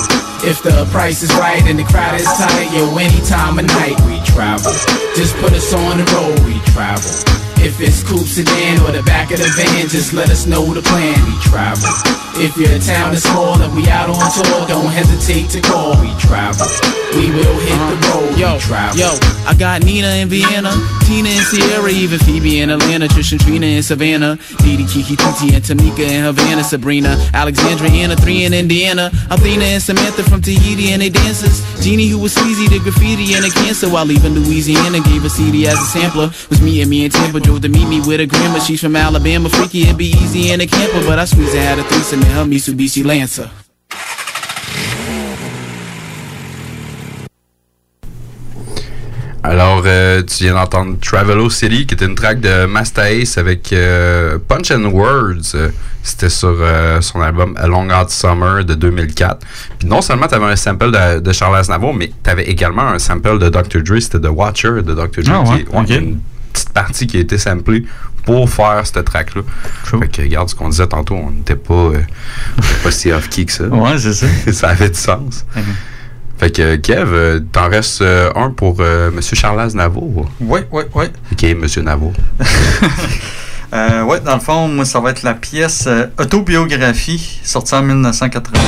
If 0.47 0.63
the 0.63 0.87
price 0.93 1.23
is 1.23 1.35
right 1.35 1.65
and 1.67 1.79
the 1.79 1.85
crowd 1.85 2.21
is 2.21 2.31
tight, 2.39 2.71
yo, 2.71 2.95
any 2.99 3.19
time 3.27 3.59
of 3.59 3.67
night 3.67 3.99
we 4.07 4.23
travel. 4.23 4.71
Just 5.17 5.35
put 5.43 5.53
us 5.53 5.73
on 5.73 5.99
the 5.99 6.05
road, 6.15 6.39
we 6.47 6.61
travel. 6.61 6.76
If 6.77 7.81
it's 7.81 8.03
coupe 8.03 8.27
sedan 8.27 8.83
or 8.83 8.93
the 8.93 9.03
back 9.03 9.31
of 9.31 9.39
the 9.39 9.49
van, 9.57 9.89
just 9.89 10.13
let 10.13 10.29
us 10.29 10.47
know 10.47 10.63
the 10.75 10.83
plan, 10.83 11.17
we 11.25 11.33
travel. 11.41 11.89
If 12.37 12.55
your 12.59 12.79
town 12.81 13.15
is 13.15 13.23
small 13.23 13.61
and 13.63 13.75
we 13.75 13.89
out 13.89 14.11
on 14.11 14.45
tour, 14.45 14.69
don't 14.69 14.93
hesitate 14.93 15.49
to 15.51 15.61
call, 15.63 15.99
we 16.03 16.13
travel. 16.21 16.67
We 17.17 17.31
will 17.33 17.59
hit 17.65 17.81
the 17.81 17.97
road, 18.13 18.37
yo. 18.37 18.61
Yo, 18.93 19.09
I 19.49 19.55
got 19.59 19.83
Nina 19.83 20.09
in 20.21 20.29
Vienna, 20.29 20.71
Tina 21.07 21.31
in 21.31 21.45
Sierra, 21.45 21.89
even 21.89 22.19
Phoebe 22.19 22.61
in 22.61 22.69
Atlanta, 22.69 23.07
Trish 23.07 23.33
and 23.33 23.41
Trina 23.41 23.65
in 23.65 23.83
Savannah, 23.83 24.37
Didi, 24.59 24.85
Kiki, 24.85 25.17
Titi, 25.17 25.55
and 25.55 25.65
Tamika 25.65 26.01
in 26.01 26.25
Havana, 26.25 26.63
Sabrina, 26.63 27.17
Alexandra, 27.33 27.89
Anna, 27.89 28.17
three 28.17 28.45
in 28.45 28.53
Indiana, 28.53 29.11
Athena 29.31 29.65
and 29.65 29.83
Samantha 29.83 30.25
from 30.25 30.43
Tahiti 30.43 30.93
and 30.93 31.01
they 31.01 31.09
dancers, 31.09 31.65
Jeannie 31.83 32.09
who 32.09 32.19
was 32.19 32.35
sleazy 32.35 32.69
to 32.69 32.79
graffiti 32.81 33.33
and 33.33 33.47
a 33.47 33.51
cancer 33.51 33.89
while 33.89 34.05
leaving 34.05 34.35
Louisiana, 34.35 35.01
gave 35.01 35.25
a 35.25 35.31
CD 35.31 35.67
as 35.67 35.79
a 35.81 35.87
sampler, 35.87 36.29
was 36.51 36.61
me 36.61 36.83
and 36.83 36.91
me 36.91 37.05
and 37.05 37.13
Tampa, 37.15 37.41
drove 37.41 37.63
to 37.63 37.71
meet 37.71 37.89
me 37.89 38.01
with 38.01 38.21
a 38.21 38.27
grandma, 38.27 38.59
she's 38.59 38.81
from 38.83 38.95
Alabama, 38.95 39.49
freaky, 39.49 39.85
it'd 39.85 39.97
be 39.97 40.13
easy 40.21 40.51
in 40.51 40.61
a 40.61 40.67
camper, 40.67 41.01
but 41.07 41.19
I 41.19 41.25
squeezed 41.25 41.55
and 41.55 41.65
had 41.65 41.79
a 41.79 41.85
threesome 41.85 42.21
in 42.21 42.31
her 42.33 42.45
Mitsubishi 42.45 43.05
Lancer. 43.07 43.51
Alors, 49.49 49.85
euh, 49.87 50.23
tu 50.25 50.43
viens 50.43 50.55
d'entendre 50.55 50.97
Travelo 51.01 51.49
City, 51.51 51.87
qui 51.87 51.95
était 51.95 52.05
une 52.05 52.17
track 52.17 52.41
de 52.41 52.67
Master 52.67 53.05
Ace 53.05 53.39
avec 53.39 53.73
euh, 53.73 54.39
Punch 54.49 54.73
and 54.73 54.87
Words. 54.87 55.71
C'était 56.03 56.29
sur 56.29 56.57
euh, 56.61 57.01
son 57.01 57.21
album 57.21 57.55
A 57.57 57.69
Long 57.69 57.89
Hot 57.89 58.09
Summer 58.09 58.65
de 58.65 58.75
2004. 58.75 59.47
Puis 59.79 59.89
non 59.89 60.03
seulement 60.03 60.27
tu 60.27 60.35
avais 60.35 60.47
un 60.47 60.57
sample 60.57 60.91
de, 60.91 61.21
de 61.21 61.33
Charles 61.33 61.59
Aznavour, 61.59 61.95
mais 61.95 62.11
tu 62.25 62.31
avais 62.31 62.45
également 62.45 62.89
un 62.89 62.99
sample 62.99 63.39
de 63.39 63.49
Dr. 63.49 63.83
Dre. 63.85 64.01
C'était 64.01 64.19
The 64.19 64.31
Watcher 64.31 64.83
de 64.83 64.95
Dr. 64.95 65.23
Dre. 65.23 65.33
Ah 65.33 65.41
ouais, 65.43 65.65
qui, 65.65 65.93
ouais, 65.93 65.99
une 66.01 66.19
petite 66.53 66.71
partie 66.71 67.07
qui 67.07 67.17
a 67.19 67.21
été 67.21 67.39
samplée 67.39 67.85
pour 68.25 68.51
faire 68.51 68.83
cette 68.85 69.05
track-là. 69.05 69.43
Fait 69.85 70.09
que, 70.09 70.23
regarde 70.23 70.49
ce 70.49 70.57
qu'on 70.57 70.71
disait 70.71 70.89
tantôt, 70.89 71.15
on 71.15 71.31
n'était 71.31 71.55
pas 71.55 71.93
si 72.91 73.13
off-key 73.13 73.45
que 73.45 73.53
ça. 73.53 73.69
Ouais, 73.69 73.97
c'est 73.99 74.13
ça. 74.13 74.27
ça 74.53 74.69
avait 74.71 74.91
du 74.91 74.99
sens. 74.99 75.47
Fait 76.39 76.51
que, 76.51 76.77
Kev, 76.77 77.13
euh, 77.13 77.41
t'en 77.53 77.69
restes 77.69 78.03
euh, 78.03 78.31
un 78.35 78.51
pour 78.51 78.77
euh, 78.81 79.11
M. 79.11 79.21
Charles 79.23 79.61
Aznavour. 79.61 80.29
Oui, 80.41 80.61
oui, 80.71 80.83
oui. 80.95 81.07
OK, 81.33 81.45
M. 81.45 81.67
Navour. 81.83 82.13
Euh, 83.75 84.05
ouais, 84.05 84.21
dans 84.21 84.35
le 84.35 84.41
fond, 84.41 84.69
moi, 84.69 84.85
ça 84.85 85.01
va 85.01 85.11
être 85.11 85.25
la 85.25 85.35
pièce 85.35 85.87
euh, 85.89 86.07
Autobiographie, 86.19 87.41
sortie 87.43 87.75
en 87.75 87.83
1980. 87.83 88.61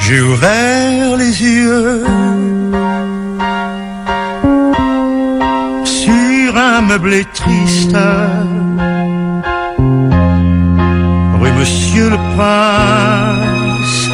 J'ai 0.00 0.20
ouvert 0.20 0.69
sur 5.84 6.56
un 6.56 6.80
meublé 6.82 7.24
triste. 7.32 7.96
Rue 11.40 11.52
Monsieur 11.52 12.10
le 12.10 12.16
Prince, 12.34 14.08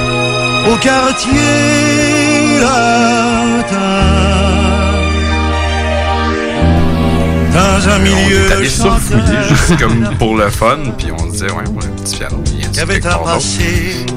au 0.71 0.77
quartier. 0.77 2.37
Dans 7.77 7.89
un 7.91 7.97
on 7.97 8.03
milieu 8.03 8.47
est 8.47 8.53
allé 8.53 8.65
juste 8.65 9.79
comme 9.79 10.17
pour 10.19 10.35
le 10.35 10.49
fun, 10.49 10.79
puis 10.97 11.09
on 11.13 11.27
disait, 11.27 11.53
ouais, 11.53 11.65
pour 11.65 11.85
un 11.85 11.89
petit 11.89 12.17
piano. 12.17 12.43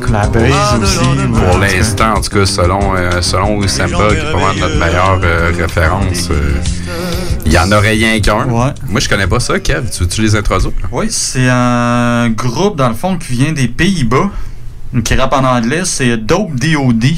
La 0.10 0.28
brise 0.28 0.56
aussi. 0.82 1.00
Pour 1.34 1.58
l'instant, 1.58 2.14
en 2.14 2.22
tout 2.22 2.30
cas, 2.30 2.46
selon, 2.46 2.96
euh, 2.96 3.22
selon 3.22 3.58
Ousampa, 3.58 4.08
qui 4.12 4.16
est 4.16 4.32
pas 4.32 4.40
mal 4.40 4.58
notre 4.60 4.78
meilleure 4.78 5.20
euh, 5.22 5.52
référence, 5.58 6.30
euh, 6.32 6.56
il 7.46 7.52
y 7.52 7.60
en 7.60 7.70
aurait 7.74 7.92
rien 7.92 8.22
qu'un. 8.22 8.46
Moi, 8.46 8.74
je 8.96 9.10
connais 9.10 9.28
pas 9.28 9.42
ça, 9.42 9.60
Kev. 9.60 9.90
Tu 9.92 10.04
veux-tu 10.04 10.22
les 10.22 10.38
introduire? 10.38 10.72
Oui, 10.94 11.08
c'est 11.10 11.50
un 11.50 12.30
groupe, 12.30 12.78
dans 12.78 12.88
le 12.88 12.96
fond, 12.96 13.18
qui 13.18 13.34
vient 13.34 13.52
des 13.52 13.68
Pays-Bas, 13.68 14.30
qui 15.04 15.16
rappe 15.16 15.34
en 15.34 15.44
anglais, 15.44 15.82
c'est 15.84 16.16
Dope 16.16 16.56
D.O.D. 16.56 17.14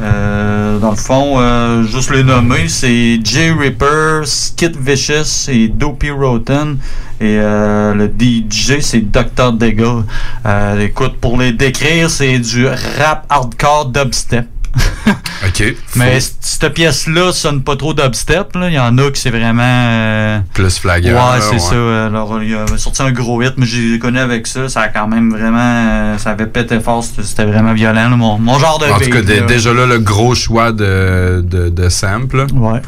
Euh, 0.00 0.78
dans 0.78 0.90
le 0.90 0.96
fond, 0.96 1.40
euh, 1.40 1.82
juste 1.84 2.10
les 2.10 2.22
nommer, 2.22 2.68
c'est 2.68 3.18
Jay 3.24 3.50
Ripper, 3.50 4.22
Skit 4.24 4.72
Vicious 4.78 5.48
et 5.48 5.68
Dopey 5.68 6.10
Rotten. 6.10 6.78
Et 7.18 7.38
euh, 7.40 7.94
le 7.94 8.06
DJ, 8.08 8.80
c'est 8.80 9.10
Dr. 9.10 9.52
Dega. 9.52 10.04
Euh, 10.44 10.80
écoute, 10.80 11.16
pour 11.18 11.38
les 11.38 11.52
décrire, 11.52 12.10
c'est 12.10 12.38
du 12.38 12.66
rap 12.66 13.24
hardcore 13.30 13.86
dubstep. 13.86 14.46
OK. 15.46 15.74
Mais 15.96 16.18
cette 16.20 16.72
pièce-là 16.74 17.32
sonne 17.32 17.62
pas 17.62 17.76
trop 17.76 17.94
dubstep. 17.94 18.48
Il 18.56 18.72
y 18.72 18.78
en 18.78 18.96
a 18.98 19.10
qui 19.10 19.20
c'est 19.20 19.30
vraiment. 19.30 19.62
euh, 19.64 20.38
Plus 20.54 20.78
flagrant. 20.78 21.32
Ouais, 21.34 21.40
c'est 21.40 21.52
ouais. 21.52 21.58
ça. 21.58 22.06
Alors, 22.06 22.42
il 22.42 22.54
a 22.54 22.66
sorti 22.76 23.02
un 23.02 23.12
gros 23.12 23.40
hit, 23.42 23.54
mais 23.56 23.66
j'ai 23.66 23.98
connu 23.98 24.18
avec 24.18 24.46
ça. 24.46 24.68
Ça 24.68 24.82
a 24.82 24.88
quand 24.88 25.06
même 25.08 25.30
vraiment. 25.30 25.58
euh, 25.60 26.18
Ça 26.18 26.30
avait 26.30 26.46
pété 26.46 26.80
fort. 26.80 27.04
C'était 27.04 27.44
vraiment 27.44 27.72
violent. 27.74 28.08
là. 28.10 28.16
Mon, 28.16 28.38
mon 28.38 28.58
genre 28.58 28.78
de 28.78 28.86
En 28.86 28.98
tout 28.98 29.10
cas, 29.10 29.20
là. 29.22 29.40
déjà 29.42 29.72
là, 29.72 29.86
le 29.86 29.98
gros 29.98 30.34
choix 30.34 30.72
de, 30.72 31.42
de, 31.46 31.68
de 31.68 31.88
sample. 31.88 32.46
Ouais. 32.54 32.80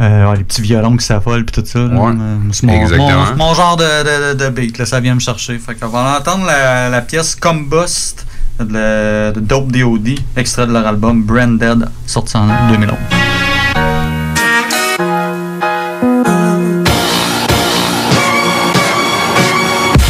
Euh, 0.00 0.30
ouais, 0.30 0.36
les 0.36 0.44
petits 0.44 0.62
violons 0.62 0.96
qui 0.96 1.04
s'affolent 1.04 1.44
puis 1.44 1.60
tout 1.60 1.66
ça. 1.68 1.80
Ouais. 1.80 2.12
C'est 2.52 2.66
mon, 2.66 2.80
Exactement. 2.80 3.34
mon- 3.36 3.54
genre 3.54 3.76
de, 3.76 4.32
de, 4.34 4.34
de 4.44 4.48
beat. 4.50 4.78
Là, 4.78 4.86
ça 4.86 5.00
vient 5.00 5.14
me 5.16 5.20
chercher. 5.20 5.58
Fait 5.58 5.74
qu'on 5.74 5.88
va 5.88 6.16
entendre 6.20 6.46
la, 6.46 6.88
la 6.88 7.00
pièce 7.00 7.34
Combust 7.34 8.24
de, 8.64 9.32
de 9.32 9.40
Dope 9.40 9.72
D.O.D., 9.72 10.16
extrait 10.36 10.66
de 10.66 10.72
leur 10.72 10.86
album 10.86 11.22
Branded, 11.22 11.88
sorti 12.06 12.36
en 12.36 12.46
2011. 12.70 12.98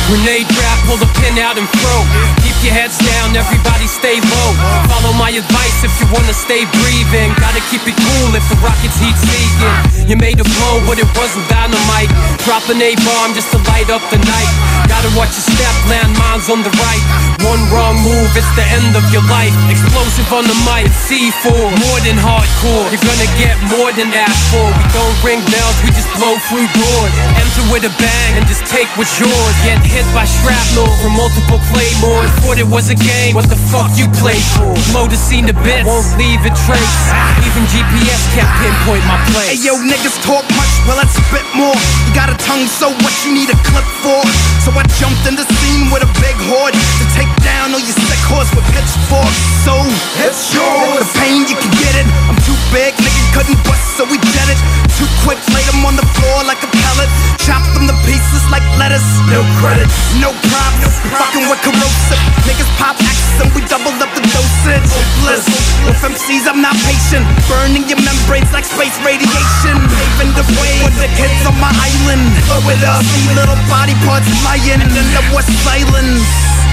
Grenade 0.08 0.48
trap, 0.48 0.78
pull 0.86 0.96
the 0.96 1.06
pin 1.20 1.38
out 1.38 1.58
and 1.58 1.68
throw. 1.68 2.00
Keep 2.42 2.64
your 2.64 2.74
heads 2.74 2.97
down, 3.28 3.36
everybody 3.36 3.86
stay 3.86 4.20
low. 4.20 4.50
Follow 4.88 5.12
my 5.16 5.30
advice 5.30 5.84
if 5.84 5.92
you 6.00 6.06
wanna 6.12 6.32
stay 6.32 6.64
breathing. 6.80 7.32
Gotta 7.40 7.60
keep 7.70 7.84
it 7.86 7.96
cool 7.96 8.34
if 8.34 8.44
the 8.48 8.56
rocket's 8.64 8.98
heat 9.00 9.16
seeking. 9.16 10.08
You 10.08 10.16
made 10.16 10.40
a 10.40 10.44
blow, 10.44 10.80
but 10.86 10.98
it 10.98 11.08
wasn't 11.16 11.48
dynamite. 11.48 12.08
Drop 12.44 12.64
an 12.68 12.80
A 12.80 12.96
bomb 13.04 13.34
just 13.34 13.50
to 13.52 13.58
light 13.68 13.90
up 13.90 14.02
the 14.10 14.18
night. 14.18 14.52
Gotta 14.88 15.12
watch 15.16 15.36
your 15.36 15.44
step, 15.44 15.74
land 15.88 16.16
mines 16.16 16.48
on 16.48 16.62
the 16.64 16.72
right. 16.80 17.04
One 17.44 17.60
wrong 17.68 17.96
move, 18.00 18.32
it's 18.32 18.48
the 18.56 18.64
end 18.72 18.96
of 18.96 19.04
your 19.12 19.24
life. 19.28 19.52
Explosive 19.68 20.28
on 20.32 20.48
the 20.48 20.56
mic, 20.64 20.88
C4, 21.04 21.52
more 21.52 22.00
than 22.08 22.16
hardcore. 22.16 22.88
You're 22.88 23.04
gonna 23.04 23.30
get 23.36 23.54
more 23.68 23.92
than 23.92 24.08
asked 24.16 24.48
for. 24.48 24.64
We 24.64 24.84
don't 24.96 25.16
ring 25.20 25.42
bells, 25.52 25.76
we 25.84 25.92
just 25.92 26.08
blow 26.16 26.40
through 26.48 26.68
doors. 26.72 27.12
Enter 27.36 27.64
with 27.68 27.84
a 27.84 27.92
bang 28.00 28.40
and 28.40 28.44
just 28.48 28.64
take 28.64 28.88
what's 28.96 29.12
yours. 29.20 29.54
Get 29.60 29.84
hit 29.84 30.08
by 30.16 30.24
shrapnel 30.24 30.88
from 31.04 31.20
multiple 31.20 31.60
claymores. 31.68 32.32
Thought 32.40 32.58
it 32.58 32.68
was 32.68 32.88
a 32.88 32.96
game, 32.96 33.17
what 33.34 33.46
the 33.50 33.58
fuck 33.68 33.90
you 33.98 34.06
play 34.22 34.38
for? 34.54 34.72
Blow 34.94 35.06
the 35.10 35.18
scene 35.18 35.46
to 35.50 35.56
bits, 35.66 35.84
won't 35.84 36.06
leave 36.16 36.40
a 36.46 36.52
trace. 36.66 36.98
Ah. 37.10 37.46
Even 37.46 37.64
GPS 37.68 38.22
can't 38.34 38.48
pinpoint 38.62 39.04
my 39.04 39.18
place. 39.32 39.58
Hey 39.58 39.60
yo, 39.60 39.74
niggas 39.82 40.16
talk 40.24 40.44
much, 40.54 40.72
well 40.86 40.96
let's 40.96 41.14
spit 41.14 41.44
more. 41.54 41.74
You 42.06 42.12
got 42.14 42.30
a 42.30 42.36
tongue, 42.38 42.66
so 42.66 42.90
what 43.02 43.14
you 43.26 43.34
need 43.34 43.50
a 43.50 43.58
clip 43.66 43.86
for? 44.00 44.20
So 44.62 44.70
I 44.74 44.84
jumped 45.00 45.24
in 45.26 45.34
the 45.34 45.46
scene 45.58 45.90
with 45.90 46.06
a 46.06 46.10
big 46.22 46.36
horde 46.48 46.74
to 46.74 47.04
take 47.16 47.30
down 47.42 47.74
all 47.74 47.82
your 47.82 47.96
sick 47.96 48.22
horse 48.30 48.50
with 48.54 48.64
pitchforks. 48.70 49.38
So 49.66 49.74
it's 50.22 50.54
yours. 50.54 51.02
The 51.02 51.08
pain 51.18 51.44
you 51.50 51.56
can 51.58 51.72
get 51.80 51.94
it. 51.98 52.06
I'm 52.30 52.38
too 52.46 52.56
big, 52.70 52.94
nigga 53.00 53.22
couldn't 53.34 53.58
bust, 53.66 53.98
so 53.98 54.06
we 54.06 54.16
jet 54.32 54.48
it. 54.48 54.60
Too 54.98 55.08
quick, 55.22 55.38
laid 55.54 55.66
them 55.70 55.86
on 55.86 55.94
the 55.94 56.06
floor 56.18 56.42
like 56.44 56.58
a 56.62 56.70
pellet. 56.70 57.10
Chopped 57.38 57.70
them 57.74 57.86
to 57.86 57.96
pieces 58.02 58.42
like 58.50 58.64
lettuce. 58.76 59.06
No 59.30 59.46
credit, 59.62 59.86
no 60.18 60.34
props. 60.50 60.98
No 61.06 61.18
Fucking 61.18 61.46
with 61.46 61.60
corrosive. 61.62 62.22
Niggas 62.44 62.70
pop 62.78 62.98
axes 63.08 63.36
and 63.40 63.50
we 63.56 63.64
doubled 63.64 63.98
up 64.04 64.10
the 64.12 64.22
dosage. 64.28 64.84
Hopeless. 64.92 65.44
With 65.88 66.00
MCs, 66.04 66.44
I'm 66.44 66.60
not 66.60 66.76
patient. 66.84 67.24
Burning 67.48 67.88
your 67.88 68.00
membranes 68.04 68.52
like 68.52 68.68
space 68.68 68.96
radiation. 69.00 69.76
Paving 69.88 70.32
the 70.36 70.46
way 70.60 70.84
for 70.84 70.92
the 71.00 71.10
kids 71.16 71.40
on 71.48 71.56
my 71.56 71.72
island. 71.72 72.24
Blow 72.44 72.62
it 72.68 72.82
up. 72.84 73.04
Little 73.32 73.58
body 73.72 73.96
parts 74.04 74.28
and 74.28 74.90
then 74.92 75.06
there 75.16 75.28
was 75.32 75.46
silence. 75.64 76.22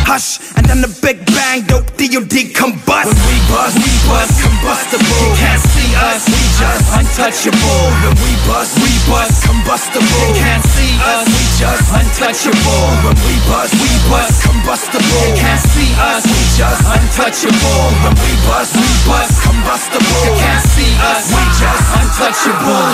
Hush, 0.06 0.38
and 0.57 0.65
then 0.65 0.80
the 0.82 0.91
big 1.02 1.26
bang, 1.27 1.64
dope 1.68 1.86
D.O.D. 1.98 2.53
combust. 2.53 3.10
When 3.10 3.19
we 3.27 3.38
bust, 3.49 3.76
we 3.80 3.94
bust, 4.07 4.34
combustible. 4.40 5.19
You 5.26 5.34
can't 5.36 5.64
see 5.64 5.91
us, 5.95 6.22
we 6.30 6.41
just 6.60 6.86
untouchable. 6.95 7.82
When 8.03 8.15
we 8.22 8.32
bust, 8.48 8.72
we 8.80 8.91
bust, 9.10 9.36
combustible. 9.44 10.23
You 10.30 10.38
can't 10.40 10.65
see 10.76 10.94
us, 11.02 11.26
we 11.27 11.44
just 11.60 11.88
untouchable. 11.91 12.86
When 13.03 13.18
we 13.26 13.36
bust, 13.49 13.73
we 13.76 13.91
bust, 14.07 14.36
combustible. 14.45 15.23
You 15.26 15.36
can't 15.40 15.64
see 15.73 15.91
us, 15.98 16.23
we 16.30 16.41
just 16.56 16.84
untouchable. 16.86 17.84
When 18.06 18.15
we 18.15 18.32
bust, 18.48 18.72
we 18.77 18.91
bust, 19.07 19.34
combustible. 19.44 20.23
You 20.23 20.36
can't 20.40 20.65
see 20.72 20.91
us, 21.02 21.26
we 21.34 21.44
just 21.57 21.86
untouchable. 21.99 22.86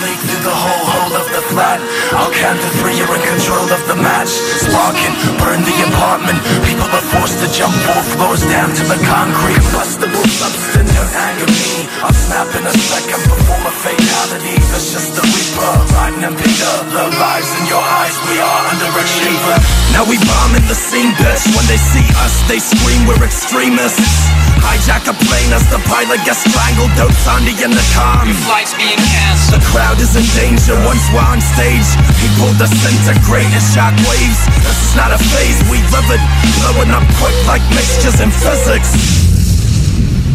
Leak 0.00 0.16
through 0.24 0.44
the 0.48 0.54
whole 0.54 0.84
hole 0.88 1.12
of 1.12 1.26
the 1.28 1.42
flat. 1.52 1.76
I'll 2.16 2.32
count 2.32 2.56
to 2.56 2.68
three, 2.80 2.96
you're 2.96 3.10
in 3.12 3.20
control 3.20 3.68
of 3.68 3.82
the 3.84 3.96
match. 4.00 4.32
Sparking, 4.64 5.12
burn 5.36 5.60
the 5.60 5.76
apartment. 5.92 6.40
People 6.64 6.88
are 6.92 7.06
forced 7.14 7.38
to 7.38 7.48
jump 7.54 7.74
four 7.86 8.02
floors 8.14 8.42
down 8.50 8.74
to 8.74 8.82
the 8.86 8.98
concrete. 9.06 9.62
Combustible 9.70 10.26
substance, 10.26 10.90
anger 11.14 11.46
me. 11.46 11.86
I'll 12.02 12.16
snap 12.16 12.48
in 12.56 12.64
a 12.66 12.74
second, 12.74 13.20
perform 13.28 13.62
a 13.66 13.74
fatality. 13.74 14.56
That's 14.72 14.90
just 14.90 15.14
the 15.14 15.22
reaper, 15.22 15.70
riding 15.94 16.24
and 16.24 16.36
Peter. 16.36 16.74
The 16.90 17.04
lies 17.20 17.50
in 17.60 17.64
your 17.68 17.82
eyes, 17.82 18.16
we 18.26 18.40
are 18.40 18.62
underachiever. 18.74 19.56
Now 19.94 20.04
we 20.08 20.16
bombing 20.24 20.66
the 20.66 20.78
scene, 20.78 21.12
bitch. 21.20 21.44
When 21.54 21.66
they 21.70 21.78
see 21.78 22.06
us, 22.24 22.34
they 22.50 22.58
scream 22.58 23.06
we're 23.06 23.22
extremists. 23.22 24.30
Hijack 24.60 25.08
a 25.08 25.16
plane 25.26 25.52
as 25.56 25.64
the 25.72 25.80
pilot 25.88 26.20
gets 26.24 26.44
strangled. 26.44 26.92
Don't 26.96 27.14
Sandy 27.24 27.56
in 27.60 27.72
the 27.72 27.86
calm. 27.96 28.28
Flights 28.48 28.74
being 28.76 28.98
canceled. 28.98 29.60
The 29.60 29.62
crowd 29.72 29.98
is 30.00 30.14
in 30.16 30.26
danger 30.36 30.76
once 30.84 31.02
we're 31.12 31.24
on 31.24 31.40
stage. 31.40 31.88
People 32.20 32.52
disintegrate 32.60 33.48
in 33.50 33.64
shockwaves. 33.72 34.40
This 34.62 34.78
is 34.90 34.92
not 34.96 35.12
a 35.12 35.20
phase, 35.20 35.58
we 35.68 35.80
live 35.92 36.08
it. 36.12 36.22
Blowing 36.80 36.94
up 36.94 37.06
quick 37.16 37.46
like 37.46 37.60
mixtures 37.74 38.20
in 38.20 38.30
physics. 38.30 39.19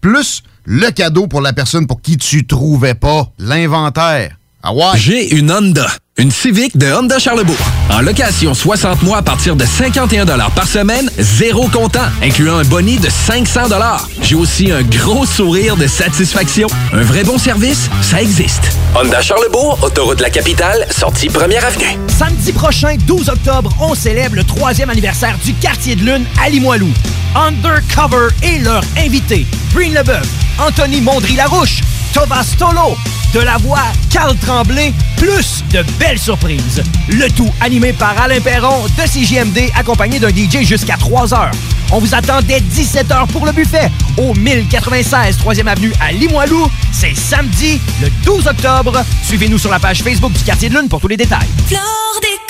plus 0.00 0.42
le 0.64 0.90
cadeau 0.90 1.26
pour 1.26 1.40
la 1.40 1.52
personne 1.52 1.86
pour 1.86 2.00
qui 2.00 2.16
tu 2.16 2.46
trouvais 2.46 2.94
pas 2.94 3.32
l'inventaire. 3.38 4.36
Ah 4.62 4.74
ouais? 4.74 4.96
J'ai 4.96 5.34
une 5.34 5.50
Honda. 5.50 5.86
Une 6.20 6.30
Civic 6.30 6.76
de 6.76 6.92
Honda 6.92 7.18
Charlebourg. 7.18 7.56
En 7.88 8.02
location 8.02 8.52
60 8.52 9.02
mois 9.04 9.16
à 9.16 9.22
partir 9.22 9.56
de 9.56 9.64
51 9.64 10.26
par 10.50 10.66
semaine, 10.66 11.10
zéro 11.18 11.66
comptant, 11.68 12.04
incluant 12.22 12.58
un 12.58 12.64
boni 12.64 12.98
de 12.98 13.08
500 13.08 13.60
J'ai 14.20 14.34
aussi 14.34 14.70
un 14.70 14.82
gros 14.82 15.24
sourire 15.24 15.78
de 15.78 15.86
satisfaction. 15.86 16.68
Un 16.92 17.00
vrai 17.00 17.24
bon 17.24 17.38
service, 17.38 17.88
ça 18.02 18.20
existe. 18.20 18.76
Honda 18.94 19.22
Charlebourg, 19.22 19.78
autoroute 19.80 20.18
de 20.18 20.22
la 20.22 20.28
capitale, 20.28 20.86
sortie 20.90 21.30
première 21.30 21.64
avenue. 21.64 21.98
Samedi 22.08 22.52
prochain, 22.52 22.96
12 23.06 23.30
octobre, 23.30 23.74
on 23.80 23.94
célèbre 23.94 24.36
le 24.36 24.44
troisième 24.44 24.90
anniversaire 24.90 25.38
du 25.42 25.54
quartier 25.54 25.96
de 25.96 26.04
lune 26.04 26.26
à 26.44 26.50
Limoilou. 26.50 26.90
Undercover 27.34 28.28
et 28.42 28.58
leur 28.58 28.82
invité, 28.98 29.46
Green 29.74 29.94
Leboeuf, 29.94 30.28
Anthony 30.58 31.00
Mondry-Larouche, 31.00 31.80
Thomas 32.12 32.54
Tolo, 32.58 32.96
de 33.32 33.40
la 33.40 33.56
voix 33.58 33.84
Carl 34.10 34.36
Tremblay, 34.36 34.92
plus 35.16 35.64
de 35.70 35.82
belles 35.98 36.18
surprises. 36.18 36.82
Le 37.08 37.28
tout 37.30 37.50
animé 37.60 37.92
par 37.92 38.20
Alain 38.20 38.40
Perron 38.40 38.86
de 38.86 39.02
CJMD, 39.02 39.70
accompagné 39.76 40.18
d'un 40.18 40.30
DJ 40.30 40.62
jusqu'à 40.62 40.96
3 40.96 41.34
heures. 41.34 41.50
On 41.92 41.98
vous 41.98 42.14
attend 42.14 42.40
dès 42.42 42.60
17h 42.60 43.26
pour 43.28 43.46
le 43.46 43.52
buffet 43.52 43.90
au 44.16 44.34
1096 44.34 45.38
3e 45.38 45.66
Avenue 45.66 45.92
à 46.00 46.12
Limoilou. 46.12 46.70
C'est 46.92 47.14
samedi, 47.16 47.80
le 48.00 48.08
12 48.24 48.46
octobre. 48.46 49.02
Suivez-nous 49.24 49.58
sur 49.58 49.70
la 49.70 49.78
page 49.78 50.02
Facebook 50.02 50.32
du 50.32 50.42
Quartier 50.44 50.68
de 50.68 50.78
Lune 50.78 50.88
pour 50.88 51.00
tous 51.00 51.08
les 51.08 51.16
détails. 51.16 51.48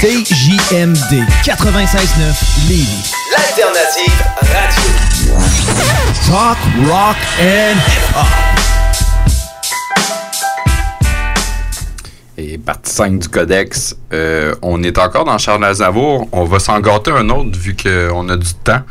CJMD 0.00 1.24
96.9 1.42 2.68
Lévis. 2.68 3.14
L'alternative 3.32 4.12
radio. 4.42 4.90
Talk, 6.28 6.58
rock 6.86 7.16
and 7.40 7.78
hip-hop. 7.88 8.26
Et 12.36 12.58
partie 12.58 12.92
5 12.92 13.18
du 13.18 13.28
codex, 13.30 13.96
euh, 14.12 14.54
on 14.60 14.82
est 14.82 14.98
encore 14.98 15.24
dans 15.24 15.38
Charles 15.38 15.64
Aznavour. 15.64 16.28
On 16.30 16.44
va 16.44 16.58
s'en 16.58 16.78
gâter 16.80 17.12
un 17.12 17.30
autre 17.30 17.58
vu 17.58 17.74
qu'on 17.74 18.28
a 18.28 18.36
du 18.36 18.52
temps. 18.52 18.82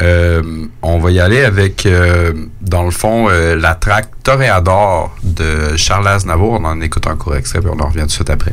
Euh, 0.00 0.66
on 0.80 0.98
va 0.98 1.10
y 1.10 1.20
aller 1.20 1.44
avec, 1.44 1.84
euh, 1.84 2.32
dans 2.62 2.84
le 2.84 2.90
fond, 2.90 3.28
euh, 3.28 3.56
la 3.56 3.74
track 3.74 4.08
Toréador 4.22 5.14
de 5.22 5.76
Charles 5.76 6.08
Aznavour. 6.08 6.52
On 6.52 6.64
en 6.64 6.80
écoute 6.80 7.06
un 7.06 7.16
court 7.16 7.36
extrait, 7.36 7.60
puis 7.60 7.70
on 7.70 7.78
en 7.78 7.88
revient 7.88 8.00
tout 8.00 8.06
de 8.06 8.12
suite 8.12 8.30
après. 8.30 8.52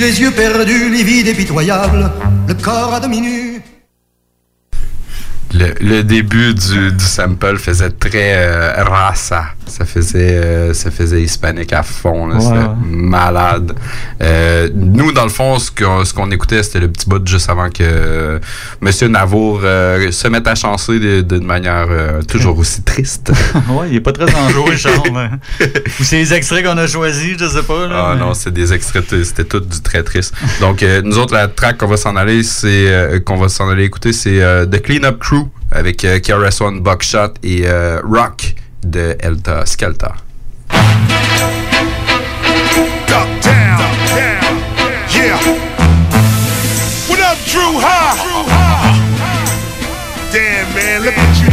Les 0.00 0.20
yeux 0.20 0.30
perdus, 0.30 0.90
livide 0.90 1.28
et 1.28 1.34
pitoyable, 1.34 2.10
le 2.46 2.54
corps 2.54 2.94
à 2.94 3.00
demi 3.00 3.20
nu. 3.20 3.62
Le, 5.52 6.02
début 6.02 6.54
du, 6.54 6.98
sample 6.98 7.58
faisait 7.58 7.90
très 7.90 8.34
euh, 8.36 8.84
raça. 8.84 9.54
Ça 9.68 9.84
faisait, 9.84 10.36
euh, 10.36 10.74
ça 10.74 10.90
faisait 10.90 11.22
hispanique 11.22 11.72
à 11.72 11.82
fond. 11.82 12.28
C'était 12.40 12.68
malade. 12.90 13.72
Euh, 14.22 14.68
nous, 14.74 15.12
dans 15.12 15.24
le 15.24 15.28
fond, 15.30 15.58
ce 15.58 15.70
qu'on 15.70 16.04
ce 16.04 16.12
qu'on 16.14 16.30
écoutait, 16.30 16.62
c'était 16.62 16.80
le 16.80 16.88
petit 16.88 17.08
bout 17.08 17.26
juste 17.26 17.48
avant 17.50 17.68
que 17.68 17.82
euh, 17.82 18.38
Monsieur 18.80 19.08
Navour 19.08 19.60
euh, 19.64 20.10
se 20.10 20.28
mette 20.28 20.46
à 20.46 20.54
chancer 20.54 21.22
d'une 21.22 21.44
manière 21.46 21.86
euh, 21.90 22.22
toujours 22.22 22.58
aussi 22.62 22.82
triste. 22.82 23.30
ouais, 23.70 23.88
il 23.90 23.96
est 23.96 24.00
pas 24.00 24.12
très 24.12 24.32
enjoué, 24.34 24.76
Charles. 24.76 25.16
hein. 25.16 25.38
Ou 26.00 26.04
c'est 26.04 26.16
les 26.16 26.34
extraits 26.34 26.64
qu'on 26.64 26.76
a 26.78 26.86
choisis, 26.86 27.36
je 27.38 27.46
sais 27.48 27.62
pas. 27.62 27.86
Là, 27.86 28.06
Ah 28.08 28.14
mais- 28.14 28.20
non, 28.20 28.34
c'est 28.34 28.52
des 28.52 28.72
extraits, 28.72 29.04
c'était 29.24 29.44
tout 29.44 29.60
du 29.60 29.80
très 29.80 30.02
triste. 30.02 30.34
Donc, 30.60 30.82
euh, 30.82 31.02
nous 31.04 31.18
autres, 31.18 31.34
la 31.34 31.48
track 31.48 31.78
qu'on 31.78 31.86
va 31.86 31.96
s'en 31.96 32.16
aller, 32.16 32.42
c'est 32.42 32.88
euh, 32.88 33.20
qu'on 33.20 33.36
va 33.36 33.48
s'en 33.48 33.68
aller 33.68 33.84
écouter, 33.84 34.12
c'est 34.12 34.40
euh, 34.42 34.66
The 34.66 34.80
Cleanup 34.82 35.18
Crew 35.18 35.46
avec 35.70 35.98
KRS-One, 35.98 36.80
Buckshot 36.80 37.34
et 37.42 37.62
euh, 37.66 38.00
Rock 38.02 38.54
de 38.80 39.16
Elta 39.20 39.66
Skelta. 39.66 40.14
Damn, 50.30 50.74
man, 50.74 51.02
you. 51.40 51.50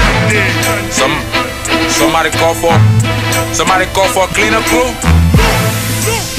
Some, 0.92 1.16
somebody 1.90 2.30
call 2.32 2.54
for, 2.54 2.74
somebody 3.54 3.86
call 3.94 4.08
for 4.10 4.26
a 4.26 4.28
cleanup 4.28 4.64
crew. 4.66 6.35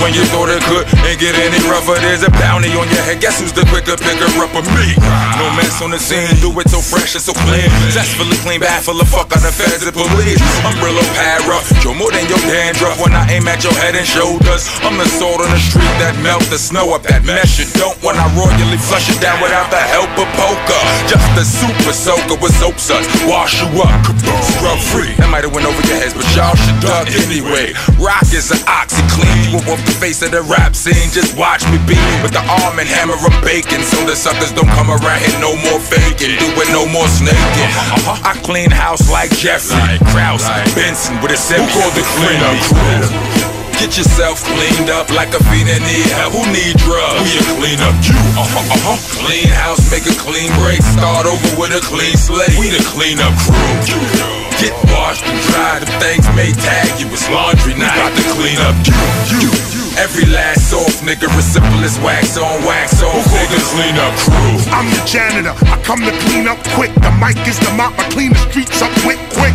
When 0.00 0.12
you 0.12 0.24
thought 0.28 0.52
it 0.52 0.60
could 0.68 0.84
ain't 1.08 1.20
get 1.20 1.36
any 1.40 1.60
rougher, 1.68 1.96
there's 2.00 2.22
a 2.22 2.30
bounty 2.36 2.72
on 2.76 2.86
your 2.92 3.02
head. 3.08 3.20
Guess 3.20 3.40
who's 3.40 3.52
the 3.52 3.64
quicker 3.72 3.96
picker 3.96 4.28
up 4.40 4.52
of 4.52 4.66
me? 4.76 4.96
No 5.40 5.48
mess 5.56 5.80
on 5.80 5.90
the 5.90 6.00
scene, 6.00 6.28
do 6.44 6.52
it 6.60 6.68
so 6.68 6.80
fresh 6.84 7.16
and 7.16 7.24
so 7.24 7.32
clean. 7.48 7.68
Zestfully 7.88 8.36
clean, 8.44 8.60
bad 8.60 8.84
full 8.84 9.00
of 9.00 9.08
fuck 9.08 9.32
out 9.32 9.40
the 9.40 9.52
feds 9.52 9.84
and 9.84 9.94
police. 9.96 10.40
I'm 10.64 10.76
real 10.84 11.00
para, 11.16 11.58
you're 11.80 11.96
more 11.96 12.12
than 12.12 12.28
your 12.28 12.40
dandruff 12.44 13.00
when 13.00 13.16
I 13.16 13.24
aim 13.32 13.48
at 13.48 13.64
your 13.64 13.74
head 13.80 13.96
and 13.96 14.06
shoulders. 14.06 14.68
I'm 14.84 15.00
the 15.00 15.08
salt 15.08 15.40
on 15.40 15.48
the 15.48 15.60
street 15.60 15.94
that 16.04 16.12
melt 16.20 16.44
the 16.52 16.60
snow 16.60 16.92
up 16.92 17.02
that 17.08 17.24
mess 17.24 17.56
you 17.56 17.66
don't 17.80 17.96
when 18.04 18.16
I 18.20 18.28
royally 18.36 18.76
flush 18.76 19.08
it 19.08 19.20
down 19.20 19.40
without 19.40 19.72
the 19.72 19.80
help 19.80 20.12
of 20.20 20.28
poker. 20.36 20.82
Just 21.08 21.28
a 21.40 21.44
super 21.44 21.94
soaker 21.96 22.36
with 22.36 22.52
soap 22.60 22.76
suds, 22.76 23.08
wash 23.24 23.64
you 23.64 23.68
up, 23.80 23.94
kaboom, 24.04 24.40
scrub 24.56 24.80
free. 24.92 25.14
That 25.16 25.32
might 25.32 25.44
have 25.48 25.54
went 25.54 25.64
over 25.64 25.80
your 25.88 25.96
heads, 25.96 26.12
but 26.12 26.26
y'all 26.36 26.56
should 26.56 26.78
duck 26.84 27.08
anyway. 27.08 27.72
Rock 27.96 28.28
is 28.36 28.52
an 28.52 28.60
oxy 28.68 29.02
clean, 29.08 29.56
you 29.56 29.60
off 29.70 29.80
the 29.86 29.94
face 30.02 30.22
of 30.22 30.30
the 30.30 30.42
rap 30.42 30.74
scene. 30.74 31.10
Just 31.14 31.38
watch 31.38 31.62
me 31.70 31.78
be 31.86 31.98
with 32.22 32.34
the 32.34 32.42
arm 32.62 32.78
and 32.78 32.88
hammer 32.88 33.14
I'm 33.14 33.34
baking. 33.46 33.82
So 33.86 34.02
the 34.04 34.14
suckers 34.18 34.52
don't 34.52 34.68
come 34.74 34.90
around 34.90 35.20
here 35.22 35.38
no 35.38 35.54
more 35.70 35.80
faking. 35.80 36.36
Doing 36.38 36.70
no 36.74 36.86
more 36.90 37.06
snaking. 37.06 37.70
I 38.26 38.34
clean 38.42 38.70
house 38.70 39.10
like 39.10 39.30
Jeffrey. 39.30 39.78
Krause, 40.10 40.46
Benson 40.74 41.20
with 41.22 41.32
a. 41.32 41.38
Who 41.40 41.66
called 41.74 41.94
the 41.94 42.04
cleanup 42.14 42.58
crew? 42.68 43.49
Get 43.80 43.96
yourself 43.96 44.44
cleaned 44.44 44.92
up 44.92 45.08
like 45.08 45.32
a 45.32 45.40
fiend 45.48 45.72
in 45.72 45.80
need 45.88 46.04
help. 46.12 46.36
Who 46.36 46.44
need 46.52 46.76
drugs? 46.84 47.24
We 47.24 47.40
a 47.40 47.44
clean 47.56 47.80
up 47.80 47.96
you. 48.04 48.12
Uh-huh, 48.36 48.76
uh-huh. 48.76 49.24
Clean 49.24 49.48
house, 49.48 49.80
make 49.88 50.04
a 50.04 50.12
clean 50.20 50.52
break. 50.60 50.84
Start 50.84 51.24
over 51.24 51.48
with 51.56 51.72
a 51.72 51.80
clean 51.80 52.12
slate. 52.20 52.52
We 52.60 52.68
the 52.68 52.84
clean 52.92 53.16
up 53.24 53.32
crew. 53.40 53.56
Get 54.60 54.76
washed 54.92 55.24
and 55.24 55.40
dried. 55.48 55.88
The 55.88 55.96
things 55.96 56.28
may 56.36 56.52
tag 56.52 57.00
you. 57.00 57.08
It's 57.08 57.24
laundry 57.32 57.72
night. 57.72 57.96
Got 57.96 58.12
to 58.20 58.24
clean 58.36 58.60
up 58.60 58.76
you. 58.84 59.48
you. 59.48 59.70
Every 59.96 60.28
last 60.28 60.70
soft 60.70 61.00
nigga 61.00 61.32
as 61.40 61.48
simple 61.48 61.80
as 61.80 61.98
wax 62.04 62.36
on, 62.36 62.60
wax 62.68 63.02
off. 63.02 63.16
Who 63.16 63.32
nigga 63.32 63.58
clean 63.72 63.96
up 63.96 64.12
crew? 64.20 64.60
I'm 64.76 64.88
the 64.92 65.02
janitor, 65.08 65.56
I 65.66 65.80
come 65.82 66.00
to 66.04 66.12
clean 66.28 66.46
up 66.46 66.60
quick. 66.76 66.92
The 67.00 67.10
mic 67.16 67.36
is 67.48 67.58
the 67.58 67.72
mop, 67.74 67.98
I 67.98 68.08
clean 68.12 68.32
the 68.32 68.44
streets 68.48 68.80
up 68.80 68.92
quick, 69.02 69.18
quick. 69.34 69.52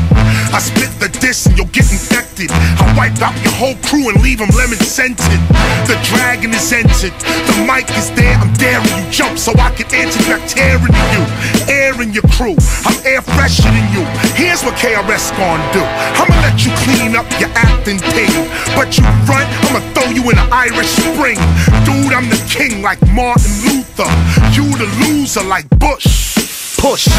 I 0.55 0.59
spit 0.59 0.87
the 1.03 1.11
diss 1.19 1.47
and 1.47 1.57
you'll 1.59 1.75
get 1.75 1.91
infected. 1.91 2.47
I 2.47 2.87
wipe 2.95 3.19
out 3.19 3.35
your 3.43 3.51
whole 3.59 3.75
crew 3.83 4.07
and 4.07 4.23
leave 4.23 4.39
them 4.39 4.47
lemon 4.55 4.79
scented. 4.79 5.41
The 5.83 5.99
dragon 6.07 6.55
is 6.55 6.71
entered, 6.71 7.11
the 7.11 7.67
mic 7.67 7.91
is 7.99 8.07
there, 8.15 8.39
I'm 8.39 8.55
daring 8.55 8.87
you. 8.87 9.03
Jump 9.11 9.35
so 9.35 9.51
I 9.59 9.75
can 9.75 9.83
antibacterial 9.91 10.95
you. 11.11 11.23
Air 11.67 11.99
in 11.99 12.15
your 12.15 12.23
crew, 12.39 12.55
I'm 12.87 12.95
air 13.03 13.19
fresher 13.35 13.67
than 13.67 13.83
you. 13.91 14.07
Here's 14.39 14.63
what 14.63 14.79
KRS 14.79 15.35
gon' 15.35 15.59
do. 15.75 15.83
I'ma 16.23 16.39
let 16.39 16.63
you 16.63 16.71
clean 16.87 17.19
up 17.19 17.27
your 17.35 17.51
acting 17.51 17.99
team. 18.15 18.47
But 18.79 18.95
you 18.95 19.03
front, 19.27 19.51
I'ma 19.67 19.83
throw 19.91 20.07
you 20.15 20.23
in 20.31 20.39
an 20.39 20.47
Irish 20.55 20.87
Spring. 21.03 21.35
Dude, 21.83 22.15
I'm 22.15 22.31
the 22.31 22.39
king 22.47 22.81
like 22.81 23.03
Martin 23.11 23.51
Luther. 23.67 24.07
You 24.55 24.71
the 24.79 24.87
loser 25.03 25.43
like 25.43 25.67
Bush. 25.83 26.44
Push 26.85 27.09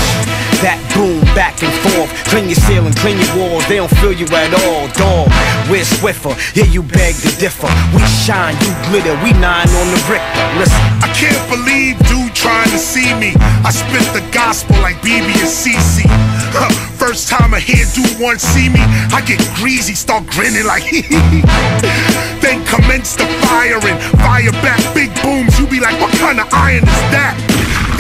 that 0.63 0.79
boom 0.95 1.19
back 1.35 1.59
and 1.59 1.75
forth. 1.83 2.07
Clean 2.31 2.47
your 2.47 2.55
ceiling, 2.71 2.95
clean 3.03 3.19
your 3.19 3.35
walls. 3.35 3.67
They 3.67 3.83
don't 3.83 3.91
feel 3.99 4.15
you 4.15 4.23
at 4.31 4.55
all, 4.63 4.87
dog. 4.95 5.27
We're 5.67 5.83
Swiffer, 5.83 6.39
yeah, 6.55 6.71
you 6.71 6.87
beg 6.87 7.19
to 7.27 7.35
differ. 7.43 7.67
We 7.91 7.99
shine, 8.07 8.55
you 8.63 8.71
glitter, 8.87 9.19
we 9.27 9.35
nine 9.43 9.67
on 9.67 9.87
the 9.91 9.99
Richter. 10.07 10.47
Listen, 10.55 10.79
I 11.03 11.11
can't 11.19 11.43
believe 11.51 11.99
dude 12.07 12.31
trying 12.31 12.71
to 12.71 12.79
see 12.79 13.11
me. 13.19 13.35
I 13.67 13.75
spit 13.75 14.07
the 14.15 14.23
gospel 14.31 14.79
like 14.87 15.03
BB 15.03 15.35
and 15.35 15.51
CC. 15.51 16.07
First 16.95 17.27
time 17.27 17.51
I 17.51 17.59
hear 17.59 17.83
dude 17.91 18.23
one 18.23 18.39
see 18.39 18.71
me, 18.71 18.87
I 19.11 19.19
get 19.27 19.43
greasy, 19.59 19.99
start 19.99 20.31
grinning 20.31 20.63
like 20.63 20.87
hee. 20.87 21.03
Then 22.39 22.63
commence 22.71 23.19
the 23.19 23.27
firing, 23.43 23.99
fire 24.23 24.55
back 24.63 24.79
big 24.95 25.11
booms. 25.27 25.59
You 25.59 25.67
be 25.67 25.83
like, 25.83 25.99
what 25.99 26.15
kind 26.23 26.39
of 26.39 26.47
iron 26.55 26.87
is 26.87 27.03
that? 27.11 27.56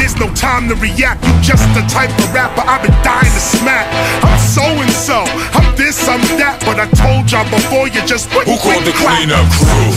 There's 0.07 0.23
no 0.23 0.31
time 0.39 0.71
to 0.71 0.79
react. 0.79 1.19
You 1.27 1.35
just 1.43 1.67
the 1.75 1.83
type 1.91 2.15
of 2.15 2.31
rapper 2.31 2.63
I've 2.63 2.79
been 2.79 2.95
dying 3.03 3.27
to 3.27 3.43
smack. 3.43 3.91
I'm 4.23 4.39
so 4.39 4.63
and 4.63 4.95
so, 4.95 5.27
I'm 5.51 5.67
this, 5.75 5.99
I'm 6.07 6.23
that. 6.39 6.63
But 6.63 6.79
I 6.79 6.87
told 6.95 7.27
y'all 7.27 7.43
before 7.51 7.91
you 7.91 7.99
just 8.07 8.31
quit. 8.31 8.47
Who 8.47 8.55
called 8.55 8.87
the 8.87 8.95
cleanup 8.95 9.43
crew? 9.59 9.91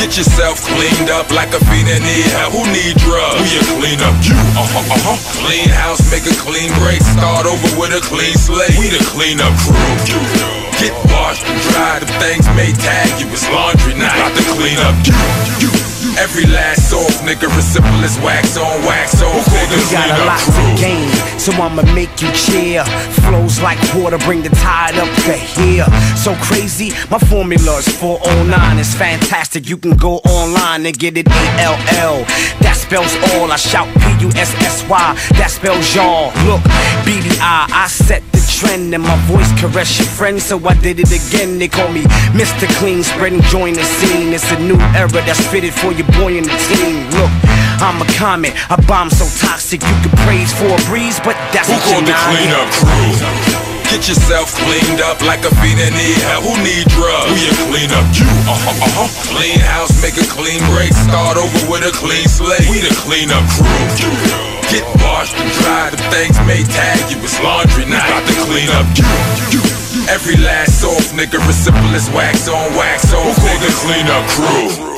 Get 0.00 0.16
yourself 0.16 0.64
cleaned 0.64 1.12
up 1.12 1.28
like 1.36 1.52
a 1.52 1.60
fiend 1.68 1.84
in 1.84 2.00
need 2.00 2.24
help. 2.32 2.56
Who 2.56 2.64
need 2.72 2.96
drugs? 2.96 3.44
We 3.44 3.60
a 3.60 3.64
clean 3.76 4.00
up 4.00 4.16
you. 4.24 4.40
Uh-huh, 4.56 4.80
uh-huh. 4.96 5.20
Clean 5.44 5.68
house, 5.68 6.00
make 6.08 6.24
a 6.24 6.32
clean 6.40 6.72
break. 6.80 7.04
Start 7.04 7.44
over 7.44 7.68
with 7.76 7.92
a 7.92 8.00
clean 8.08 8.40
slate. 8.40 8.72
We 8.80 8.88
the 8.88 9.04
clean 9.04 9.44
up 9.44 9.52
crew. 9.60 9.76
Get 10.80 10.96
washed 11.12 11.44
and 11.44 11.60
dried. 11.76 12.08
The 12.08 12.12
things 12.24 12.48
may 12.56 12.72
tag 12.72 13.12
you. 13.20 13.28
It's 13.28 13.44
laundry 13.52 14.00
night. 14.00 14.16
Got 14.16 14.32
to 14.32 14.44
clean 14.56 14.80
up 14.80 14.96
you. 15.04 15.12
you. 15.60 15.75
Every 16.18 16.46
last 16.46 16.90
soft 16.90 17.22
nigga 17.22 17.48
as 17.56 17.66
simple 17.66 18.00
as 18.04 18.18
wax 18.20 18.56
on, 18.56 18.82
wax 18.84 19.22
off. 19.22 19.44
Nigga, 19.46 19.76
we 19.76 19.92
got 19.92 20.08
a 20.10 20.24
lot 20.24 20.40
to 20.40 20.64
gain, 20.80 21.08
so 21.38 21.52
I'ma 21.52 21.82
make 21.94 22.22
you 22.22 22.30
cheer. 22.32 22.84
Flows 23.26 23.60
like 23.60 23.78
water, 23.94 24.18
bring 24.18 24.42
the 24.42 24.50
tide 24.50 24.96
up 24.96 25.10
to 25.24 25.32
here. 25.32 25.86
So 26.16 26.34
crazy, 26.36 26.90
my 27.10 27.18
formula 27.18 27.46
formula's 27.46 27.88
409. 27.88 28.78
It's 28.78 28.94
fantastic. 28.94 29.68
You 29.68 29.76
can 29.76 29.96
go 29.96 30.16
online 30.24 30.86
and 30.86 30.98
get 30.98 31.16
it 31.16 31.28
A-L-L. 31.28 32.24
That 32.60 32.76
spells 32.76 33.14
all. 33.30 33.52
I 33.52 33.56
shout 33.56 33.86
P-U-S-S-Y. 33.94 35.06
That 35.38 35.50
spells 35.50 35.94
y'all. 35.94 36.32
Look, 36.48 36.62
B-D-I, 37.04 37.66
I 37.70 37.86
set 37.88 38.22
the 38.32 38.40
trend 38.58 38.94
and 38.94 39.02
my 39.02 39.16
voice 39.26 39.52
caress 39.60 39.98
your 39.98 40.08
friends, 40.08 40.44
so 40.44 40.56
I 40.66 40.74
did 40.80 40.98
it 40.98 41.12
again. 41.12 41.58
They 41.58 41.68
call 41.68 41.88
me 41.92 42.02
Mr. 42.32 42.66
Clean, 42.78 43.02
spreading 43.02 43.42
join 43.42 43.74
the 43.74 43.84
scene. 43.84 44.32
It's 44.32 44.50
a 44.50 44.58
new 44.58 44.78
era 44.96 45.08
that's 45.26 45.44
fitted 45.46 45.74
for 45.74 45.92
your 45.92 46.05
boy 46.18 46.38
and 46.38 46.46
the 46.46 46.58
team. 46.70 47.06
Look, 47.16 47.32
I'm 47.82 48.00
a 48.00 48.08
comet, 48.16 48.54
a 48.70 48.80
bomb 48.86 49.10
so 49.10 49.26
toxic 49.44 49.82
you 49.82 49.96
can 50.02 50.12
praise 50.24 50.52
for 50.52 50.66
a 50.70 50.80
breeze, 50.88 51.18
but 51.20 51.34
that's 51.52 51.68
Who 51.68 51.74
what 51.76 51.84
called 51.84 52.06
the 52.06 52.14
you're 52.14 52.20
not. 52.20 52.30
cleanup 52.32 52.68
crew? 52.78 53.10
Get 53.86 54.08
yourself 54.10 54.50
cleaned 54.66 55.00
up 55.00 55.22
like 55.22 55.46
a 55.46 55.52
fiend 55.62 55.78
in 55.78 55.94
need 55.94 56.18
help. 56.26 56.42
Who 56.42 56.58
need 56.58 56.90
drugs? 56.90 57.30
We 57.30 57.46
a 57.46 57.54
clean 57.70 57.90
up 57.94 58.06
you. 58.18 58.26
Uh-huh, 58.50 58.82
uh-huh. 58.82 59.08
Clean 59.30 59.62
house, 59.62 59.94
make 60.02 60.18
a 60.18 60.26
clean 60.26 60.58
break. 60.74 60.90
Start 60.90 61.38
over 61.38 61.60
with 61.70 61.86
a 61.86 61.94
clean 61.94 62.26
slate. 62.26 62.66
We 62.66 62.82
the 62.82 62.90
clean 63.06 63.30
up 63.30 63.46
crew. 63.54 63.86
Get 64.74 64.82
washed 64.98 65.38
and 65.38 65.46
dried. 65.62 65.94
The 65.94 66.02
things 66.10 66.34
may 66.50 66.66
tag 66.66 66.98
you. 67.14 67.22
It's 67.22 67.38
laundry 67.38 67.86
night. 67.86 68.10
Got 68.10 68.26
to 68.26 68.34
clean 68.50 68.66
up 68.74 68.86
you. 68.98 69.06
you. 69.54 69.62
Every 70.10 70.36
last 70.42 70.82
soft 70.82 71.14
nigga 71.14 71.38
as 71.46 71.54
simple 71.54 71.94
as 71.94 72.10
wax 72.10 72.48
on, 72.50 72.74
wax 72.74 73.14
off. 73.14 73.22
Who 73.22 73.32
called 73.38 73.62
the 73.62 73.70
clean 73.86 74.06
up 74.10 74.26
crew? 74.34 74.95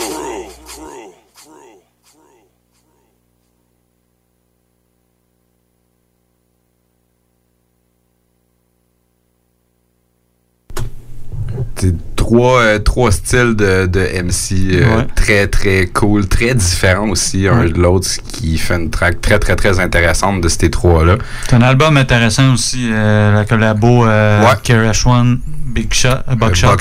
Trois, 12.17 12.61
euh, 12.61 12.79
trois 12.79 13.11
styles 13.13 13.55
de, 13.57 13.87
de 13.87 14.01
MC 14.23 14.53
euh, 14.75 14.97
Ouais. 14.99 15.07
très 15.15 15.47
très 15.47 15.87
cool, 15.87 16.27
très 16.27 16.55
différents 16.55 17.09
aussi 17.09 17.47
un 17.49 17.61
Ouais. 17.61 17.71
de 17.71 17.79
l'autre, 17.79 18.07
ce 18.07 18.19
qui 18.21 18.59
fait 18.59 18.75
une 18.77 18.91
track 18.91 19.21
très 19.21 19.39
très 19.39 19.57
très 19.57 19.81
intéressante 19.81 20.41
de 20.41 20.49
ces 20.49 20.71
trois-là. 20.71 21.17
C'est 21.49 21.57
un 21.57 21.63
album 21.63 21.97
intéressant 21.97 22.53
aussi, 22.53 22.89
euh, 22.93 23.33
la 23.35 23.45
collabo 23.45 24.07
euh, 24.07 24.43
Ouais. 24.43 24.93
One, 25.07 25.41
Big 25.47 25.93
Shot, 25.93 26.19
Buckshot. 26.37 26.77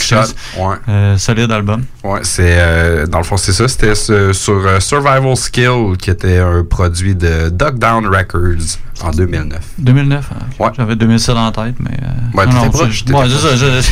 Solide 1.18 1.52
album. 1.52 1.84
Ouais, 2.04 2.20
c'est 2.24 2.56
euh, 2.58 3.06
dans 3.06 3.20
le 3.20 3.24
fond 3.24 3.38
c'est 3.38 3.54
ça, 3.54 3.68
c'était 3.68 3.96
sur, 3.96 4.34
sur, 4.34 4.82
Survival 4.82 5.36
Skill 5.36 5.96
qui 6.00 6.10
était 6.10 6.38
un 6.40 6.64
produit 6.64 7.16
de 7.16 7.50
Duck 7.50 7.78
Down 7.78 8.08
Records 8.08 8.78
en 9.04 9.12
2009. 9.12 9.60
2009, 9.78 10.30
hein, 10.32 10.46
ok. 10.60 10.74
j'avais 10.78 10.96
2007 10.96 11.36
en 11.38 11.52
tête, 11.52 11.76
mais. 11.80 11.92
euh, 12.02 12.08
Ouais, 12.38 12.46
non, 12.46 12.70
proche, 12.70 13.04
ouais, 13.08 13.28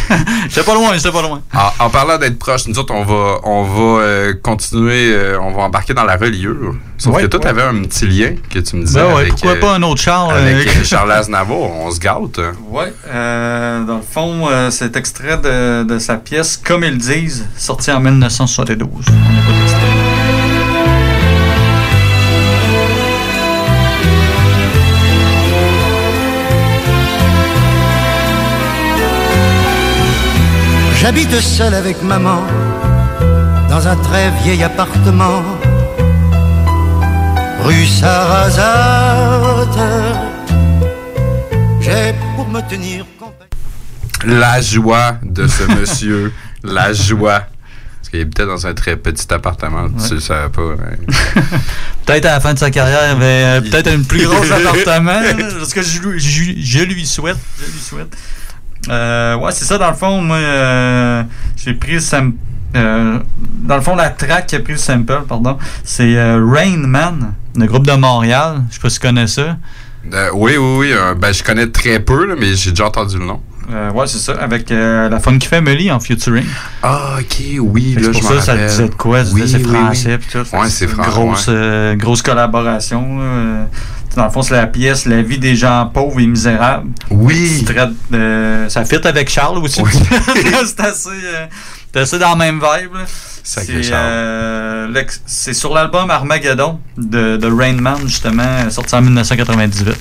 pas 0.64 0.74
loin, 0.76 0.94
j'étais 0.94 1.12
pas 1.12 1.22
loin. 1.22 1.42
En, 1.54 1.86
en 1.86 1.90
parlant 1.90 2.18
d'être 2.18 2.38
proche, 2.38 2.68
nous 2.68 2.78
autres, 2.78 2.94
on 2.94 3.04
va, 3.04 3.38
on 3.44 3.64
va 3.64 4.02
euh, 4.04 4.34
continuer, 4.42 5.14
euh, 5.14 5.40
on 5.42 5.52
va 5.54 5.64
embarquer 5.64 5.94
dans 5.94 6.04
la 6.04 6.16
reliure. 6.18 6.76
Sauf 6.98 7.16
Ouais, 7.16 7.24
que 7.24 7.28
toi, 7.28 7.40
ouais. 7.40 7.46
t'avais 7.46 7.62
un 7.64 7.82
petit 7.84 8.08
lien 8.08 8.36
que 8.50 8.60
tu 8.60 8.76
me 8.76 8.84
disais. 8.86 9.00
Ben 9.00 9.08
ouais, 9.08 9.14
avec, 9.22 9.30
pourquoi 9.32 9.52
euh, 9.52 9.60
pas 9.60 9.76
un 9.76 9.84
autre 9.84 10.02
Charles, 10.02 10.38
Avec 10.38 10.84
Charles 10.86 11.12
Aznavour, 11.12 11.72
on 11.72 11.92
se 11.92 12.00
gâte. 12.00 12.40
hein. 12.40 12.52
Ouais, 12.70 12.94
euh, 13.08 13.84
dans 13.84 13.98
le 13.98 14.02
fond, 14.02 14.48
euh, 14.50 14.70
c'est 14.72 14.96
extrait 14.96 15.38
de, 15.38 15.84
de 15.84 16.00
sa 16.00 16.16
pièce 16.18 16.58
Comme 16.64 16.84
ils 16.84 16.98
disent, 16.98 17.48
sortie 17.58 17.92
en 17.92 18.00
1972. 18.00 19.06
On 19.08 20.35
J'habite 31.06 31.40
seul 31.40 31.74
avec 31.76 32.02
maman 32.02 32.42
dans 33.70 33.88
un 33.88 33.96
très 33.96 34.32
vieil 34.42 34.64
appartement 34.64 35.44
rue 37.62 37.86
Sarrazate. 37.86 39.78
J'ai 41.80 42.16
pour 42.36 42.48
me 42.50 42.60
tenir 42.68 43.06
La 44.26 44.60
joie 44.62 45.18
de 45.22 45.46
ce 45.48 45.62
monsieur, 45.80 46.34
la 46.64 46.92
joie. 46.92 47.42
Parce 48.00 48.10
qu'il 48.10 48.22
habitait 48.22 48.48
dans 48.48 48.66
un 48.66 48.74
très 48.74 48.96
petit 48.98 49.32
appartement, 49.32 49.88
tu 50.08 50.16
le 50.16 50.20
savais 50.20 50.50
pas. 50.50 50.62
hein. 50.62 50.96
Peut-être 52.08 52.26
à 52.26 52.32
la 52.34 52.40
fin 52.40 52.56
de 52.56 52.60
sa 52.60 52.72
carrière, 52.72 53.12
avait 53.12 53.26
euh, 53.26 53.62
peut-être 53.62 53.88
un 53.92 54.02
plus 54.02 54.26
gros 54.28 54.44
appartement. 54.52 55.22
Parce 55.60 55.72
que 55.74 55.84
je, 55.84 56.00
lui- 56.02 56.20
je- 56.20 56.56
je 56.58 56.80
lui 56.84 57.06
souhaite. 57.06 57.38
Je 57.60 57.66
lui 57.72 57.80
souhaite. 57.80 58.16
Euh, 58.90 59.36
ouais, 59.38 59.52
c'est 59.52 59.66
ça, 59.66 59.78
dans 59.78 59.90
le 59.90 59.96
fond, 59.96 60.22
moi, 60.22 60.38
euh, 60.38 61.24
j'ai 61.58 61.74
pris 61.74 61.94
le 61.94 62.00
sample. 62.00 62.36
dans 62.74 63.76
le 63.76 63.82
fond, 63.82 63.96
la 63.96 64.10
track 64.10 64.48
qui 64.48 64.56
a 64.56 64.60
pris 64.60 64.74
le 64.74 64.80
sample, 64.80 65.24
pardon, 65.28 65.58
c'est 65.84 66.18
euh, 66.18 66.46
Rain 66.46 66.78
Man, 66.78 67.34
le 67.56 67.66
groupe 67.66 67.88
de 67.88 67.94
Montréal. 67.94 68.64
Je 68.70 68.76
sais 68.76 68.82
pas 68.82 68.90
si 68.90 69.00
tu 69.00 69.08
connais 69.08 69.28
ça. 69.28 69.58
Euh, 70.14 70.30
oui, 70.34 70.58
oui, 70.58 70.78
oui. 70.78 70.94
euh, 70.94 71.16
ben, 71.16 71.34
je 71.34 71.44
connais 71.44 71.68
très 71.68 72.00
peu, 72.00 72.26
là, 72.28 72.36
mais 72.40 72.54
j'ai 72.56 72.72
déjà 72.72 72.88
entendu 72.88 73.18
le 73.18 73.26
nom. 73.26 73.42
Euh, 73.72 73.92
ouais, 73.92 74.06
c'est 74.08 74.20
ça, 74.20 74.34
avec 74.34 74.72
euh, 74.72 75.10
la 75.10 75.20
Funky 75.20 75.48
Family 75.48 75.92
en 75.92 76.00
featuring. 76.00 76.46
Ah, 76.84 77.16
ok, 77.20 77.42
oui, 77.60 77.96
là, 77.96 78.02
je 78.14 78.20
pour 78.20 78.24
m'en 78.24 78.30
ça, 78.40 78.42
ça 78.42 78.58
disait 78.58 78.90
de 78.90 78.94
quoi? 78.96 79.26
Ça 79.26 79.32
Oui, 79.34 79.42
disait 79.42 79.58
c'est 79.60 79.64
français, 79.68 80.20
oui. 80.20 80.26
tout. 80.32 80.56
Ouais, 80.56 80.70
c'est 80.70 80.88
français. 80.88 81.10
Grosse, 81.10 81.46
euh, 81.50 81.96
grosse 81.96 82.22
collaboration, 82.22 83.20
là. 83.20 83.68
Dans 84.16 84.24
le 84.26 84.32
fond, 84.32 84.42
c'est 84.42 84.54
la 84.56 84.68
pièce 84.68 85.06
La 85.08 85.22
vie 85.22 85.38
des 85.40 85.56
gens 85.58 85.90
pauvres 85.94 86.20
et 86.22 86.26
misérables. 86.28 86.90
Oui. 87.10 87.66
Traite 87.66 87.90
Ça 88.70 88.86
fit 88.86 89.06
avec 89.06 89.30
Charles 89.30 89.58
aussi. 89.58 89.82
c'est 90.66 90.80
assez, 90.80 91.10
euh, 91.10 91.46
c'est 91.94 92.00
assez 92.00 92.20
dans 92.20 92.30
la 92.30 92.36
même 92.38 92.62
vibe. 92.62 92.92
Sacré 93.44 93.74
C'est 93.84 93.90
Charles. 93.90 94.06
euh, 94.06 95.04
c'est 95.26 95.54
sur 95.54 95.74
l'album 95.74 96.10
Armageddon 96.10 96.80
de, 96.98 97.36
de 97.36 97.48
Rain 97.48 97.74
Man, 97.74 97.98
justement, 98.06 98.70
sorti 98.70 98.96
en 98.96 99.02
1998. 99.02 99.94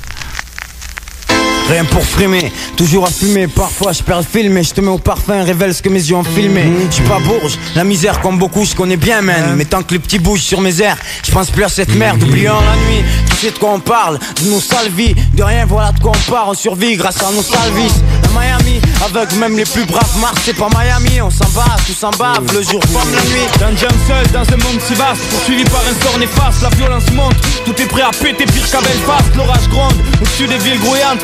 Rien 1.69 1.85
pour 1.85 2.05
frimer, 2.05 2.53
toujours 2.77 3.07
à 3.07 3.11
fumer, 3.11 3.49
parfois 3.49 3.93
je 3.93 4.03
perds 4.03 4.19
le 4.19 4.24
film 4.24 4.59
et 4.59 4.62
je 4.62 4.73
te 4.74 4.81
mets 4.81 4.91
au 4.91 4.99
parfum, 4.99 5.43
révèle 5.43 5.74
ce 5.74 5.82
que 5.82 5.89
mes 5.89 5.99
yeux 5.99 6.15
ont 6.15 6.24
filmé. 6.24 6.65
Je 6.91 6.95
suis 6.97 7.05
pas 7.05 7.19
bourge, 7.20 7.59
la 7.74 7.85
misère 7.85 8.20
comme 8.20 8.39
beaucoup 8.39 8.65
je 8.65 8.74
connais 8.74 8.99
bien 8.99 9.23
man, 9.23 9.55
mais 9.57 9.65
tant 9.65 9.82
que 9.82 9.93
les 9.95 9.99
petits 9.99 10.19
bougent 10.19 10.43
sur 10.43 10.61
mes 10.61 10.82
airs, 10.82 10.99
je 11.24 11.32
pense 11.32 11.51
plus 11.51 11.65
à 11.65 11.69
cette 11.69 11.95
merde, 11.95 12.23
oubliant 12.23 12.61
la 12.61 12.77
nuit, 12.86 13.03
tu 13.31 13.36
sais 13.36 13.51
de 13.51 13.59
quoi 13.59 13.73
on 13.73 13.81
parle, 13.81 14.19
de 14.43 14.51
nos 14.51 14.61
sales 14.61 14.91
vies, 14.95 15.15
de 15.35 15.43
rien 15.43 15.65
voilà 15.65 15.93
de 15.93 16.01
quoi 16.01 16.12
on 16.15 16.31
part, 16.31 16.49
on 16.49 16.55
survit 16.55 16.97
grâce 16.97 17.23
à 17.23 17.31
nos 17.32 17.43
salvis. 17.43 17.93
À 18.24 18.39
Miami, 18.39 18.81
avec 19.05 19.36
même 19.36 19.57
les 19.57 19.65
plus 19.65 19.85
braves 19.85 20.19
Mars, 20.20 20.41
c'est 20.45 20.57
pas 20.57 20.69
Miami, 20.69 21.20
on 21.20 21.31
s'en 21.31 21.49
bat, 21.55 21.77
tout 21.86 21.93
s'en 21.93 22.11
bave, 22.11 22.45
le 22.53 22.62
jour 22.62 22.81
comme 22.81 23.11
la 23.12 23.23
nuit. 23.23 23.47
D'un 23.59 23.77
jump 23.77 23.95
seul 24.07 24.27
dans 24.32 24.41
un 24.41 24.57
monde 24.57 24.81
si 24.86 24.95
vaste 24.95 25.23
Poursuivi 25.31 25.65
par 25.65 25.82
un 25.82 26.05
sort 26.05 26.19
néfaste. 26.19 26.62
La 26.62 26.69
violence 26.70 27.11
monte. 27.12 27.36
Tout 27.65 27.81
est 27.81 27.86
prêt 27.86 28.03
à 28.03 28.11
péter 28.11 28.47
pire 28.47 28.70
qu'à 28.70 28.81
Belfast. 28.81 29.35
L'orage 29.36 29.69
gronde 29.69 29.95
Au-dessus 30.20 30.47
des 30.47 30.59
villes 30.59 30.81
grouillantes 30.81 31.20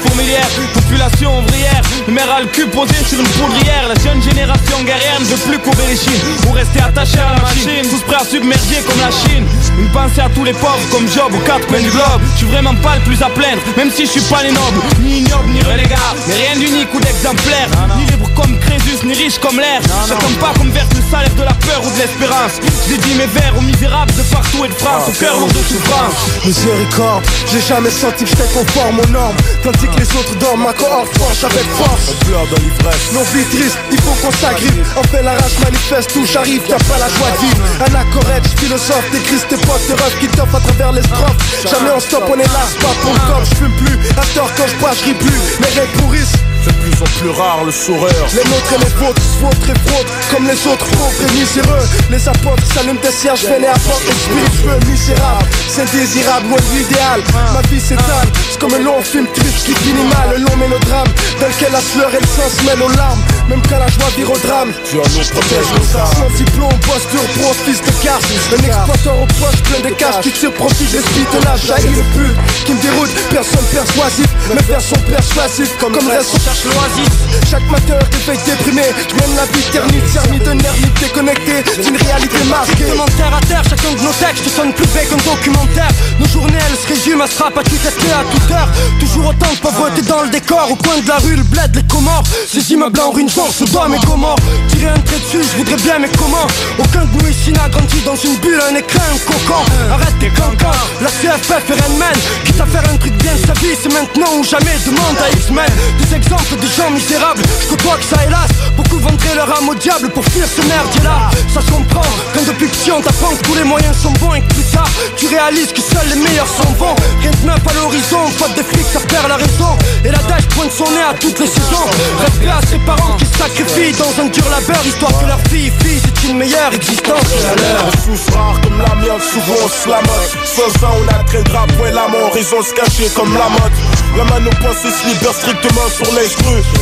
Population 0.75 1.41
ouvrière. 1.41 1.83
Maire 2.07 2.31
a 2.31 2.41
le 2.41 2.47
cul 2.47 2.67
posé 2.67 2.95
sur 3.09 3.19
une 3.19 3.27
poudrière. 3.27 3.89
La 3.89 4.01
jeune 4.01 4.23
génération 4.23 4.79
guerrière 4.85 5.19
ne 5.19 5.25
veut 5.25 5.37
plus 5.37 5.59
courir 5.59 5.89
les 5.89 5.97
chines 5.97 6.23
Ou 6.49 6.53
rester 6.53 6.81
attaché 6.81 7.19
à 7.19 7.35
la 7.35 7.43
machine. 7.43 7.83
Tous 7.91 8.03
prêts 8.03 8.23
à 8.23 8.25
submerger 8.25 8.79
comme 8.87 9.01
la 9.01 9.11
Chine. 9.11 9.45
Une 9.77 9.89
pensée 9.89 10.21
à 10.21 10.29
tous 10.29 10.45
les 10.45 10.53
pauvres 10.53 10.87
comme 10.93 11.09
Job 11.11 11.33
aux 11.35 11.45
quatre 11.45 11.67
coins 11.67 11.81
du 11.81 11.91
globe. 11.91 12.23
Je 12.35 12.39
suis 12.39 12.47
vraiment 12.47 12.75
pas 12.77 12.95
le 12.97 13.03
plus 13.03 13.21
à 13.23 13.29
plaindre 13.31 13.63
Même 13.77 13.91
si 13.91 14.07
je 14.07 14.11
suis 14.11 14.21
pas 14.23 14.43
les 14.43 14.53
nobles 14.53 14.81
Ni 15.01 15.19
ignoble 15.19 15.51
ni 15.51 15.63
relégat 15.63 16.15
Mais 16.29 16.35
rien 16.35 16.55
d'unique 16.55 16.95
ou 16.95 17.01
d'exemplaire. 17.01 17.69
Ni 17.99 18.07
libre 18.07 18.31
comme 18.37 18.57
Crésus 18.61 19.05
ni 19.05 19.15
riche 19.15 19.39
comme 19.39 19.59
l'air. 19.59 19.81
Tombe 20.07 20.39
pas 20.39 20.53
comme 20.57 20.71
verse 20.71 20.89
le 20.95 21.03
salaire 21.11 21.35
de 21.35 21.43
la 21.43 21.55
peur 21.55 21.83
ou 21.83 21.91
de 21.91 21.99
l'espérance. 21.99 22.61
J'ai 22.89 22.99
dit 22.99 23.15
mes 23.15 23.27
vers 23.27 23.57
aux 23.57 23.63
misérables 23.63 24.13
de 24.15 24.23
partout 24.23 24.65
et 24.65 24.69
de 24.69 24.75
France 24.75 25.09
Au 25.09 25.13
cœur 25.13 25.47
de 25.47 25.63
souffrance. 25.67 26.45
Miséricorde, 26.45 27.25
j'ai 27.51 27.61
jamais 27.61 27.91
senti 27.91 28.25
que 28.25 28.31
j'étais 28.31 28.53
conforme 28.53 29.01
aux 29.01 29.11
normes. 29.11 29.37
Tandis 29.63 29.87
que 29.89 30.01
les 30.01 30.11
autres 30.17 30.20
dorment, 30.39 30.65
ma 30.65 30.73
cohorte 30.73 31.17
force 31.19 31.45
avec 31.45 31.67
force. 31.77 32.11
On 32.11 32.25
pleure 32.25 32.47
dans 32.47 32.63
l'ivresse. 32.63 33.13
Non 33.13 33.23
vie 33.35 33.45
triste, 33.45 33.79
il 33.91 34.01
faut 34.01 34.15
qu'on 34.23 34.33
s'agrippe. 34.33 34.87
En 34.97 35.03
fait 35.05 35.23
la 35.23 35.33
rage 35.33 35.59
manifeste 35.65 36.15
où 36.17 36.27
j'arrive, 36.27 36.63
t'as 36.69 36.83
pas 36.85 36.99
la 36.99 37.09
joie 37.09 37.31
de 37.31 37.41
vivre. 37.47 37.63
Anacorète, 37.87 38.47
philosophe, 38.59 39.11
décris 39.13 39.41
tes 39.49 39.57
potes, 39.57 39.87
tes 39.87 39.95
refs 39.95 40.19
qui 40.21 40.29
t'offrent 40.29 40.57
à 40.57 40.61
travers 40.61 40.93
les 40.93 41.03
strophes. 41.03 41.37
Jamais 41.71 41.91
on 41.95 42.01
stop, 42.01 42.25
on 42.29 42.39
est 42.39 42.53
là, 42.53 42.65
pas 42.81 42.95
pour 43.03 43.13
le 43.13 43.21
corps, 43.21 43.45
j'fume 43.45 43.73
plus 43.77 43.99
À 44.17 44.25
tort 44.35 44.51
quand 44.57 44.67
je 44.67 44.77
bois, 44.77 44.91
je 44.99 45.05
ris 45.05 45.15
plus, 45.15 45.41
mes 45.61 45.81
rêves 45.81 45.93
pourrissent 45.99 46.37
de 46.67 46.73
plus 46.73 47.03
en 47.03 47.11
plus 47.19 47.31
rare 47.31 47.65
le 47.65 47.73
sourire 47.73 48.27
Les 48.35 48.45
nôtres 48.51 48.73
et 48.75 48.79
les 48.79 48.95
vôtres 48.99 49.23
se 49.23 49.71
et 49.71 49.79
frottent 49.89 50.13
Comme 50.31 50.47
les 50.47 50.67
autres 50.67 50.87
pauvres 50.91 51.23
et 51.23 51.33
miséreux. 51.39 51.87
Les 52.11 52.29
apôtres 52.29 52.67
s'allument 52.75 53.01
des 53.01 53.11
cierges 53.11 53.45
Vénés 53.45 53.69
apportent 53.69 54.07
les 54.07 54.13
spiritueux 54.13 54.91
misérables 54.91 55.49
C'est 55.69 55.91
désirable, 55.91 56.49
loin 56.49 56.59
de 56.59 56.79
l'idéal. 56.79 57.21
Ma 57.55 57.63
vie 57.69 57.81
s'étale, 57.81 58.29
c'est 58.51 58.59
comme 58.59 58.75
un 58.75 58.81
long 58.81 59.01
film 59.03 59.27
triste 59.35 59.67
qui 59.67 59.75
finit 59.75 60.09
mal. 60.09 60.37
Un 60.37 60.41
long 60.41 60.57
mélodrame 60.57 61.09
dans 61.41 61.47
lequel 61.47 61.73
la 61.73 61.81
sueur 61.81 62.11
et 62.15 62.21
le 62.21 62.27
sang 62.27 62.49
se 62.49 62.65
mêlent 62.67 62.83
aux 62.83 62.97
larmes. 62.97 63.23
Même 63.51 63.63
quand 63.69 63.79
la 63.79 63.89
joie 63.89 64.07
vire 64.17 64.31
au 64.31 64.39
drame 64.39 64.71
Dieu 64.89 65.01
nous 65.03 65.27
protège 65.35 65.71
nos 65.75 65.99
armes 65.99 66.15
Sans 66.15 66.37
diplôme, 66.37 66.79
bosse 66.87 67.07
dur 67.11 67.21
un 67.51 67.55
fils 67.67 67.83
de 67.83 67.91
casse 68.01 68.23
Un 68.55 68.63
exploiteur 68.63 69.21
aux 69.21 69.27
poches 69.27 69.63
plein 69.65 69.91
de 69.91 69.95
cash 69.97 70.21
Qui 70.23 70.31
tire 70.31 70.53
profit 70.53 70.85
de 70.85 71.45
l'âge 71.45 71.67
Jaillit 71.67 71.97
le 71.97 72.03
but 72.15 72.37
qui 72.65 72.75
me 72.75 72.81
déroute 72.81 73.11
Personne 73.31 73.65
persuasif, 73.73 74.27
mes 74.55 74.63
vers 74.63 74.81
sont 74.81 75.01
persuasifs 75.11 75.77
Comme, 75.81 75.95
le 75.95 76.15
reste 76.15 76.39
cherche 76.55 77.51
Chaque 77.51 77.71
matin 77.71 77.99
réveil 78.13 78.39
déprimé. 78.45 78.83
Je 79.09 79.15
mène 79.15 79.37
la 79.37 79.45
vie 79.47 79.65
ternite, 79.73 80.09
cernie 80.13 80.39
de 80.39 80.53
nerfs 80.53 80.75
déconnecté. 81.01 81.65
D'une 81.83 81.97
réalité 81.97 82.45
masquée. 82.49 82.75
Strictement 82.75 83.07
terre 83.17 83.35
à 83.35 83.41
terre, 83.47 83.63
chacun 83.65 83.93
de 83.93 84.03
nos 84.03 84.13
textes 84.13 84.49
sonne 84.49 84.73
plus 84.73 84.87
vrai 84.87 85.07
qu'un 85.07 85.17
documentaire. 85.17 85.89
Nos 86.19 86.27
journées 86.27 86.59
elles 86.59 86.77
se 86.77 86.89
résument 86.89 87.25
à 87.25 87.27
se 87.27 87.43
rap 87.43 87.57
à 87.57 87.63
tout 87.63 87.77
tester 87.77 88.13
à 88.13 88.25
toute 88.31 88.51
heure. 88.51 88.69
Toujours 88.99 89.27
autant 89.27 89.53
de 89.53 89.59
pauvreté 89.59 90.03
dans 90.03 90.23
le 90.23 90.31
décor. 90.31 90.71
Au 90.71 90.77
coin 90.77 90.99
de 90.99 91.09
la 91.09 91.19
rue, 91.19 91.37
le 91.37 91.43
bled, 91.43 91.75
les 91.75 91.83
comores. 91.85 92.25
Ces 92.47 92.73
immeubles 92.73 93.01
en 93.01 93.11
ruine 93.11 93.29
sous 93.29 93.65
doigt 93.67 93.89
mes 93.89 93.99
comment 94.07 94.37
Tirer 94.69 94.89
un 94.89 95.01
trait 95.01 95.19
dessus, 95.19 95.43
je 95.43 95.57
voudrais 95.59 95.77
bien 95.77 95.99
mais 95.99 96.11
comment? 96.19 96.47
Aucun 96.79 97.05
de 97.05 97.23
nous 97.23 97.29
ici 97.29 97.53
n'a 97.53 97.69
grandi 97.69 98.01
dans 98.05 98.17
une 98.17 98.37
bulle, 98.37 98.61
un 98.71 98.75
écran, 98.75 99.03
un 99.03 99.19
cocon. 99.19 99.65
Arrête 99.91 100.19
tes 100.19 100.31
cancans, 100.31 100.79
la 101.01 101.09
CFF 101.09 101.71
et 101.71 102.47
Quitte 102.47 102.61
à 102.61 102.67
faire 102.67 102.85
un 102.93 102.97
truc 102.97 103.13
bien 103.19 103.33
sa 103.47 103.53
vie, 103.55 103.75
c'est 103.81 103.93
maintenant 103.93 104.31
ou 104.39 104.45
jamais. 104.45 104.77
Demande 104.87 105.19
à 105.23 105.31
X-Men. 105.31 105.71
Des 105.99 106.17
exemples 106.17 106.40
de 106.57 106.67
gens 106.67 106.91
misérables, 106.91 107.43
je 107.63 107.69
côtoie 107.69 107.97
que 107.97 108.05
ça 108.05 108.25
hélas. 108.25 108.49
Beaucoup 108.77 108.99
vendraient 108.99 109.35
leur 109.35 109.51
âme 109.59 109.69
au 109.69 109.75
diable 109.75 110.09
pour 110.11 110.25
fuir 110.25 110.47
ce 110.47 110.63
merdier 110.67 111.03
là 111.03 111.31
Ça 111.53 111.61
se 111.61 111.71
comprend, 111.71 112.03
quand 112.35 112.45
depuis 112.47 112.69
petit 112.69 112.91
on 112.91 113.01
t'apprend 113.01 113.35
que 113.37 113.43
tous 113.43 113.55
les 113.55 113.65
moyens 113.65 113.97
sont 113.97 114.13
bons 114.13 114.35
Et 114.35 114.41
que 114.41 114.55
plus 114.55 114.65
tard, 114.65 114.89
tu 115.17 115.27
réalises 115.27 115.73
que 115.73 115.81
seuls 115.81 116.09
les 116.09 116.21
meilleurs 116.21 116.49
sont 116.49 116.71
bons 116.79 116.95
Rien 117.21 117.31
de 117.31 117.47
neuf 117.47 117.61
à 117.69 117.75
l'horizon, 117.75 118.27
faute 118.39 118.57
de 118.57 118.63
flics 118.63 118.91
ça 118.93 119.01
perd 119.01 119.29
la 119.29 119.37
raison. 119.37 119.77
Et 120.05 120.11
la 120.11 120.19
dèche 120.19 120.49
pointe 120.49 120.73
son 120.73 120.91
nez 120.91 121.05
à 121.09 121.15
toutes 121.15 121.39
les 121.39 121.47
saisons. 121.47 121.89
Respect 122.21 122.49
à 122.49 122.61
ses 122.67 122.79
parents 122.79 123.17
qui 123.17 123.27
sacrifient 123.27 123.93
dans 123.99 124.23
un 124.23 124.27
dur 124.29 124.45
labeur 124.51 124.85
Histoire 124.85 125.13
que 125.21 125.27
leur 125.27 125.41
fille, 125.49 125.73
fille, 125.83 126.01
c'est 126.03 126.29
une 126.29 126.39
meilleure 126.39 126.73
existence. 126.73 127.21
Que 127.21 128.63
comme 128.63 128.79
la 128.79 128.95
mienne, 128.97 129.21
souvent 129.21 129.69
se 129.69 129.89
la 129.89 130.01
mode 130.01 130.31
Faisant 130.45 130.95
on 130.99 132.11
mort, 132.11 132.33
raison 132.33 132.63
se 132.63 133.15
comme 133.15 133.35
la 133.35 133.49
mode 133.49 134.00
La 134.17 134.25
main 134.25 134.45
au 134.45 134.51
poing 134.61 134.75
se 134.75 134.91
strictement 134.91 135.89
sur 135.95 136.11
les 136.15 136.29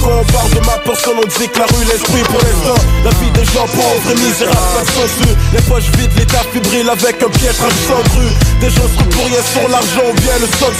Quand 0.00 0.20
on 0.20 0.24
parle 0.32 0.50
de 0.50 0.60
ma 0.66 0.78
personne, 0.80 1.18
on 1.20 1.28
dit 1.28 1.48
que 1.48 1.59
la 1.59 1.66
rue 1.66 1.84
l'esprit 1.84 2.24
pour 2.24 2.40
l'instant 2.40 2.80
La 3.05 3.10
vie 3.20 3.30
des 3.30 3.44
gens 3.44 3.68
pauvres 3.68 4.10
et 4.10 4.16
misérables, 4.16 4.72
pas 4.74 4.84
de 4.84 4.92
sensu 4.96 5.28
Les 5.52 5.62
poches 5.68 5.90
vides, 5.98 6.12
l'état 6.16 6.42
fébrile 6.52 6.88
avec 6.88 7.22
un 7.22 7.28
piètre 7.28 7.62
accent 7.62 8.02
cru 8.16 8.26
Des 8.60 8.70
gens 8.70 8.88
se 8.88 9.05
pour 9.05 9.24
rien 9.26 9.44
sur 9.44 9.68
l'argent, 9.68 10.09
ou 10.09 10.16
bien 10.20 10.36
le 10.40 10.48
sol 10.56 10.72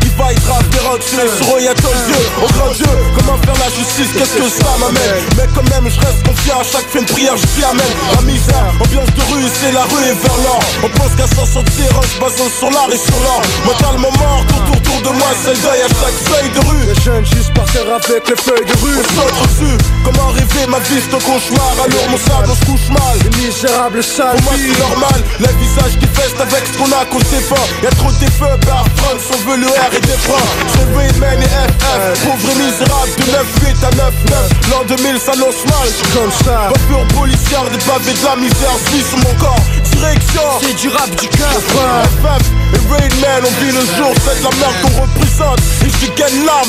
Qui 0.00 0.10
va 0.16 0.32
être 0.32 0.50
afférent, 0.50 0.96
tu 1.02 1.16
les 1.18 1.30
sur 1.36 1.60
y 1.60 1.68
a 1.68 1.74
ton 1.74 1.94
Dieu 2.06 2.22
Oh 2.38 2.48
grand 2.54 2.72
Dieu, 2.72 2.92
comment 3.18 3.38
faire 3.42 3.58
la 3.58 3.70
justice, 3.74 4.10
qu'est-ce 4.14 4.36
que 4.38 4.48
ça 4.48 4.70
m'amène? 4.78 5.20
Mais 5.36 5.48
quand 5.54 5.66
même, 5.74 5.90
je 5.90 5.98
reste 6.00 6.22
confiant 6.22 6.60
à 6.60 6.64
chaque 6.64 6.86
fin 6.86 7.02
de 7.02 7.10
prière, 7.10 7.34
je 7.36 7.46
dis 7.58 7.64
amen 7.66 7.92
La 8.14 8.22
misère, 8.22 8.70
ambiance 8.78 9.10
de 9.10 9.22
rue, 9.34 9.48
c'est 9.58 9.72
la 9.72 9.84
rue 9.90 10.06
et 10.06 10.14
vers 10.14 10.38
l'or. 10.46 10.62
On 10.86 10.90
pense 10.94 11.12
qu'à 11.18 11.26
s'en 11.26 11.46
sortir 11.46 11.90
en 11.98 12.06
basant 12.22 12.50
sur 12.58 12.70
l'art 12.70 12.90
et 12.94 13.00
sur 13.00 13.18
l'or. 13.26 13.42
Mentalement 13.66 14.12
mort, 14.22 14.42
tout 14.46 14.70
autour 14.70 14.98
de 15.02 15.18
moi, 15.18 15.30
c'est 15.42 15.54
le 15.54 15.60
deuil 15.60 15.82
à 15.82 15.95
chaque 16.00 16.20
feuille 16.28 16.50
de 16.50 16.60
rue. 16.68 16.84
Les 16.86 17.00
jeunes 17.00 17.26
juste 17.26 17.52
par 17.54 17.64
terre 17.66 17.88
avec 17.88 18.28
les 18.28 18.36
feuilles 18.36 18.66
de 18.66 18.76
rue. 18.82 18.96
On 18.98 19.08
saute 19.16 19.36
dessus, 19.48 19.76
comment 20.04 20.28
rêver 20.30 20.66
ma 20.68 20.78
vie 20.80 21.00
c'est 21.00 21.14
un 21.14 21.20
cauchemar. 21.20 21.72
Alors 21.84 22.06
mon 22.10 22.18
sable 22.18 22.48
on 22.50 22.56
se 22.56 22.64
couche 22.64 22.88
mal. 22.90 23.16
Les 23.24 23.32
misérables 23.46 24.02
sales 24.02 24.36
Pour 24.36 24.52
moi 24.52 24.54
c'est 24.56 24.80
normal, 24.80 25.18
les 25.40 25.54
visages 25.60 25.96
qui 25.98 26.08
festent 26.12 26.40
avec 26.40 26.62
ce 26.66 26.78
qu'on 26.78 26.90
a 26.92 27.04
des 27.04 27.42
fins 27.42 27.68
Y'a 27.82 27.90
trop 27.90 28.10
de 28.10 28.30
feux, 28.30 28.58
par 28.66 28.84
France, 28.96 29.24
on 29.32 29.50
veut 29.50 29.58
le 29.58 29.68
R 29.68 29.92
et 29.96 30.00
des 30.00 30.18
freins. 30.26 30.50
C'est 30.72 30.88
Rayman 30.96 31.40
et 31.42 31.46
FF, 31.46 32.24
pauvre 32.24 32.48
et 32.52 32.58
misérable 32.60 33.12
De 33.16 33.26
9-8 33.64 33.84
à 33.84 33.90
9-9, 33.90 34.70
l'an 34.70 34.84
2000 34.88 35.18
ça 35.18 35.34
lance 35.34 35.62
mal. 35.66 35.88
Comme 36.14 36.32
ça, 36.44 36.68
voiture 36.68 37.06
policière, 37.14 37.64
des 37.70 37.78
pavés 37.78 38.12
de 38.12 38.24
la 38.24 38.36
misère 38.36 38.76
Suis 38.90 39.02
sur 39.02 39.18
mon 39.18 39.34
corps, 39.38 39.64
direction. 39.92 40.42
C'est 40.60 40.76
du 40.76 40.88
rap 40.88 41.10
du 41.10 41.28
cœur. 41.28 41.52
FF 41.52 42.85
On 42.88 43.64
vit 43.64 43.72
le 43.72 43.80
jour, 43.80 44.12
c'est 44.24 44.42
la 44.42 44.50
merde 44.56 44.74
qu'on 44.82 45.02
représente 45.02 45.60
je 46.00 46.06
gagne 46.12 46.44
l'arme 46.44 46.68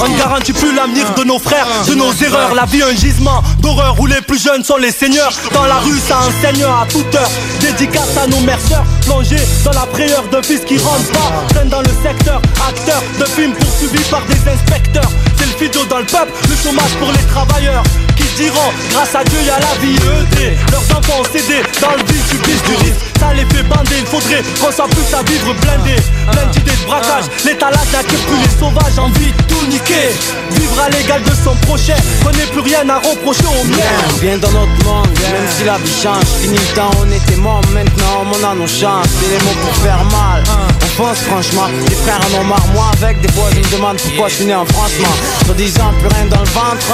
On 0.00 0.08
ne 0.08 0.18
garantit 0.18 0.52
plus 0.52 0.74
l'avenir 0.74 1.12
de 1.14 1.24
nos 1.24 1.38
frères, 1.38 1.66
de 1.86 1.94
nos 1.94 2.12
erreurs. 2.12 2.54
La 2.54 2.64
vie 2.64 2.82
un 2.82 2.94
gisement 2.94 3.42
d'horreur 3.60 3.96
où 3.98 4.06
les 4.06 4.20
plus 4.20 4.42
jeunes 4.42 4.64
sont 4.64 4.76
les 4.76 4.92
seigneurs. 4.92 5.32
Dans 5.52 5.66
la 5.66 5.78
rue 5.78 5.98
ça 5.98 6.18
enseigne 6.18 6.64
à 6.64 6.86
toute 6.88 7.14
heure. 7.14 7.30
Dédicace 7.60 8.16
à 8.22 8.26
nos 8.26 8.40
merceurs 8.40 8.84
Plongés 9.02 9.42
dans 9.64 9.72
la 9.72 9.86
frayeur 9.92 10.24
de 10.28 10.42
fils 10.42 10.60
qui 10.66 10.78
rentrent 10.78 11.12
pas. 11.12 11.44
Traînent 11.54 11.68
dans 11.68 11.82
le 11.82 11.90
secteur, 12.02 12.40
acteurs 12.68 13.02
de 13.18 13.24
films 13.24 13.54
poursuivis 13.54 14.04
par 14.10 14.22
des 14.26 14.50
inspecteurs. 14.50 15.10
C'est 15.38 15.46
le 15.46 15.52
fido 15.52 15.84
dans 15.86 15.98
le 15.98 16.06
peuple, 16.06 16.32
le 16.48 16.56
chômage 16.56 16.94
pour 16.98 17.12
les 17.12 17.22
travailleurs 17.28 17.82
Qui 18.16 18.24
diront, 18.36 18.72
grâce 18.90 19.14
à 19.14 19.22
Dieu 19.24 19.38
y 19.44 19.50
a 19.50 19.58
la 19.60 19.74
vie 19.80 19.96
ED 19.96 20.56
Leurs 20.72 20.98
enfants 20.98 21.20
ont 21.20 21.24
cédé 21.24 21.62
dans 21.80 21.92
le 21.92 22.02
vide 22.10 22.42
du 22.64 22.74
risque 22.76 23.04
Ça 23.20 23.34
les 23.34 23.44
fait 23.54 23.62
bander, 23.64 23.98
il 23.98 24.06
faudrait 24.06 24.42
qu'on 24.60 24.72
soit 24.72 24.88
plus 24.88 25.14
à 25.14 25.22
vivre 25.26 25.54
blindé 25.60 25.96
Plein 26.32 26.46
d'idées 26.46 26.70
de 26.70 26.86
braquage, 26.86 27.24
l'état 27.44 27.70
là 27.70 27.78
n'attire 27.92 28.18
plus 28.26 28.38
les 28.42 28.58
sauvages 28.58 28.98
Envie 28.98 29.32
de 29.32 29.42
tout 29.42 29.66
niquer, 29.66 30.10
vivre 30.52 30.80
à 30.80 30.88
l'égal 30.90 31.22
de 31.22 31.32
son 31.44 31.54
prochain 31.66 31.96
Qu'on 32.22 32.30
n'ait 32.30 32.50
plus 32.52 32.60
rien 32.60 32.88
à 32.88 32.98
reprocher 32.98 33.46
au 33.46 33.64
mien. 33.64 33.94
Viens 34.20 34.38
dans 34.38 34.50
notre 34.50 34.84
monde, 34.84 35.08
même 35.32 35.48
si 35.56 35.64
la 35.64 35.78
vie 35.78 36.02
change 36.02 36.24
Fini 36.40 36.56
le 36.56 36.74
temps, 36.74 36.90
on 37.00 37.10
était 37.10 37.36
mort, 37.36 37.62
maintenant 37.72 38.24
on 38.32 38.44
a 38.44 38.54
nos 38.54 38.66
chances. 38.66 39.06
C'est 39.20 39.30
les 39.30 39.44
mots 39.44 39.58
pour 39.62 39.74
faire 39.76 40.04
mal. 40.04 40.42
On 40.82 40.86
fonce 41.02 41.18
franchement 41.20 41.68
Les 41.88 41.94
frères 41.94 42.20
en 42.20 42.40
ont 42.40 42.44
marre, 42.44 42.66
moi 42.72 42.90
avec 43.00 43.20
Des 43.20 43.32
fois 43.32 43.48
je 43.52 43.58
me 43.58 43.76
demande 43.76 43.96
pourquoi 43.98 44.28
je 44.28 44.34
suis 44.34 44.44
né 44.46 44.54
en 44.54 44.64
franchement 44.64 45.14
Sur 45.44 45.54
disant 45.54 45.92
plus 46.00 46.08
rien 46.08 46.26
dans 46.26 46.40
le 46.40 46.50
ventre 46.50 46.86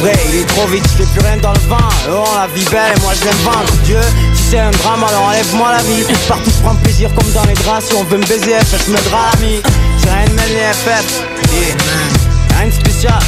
Vrai, 0.00 0.14
il 0.30 0.40
est 0.40 0.46
trop 0.46 0.66
vite, 0.66 0.84
je 0.98 1.04
plus 1.04 1.26
rien 1.26 1.36
dans 1.38 1.52
le 1.52 1.60
vent 1.68 1.88
ont 2.10 2.34
la 2.34 2.46
vie 2.48 2.64
belle 2.70 2.94
moi 3.02 3.12
je 3.14 3.44
vendre. 3.44 3.72
Dieu, 3.84 4.00
si 4.34 4.42
c'est 4.50 4.58
un 4.58 4.70
drame 4.70 5.04
alors 5.04 5.24
enlève-moi 5.24 5.72
la 5.72 5.82
vie. 5.82 6.04
Partout 6.28 6.50
je 6.50 6.62
prends 6.62 6.74
comme 7.06 7.32
dans 7.32 7.44
les 7.44 7.54
draps 7.54 7.86
Si 7.86 7.94
on 7.94 8.04
veut 8.04 8.18
me 8.18 8.26
baiser, 8.26 8.54
FF 8.60 8.88
me 8.88 9.08
drame 9.08 9.62
J'ai 10.02 10.10
rien 10.10 10.26
de 10.26 10.54
les 10.54 10.72
FF 10.74 11.22
Yeah. 11.50 12.58
Rien 12.58 12.66
de 12.68 12.72
spécial 12.72 13.18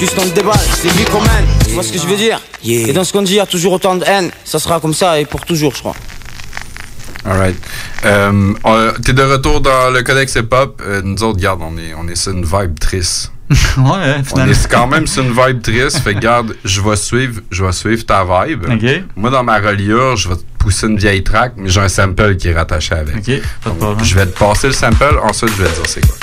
Juste 0.00 0.16
on 0.18 0.22
te 0.28 0.34
déballe, 0.34 0.58
c'est 0.74 0.88
lui 0.96 1.04
qu'on 1.04 1.20
mène 1.20 1.46
Tu 1.66 1.72
vois 1.72 1.82
ce 1.82 1.92
que 1.92 1.98
je 1.98 2.06
veux 2.06 2.16
dire? 2.16 2.40
Et 2.64 2.92
dans 2.92 3.04
ce 3.04 3.12
qu'on 3.12 3.22
dit, 3.22 3.32
il 3.32 3.36
y 3.36 3.40
a 3.40 3.46
toujours 3.46 3.72
autant 3.74 3.96
de 3.96 4.04
haine 4.06 4.30
Ça 4.44 4.58
sera 4.58 4.80
comme 4.80 4.94
ça 4.94 5.18
et 5.20 5.26
pour 5.26 5.44
toujours 5.44 5.74
je 5.74 5.80
crois 5.80 5.94
Alright. 7.24 7.56
Euh, 8.04 8.52
on- 8.62 8.92
T'es 9.04 9.12
de 9.12 9.22
retour 9.22 9.60
dans 9.60 9.90
le 9.92 10.00
codex 10.04 10.36
hip-hop. 10.36 10.80
Euh, 10.86 11.02
nous 11.02 11.20
autres, 11.24 11.40
garde, 11.40 11.60
on 11.60 11.76
est, 11.76 11.92
on 11.98 12.06
est 12.06 12.14
sur 12.14 12.30
une 12.30 12.44
vibe 12.44 12.78
triste. 12.78 13.32
ouais, 13.50 13.54
On 13.76 14.22
finalement. 14.22 14.52
est 14.52 14.68
quand 14.70 14.86
même 14.86 15.08
sur 15.08 15.24
une 15.24 15.32
vibe 15.32 15.60
triste. 15.60 15.98
Fait 16.04 16.14
que 16.14 16.20
garde, 16.20 16.54
je 16.64 16.80
vais 16.80 16.94
suivre, 16.94 17.40
je 17.50 17.64
vais 17.64 17.72
suivre 17.72 18.06
ta 18.06 18.22
vibe. 18.24 18.64
Ok. 18.70 19.02
Moi, 19.16 19.30
dans 19.30 19.42
ma 19.42 19.58
reliure, 19.58 20.14
je 20.16 20.28
vais 20.28 20.36
te 20.36 20.42
pousser 20.66 20.88
une 20.88 20.98
vieille 20.98 21.22
track, 21.22 21.52
mais 21.56 21.68
j'ai 21.68 21.80
un 21.80 21.88
sample 21.88 22.34
qui 22.34 22.48
est 22.48 22.52
rattaché 22.52 22.96
avec. 22.96 23.18
Ok, 23.18 23.40
pas 23.62 23.70
de 23.70 23.74
problème. 23.76 24.04
Je 24.04 24.14
vais 24.16 24.26
te 24.26 24.36
passer 24.36 24.66
le 24.66 24.72
sample, 24.72 25.16
ensuite 25.22 25.50
je 25.56 25.62
vais 25.62 25.68
te 25.68 25.74
dire 25.76 25.86
c'est 25.86 26.04
quoi. 26.04 26.16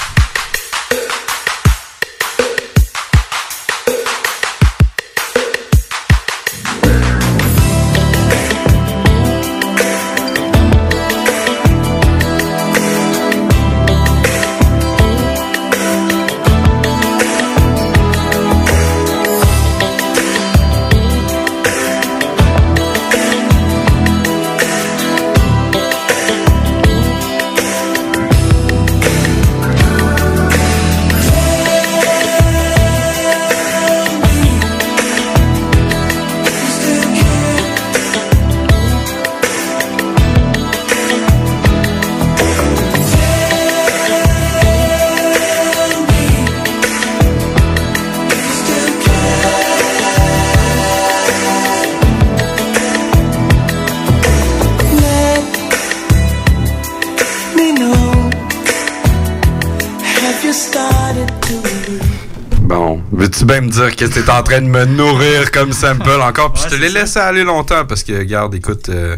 Veux-tu 63.44 63.60
bien 63.60 63.62
me 63.62 63.70
dire 63.70 63.96
que 63.98 64.06
t'es 64.06 64.30
en 64.30 64.42
train 64.42 64.62
de 64.62 64.68
me 64.68 64.86
nourrir 64.86 65.52
comme 65.52 65.74
sample 65.74 66.22
encore? 66.22 66.54
Puis 66.54 66.64
je 66.64 66.76
te 66.76 66.82
l'ai 66.82 66.88
laissé 66.88 67.20
aller 67.20 67.44
longtemps 67.44 67.84
parce 67.86 68.02
que, 68.02 68.18
regarde, 68.18 68.56
écoute, 68.56 68.88
euh, 68.88 69.18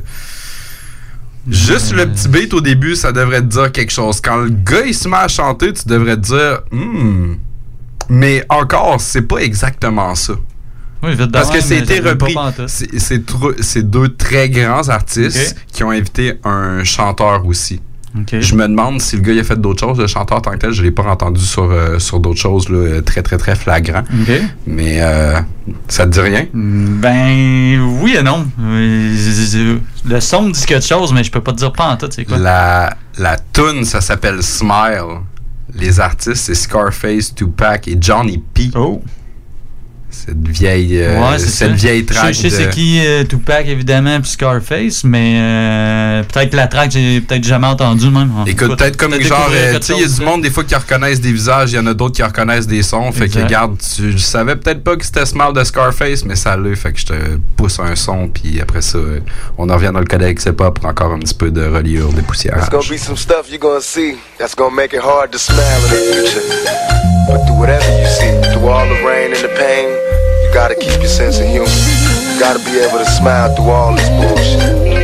juste 1.47 1.93
le 1.93 2.07
petit 2.07 2.27
beat 2.29 2.53
au 2.55 2.61
début, 2.61 2.95
ça 2.95 3.11
devrait 3.11 3.41
te 3.41 3.47
dire 3.47 3.71
quelque 3.71 3.91
chose. 3.91 4.21
Quand 4.21 4.37
le 4.37 4.49
gars 4.49 4.83
il 4.83 4.95
se 4.95 5.07
met 5.07 5.17
à 5.17 5.27
chanter, 5.27 5.73
tu 5.73 5.87
devrais 5.87 6.15
te 6.15 6.21
dire, 6.21 6.61
hmm. 6.71 7.35
Mais 8.09 8.43
encore, 8.49 8.99
c'est 8.99 9.21
pas 9.21 9.37
exactement 9.37 10.15
ça. 10.15 10.33
Oui, 11.03 11.13
vite 11.15 11.31
Parce 11.31 11.51
que 11.51 11.61
c'était 11.61 11.99
repris. 11.99 12.35
C'est 12.67 13.89
deux 13.89 14.09
très 14.09 14.49
grands 14.49 14.89
artistes 14.89 15.55
qui 15.71 15.83
ont 15.83 15.91
invité 15.91 16.39
un 16.43 16.83
chanteur 16.83 17.45
aussi. 17.45 17.79
Je 18.31 18.55
me 18.55 18.67
demande 18.67 19.01
si 19.01 19.15
le 19.17 19.21
gars 19.21 19.33
il 19.33 19.39
a 19.39 19.43
fait 19.43 19.59
d'autres 19.59 19.81
choses. 19.81 19.99
Le 19.99 20.07
chanteur 20.07 20.41
tant 20.41 20.51
que 20.51 20.57
tel, 20.57 20.71
je 20.71 20.81
l'ai 20.83 20.91
pas 20.91 21.03
entendu 21.03 21.41
sur, 21.41 21.63
euh, 21.63 21.99
sur 21.99 22.19
d'autres 22.19 22.39
choses 22.39 22.69
là, 22.69 22.77
euh, 22.77 23.01
très 23.01 23.21
très 23.21 23.37
très 23.37 23.55
flagrant. 23.55 24.03
Mais 24.65 25.01
euh, 25.01 25.39
ça 25.87 26.05
te 26.05 26.11
dit 26.11 26.19
rien? 26.21 26.45
Ben 26.53 27.79
oui 28.01 28.15
et 28.17 28.23
non. 28.23 28.47
Le 28.59 30.19
son 30.19 30.43
me 30.43 30.51
dit 30.51 30.65
quelque 30.65 30.85
chose, 30.85 31.13
mais 31.13 31.23
je 31.23 31.31
peux 31.31 31.41
pas 31.41 31.51
te 31.51 31.57
dire 31.57 31.73
pas 31.73 31.87
en 31.89 31.97
tout, 31.97 32.07
c'est 32.09 32.25
quoi? 32.25 32.37
La, 32.37 32.95
la 33.17 33.37
tune, 33.37 33.83
ça 33.83 34.01
s'appelle 34.01 34.41
Smile. 34.43 35.21
Les 35.73 35.99
artistes, 35.99 36.35
c'est 36.35 36.55
Scarface, 36.55 37.35
Tupac 37.35 37.87
et 37.89 37.97
Johnny 37.99 38.37
P. 38.37 38.69
Oh. 38.75 39.01
Cette 40.25 40.47
vieille, 40.47 40.97
euh, 41.01 41.19
Ouais, 41.19 41.37
c'est 41.39 41.45
cette 41.47 41.69
ça. 41.69 41.73
vieille 41.75 42.05
Je 42.07 42.13
sais- 42.13 42.19
track. 42.19 42.33
Je 42.33 42.41
sais 42.41 42.49
c'est 42.49 42.65
de- 42.67 42.71
qui 42.71 43.05
euh, 43.05 43.23
Tupac 43.25 43.67
évidemment 43.67 44.19
puis 44.21 44.29
Scarface, 44.31 45.03
mais 45.03 45.35
euh, 45.39 46.23
peut-être 46.23 46.51
que 46.51 46.55
la 46.55 46.67
track 46.67 46.91
j'ai 46.91 47.21
peut-être 47.21 47.43
jamais 47.43 47.67
entendu 47.67 48.09
même. 48.09 48.31
Écoute, 48.47 48.77
peut-être 48.77 48.97
comme 48.97 49.19
genre, 49.21 49.49
euh, 49.51 49.77
tu 49.79 49.85
sais, 49.87 49.93
il 49.97 50.01
y 50.01 50.05
a 50.05 50.07
du 50.07 50.21
monde 50.23 50.41
des 50.41 50.49
fois 50.49 50.63
qui 50.63 50.75
reconnaissent 50.75 51.21
des 51.21 51.31
visages, 51.31 51.71
il 51.71 51.75
y 51.75 51.79
en 51.79 51.87
a 51.87 51.93
d'autres 51.93 52.15
qui 52.15 52.23
reconnaissent 52.23 52.67
des 52.67 52.83
sons. 52.83 53.11
Fait 53.11 53.27
que, 53.29 53.39
regarde, 53.39 53.77
tu 53.77 54.11
je 54.13 54.17
savais 54.17 54.55
peut-être 54.55 54.83
pas 54.83 54.95
que 54.95 55.05
c'était 55.05 55.25
Smile 55.25 55.53
de 55.53 55.63
Scarface, 55.63 56.23
mais 56.25 56.35
ça 56.35 56.55
l'a. 56.55 56.75
Fait 56.75 56.93
que 56.93 56.99
je 56.99 57.05
te 57.05 57.13
pousse 57.57 57.79
un 57.79 57.95
son, 57.95 58.27
puis 58.29 58.59
après 58.61 58.81
ça, 58.81 58.97
euh, 58.97 59.19
on 59.57 59.69
en 59.69 59.75
revient 59.75 59.91
dans 59.93 59.99
le 59.99 60.05
codex 60.05 60.43
c'est 60.43 60.53
pas 60.53 60.71
pour 60.71 60.85
encore 60.85 61.11
un 61.13 61.19
petit 61.19 61.33
peu 61.33 61.51
de 61.51 61.65
reliure, 61.65 62.13
des 62.13 62.21
poussières. 62.21 62.55
There's 62.55 62.69
gonna 62.69 62.89
be 62.89 62.97
some 62.97 63.17
stuff 63.17 63.49
you're 63.49 63.59
gonna 63.59 63.79
see 63.81 64.15
that's 64.37 64.55
gonna 64.55 64.75
make 64.75 64.93
it 64.93 65.01
hard 65.03 65.31
to 65.31 65.37
smile 65.37 65.59
in 65.85 65.89
the 65.89 66.27
future. 66.27 66.41
But 67.27 67.45
through 67.47 67.57
whatever 67.59 67.83
you 67.99 68.04
see, 68.15 68.31
through 68.53 68.67
all 68.67 68.87
the 68.87 69.03
rain 69.03 69.33
and 69.33 69.43
the 69.43 69.51
pain, 69.59 69.89
you 70.43 70.49
gotta 70.53 70.75
keep 70.75 70.99
your 70.99 71.11
sense 71.11 71.39
of 71.39 71.47
humor. 71.47 71.67
You 71.67 72.39
gotta 72.39 72.59
be 72.59 72.79
able 72.79 72.99
to 72.99 73.05
smile 73.05 73.53
through 73.55 73.69
all 73.69 73.93
this 73.95 74.09
bullshit. 74.09 74.95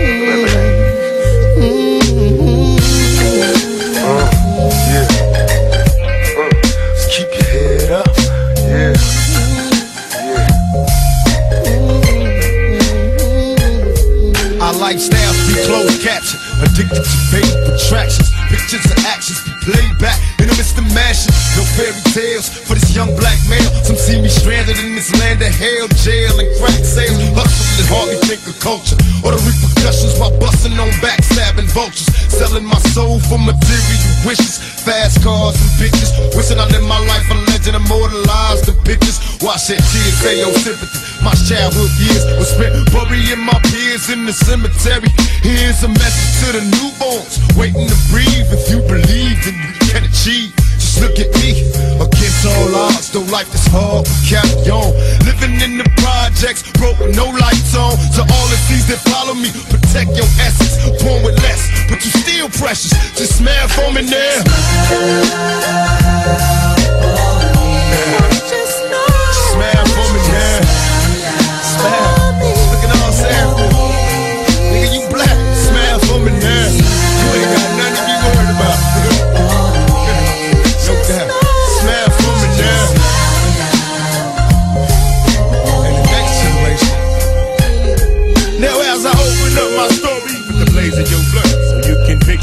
Lifestyles 14.81 15.37
be 15.47 15.53
closed 15.63 16.01
caption, 16.01 16.39
addicted 16.63 16.95
to 16.95 17.15
fake 17.31 17.53
attractions. 17.69 18.29
Pictures 18.49 18.83
and 18.91 18.99
be 19.29 19.53
played 19.61 19.93
back 20.01 20.17
in 20.41 20.49
the 20.49 20.55
midst 20.57 20.73
of 20.81 20.85
mansion. 20.97 21.29
No 21.53 21.61
fairy 21.77 21.93
tales 22.09 22.49
for 22.49 22.73
this 22.73 22.89
young 22.97 23.13
black 23.13 23.37
male. 23.45 23.69
Some 23.85 23.95
see 23.95 24.17
me 24.17 24.29
stranded 24.29 24.81
in 24.81 24.97
this 24.97 25.13
land 25.21 25.41
of 25.45 25.53
hell, 25.53 25.85
jail 26.01 26.33
and 26.41 26.49
crack 26.57 26.81
sales. 26.81 27.21
Hustle 27.37 27.61
and 27.77 27.87
hardly 27.93 28.17
think 28.25 28.41
of 28.49 28.57
culture 28.57 28.97
or 29.21 29.37
the 29.37 29.41
repercussions 29.45 30.17
while 30.17 30.33
busting 30.41 30.73
on 30.81 30.89
backstabbing 31.05 31.69
vultures. 31.69 32.09
Selling 32.33 32.65
my 32.65 32.81
soul 32.97 33.21
for 33.29 33.37
material 33.37 34.01
wishes, 34.25 34.57
fast 34.81 35.21
cars 35.21 35.53
and 35.53 35.71
bitches. 35.77 36.09
Wishing 36.33 36.57
I 36.57 36.65
lived 36.73 36.89
my 36.89 36.97
life 37.05 37.29
a 37.29 37.37
legend, 37.53 37.77
immortalized 37.77 38.65
the 38.65 38.73
pictures. 38.81 39.21
Why 39.45 39.57
shed 39.61 39.85
tears, 39.93 40.17
say 40.17 40.41
your 40.41 40.53
sympathy. 40.65 40.97
My 41.21 41.37
childhood 41.45 41.93
years 42.01 42.25
were 42.33 42.49
spent 42.49 42.73
burying 42.89 43.45
my 43.45 43.57
peers 43.69 44.09
in 44.09 44.25
the 44.25 44.33
cemetery. 44.33 45.13
Here's 45.45 45.83
a 45.85 45.89
message 45.93 46.33
to 46.41 46.47
the 46.57 46.63
newborns, 46.73 47.37
waiting 47.53 47.85
to 47.85 47.97
breathe. 48.09 48.49
If 48.49 48.65
you 48.73 48.81
believe, 48.81 49.10
then 49.11 49.55
you 49.55 49.75
can 49.91 50.03
achieve. 50.03 50.55
Just 50.79 51.01
look 51.01 51.19
at 51.19 51.29
me, 51.43 51.67
against 51.99 52.45
all 52.45 52.75
odds, 52.75 53.11
though 53.11 53.27
life 53.31 53.53
is 53.53 53.65
hard, 53.67 54.07
we 54.07 54.15
carry 54.27 54.69
on. 54.71 54.91
Living 55.27 55.59
in 55.61 55.77
the 55.77 55.87
projects, 55.97 56.63
broke 56.79 56.99
with 56.99 57.15
no 57.15 57.27
lights 57.27 57.75
on. 57.75 57.91
To 58.15 58.21
all 58.21 58.47
the 58.47 58.59
things 58.67 58.87
that 58.87 58.99
follow 59.11 59.33
me, 59.33 59.51
protect 59.69 60.15
your 60.15 60.29
essence, 60.39 60.79
born 61.03 61.23
with 61.23 61.37
less, 61.43 61.69
but 61.89 62.03
you 62.03 62.11
still 62.11 62.49
precious. 62.49 62.91
Just 63.17 63.37
smile 63.37 63.67
for 63.67 63.91
me 63.91 64.01
now. 64.09 64.43
Smile 68.47 68.60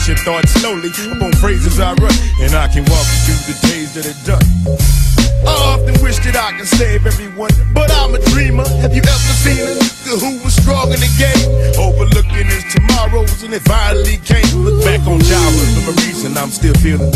your 0.09 0.16
thoughts 0.24 0.48
slowly 0.56 0.89
upon 1.12 1.32
phrases 1.36 1.78
I 1.78 1.93
write, 2.01 2.16
and 2.40 2.56
I 2.56 2.66
can 2.72 2.80
walk 2.89 3.05
you 3.28 3.36
through 3.36 3.44
the 3.52 3.56
days 3.68 3.93
that 3.93 4.09
are 4.09 4.20
done. 4.24 4.48
I 5.44 5.76
often 5.76 6.01
wish 6.01 6.16
that 6.24 6.32
I 6.32 6.56
could 6.56 6.66
save 6.66 7.05
everyone, 7.05 7.52
but 7.76 7.93
I'm 7.93 8.16
a 8.16 8.20
dreamer. 8.32 8.64
Have 8.80 8.97
you 8.97 9.05
ever 9.05 9.35
seen 9.44 9.60
a 9.60 9.76
nigga 9.76 10.16
who 10.16 10.40
was 10.40 10.56
strong 10.56 10.97
in 10.97 11.01
the 11.05 11.12
game? 11.20 11.44
Overlooking 11.76 12.48
his 12.48 12.64
tomorrows 12.72 13.44
and 13.44 13.52
it 13.52 13.60
finally 13.68 14.16
came. 14.24 14.48
Look 14.56 14.80
back 14.80 15.05
on 15.05 15.20
Java 15.20 15.64
for 15.85 15.93
a 15.93 15.94
reason 16.01 16.40
I'm 16.40 16.48
still 16.48 16.74
feeling. 16.80 17.12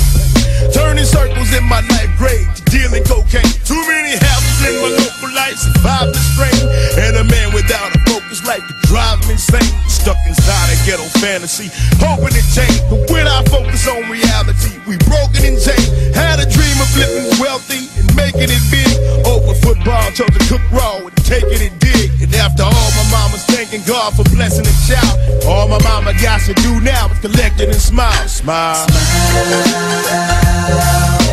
Turning 0.76 1.08
circles 1.08 1.48
in 1.56 1.64
my 1.64 1.80
ninth 1.80 2.12
grade, 2.20 2.44
dealing 2.68 3.08
cocaine. 3.08 3.48
Too 3.64 3.80
many 3.88 4.20
houses 4.20 4.58
in 4.68 4.74
my 4.84 4.90
local 5.00 5.32
life, 5.32 5.56
survived 5.56 6.12
the 6.12 6.22
strain. 6.36 6.60
And 7.00 7.16
a 7.16 7.24
man 7.24 7.56
without 7.56 7.96
a 7.96 8.01
focus 8.32 8.46
life 8.46 8.64
could 8.66 8.80
drive 8.88 9.20
me 9.26 9.32
insane. 9.32 9.72
Stuck 9.88 10.16
inside 10.26 10.72
a 10.72 10.76
ghetto 10.86 11.04
fantasy, 11.20 11.68
hoping 12.00 12.32
to 12.32 12.42
change. 12.54 12.80
But 12.88 13.10
when 13.10 13.26
I 13.26 13.42
focus 13.44 13.86
on 13.88 14.08
reality, 14.10 14.78
we 14.86 14.96
broken 15.04 15.44
and 15.44 15.60
chained. 15.60 16.14
Had 16.14 16.40
a 16.40 16.48
dream 16.48 16.76
of 16.80 16.88
flipping 16.96 17.28
wealthy 17.40 17.88
and 17.98 18.08
making 18.16 18.48
it 18.48 18.64
big. 18.70 18.88
Over 19.26 19.54
football, 19.54 20.10
chose 20.12 20.30
to 20.32 20.42
cook 20.48 20.62
raw 20.72 20.98
and 20.98 21.16
taking 21.24 21.60
it 21.60 21.78
big. 21.80 22.10
And 22.22 22.34
after 22.36 22.64
all, 22.64 22.90
my 22.96 23.06
mama's 23.10 23.44
thanking 23.44 23.82
God 23.86 24.14
for 24.16 24.24
blessing 24.32 24.66
a 24.66 24.74
child. 24.88 25.44
All 25.44 25.68
my 25.68 25.82
mama 25.82 26.12
got 26.22 26.40
to 26.48 26.54
do 26.54 26.80
now 26.80 27.08
is 27.08 27.18
collect 27.20 27.60
it 27.60 27.68
and 27.68 27.80
smile. 27.80 28.28
Smile. 28.28 28.86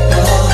Fuck 0.09 0.48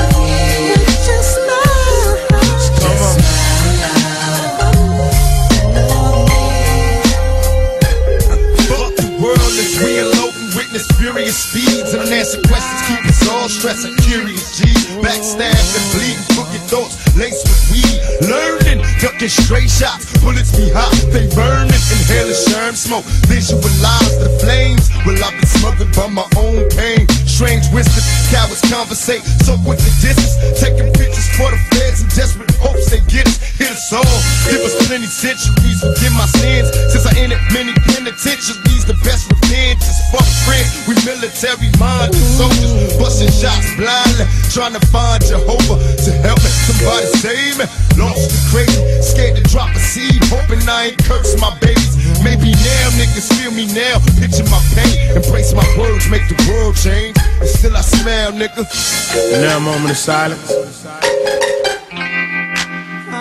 speeds 11.32 11.92
and 11.94 12.02
unanswered 12.02 12.46
questions 12.46 12.82
keep 12.86 13.04
us 13.06 13.28
all 13.28 13.48
stressing. 13.48 13.96
Curious 14.06 14.58
G, 14.58 14.64
backstab 15.02 15.50
and 15.50 15.86
bleeding, 15.94 16.22
crooked 16.34 16.62
thoughts 16.70 16.94
laced 17.16 17.46
with 17.48 17.62
weed. 17.72 17.98
Learning, 18.28 18.82
ducking 19.00 19.28
straight 19.28 19.70
shots, 19.70 20.12
bullets 20.20 20.54
be 20.56 20.70
hot, 20.70 20.92
they 21.12 21.28
burning. 21.34 21.72
Inhaling 21.86 22.34
sherm 22.48 22.74
smoke, 22.74 23.04
visualize 23.28 24.16
the 24.18 24.30
flames. 24.42 24.90
Well, 25.04 25.16
I've 25.22 25.36
been 25.38 25.46
smothered 25.46 25.92
by 25.94 26.08
my 26.08 26.26
own 26.36 26.68
pain. 26.74 27.06
Strange 27.28 27.68
whispers, 27.70 28.06
cowards 28.32 28.62
conversate, 28.66 29.22
so 29.44 29.54
with 29.62 29.78
the 29.78 29.92
distance, 30.00 30.34
taking 30.58 30.88
pictures 30.96 31.28
for 31.36 31.50
the 31.52 31.60
feds 31.76 32.02
in 32.02 32.08
desperate 32.16 32.50
hopes 32.56 32.90
they 32.90 33.00
get 33.06 33.28
us. 33.28 33.36
Hit 33.56 33.70
us 33.70 33.92
all, 33.92 34.18
give 34.48 34.64
us 34.64 34.74
plenty 34.88 35.06
centuries, 35.06 35.80
forgive 35.80 36.14
my 36.16 36.26
sins. 36.40 36.72
Since 36.92 37.06
I 37.06 37.12
ended 37.20 37.40
many 37.52 37.72
penitentiaries, 37.86 38.84
the 38.84 38.96
best 39.04 39.28
revenge 39.30 39.82
is 39.84 39.98
fuck 40.10 40.26
friends. 40.48 40.72
We 40.88 40.94
military 41.04 41.70
minded 41.78 42.18
soldiers, 42.36 42.96
busting 42.96 43.32
shots 43.32 43.68
blindly, 43.76 44.26
trying 44.50 44.74
to 44.74 44.82
find 44.88 45.20
Jehovah 45.22 45.76
to 45.76 46.10
help 46.24 46.40
me. 46.40 46.50
Somebody 46.66 47.06
save 47.20 47.58
me. 47.60 47.66
Lost 47.96 48.28
the 48.28 48.40
crazy, 48.52 48.80
scared 49.02 49.36
to 49.36 49.42
drop 49.50 49.74
a 49.74 49.78
seed, 49.78 50.22
hoping 50.26 50.62
I 50.68 50.92
ain't 50.92 50.98
curse 51.04 51.38
my 51.40 51.56
babies. 51.58 51.96
Maybe 52.22 52.52
now 52.52 52.86
niggas 52.98 53.28
feel 53.36 53.52
me 53.52 53.66
now, 53.72 53.98
picture 54.20 54.44
my 54.50 54.60
pain, 54.74 55.16
embrace 55.16 55.52
my 55.52 55.66
words, 55.78 56.08
make 56.10 56.26
the 56.28 56.38
world 56.48 56.76
change. 56.76 57.16
And 57.40 57.48
still 57.48 57.76
I 57.76 57.82
nigga. 58.32 58.64
Now 59.42 59.58
a 59.58 59.60
moment 59.60 59.90
of 59.90 59.96
silence. 59.96 60.50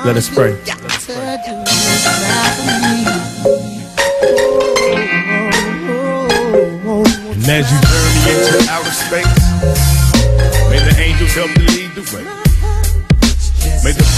Let 0.05 0.17
us 0.17 0.29
pray. 0.29 0.51
And 7.31 7.49
as 7.49 7.71
you 7.71 7.79
journey 7.81 8.21
into 8.31 8.71
outer 8.71 8.91
space, 8.91 9.35
may 10.69 10.79
the 10.79 10.95
angels 10.99 11.33
help 11.33 11.51
to 11.53 11.59
lead 11.61 11.91
the 11.95 12.01
way. 12.15 12.44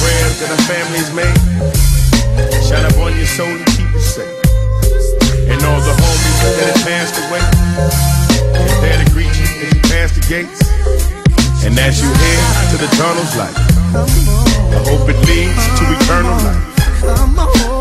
Prayers 0.07 0.39
that 0.39 0.47
our 0.55 0.63
families 0.71 1.11
made 1.11 1.35
shine 2.63 2.87
upon 2.87 3.11
your 3.19 3.27
soul 3.27 3.51
and 3.51 3.67
keep 3.75 3.91
you 3.91 3.99
safe. 3.99 4.39
And 5.51 5.59
all 5.67 5.83
the 5.83 5.91
homies 5.99 6.39
that 6.47 6.71
have 6.71 6.79
passed 6.87 7.19
away, 7.27 7.43
is 8.55 8.71
there 8.79 9.03
to 9.03 9.07
greet 9.11 9.35
you 9.35 9.67
as 9.67 9.75
you 9.75 9.81
pass 9.91 10.15
the 10.15 10.23
gates. 10.31 10.63
And 11.67 11.75
as 11.75 11.99
you 11.99 12.07
head 12.07 12.39
to 12.71 12.77
the 12.79 12.87
tunnel's 12.95 13.35
light, 13.35 13.57
I 14.71 14.79
hope 14.87 15.11
it 15.11 15.19
leads 15.27 15.59
to 15.75 15.83
eternal 15.99 16.39
life. 16.39 16.63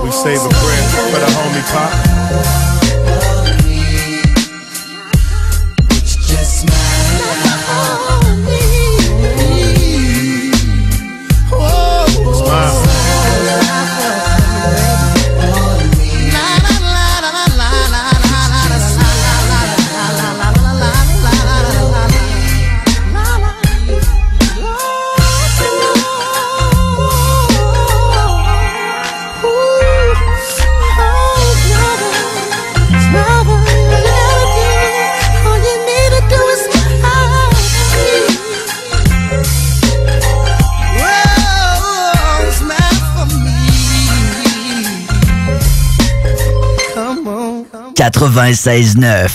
We 0.02 0.10
save 0.10 0.42
a 0.42 0.50
prayer 0.50 0.82
for 1.06 1.22
the 1.22 1.30
homie 1.30 1.62
Pop. 1.70 3.25
Wow. 12.46 12.85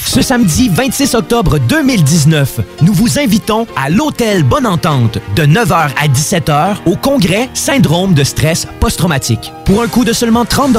Ce 0.06 0.22
samedi 0.22 0.69
26 0.69 1.15
octobre 1.15 1.60
2019, 1.60 2.61
nous 2.81 2.93
vous 2.93 3.19
invitons 3.19 3.68
à 3.76 3.89
l'Hôtel 3.89 4.43
Bonne 4.43 4.65
Entente 4.65 5.18
de 5.35 5.43
9h 5.43 5.89
à 6.02 6.07
17h 6.07 6.77
au 6.85 6.95
congrès 6.95 7.49
Syndrome 7.53 8.14
de 8.14 8.23
stress 8.23 8.68
post-traumatique. 8.80 9.52
Pour 9.65 9.81
un 9.81 9.88
coût 9.88 10.06
de 10.06 10.14
seulement 10.14 10.45
30 10.45 10.72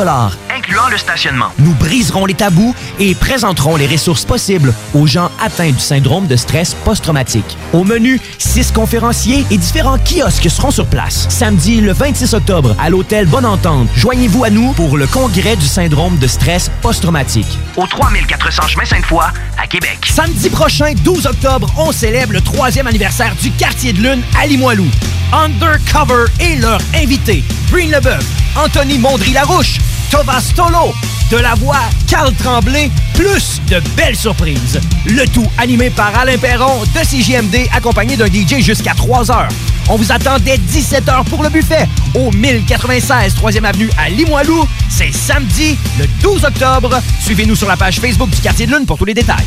incluant 0.55 0.89
le 0.91 0.97
stationnement. 0.97 1.49
Nous 1.59 1.75
briserons 1.75 2.25
les 2.25 2.35
tabous 2.35 2.75
et 2.99 3.15
présenterons 3.15 3.77
les 3.77 3.87
ressources 3.87 4.25
possibles 4.25 4.73
aux 4.95 5.07
gens 5.07 5.31
atteints 5.41 5.71
du 5.71 5.81
syndrome 5.81 6.27
de 6.27 6.37
stress 6.37 6.75
post-traumatique. 6.85 7.57
Au 7.73 7.85
menu, 7.85 8.21
six 8.39 8.71
conférenciers 8.71 9.45
et 9.51 9.57
différents 9.57 9.99
kiosques 9.99 10.49
seront 10.51 10.71
sur 10.71 10.87
place. 10.87 11.27
Samedi 11.29 11.81
le 11.81 11.93
26 11.93 12.35
octobre 12.35 12.77
à 12.79 12.91
l'hôtel 12.91 13.27
Bonne 13.27 13.47
Entente, 13.47 13.89
joignez-vous 13.97 14.45
à 14.45 14.51
nous 14.51 14.73
pour 14.73 14.97
le 14.97 15.07
congrès 15.07 15.57
du 15.57 15.67
syndrome 15.67 16.17
de 16.19 16.27
stress 16.27 16.71
post-traumatique. 16.81 17.59
Au 17.83 17.87
3400 17.89 18.69
chemin 18.69 18.85
Sainte-Foy 18.85 19.25
à 19.59 19.67
Québec. 19.67 19.99
Samedi 20.09 20.49
prochain, 20.51 20.93
12 21.03 21.27
octobre, 21.27 21.69
on 21.77 21.91
célèbre 21.91 22.33
le 22.33 22.41
troisième 22.41 22.87
anniversaire 22.87 23.35
du 23.43 23.51
quartier 23.51 23.93
de 23.93 24.01
lune 24.01 24.23
à 24.41 24.47
Limoilou. 24.47 24.87
Undercover 25.33 26.27
et 26.39 26.55
leur 26.57 26.79
invité, 26.95 27.43
Breen 27.73 27.91
Leboeuf, 27.91 28.25
Anthony 28.55 28.99
Mondry-Larouche, 28.99 29.79
Thomas 30.13 30.53
Tolo, 30.55 30.93
de 31.31 31.39
la 31.39 31.55
voix 31.55 31.81
Carl 32.07 32.35
Tremblay, 32.35 32.91
plus 33.15 33.63
de 33.69 33.81
belles 33.97 34.15
surprises. 34.15 34.79
Le 35.07 35.27
tout 35.29 35.47
animé 35.57 35.89
par 35.89 36.15
Alain 36.15 36.37
Perron 36.37 36.83
de 36.83 37.01
CJMD, 37.01 37.67
accompagné 37.75 38.19
d'un 38.19 38.27
DJ 38.27 38.61
jusqu'à 38.61 38.93
3 38.93 39.31
heures. 39.31 39.49
On 39.89 39.97
vous 39.97 40.13
attend 40.13 40.39
dès 40.39 40.59
17h 40.59 41.25
pour 41.31 41.43
le 41.43 41.49
buffet 41.49 41.89
au 42.15 42.31
1096 42.31 43.37
3e 43.37 43.65
Avenue 43.65 43.89
à 43.97 44.11
Limoilou. 44.11 44.69
C'est 44.91 45.13
samedi, 45.13 45.79
le 45.99 46.07
12 46.21 46.45
octobre. 46.45 47.01
Suivez-nous 47.19 47.57
sur 47.57 47.69
la 47.69 47.79
page 47.79 47.99
Facebook 47.99 48.29
du 48.29 48.41
Quartier 48.43 48.67
de 48.67 48.77
Lune 48.77 48.85
pour 48.85 48.99
tous 48.99 49.07
les 49.07 49.15
détails. 49.15 49.47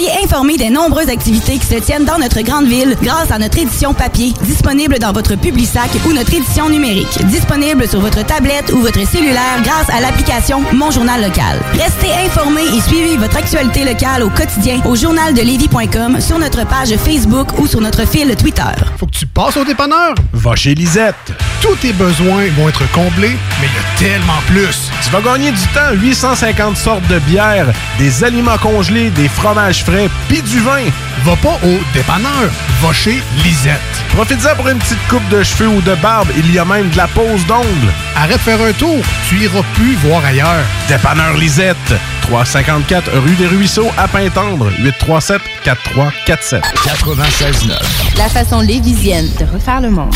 Informés 0.23 0.57
des 0.57 0.69
nombreuses 0.69 1.09
activités 1.09 1.57
qui 1.57 1.65
se 1.65 1.75
tiennent 1.75 2.05
dans 2.05 2.17
notre 2.17 2.41
grande 2.41 2.67
ville 2.67 2.95
grâce 3.01 3.31
à 3.31 3.37
notre 3.37 3.57
édition 3.57 3.93
papier, 3.93 4.33
disponible 4.43 4.99
dans 4.99 5.11
votre 5.11 5.35
Publisac 5.35 5.89
ou 6.07 6.13
notre 6.13 6.33
édition 6.33 6.69
numérique, 6.69 7.25
disponible 7.25 7.87
sur 7.87 7.99
votre 7.99 8.25
tablette 8.25 8.71
ou 8.71 8.77
votre 8.77 9.05
cellulaire 9.07 9.61
grâce 9.63 9.89
à 9.89 10.01
l'application 10.01 10.61
Mon 10.73 10.91
Journal 10.91 11.21
Local. 11.21 11.59
Restez 11.73 12.11
informés 12.25 12.65
et 12.75 12.81
suivez 12.81 13.17
votre 13.17 13.37
actualité 13.37 13.83
locale 13.83 14.23
au 14.23 14.29
quotidien 14.29 14.81
au 14.85 14.95
journaldelévis.com, 14.95 16.21
sur 16.21 16.39
notre 16.39 16.65
page 16.67 16.95
Facebook 16.97 17.59
ou 17.59 17.67
sur 17.67 17.81
notre 17.81 18.07
fil 18.07 18.35
Twitter. 18.35 18.63
Faut 18.97 19.07
que 19.07 19.17
tu 19.17 19.25
passes 19.25 19.57
au 19.57 19.65
dépanneur. 19.65 20.15
Va 20.33 20.55
chez 20.55 20.73
Lisette. 20.73 21.15
Tous 21.61 21.75
tes 21.75 21.93
besoins 21.93 22.47
vont 22.57 22.69
être 22.69 22.89
comblés, 22.91 23.37
mais 23.59 23.67
il 23.67 24.05
y 24.05 24.07
a 24.07 24.11
tellement 24.11 24.41
plus. 24.47 24.89
Tu 25.03 25.09
vas 25.11 25.21
gagner 25.21 25.51
du 25.51 25.67
temps. 25.73 25.91
850 25.93 26.77
sortes 26.77 27.07
de 27.07 27.19
bières, 27.19 27.67
des 27.97 28.23
aliments 28.23 28.57
congelés, 28.57 29.09
des 29.09 29.27
fromages 29.27 29.83
frais, 29.83 29.90
puis 30.27 30.41
du 30.41 30.59
vin. 30.59 30.83
Va 31.23 31.35
pas 31.35 31.59
au 31.63 31.79
dépanneur. 31.93 32.49
Va 32.81 32.93
chez 32.93 33.21
Lisette. 33.43 33.79
Profites-en 34.13 34.55
pour 34.55 34.67
une 34.69 34.79
petite 34.79 35.07
coupe 35.09 35.27
de 35.29 35.43
cheveux 35.43 35.67
ou 35.67 35.81
de 35.81 35.95
barbe. 35.95 36.29
Il 36.37 36.51
y 36.53 36.59
a 36.59 36.65
même 36.65 36.89
de 36.89 36.97
la 36.97 37.07
pose 37.07 37.45
d'ongles. 37.45 37.91
Arrête 38.15 38.37
de 38.37 38.41
faire 38.41 38.61
un 38.61 38.73
tour. 38.73 39.03
Tu 39.27 39.37
iras 39.39 39.63
plus 39.75 39.95
voir 39.95 40.23
ailleurs. 40.25 40.65
Dépanneur 40.87 41.35
Lisette. 41.37 41.93
354 42.23 43.11
rue 43.17 43.35
des 43.35 43.47
Ruisseaux 43.47 43.91
à 43.97 44.07
Pintendre. 44.07 44.71
837 44.79 45.41
4347. 45.63 46.63
96.9. 46.63 48.17
La 48.17 48.29
façon 48.29 48.61
lévisienne 48.61 49.29
de 49.39 49.45
refaire 49.45 49.81
le 49.81 49.89
monde. 49.89 50.15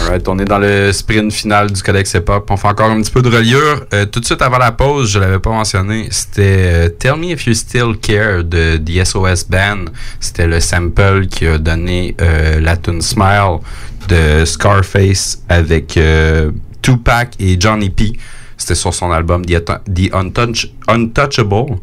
Alright, 0.00 0.26
on 0.28 0.38
est 0.38 0.44
dans 0.44 0.58
le 0.58 0.92
sprint 0.92 1.32
final 1.32 1.70
du 1.70 1.82
Codex 1.82 2.14
Hip-Hop. 2.14 2.50
On 2.50 2.56
fait 2.56 2.68
encore 2.68 2.90
un 2.90 3.00
petit 3.00 3.10
peu 3.10 3.22
de 3.22 3.28
reliure. 3.28 3.84
Euh, 3.92 4.06
tout 4.06 4.20
de 4.20 4.24
suite 4.24 4.40
avant 4.42 4.58
la 4.58 4.72
pause, 4.72 5.10
je 5.10 5.18
l'avais 5.18 5.38
pas 5.38 5.50
mentionné, 5.50 6.08
c'était 6.10 6.42
euh, 6.58 6.88
Tell 6.88 7.16
Me 7.16 7.26
If 7.32 7.46
You 7.46 7.54
Still 7.54 7.98
Care 8.00 8.42
de 8.44 8.78
The 8.78 9.04
SOS 9.04 9.44
Band. 9.48 9.84
C'était 10.18 10.46
le 10.46 10.60
sample 10.60 11.26
qui 11.26 11.46
a 11.46 11.58
donné 11.58 12.16
euh, 12.20 12.60
la 12.60 12.76
tune 12.76 13.02
Smile 13.02 13.58
de 14.08 14.44
Scarface 14.44 15.42
avec 15.48 15.96
euh, 15.96 16.50
Tupac 16.80 17.34
et 17.38 17.56
Johnny 17.60 17.90
P. 17.90 18.12
C'était 18.56 18.74
sur 18.74 18.94
son 18.94 19.10
album 19.12 19.44
The, 19.44 20.10
Untouch- 20.12 20.70
Untouchable. 20.88 21.78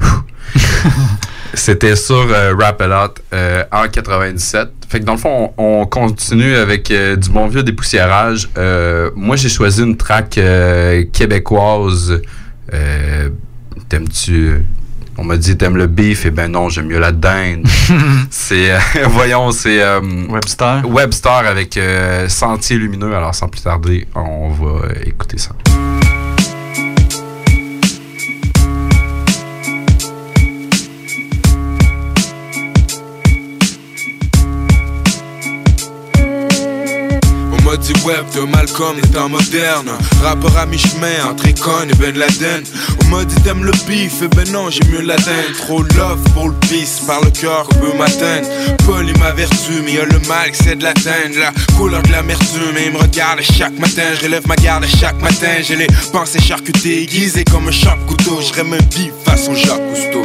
C'était 1.54 1.96
sur 1.96 2.26
euh, 2.30 2.54
Rap 2.58 2.80
It 2.82 2.88
Out 2.88 3.22
euh, 3.32 3.64
en 3.70 3.86
97. 3.88 4.68
Fait 4.88 5.00
que 5.00 5.04
dans 5.04 5.12
le 5.12 5.18
fond, 5.18 5.52
on, 5.56 5.80
on 5.82 5.86
continue 5.86 6.54
avec 6.56 6.90
euh, 6.90 7.16
du 7.16 7.30
bon 7.30 7.46
vieux 7.46 7.62
dépoussiérage. 7.62 8.48
Euh, 8.58 9.10
moi, 9.14 9.36
j'ai 9.36 9.48
choisi 9.48 9.82
une 9.82 9.96
track 9.96 10.38
québécoise. 11.12 12.20
T'aimes-tu... 13.88 14.64
On 15.18 15.24
m'a 15.24 15.36
dit 15.36 15.58
t'aimes 15.58 15.76
le 15.76 15.88
beef, 15.88 16.24
et 16.24 16.30
ben 16.30 16.50
non, 16.50 16.70
j'aime 16.70 16.86
mieux 16.86 16.98
la 16.98 17.12
dinde. 17.12 17.66
c'est, 18.30 18.72
euh, 18.72 18.78
voyons, 19.08 19.50
c'est... 19.52 19.82
euh, 19.82 20.00
Webster? 20.30 20.80
Webster 20.88 21.30
avec 21.46 21.76
euh, 21.76 22.30
Sentier 22.30 22.78
Lumineux. 22.78 23.14
Alors, 23.14 23.34
sans 23.34 23.48
plus 23.48 23.60
tarder, 23.60 24.08
on 24.14 24.48
va 24.48 24.88
écouter 25.04 25.36
ça. 25.36 25.50
Dit 37.92 38.04
web 38.04 38.24
de 38.34 38.40
Malcolm, 38.40 38.96
les 38.96 39.08
temps 39.10 39.28
modernes 39.28 39.90
Rappeur 40.22 40.56
à 40.56 40.66
mi-chemin 40.66 41.26
entre 41.28 41.48
Econ 41.48 41.88
et 41.90 41.94
Ben 41.96 42.16
Laden. 42.16 42.62
On 43.02 43.08
m'a 43.08 43.24
dit 43.24 43.34
t'aimes 43.42 43.64
le 43.64 43.72
beef, 43.86 44.22
et 44.22 44.28
ben 44.28 44.48
non 44.50 44.70
j'ai 44.70 44.84
mieux 44.84 45.02
l'atteindre. 45.02 45.56
Trop 45.58 45.82
love 45.82 46.22
pour 46.34 46.48
le 46.48 46.54
par 47.06 47.20
le 47.22 47.30
cœur 47.30 47.66
qu'on 47.68 47.74
peut 47.76 47.96
m'atteindre. 47.98 48.48
Paul 48.86 49.08
est 49.08 49.18
ma 49.18 49.32
vertu, 49.32 49.82
mais 49.84 49.92
y'a 49.94 50.04
le 50.04 50.18
mal 50.28 50.50
qui 50.52 50.62
c'est 50.64 50.76
de 50.76 50.84
l'atteindre. 50.84 51.38
La 51.38 51.52
couleur 51.76 52.02
de 52.02 52.12
l'amertume, 52.12 52.76
et 52.78 52.86
il 52.86 52.92
me 52.92 52.98
regarde 52.98 53.40
chaque 53.40 53.78
matin 53.78 54.02
Je 54.18 54.24
relève 54.24 54.46
ma 54.46 54.56
garde 54.56 54.86
chaque 54.86 55.20
matin, 55.20 55.60
j'ai 55.60 55.76
les 55.76 55.88
pensées 56.12 56.40
charcutées 56.40 57.02
Aiguisées 57.02 57.44
comme 57.44 57.68
un 57.68 57.72
choc 57.72 57.98
couteau, 58.06 58.40
je 58.40 58.60
un 58.60 58.64
beef 58.64 59.12
façon 59.24 59.54
Jacques 59.54 59.82
Cousteau 59.90 60.22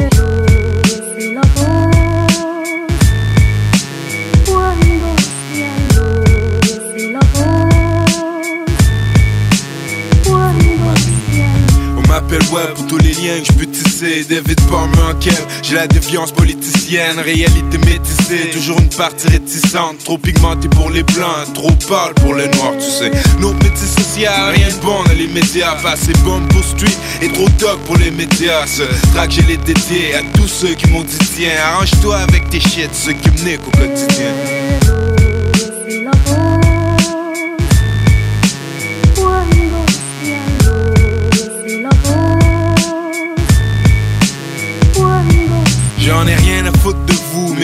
Web 12.30 12.74
pour 12.74 12.86
tous 12.86 12.98
les 12.98 13.12
liens 13.14 13.40
que 13.40 13.46
je 13.46 13.52
peux 13.52 13.66
tisser. 13.66 14.24
David 14.28 14.60
Palmer 14.68 15.18
Kev, 15.18 15.40
j'ai 15.62 15.76
la 15.76 15.86
défiance 15.86 16.30
politicienne. 16.30 17.18
Réalité 17.18 17.78
métissée, 17.78 18.50
toujours 18.52 18.78
une 18.78 18.90
partie 18.90 19.28
réticente. 19.28 20.04
Trop 20.04 20.18
pigmentée 20.18 20.68
pour 20.68 20.90
les 20.90 21.02
blancs, 21.04 21.52
trop 21.54 21.70
pâle 21.88 22.12
pour 22.16 22.34
les 22.34 22.48
noirs 22.48 22.74
tu 22.78 22.90
sais. 22.90 23.10
Nos 23.40 23.54
petits 23.54 23.86
sociales, 23.86 24.54
rien 24.54 24.68
de 24.68 24.80
bon 24.82 25.02
dans 25.04 25.12
les 25.12 25.26
médias. 25.26 25.74
Pas 25.76 25.92
assez 25.92 26.12
bon 26.24 26.40
pour 26.48 26.62
street 26.62 26.96
et 27.22 27.28
trop 27.28 27.48
dog 27.58 27.78
pour 27.86 27.96
les 27.96 28.10
médias. 28.10 28.66
Ce 28.66 28.82
track 29.12 29.30
j'ai 29.30 29.42
les 29.42 29.56
dédié 29.56 30.14
à 30.14 30.20
tous 30.34 30.48
ceux 30.48 30.74
qui 30.74 30.86
m'ont 30.88 31.04
dit 31.04 31.18
tiens 31.34 31.52
Arrange-toi 31.72 32.18
avec 32.18 32.50
tes 32.50 32.60
shit, 32.60 32.90
ceux 32.92 33.14
qui 33.14 33.30
me 33.30 33.50
niquent 33.50 33.66
au 33.66 33.70
quotidien 33.70 35.27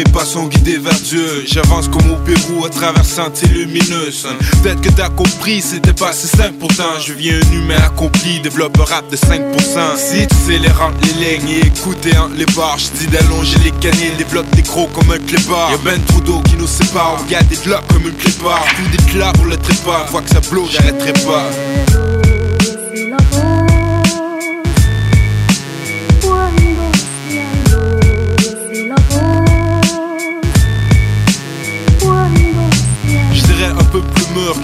mes 0.05 0.13
pas 0.13 0.25
sont 0.25 0.47
guidés 0.47 0.79
vers 0.79 0.99
Dieu. 1.01 1.45
J'avance 1.47 1.89
comme 1.89 2.11
au 2.11 2.17
Pérou 2.17 2.65
à 2.65 2.69
travers 2.69 3.05
sentiers 3.05 3.49
lumineux. 3.49 4.11
Peut-être 4.63 4.81
que 4.81 4.91
t'as 4.91 5.09
compris, 5.11 5.61
c'était 5.61 5.93
pas 5.93 6.13
si 6.13 6.27
simple 6.27 6.55
pourtant. 6.61 6.99
Je 7.05 7.13
viens 7.13 7.35
un 7.35 7.53
humain 7.53 7.77
accompli, 7.85 8.41
développe 8.41 8.77
rap 8.77 9.11
de 9.11 9.17
5%. 9.17 9.97
Si 9.97 10.27
tu 10.27 10.35
sais 10.35 10.59
les 10.59 10.69
rentes, 10.69 10.95
les 11.03 11.37
lignes 11.37 11.49
et 11.49 11.67
écouter 11.67 12.17
entre 12.17 12.35
les 12.37 12.47
barres, 12.47 12.79
je 12.79 12.99
dis 12.99 13.07
d'allonger 13.07 13.59
les 13.65 13.73
canines, 13.73 14.17
développe 14.19 14.49
des 14.55 14.63
crocs 14.63 14.93
comme 14.93 15.11
un 15.11 15.19
clébard. 15.19 15.71
Y'a 15.71 15.79
ben 15.79 16.01
trop 16.07 16.21
d'eau 16.21 16.41
qui 16.41 16.57
nous 16.57 16.67
sépare, 16.67 17.19
regarde 17.25 17.47
des 17.49 17.57
blocs 17.57 17.87
comme 17.89 18.05
une 18.05 18.15
clébard. 18.15 18.65
Tout 18.77 18.97
des 18.97 19.13
clats 19.13 19.33
pour 19.35 19.47
le 19.47 19.57
trépas, 19.57 20.07
fois 20.07 20.23
que 20.23 20.31
ça 20.31 20.41
bloque, 20.51 20.71
j'arrêterai 20.71 21.13
pas. 21.13 22.14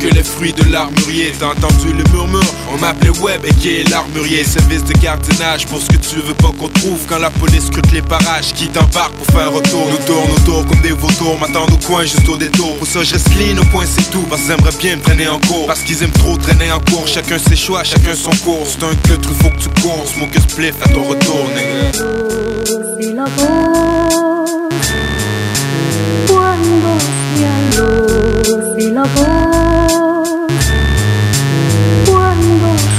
Que 0.01 0.15
les 0.15 0.23
fruits 0.23 0.53
de 0.53 0.65
l'armurier. 0.73 1.33
T'as 1.39 1.49
entendu 1.49 1.93
le 1.93 2.05
murmure? 2.13 2.55
On 2.73 2.79
m'appelait 2.79 3.17
Web 3.21 3.43
et 3.45 3.55
qui 3.55 3.69
est 3.77 3.91
l'armurier. 3.91 4.45
Service 4.45 4.85
de 4.85 4.93
gardiennage 4.95 5.67
pour 5.67 5.81
ce 5.81 5.87
que 5.89 5.97
tu 5.97 6.17
veux 6.17 6.35
pas 6.35 6.51
qu'on 6.59 6.69
trouve 6.69 7.01
Quand 7.09 7.19
la 7.19 7.31
police 7.31 7.67
scrute 7.67 7.93
les 7.93 8.03
parages. 8.03 8.53
Qui 8.55 8.69
t'embarque 8.69 9.13
pour 9.15 9.27
faire 9.27 9.53
retour 9.53 9.87
Nous 9.91 10.07
tourne 10.07 10.31
autour 10.33 10.67
comme 10.67 10.81
des 10.81 10.93
vautours 10.93 11.39
M'attendent 11.41 11.73
au 11.73 11.87
coin 11.87 12.03
juste 12.03 12.29
au 12.29 12.37
détour. 12.37 12.77
Pour 12.79 12.87
ça 12.87 13.03
je 13.03 13.15
clean 13.15 13.59
au 13.61 13.65
point 13.67 13.85
c'est 13.87 14.11
tout 14.11 14.25
Parce 14.29 14.43
qu'ils 14.43 14.53
aimeraient 14.53 14.79
bien 14.79 14.97
me 14.97 15.03
traîner 15.03 15.29
en 15.29 15.39
cours. 15.41 15.67
Parce 15.67 15.81
qu'ils 15.81 16.03
aiment 16.03 16.11
trop 16.13 16.37
traîner 16.37 16.73
en 16.73 16.81
cours. 16.81 17.07
Chacun 17.07 17.39
ses 17.39 17.57
choix, 17.57 17.85
chacun 17.85 18.15
son 18.15 18.33
cours. 18.45 18.67
C'est 18.67 18.83
un 18.85 18.95
que 18.95 19.29
faut 19.35 19.51
que 19.51 19.59
tu 19.59 19.69
cours. 19.83 20.05
Smoke 20.07 20.37
a 20.37 20.41
spliff 20.41 20.75
à 20.83 20.89
ton 20.89 21.05
retour. 21.05 21.47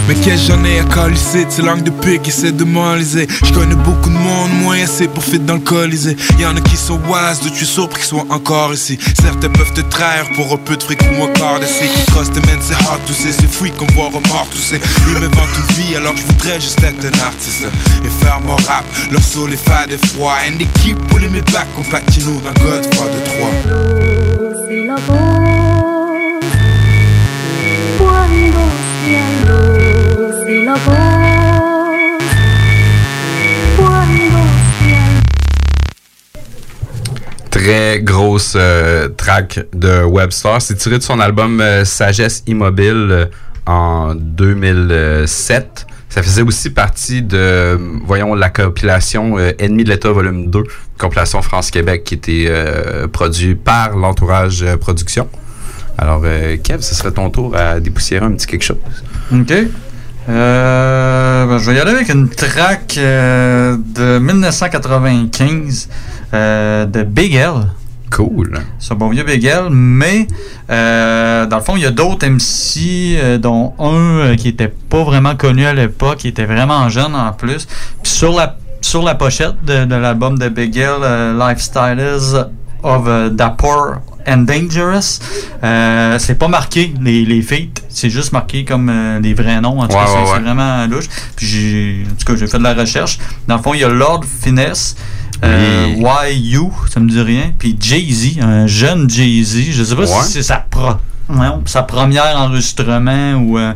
Mais 0.07 0.15
Qu'est-ce 0.15 0.47
que 0.47 0.53
j'en 0.53 0.63
ai 0.65 0.80
à 0.80 0.84
calisser, 0.84 1.45
de 1.45 1.51
ces 1.51 1.61
langues 1.61 1.84
de 1.84 1.89
pute 1.89 2.23
qui 2.23 2.31
essaient 2.31 2.51
de. 2.51 2.65
Je 3.45 3.53
connais 3.53 3.76
beaucoup 3.76 4.09
de 4.09 4.15
monde, 4.15 4.51
moins 4.61 4.81
assez 4.84 5.07
pour 5.07 5.23
fit 5.23 5.39
dans 5.39 5.59
le. 5.59 6.18
Y'en 6.39 6.55
a 6.55 6.61
qui 6.61 6.76
sont 6.76 6.99
wise, 7.07 7.39
d'autres 7.41 7.55
suis 7.55 7.65
sûr 7.65 7.88
qu'ils 7.88 8.03
soient 8.03 8.26
encore 8.30 8.73
ici. 8.73 8.99
Certains 9.22 9.49
peuvent 9.49 9.72
te 9.73 9.81
trahir 9.81 10.26
pour 10.35 10.51
un 10.51 10.57
peu 10.57 10.76
de 10.76 10.84
fric 10.84 11.01
ou 11.01 11.23
d'essai. 11.59 11.88
Qui 11.88 12.11
crossent 12.11 12.31
tes 12.31 12.41
c'est 12.61 12.73
hard, 12.73 12.99
tout 13.05 13.13
c'est, 13.13 13.31
c'est 13.31 13.47
voir 13.95 14.09
un 14.09 14.27
mort, 14.27 14.47
tout 14.51 14.57
c'est. 14.57 14.81
Ils 15.07 15.13
me 15.13 15.27
vendent 15.27 15.47
une 15.57 15.76
vie 15.76 15.95
alors 15.95 16.15
je 16.18 16.23
voudrais 16.23 16.59
juste 16.59 16.84
être 16.84 17.05
un 17.05 17.26
artiste. 17.26 17.65
Et 18.03 18.26
faire 18.26 18.41
mon 18.41 18.55
rap, 18.55 18.84
leur 19.11 19.23
soul 19.23 19.53
est 19.53 19.69
fade 19.69 19.91
et 19.91 20.07
froid. 20.07 20.34
And 20.45 20.57
they 20.57 20.68
keep 20.81 20.97
pulling 21.07 21.31
me 21.31 21.41
back, 21.53 21.68
compactino 21.76 22.41
dans 22.41 22.53
Godfather 22.61 23.23
3. 23.38 23.49
C'est 23.63 24.10
Très 37.49 37.99
grosse 38.01 38.53
euh, 38.55 39.07
track 39.09 39.59
de 39.73 40.03
Webstar. 40.03 40.61
C'est 40.61 40.76
tiré 40.76 40.97
de 40.97 41.03
son 41.03 41.19
album 41.19 41.61
euh, 41.61 41.85
Sagesse 41.85 42.43
Immobile 42.47 43.07
euh, 43.11 43.26
en 43.68 44.15
2007. 44.15 45.88
Ça 46.11 46.21
faisait 46.21 46.41
aussi 46.41 46.69
partie 46.69 47.21
de, 47.21 47.79
voyons, 48.05 48.35
la 48.35 48.49
compilation 48.49 49.38
euh, 49.39 49.53
Ennemi 49.59 49.85
de 49.85 49.89
l'État 49.89 50.11
volume 50.11 50.51
2, 50.51 50.63
compilation 50.97 51.41
France-Québec 51.41 52.03
qui 52.03 52.15
était 52.15 52.45
euh, 52.49 53.07
produit 53.07 53.55
par 53.55 53.95
l'entourage 53.95 54.61
euh, 54.61 54.75
production. 54.75 55.29
Alors, 55.97 56.21
euh, 56.25 56.57
Kev, 56.57 56.81
ce 56.81 56.95
serait 56.95 57.11
ton 57.11 57.29
tour 57.29 57.55
à 57.55 57.79
dépoussiérer 57.79 58.25
un 58.25 58.33
petit 58.33 58.45
quelque 58.45 58.63
chose. 58.63 58.77
OK. 59.31 59.53
Euh, 60.29 61.45
ben, 61.45 61.57
je 61.57 61.71
vais 61.71 61.77
y 61.77 61.79
aller 61.79 61.91
avec 61.91 62.09
une 62.09 62.27
track 62.27 62.95
de 62.97 64.19
1995 64.19 65.88
euh, 66.33 66.85
de 66.85 67.03
Big 67.03 67.35
L. 67.35 67.53
Cool. 68.11 68.59
C'est 68.77 68.91
un 68.93 68.95
bon 68.97 69.09
vieux 69.09 69.23
Big 69.23 69.45
L, 69.45 69.69
mais 69.71 70.27
euh, 70.69 71.45
dans 71.45 71.57
le 71.57 71.63
fond, 71.63 71.75
il 71.77 71.81
y 71.83 71.85
a 71.85 71.91
d'autres 71.91 72.27
MC, 72.27 73.15
euh, 73.17 73.38
dont 73.38 73.73
un 73.79 73.93
euh, 74.19 74.35
qui 74.35 74.49
était 74.49 74.67
pas 74.67 75.03
vraiment 75.03 75.35
connu 75.35 75.65
à 75.65 75.73
l'époque, 75.73 76.17
qui 76.19 76.27
était 76.27 76.45
vraiment 76.45 76.89
jeune 76.89 77.15
en 77.15 77.31
plus. 77.31 77.67
Puis 78.03 78.11
sur 78.11 78.33
la, 78.33 78.57
sur 78.81 79.01
la 79.03 79.15
pochette 79.15 79.63
de, 79.65 79.85
de 79.85 79.95
l'album 79.95 80.38
de 80.38 80.49
Big 80.49 80.75
L, 80.77 80.89
euh, 81.01 81.38
Lifestyles 81.38 82.47
of 82.83 83.07
uh, 83.07 83.29
Dapper 83.33 83.99
and 84.27 84.39
Dangerous, 84.39 85.19
euh, 85.63 86.19
c'est 86.19 86.35
pas 86.35 86.47
marqué 86.47 86.93
les, 87.01 87.23
les 87.25 87.41
feats, 87.41 87.81
c'est 87.89 88.09
juste 88.09 88.33
marqué 88.33 88.65
comme 88.65 88.89
euh, 88.89 89.19
les 89.19 89.33
vrais 89.33 89.61
noms. 89.61 89.79
En 89.79 89.88
tout 89.88 89.95
Ouais, 89.95 90.03
cas, 90.03 90.07
c'est- 90.07 90.17
ouais, 90.17 90.25
c'est 90.25 90.33
ouais. 90.33 90.39
vraiment 90.41 90.85
louche. 90.88 91.07
Puis 91.35 91.45
j'ai, 91.47 92.03
en 92.11 92.15
tout 92.15 92.25
cas, 92.33 92.38
j'ai 92.39 92.47
fait 92.47 92.57
de 92.57 92.63
la 92.63 92.73
recherche. 92.73 93.19
Dans 93.47 93.55
le 93.57 93.61
fond, 93.63 93.73
il 93.73 93.79
y 93.79 93.83
a 93.83 93.89
Lord 93.89 94.25
Finesse. 94.25 94.95
Euh, 95.43 95.88
YU, 96.31 96.69
ça 96.93 96.99
me 96.99 97.09
dit 97.09 97.22
rien. 97.22 97.51
Puis 97.57 97.76
Jay-Z, 97.80 98.39
un 98.41 98.68
jeune 98.68 99.09
Jay-Z. 99.09 99.72
Je 99.72 99.84
sais 99.84 99.95
pas 99.95 100.01
Ouais. 100.03 100.23
si 100.23 100.34
c'est 100.34 100.43
sa, 100.43 100.57
pro, 100.57 100.91
sa 101.65 101.84
première 101.84 102.38
enregistrement 102.38 103.34
ou 103.35 103.57
euh, 103.57 103.73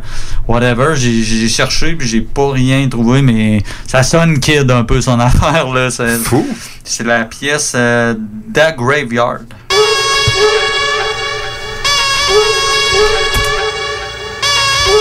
whatever. 0.48 0.94
J'ai, 0.96 1.48
cherché 1.50 1.94
puis 1.94 2.08
j'ai 2.08 2.22
pas 2.22 2.52
rien 2.52 2.88
trouvé, 2.88 3.22
mais 3.22 3.64
ça 3.88 4.04
sonne 4.04 4.40
kid 4.40 4.70
un 4.70 4.84
peu 4.84 5.02
son 5.02 5.20
affaire. 5.20 5.68
Là. 5.74 5.90
C'est, 5.90 6.18
Fou. 6.18 6.46
C'est 6.84 7.04
la 7.06 7.26
pièce 7.26 7.74
euh, 7.76 8.14
Da 8.48 8.72
Graveyard. 8.72 9.42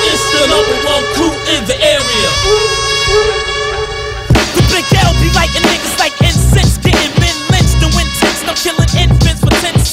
It's. 0.07 0.35
The 1.67 1.75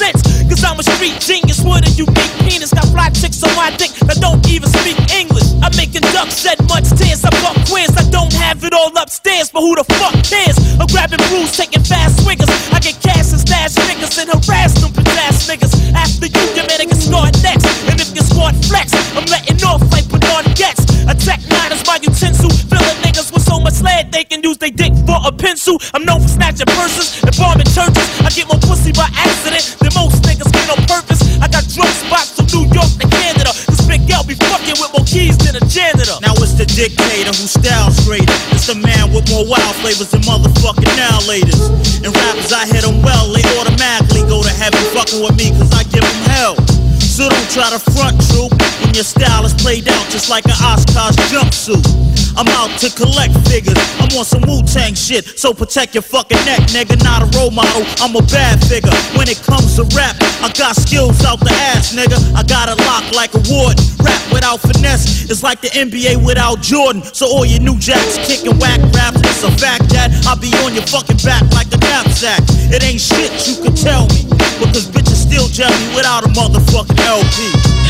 for 0.02 0.12
10 0.12 0.18
cents. 0.18 0.22
Cause 0.50 0.64
I'm 0.64 0.80
a 0.80 0.84
street 0.84 1.20
genius 1.22 1.62
with 1.64 1.86
a 1.86 1.92
unique 1.94 2.34
penis. 2.44 2.74
Got 2.74 2.90
fly 2.90 3.10
chicks 3.10 3.44
on 3.44 3.54
my 3.56 3.70
dick 3.78 3.92
that 4.10 4.18
don't 4.20 4.42
even 4.50 4.70
speak 4.70 4.98
English. 5.14 5.48
I'm 5.62 5.74
making 5.78 6.02
ducks 6.12 6.42
shed 6.42 6.60
much 6.68 6.90
tears. 6.98 7.24
I 7.24 7.32
fuck 7.42 7.58
queers. 7.70 7.94
I 7.96 8.04
don't 8.10 8.34
have 8.34 8.64
it 8.64 8.74
all 8.74 8.92
upstairs, 8.98 9.52
but 9.52 9.62
who 9.62 9.76
the 9.76 9.86
fuck 9.96 10.16
cares? 10.26 10.58
I'm 10.80 10.88
grabbing 10.88 11.22
brews, 11.30 11.56
taking 11.56 11.84
fast 11.84 12.24
swingers. 12.24 12.50
I 12.74 12.80
get 12.80 12.98
cash 13.00 13.32
and 13.32 13.42
stash 13.42 13.76
niggas 13.88 14.18
and 14.20 14.30
harass 14.34 14.74
them 14.82 14.92
ass 15.22 15.48
niggas. 15.48 15.74
After 15.94 16.28
you, 16.28 16.44
your 16.58 16.66
man 16.68 16.90
can 16.90 17.00
start 17.00 17.32
next. 17.44 17.66
And 17.88 18.00
if 18.02 18.10
your 18.16 18.26
squad 18.26 18.58
flex, 18.66 18.92
I'm 19.16 19.26
letting 19.30 19.62
off 19.64 19.82
like 19.92 20.08
Bernard 20.10 20.52
Getz. 20.58 20.84
Attack 21.06 21.42
nine 21.48 21.72
is 21.72 21.84
my 21.86 21.98
utensil. 22.02 22.50
Filling 22.70 23.00
niggas 23.06 23.32
with 23.32 23.41
so 23.52 23.60
much 23.60 23.84
lead 23.84 24.08
they 24.16 24.24
can 24.24 24.40
use 24.40 24.56
they 24.64 24.72
dick 24.72 24.96
for 25.04 25.20
a 25.28 25.32
pencil. 25.32 25.76
I'm 25.94 26.08
known 26.08 26.24
for 26.24 26.32
snatching 26.32 26.72
purses 26.72 27.20
and 27.20 27.36
bombing 27.36 27.68
churches. 27.76 28.08
I 28.24 28.32
get 28.32 28.48
more 28.48 28.64
pussy 28.64 28.96
by 28.96 29.12
accident 29.12 29.76
than 29.84 29.92
most 29.92 30.24
niggas 30.24 30.48
get 30.56 30.72
on 30.72 30.80
purpose. 30.88 31.20
I 31.44 31.52
got 31.52 31.68
drug 31.68 31.92
spots 31.92 32.32
from 32.40 32.48
New 32.48 32.72
York 32.72 32.88
to 33.04 33.08
Canada. 33.12 33.52
This 33.68 33.84
big 33.84 34.08
gal 34.08 34.24
be 34.24 34.40
fucking 34.40 34.80
with 34.80 34.92
more 34.96 35.04
keys 35.04 35.36
than 35.44 35.60
a 35.60 35.64
janitor. 35.68 36.16
Now 36.24 36.32
it's 36.40 36.56
the 36.56 36.64
dictator 36.64 37.36
who 37.36 37.44
styles 37.44 38.00
greater. 38.08 38.32
It's 38.56 38.72
the 38.72 38.80
man 38.80 39.12
with 39.12 39.28
more 39.28 39.44
wild 39.44 39.76
flavors 39.84 40.16
than 40.16 40.24
motherfucking 40.24 40.96
now 40.96 41.20
laters. 41.28 41.60
And 42.08 42.16
rappers, 42.16 42.56
I 42.56 42.64
hit 42.72 42.88
them 42.88 43.04
well, 43.04 43.36
they 43.36 43.44
automatically 43.60 44.24
go 44.32 44.40
to 44.40 44.54
heaven 44.56 44.80
fucking 44.96 45.20
with 45.20 45.36
me 45.36 45.52
cause 45.60 45.76
I 45.76 45.84
give 45.92 46.08
them 46.08 46.22
hell. 46.32 46.56
So 47.04 47.28
don't 47.28 47.52
try 47.52 47.68
to 47.68 47.84
front 47.92 48.16
troop 48.32 48.56
when 48.80 48.96
your 48.96 49.04
style 49.04 49.44
is 49.44 49.54
played 49.60 49.92
out 49.92 50.08
just 50.08 50.32
like 50.32 50.46
an 50.46 50.56
Oscar's 50.64 51.20
jumpsuit. 51.28 52.31
I'm 52.38 52.48
out 52.60 52.72
to 52.80 52.90
collect 52.92 53.36
figures. 53.48 53.78
I'm 54.00 54.12
on 54.18 54.26
some 54.26 54.42
Wu 54.48 54.64
Tang 54.64 54.94
shit, 54.96 55.40
so 55.40 55.54
protect 55.54 55.96
your 55.96 56.04
fucking 56.04 56.40
neck, 56.46 56.72
nigga. 56.72 56.96
Not 57.04 57.24
a 57.24 57.28
role 57.38 57.52
model, 57.52 57.84
I'm 58.00 58.16
a 58.16 58.24
bad 58.32 58.64
figure. 58.66 58.94
When 59.18 59.28
it 59.28 59.42
comes 59.44 59.76
to 59.76 59.84
rap, 59.96 60.16
I 60.42 60.52
got 60.58 60.76
skills 60.76 61.24
out 61.26 61.40
the 61.40 61.52
ass, 61.74 61.94
nigga. 61.94 62.18
I 62.36 62.44
got 62.44 62.70
it 62.70 62.78
locked 62.88 63.16
like 63.16 63.34
a 63.34 63.42
ward. 63.52 63.76
Rap 64.00 64.22
without 64.32 64.62
finesse 64.62 65.30
is 65.30 65.44
like 65.44 65.62
the 65.62 65.70
NBA 65.70 66.24
without 66.24 66.62
Jordan. 66.62 67.04
So 67.04 67.28
all 67.28 67.46
your 67.46 67.62
new 67.62 67.78
jacks 67.78 68.18
kicking 68.28 68.58
whack 68.60 68.80
rap, 68.96 69.16
it's 69.18 69.44
a 69.44 69.52
fact 69.60 69.90
that 69.92 70.12
I'll 70.28 70.40
be 70.40 70.52
on 70.64 70.74
your 70.74 70.88
fucking 70.88 71.20
back 71.24 71.44
like 71.52 71.68
a 71.74 71.78
knapsack. 71.78 72.42
It 72.72 72.84
ain't 72.84 73.02
shit 73.02 73.32
you 73.48 73.60
could 73.62 73.76
tell 73.76 74.08
me, 74.08 74.24
because 74.60 74.88
bitches 74.88 75.20
still 75.20 75.48
judge 75.48 75.76
me 75.84 75.96
without 75.96 76.24
a 76.24 76.30
motherfucking 76.32 77.00
LP. 77.02 77.38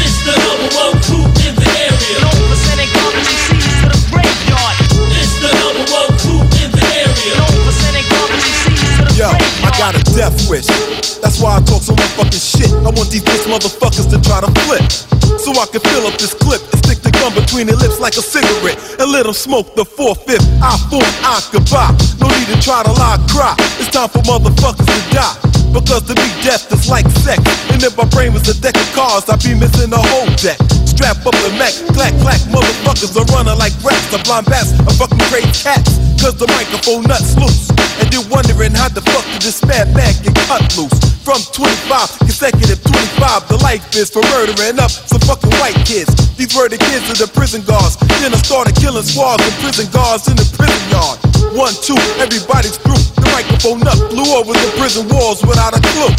It's 0.01 0.17
the 0.25 0.33
number 0.33 0.69
one 0.75 0.95
crew 1.05 1.25
in 1.45 1.53
the 1.55 1.69
area. 1.77 2.17
No 2.25 2.31
percent 2.49 2.89
coming 2.93 3.50
the 5.41 5.51
number 5.57 5.85
one 5.89 6.09
crew 6.21 6.41
in 6.61 6.69
the 6.71 6.85
area. 7.01 7.33
No 7.37 7.45
percent 7.65 7.97
coming 8.05 8.41
to 8.41 8.71
the 9.05 9.17
Yo, 9.17 9.29
I 9.29 9.60
got 9.81 9.97
a 9.97 10.03
death 10.13 10.37
wish. 10.45 10.69
That's 11.25 11.41
why 11.41 11.57
I 11.57 11.59
talk 11.65 11.81
so 11.81 11.97
much 11.97 12.13
fucking 12.13 12.37
shit. 12.37 12.69
I 12.85 12.93
want 12.93 13.09
these 13.09 13.25
bitch 13.25 13.49
motherfuckers 13.49 14.13
to 14.13 14.21
try 14.21 14.37
to 14.37 14.51
flip. 14.69 14.85
So 15.41 15.49
I 15.57 15.65
can 15.73 15.81
fill 15.81 16.05
up 16.05 16.21
this 16.21 16.37
clip 16.37 16.61
and 16.69 16.77
stick 16.85 17.01
the 17.01 17.09
gun 17.09 17.33
between 17.33 17.65
their 17.65 17.81
lips 17.81 17.97
like 17.97 18.13
a 18.13 18.21
cigarette 18.21 18.77
and 19.01 19.09
let 19.09 19.25
them 19.25 19.33
smoke 19.33 19.73
the 19.73 19.81
four-fifth. 19.81 20.45
I 20.61 20.77
form 20.85 21.01
I 21.25 21.41
goodbye. 21.49 21.97
No 22.21 22.29
need 22.29 22.53
to 22.53 22.61
try 22.61 22.85
to 22.85 22.93
lie, 22.93 23.17
cry. 23.33 23.57
It's 23.81 23.89
time 23.89 24.13
for 24.13 24.21
motherfuckers 24.21 24.85
to 24.85 25.01
die. 25.09 25.33
Because 25.73 26.03
to 26.03 26.13
me, 26.13 26.27
death 26.43 26.67
is 26.69 26.85
like 26.85 27.07
sex. 27.25 27.41
And 27.73 27.81
if 27.81 27.97
my 27.97 28.05
brain 28.13 28.37
was 28.37 28.45
a 28.51 28.55
deck 28.61 28.77
of 28.77 28.85
cards, 28.93 29.25
I'd 29.33 29.41
be 29.41 29.57
missing 29.57 29.89
a 29.89 29.97
whole 29.97 30.29
deck. 30.37 30.61
Strap 30.85 31.25
up 31.25 31.33
the 31.41 31.49
Mac, 31.57 31.73
clack, 31.97 32.13
clack, 32.21 32.43
motherfuckers 32.53 33.17
are 33.17 33.25
running 33.33 33.57
like 33.57 33.73
rats. 33.81 34.05
The 34.13 34.21
blind 34.27 34.45
bats 34.45 34.77
are 34.85 34.93
fucking 34.99 35.25
great 35.33 35.49
cats. 35.55 35.97
Cause 36.21 36.37
the 36.37 36.45
microphone 36.53 37.07
nuts 37.09 37.33
loose. 37.33 37.71
And 37.97 38.13
you're 38.13 38.27
wondering 38.29 38.75
how 38.75 38.89
the 38.89 39.01
fuck 39.01 39.25
did 39.33 39.41
this 39.41 39.63
man 39.71 40.11
get 40.23 40.35
cut 40.47 40.63
loose? 40.75 40.91
From 41.23 41.39
25, 41.53 42.27
consecutive 42.27 42.81
25, 42.81 43.47
the 43.47 43.57
life 43.63 43.85
is 43.95 44.09
for 44.09 44.25
murdering 44.33 44.79
up 44.81 44.91
some 44.91 45.21
fucking 45.23 45.53
white 45.61 45.77
kids. 45.85 46.11
These 46.35 46.51
the 46.51 46.81
kids 46.81 47.05
of 47.07 47.17
the 47.21 47.29
prison 47.31 47.61
guards. 47.63 47.95
Then 48.19 48.33
I 48.33 48.39
started 48.41 48.75
killing 48.75 49.05
squads 49.05 49.45
and 49.45 49.53
prison 49.61 49.87
guards 49.93 50.27
in 50.27 50.35
the 50.35 50.47
prison 50.57 50.81
yard. 50.89 51.21
One, 51.53 51.73
two, 51.85 51.99
everybody's 52.17 52.75
through. 52.81 52.99
The 53.21 53.29
microphone 53.31 53.85
up, 53.87 53.99
blew 54.09 54.27
over 54.35 54.51
the 54.51 54.69
prison 54.75 55.07
walls 55.07 55.45
without 55.45 55.77
a 55.77 55.81
clue. 55.93 56.11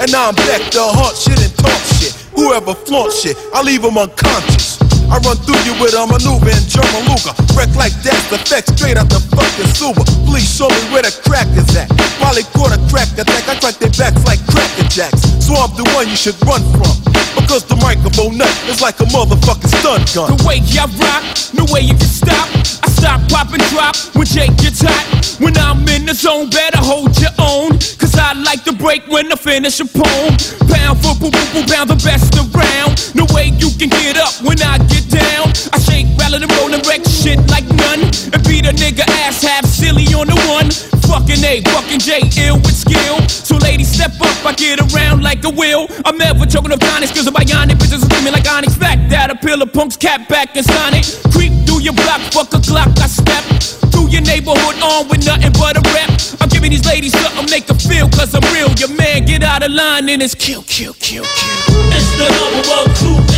And 0.00 0.08
now 0.12 0.30
I'm 0.30 0.38
back 0.46 0.62
to 0.72 0.80
haunt 0.80 1.18
shit 1.18 1.36
and 1.42 1.52
talk 1.58 1.80
shit. 1.98 2.14
Whoever 2.38 2.74
flaunt 2.86 3.12
shit, 3.12 3.36
I 3.52 3.62
leave 3.62 3.82
them 3.82 3.98
unconscious. 3.98 4.65
I 5.06 5.22
run 5.22 5.38
through 5.46 5.60
you 5.62 5.74
with 5.78 5.94
a 5.94 6.02
maneuver 6.06 6.50
in 6.50 6.64
German 6.66 7.06
Luger. 7.06 7.34
Wreck 7.54 7.70
like 7.78 7.94
that's 8.02 8.32
effect 8.34 8.74
straight 8.74 8.98
out 8.98 9.08
the 9.08 9.22
fucking 9.32 9.70
sewer. 9.72 9.94
Please 10.26 10.48
show 10.48 10.68
me 10.68 10.82
where 10.90 11.02
the 11.02 11.14
crack 11.22 11.46
is 11.54 11.70
at. 11.78 11.88
Probably 12.18 12.42
caught 12.50 12.74
a 12.74 12.80
crack 12.90 13.10
attack. 13.14 13.46
I 13.46 13.54
crack 13.62 13.78
their 13.78 13.94
backs 13.94 14.22
like 14.26 14.42
cracker 14.50 14.86
jacks. 14.90 15.22
So 15.38 15.54
I'm 15.54 15.70
the 15.78 15.86
one 15.94 16.10
you 16.10 16.18
should 16.18 16.36
run 16.42 16.62
from. 16.74 16.90
Because 17.38 17.62
the 17.70 17.76
microphone 17.78 18.38
nut 18.38 18.50
is 18.66 18.80
like 18.80 18.98
a 18.98 19.06
motherfucking 19.06 19.70
stun 19.78 20.02
gun. 20.10 20.34
The 20.34 20.42
way 20.42 20.58
I 20.58 20.86
rock, 20.98 21.22
no 21.54 21.62
way 21.70 21.86
you 21.86 21.94
can 21.94 22.10
stop. 22.10 22.48
I 22.82 22.88
stop, 22.90 23.20
pop, 23.28 23.52
and 23.52 23.62
drop 23.70 23.94
when 24.16 24.26
Jake 24.26 24.56
gets 24.58 24.82
hot. 24.82 25.04
When 25.38 25.56
I'm 25.56 25.86
in 25.86 26.06
the 26.06 26.14
zone, 26.14 26.50
better 26.50 26.80
hold 26.80 27.14
your 27.20 27.32
own. 27.38 27.78
Cause 28.00 28.16
I 28.16 28.32
like 28.32 28.64
to 28.64 28.72
break 28.72 29.06
when 29.06 29.30
I 29.30 29.36
finish 29.36 29.78
a 29.80 29.86
poem. 29.86 30.34
Pound 30.66 30.98
for 31.04 31.14
boom, 31.20 31.30
boom, 31.52 31.64
pound 31.68 31.90
the 31.92 32.00
best 32.02 32.32
around. 32.34 33.14
No 33.14 33.28
way 33.36 33.52
you 33.54 33.70
can 33.76 33.90
get 33.90 34.16
up 34.16 34.32
when 34.42 34.60
I 34.62 34.78
get 34.88 34.95
down. 35.04 35.52
I 35.72 35.78
shake, 35.78 36.06
rattle, 36.16 36.40
and 36.40 36.52
roll, 36.56 36.72
and 36.72 36.84
wreck 36.86 37.04
shit 37.04 37.38
like 37.50 37.68
none. 37.76 38.00
And 38.32 38.40
beat 38.48 38.64
a 38.64 38.72
nigga 38.72 39.04
ass 39.26 39.42
half 39.42 39.66
silly 39.66 40.06
on 40.16 40.26
the 40.28 40.38
one. 40.48 40.70
Fucking 41.06 41.42
A, 41.44 41.62
fucking 41.70 42.00
J, 42.00 42.24
ill 42.48 42.56
with 42.56 42.74
skill. 42.74 43.20
So 43.28 43.56
ladies, 43.58 43.88
step 43.92 44.12
up, 44.20 44.36
I 44.44 44.52
get 44.54 44.80
around 44.80 45.22
like 45.22 45.44
a 45.44 45.50
wheel. 45.50 45.86
I'm 46.04 46.18
never 46.18 46.46
choking 46.46 46.72
up 46.72 46.80
tonics, 46.80 47.12
cause 47.12 47.26
I'm 47.26 47.34
bionic. 47.34 47.78
Bitches 47.78 48.02
screaming 48.04 48.32
like 48.32 48.48
Onyx. 48.48 48.74
Fact 48.74 49.10
that 49.10 49.30
a 49.30 49.36
pillar 49.36 49.66
punks 49.66 49.96
cat 49.96 50.28
back 50.28 50.56
and 50.56 50.66
Sonic. 50.66 51.04
Creep 51.30 51.52
through 51.66 51.82
your 51.82 51.94
block, 51.94 52.20
fuck 52.34 52.52
a 52.54 52.60
clock, 52.60 52.90
I 52.98 53.06
step. 53.06 53.44
Through 53.92 54.08
your 54.08 54.22
neighborhood 54.22 54.76
on 54.82 55.08
with 55.08 55.24
nothing 55.24 55.52
but 55.52 55.76
a 55.78 55.82
rep. 55.94 56.10
I'm 56.40 56.48
giving 56.48 56.70
these 56.70 56.84
ladies 56.84 57.12
something 57.12 57.48
make 57.50 57.66
them 57.66 57.78
feel, 57.78 58.08
cause 58.10 58.34
I'm 58.34 58.42
real. 58.52 58.70
Your 58.74 58.90
man 58.96 59.24
get 59.24 59.42
out 59.42 59.62
of 59.62 59.70
line 59.70 60.08
and 60.08 60.22
it's 60.22 60.34
kill, 60.34 60.62
kill, 60.62 60.94
kill, 60.94 61.24
kill. 61.24 61.60
It's 61.94 62.10
the 62.18 62.28
number 62.28 62.62
one 62.68 62.88
crew 62.98 63.35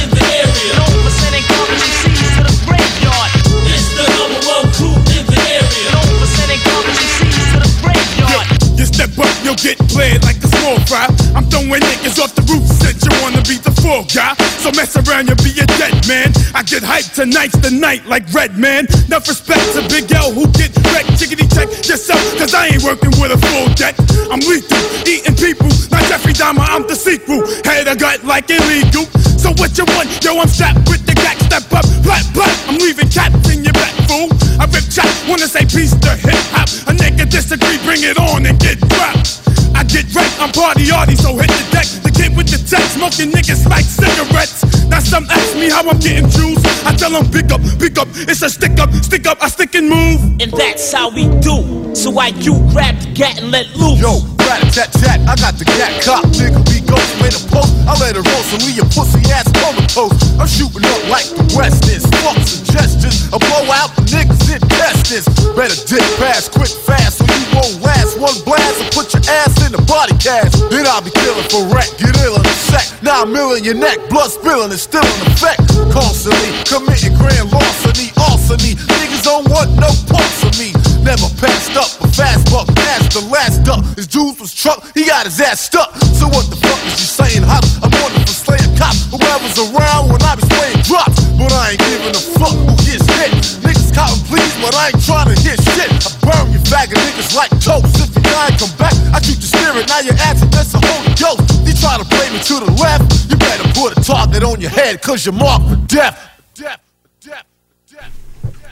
get 9.63 9.79
played 9.89 10.23
like 10.23 10.38
I'm 10.69 11.49
throwing 11.49 11.81
niggas 11.81 12.21
off 12.21 12.37
the 12.37 12.45
roof, 12.45 12.61
said 12.85 13.01
you 13.01 13.09
wanna 13.25 13.41
be 13.49 13.57
the 13.57 13.73
fool 13.81 14.05
guy. 14.13 14.37
So 14.61 14.69
mess 14.77 14.93
around, 15.01 15.33
you'll 15.33 15.41
be 15.41 15.57
a 15.57 15.65
dead 15.81 15.97
man. 16.05 16.29
I 16.53 16.61
get 16.61 16.85
hyped 16.85 17.17
tonight's 17.17 17.57
the 17.57 17.73
night 17.73 18.05
like 18.05 18.29
Red 18.37 18.61
Man. 18.61 18.85
Enough 19.09 19.33
respect 19.33 19.65
to 19.73 19.81
Big 19.89 20.13
L 20.13 20.29
who 20.29 20.45
get 20.53 20.77
wrecked. 20.93 21.17
Chickity 21.17 21.49
check 21.49 21.73
yourself, 21.89 22.21
cause 22.37 22.53
I 22.53 22.69
ain't 22.69 22.85
working 22.85 23.17
with 23.17 23.33
a 23.33 23.41
full 23.49 23.73
deck. 23.81 23.97
I'm 24.29 24.45
lethal, 24.45 24.77
eating 25.09 25.41
people, 25.41 25.73
not 25.89 26.05
Jeffrey 26.05 26.37
Dahmer, 26.37 26.69
I'm 26.69 26.85
the 26.85 27.01
sequel. 27.01 27.49
Head 27.65 27.89
a 27.89 27.97
gut 27.97 28.29
like 28.29 28.53
illegal. 28.53 29.09
So 29.41 29.57
what 29.57 29.73
you 29.73 29.89
want? 29.97 30.13
Yo, 30.21 30.37
I'm 30.37 30.53
strapped 30.53 30.85
with 30.93 31.01
the 31.09 31.17
gat, 31.17 31.41
step 31.49 31.65
up, 31.73 31.89
plat, 32.05 32.29
plat. 32.37 32.53
I'm 32.69 32.77
leaving 32.77 33.09
cats 33.09 33.41
in 33.49 33.65
your 33.65 33.73
back, 33.73 33.97
fool. 34.05 34.29
I 34.61 34.69
rip 34.69 34.85
chat, 34.93 35.09
wanna 35.25 35.49
say 35.49 35.65
peace 35.65 35.97
to 35.97 36.13
hip 36.13 36.45
hop. 36.53 36.69
A 36.85 36.93
nigga 36.93 37.25
disagree, 37.25 37.81
bring 37.89 38.05
it 38.05 38.21
on 38.21 38.45
and 38.45 38.61
get 38.61 38.77
dropped. 38.85 39.49
I 39.79 39.85
get 39.85 40.13
wrecked, 40.13 40.35
I'm 40.43 40.51
party 40.51 40.91
arty, 40.91 41.15
so 41.15 41.39
hit 41.39 41.47
the 41.47 41.67
deck. 41.71 41.87
The 42.03 42.11
kid 42.11 42.37
with 42.37 42.51
the 42.51 42.59
tech, 42.59 42.83
smoking 42.91 43.31
niggas 43.31 43.65
like 43.71 43.85
cigarettes. 43.85 44.67
Now 44.89 44.99
some 44.99 45.25
ask 45.31 45.55
me 45.55 45.71
how 45.71 45.89
I'm 45.89 46.01
getting 46.01 46.29
juice. 46.29 46.59
I 46.85 46.97
tell 46.97 47.13
them 47.13 47.31
pick 47.31 47.53
up, 47.53 47.63
pick 47.79 47.97
up, 47.97 48.09
it's 48.27 48.43
a 48.43 48.51
stick 48.51 48.81
up, 48.81 48.93
stick 49.07 49.29
up, 49.29 49.39
I 49.41 49.47
stick 49.47 49.77
and 49.77 49.89
move. 49.89 50.21
And 50.43 50.51
that's 50.51 50.93
how 50.93 51.11
we 51.11 51.29
do. 51.39 51.95
So 51.95 52.11
why 52.11 52.35
you 52.43 52.59
grab 52.75 52.99
the 52.99 53.13
gat 53.15 53.39
and 53.41 53.53
let 53.53 53.71
loose? 53.77 54.01
Yo, 54.01 54.19
rat 54.49 54.65
tat 54.73 54.91
tat, 54.97 55.21
I 55.29 55.37
got 55.37 55.61
the 55.61 55.69
gat 55.69 56.01
cop, 56.01 56.25
nigga 56.41 56.57
We 56.73 56.81
ghost 56.89 57.13
made 57.21 57.37
a 57.37 57.43
post. 57.53 57.77
I 57.85 57.93
let 58.01 58.17
it 58.17 58.25
roll, 58.25 58.45
so 58.49 58.57
leave 58.65 58.81
your 58.81 58.89
pussy 58.97 59.21
ass 59.29 59.45
comatose. 59.53 60.17
I'm 60.41 60.49
shooting 60.49 60.85
up 60.89 61.03
like 61.13 61.29
the 61.29 61.45
West 61.53 61.85
is. 61.93 62.09
Fuck 62.25 62.41
suggestions, 62.49 63.29
I 63.29 63.37
blow 63.37 63.69
out 63.77 63.93
the 63.93 64.03
niggas 64.09 64.49
in 64.49 64.61
testings. 64.73 65.29
Better 65.53 65.77
dip 65.85 66.05
fast, 66.17 66.57
quick, 66.57 66.73
fast, 66.89 67.21
so 67.21 67.29
you 67.29 67.49
won't 67.53 67.77
last. 67.85 68.17
One 68.17 68.35
blast 68.49 68.81
and 68.81 68.91
put 68.97 69.13
your 69.13 69.23
ass 69.45 69.53
in 69.69 69.77
the 69.77 69.83
body 69.85 70.17
cast. 70.17 70.57
Then 70.73 70.89
I'll 70.89 71.05
be 71.05 71.13
killing 71.13 71.49
for 71.53 71.69
wreck, 71.69 71.93
get 72.01 72.17
ill 72.25 72.41
in 72.41 72.45
a 72.45 72.57
sec. 72.73 72.89
Nine 73.05 73.31
mil 73.31 73.53
in 73.53 73.63
your 73.65 73.77
neck, 73.77 74.01
blood 74.09 74.33
spilling 74.33 74.73
is 74.73 74.81
still 74.81 75.05
in 75.05 75.21
effect. 75.29 75.61
Constantly 75.93 76.51
committing 76.65 77.13
grand 77.21 77.53
larceny, 77.53 78.09
arsony. 78.17 78.81
Niggas 78.97 79.23
don't 79.29 79.45
want 79.53 79.69
no 79.77 79.93
parts 80.09 80.41
of 80.43 80.57
me. 80.57 80.73
Never 81.09 81.33
passed 81.41 81.73
up 81.73 81.89
a 82.05 82.09
fast 82.13 82.53
buck, 82.53 82.69
past 82.77 83.17
the 83.17 83.25
last 83.33 83.65
duck. 83.65 83.81
His 83.97 84.05
jewels 84.05 84.37
was 84.45 84.53
truck, 84.53 84.85
he 84.93 85.09
got 85.09 85.25
his 85.25 85.41
ass 85.41 85.65
stuck. 85.65 85.97
So 86.13 86.29
what 86.29 86.45
the 86.53 86.61
fuck 86.61 86.77
is 86.85 87.01
you 87.01 87.09
saying? 87.09 87.49
Hot, 87.49 87.65
I'm 87.81 87.89
on 88.05 88.13
for 88.29 88.37
slaying 88.37 88.77
cops. 88.77 89.09
Whoever's 89.09 89.57
around 89.57 90.13
when 90.13 90.21
I 90.21 90.37
be 90.37 90.45
spraying 90.45 90.85
drops. 90.85 91.17
But 91.41 91.49
I 91.49 91.73
ain't 91.73 91.81
giving 91.81 92.13
a 92.13 92.25
fuck 92.37 92.53
who 92.53 92.77
gets 92.85 93.09
hit. 93.09 93.33
Niggas 93.65 93.89
counting 93.97 94.21
please, 94.29 94.53
but 94.61 94.77
I 94.77 94.93
ain't 94.93 95.01
trying 95.01 95.33
to 95.33 95.37
hit 95.41 95.57
shit. 95.73 95.89
I 95.97 96.13
burn 96.29 96.53
you 96.53 96.61
faggot 96.69 97.01
niggas 97.01 97.33
like 97.33 97.57
toast. 97.57 97.89
If 98.05 98.13
you 98.13 98.21
die 98.29 98.53
come 98.61 98.77
back, 98.77 98.93
I 99.17 99.25
keep 99.25 99.41
your 99.41 99.49
spirit. 99.49 99.89
Now 99.89 100.05
you're 100.05 100.21
asking 100.29 100.53
that's 100.53 100.77
a 100.77 100.81
Holy 100.85 101.17
Ghost. 101.17 101.41
You 101.65 101.73
try 101.73 101.97
to 101.97 102.05
play 102.05 102.29
me 102.37 102.45
to 102.53 102.69
the 102.69 102.73
left, 102.77 103.33
you 103.33 103.41
better 103.41 103.65
put 103.73 103.97
a 103.97 103.99
target 104.05 104.45
on 104.45 104.61
your 104.61 104.77
head, 104.77 105.01
cause 105.01 105.25
you're 105.25 105.33
marked 105.33 105.73
for 105.73 105.81
death. 105.89 106.28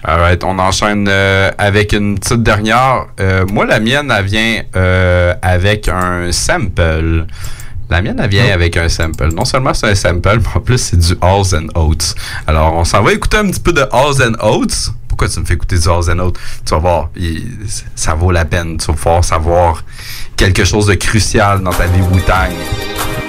Alright, 0.05 0.45
on 0.45 0.59
enchaîne 0.59 1.07
euh, 1.09 1.51
avec 1.59 1.93
une 1.93 2.19
petite 2.19 2.43
dernière. 2.43 3.07
Euh, 3.21 3.45
moi, 3.47 3.67
la 3.67 3.81
mienne, 3.81 4.13
elle 4.17 4.25
vient 4.25 4.63
euh, 4.77 5.35
avec 5.43 5.89
un 5.89 6.31
sample. 6.31 7.27
La 7.91 8.03
mienne, 8.03 8.19
elle 8.23 8.31
vient 8.31 8.53
avec 8.53 8.77
un 8.77 8.89
sample. 8.89 9.29
Non 9.35 9.45
seulement 9.45 9.75
c'est 9.75 9.89
un 9.91 9.95
sample, 9.95 10.39
mais 10.41 10.47
en 10.55 10.61
plus, 10.61 10.79
c'est 10.79 10.97
du 10.97 11.15
Halls 11.21 11.55
and 11.55 11.69
Oates. 11.81 12.15
Alors, 12.47 12.75
on 12.75 12.85
s'en 12.85 13.03
va 13.03 13.13
écouter 13.13 13.37
un 13.39 13.49
petit 13.49 13.61
peu 13.61 13.73
de 13.73 13.83
Halls 13.93 14.23
and 14.23 14.37
Oates. 14.47 14.91
Pourquoi 15.09 15.29
tu 15.29 15.41
me 15.41 15.45
fais 15.45 15.55
écouter 15.55 15.79
du 15.79 15.89
Halls 15.89 16.11
and 16.11 16.19
Oates? 16.21 16.39
Tu 16.65 16.71
vas 16.75 16.79
voir, 16.79 17.11
il- 17.17 17.49
ça 17.95 18.15
vaut 18.15 18.31
la 18.31 18.45
peine. 18.45 18.77
Tu 18.77 18.87
vas 18.87 18.93
pouvoir 18.93 19.25
savoir 19.25 19.83
quelque 20.37 20.65
chose 20.65 20.87
de 20.87 20.95
crucial 20.95 21.61
dans 21.63 21.73
ta 21.73 21.87
vie 21.87 22.03
Wu-Tang. 22.13 23.26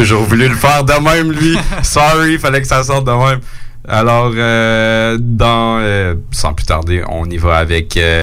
Toujours 0.00 0.24
voulu 0.24 0.48
le 0.48 0.54
faire 0.54 0.82
de 0.82 0.94
même, 0.94 1.30
lui. 1.30 1.58
Sorry, 1.82 2.38
fallait 2.38 2.62
que 2.62 2.66
ça 2.66 2.82
sorte 2.82 3.06
de 3.06 3.12
même. 3.12 3.40
Alors, 3.86 4.32
euh, 4.34 5.18
dans, 5.20 5.78
euh, 5.78 6.14
sans 6.30 6.54
plus 6.54 6.64
tarder, 6.64 7.02
on 7.06 7.28
y 7.28 7.36
va 7.36 7.58
avec 7.58 7.98
euh, 7.98 8.18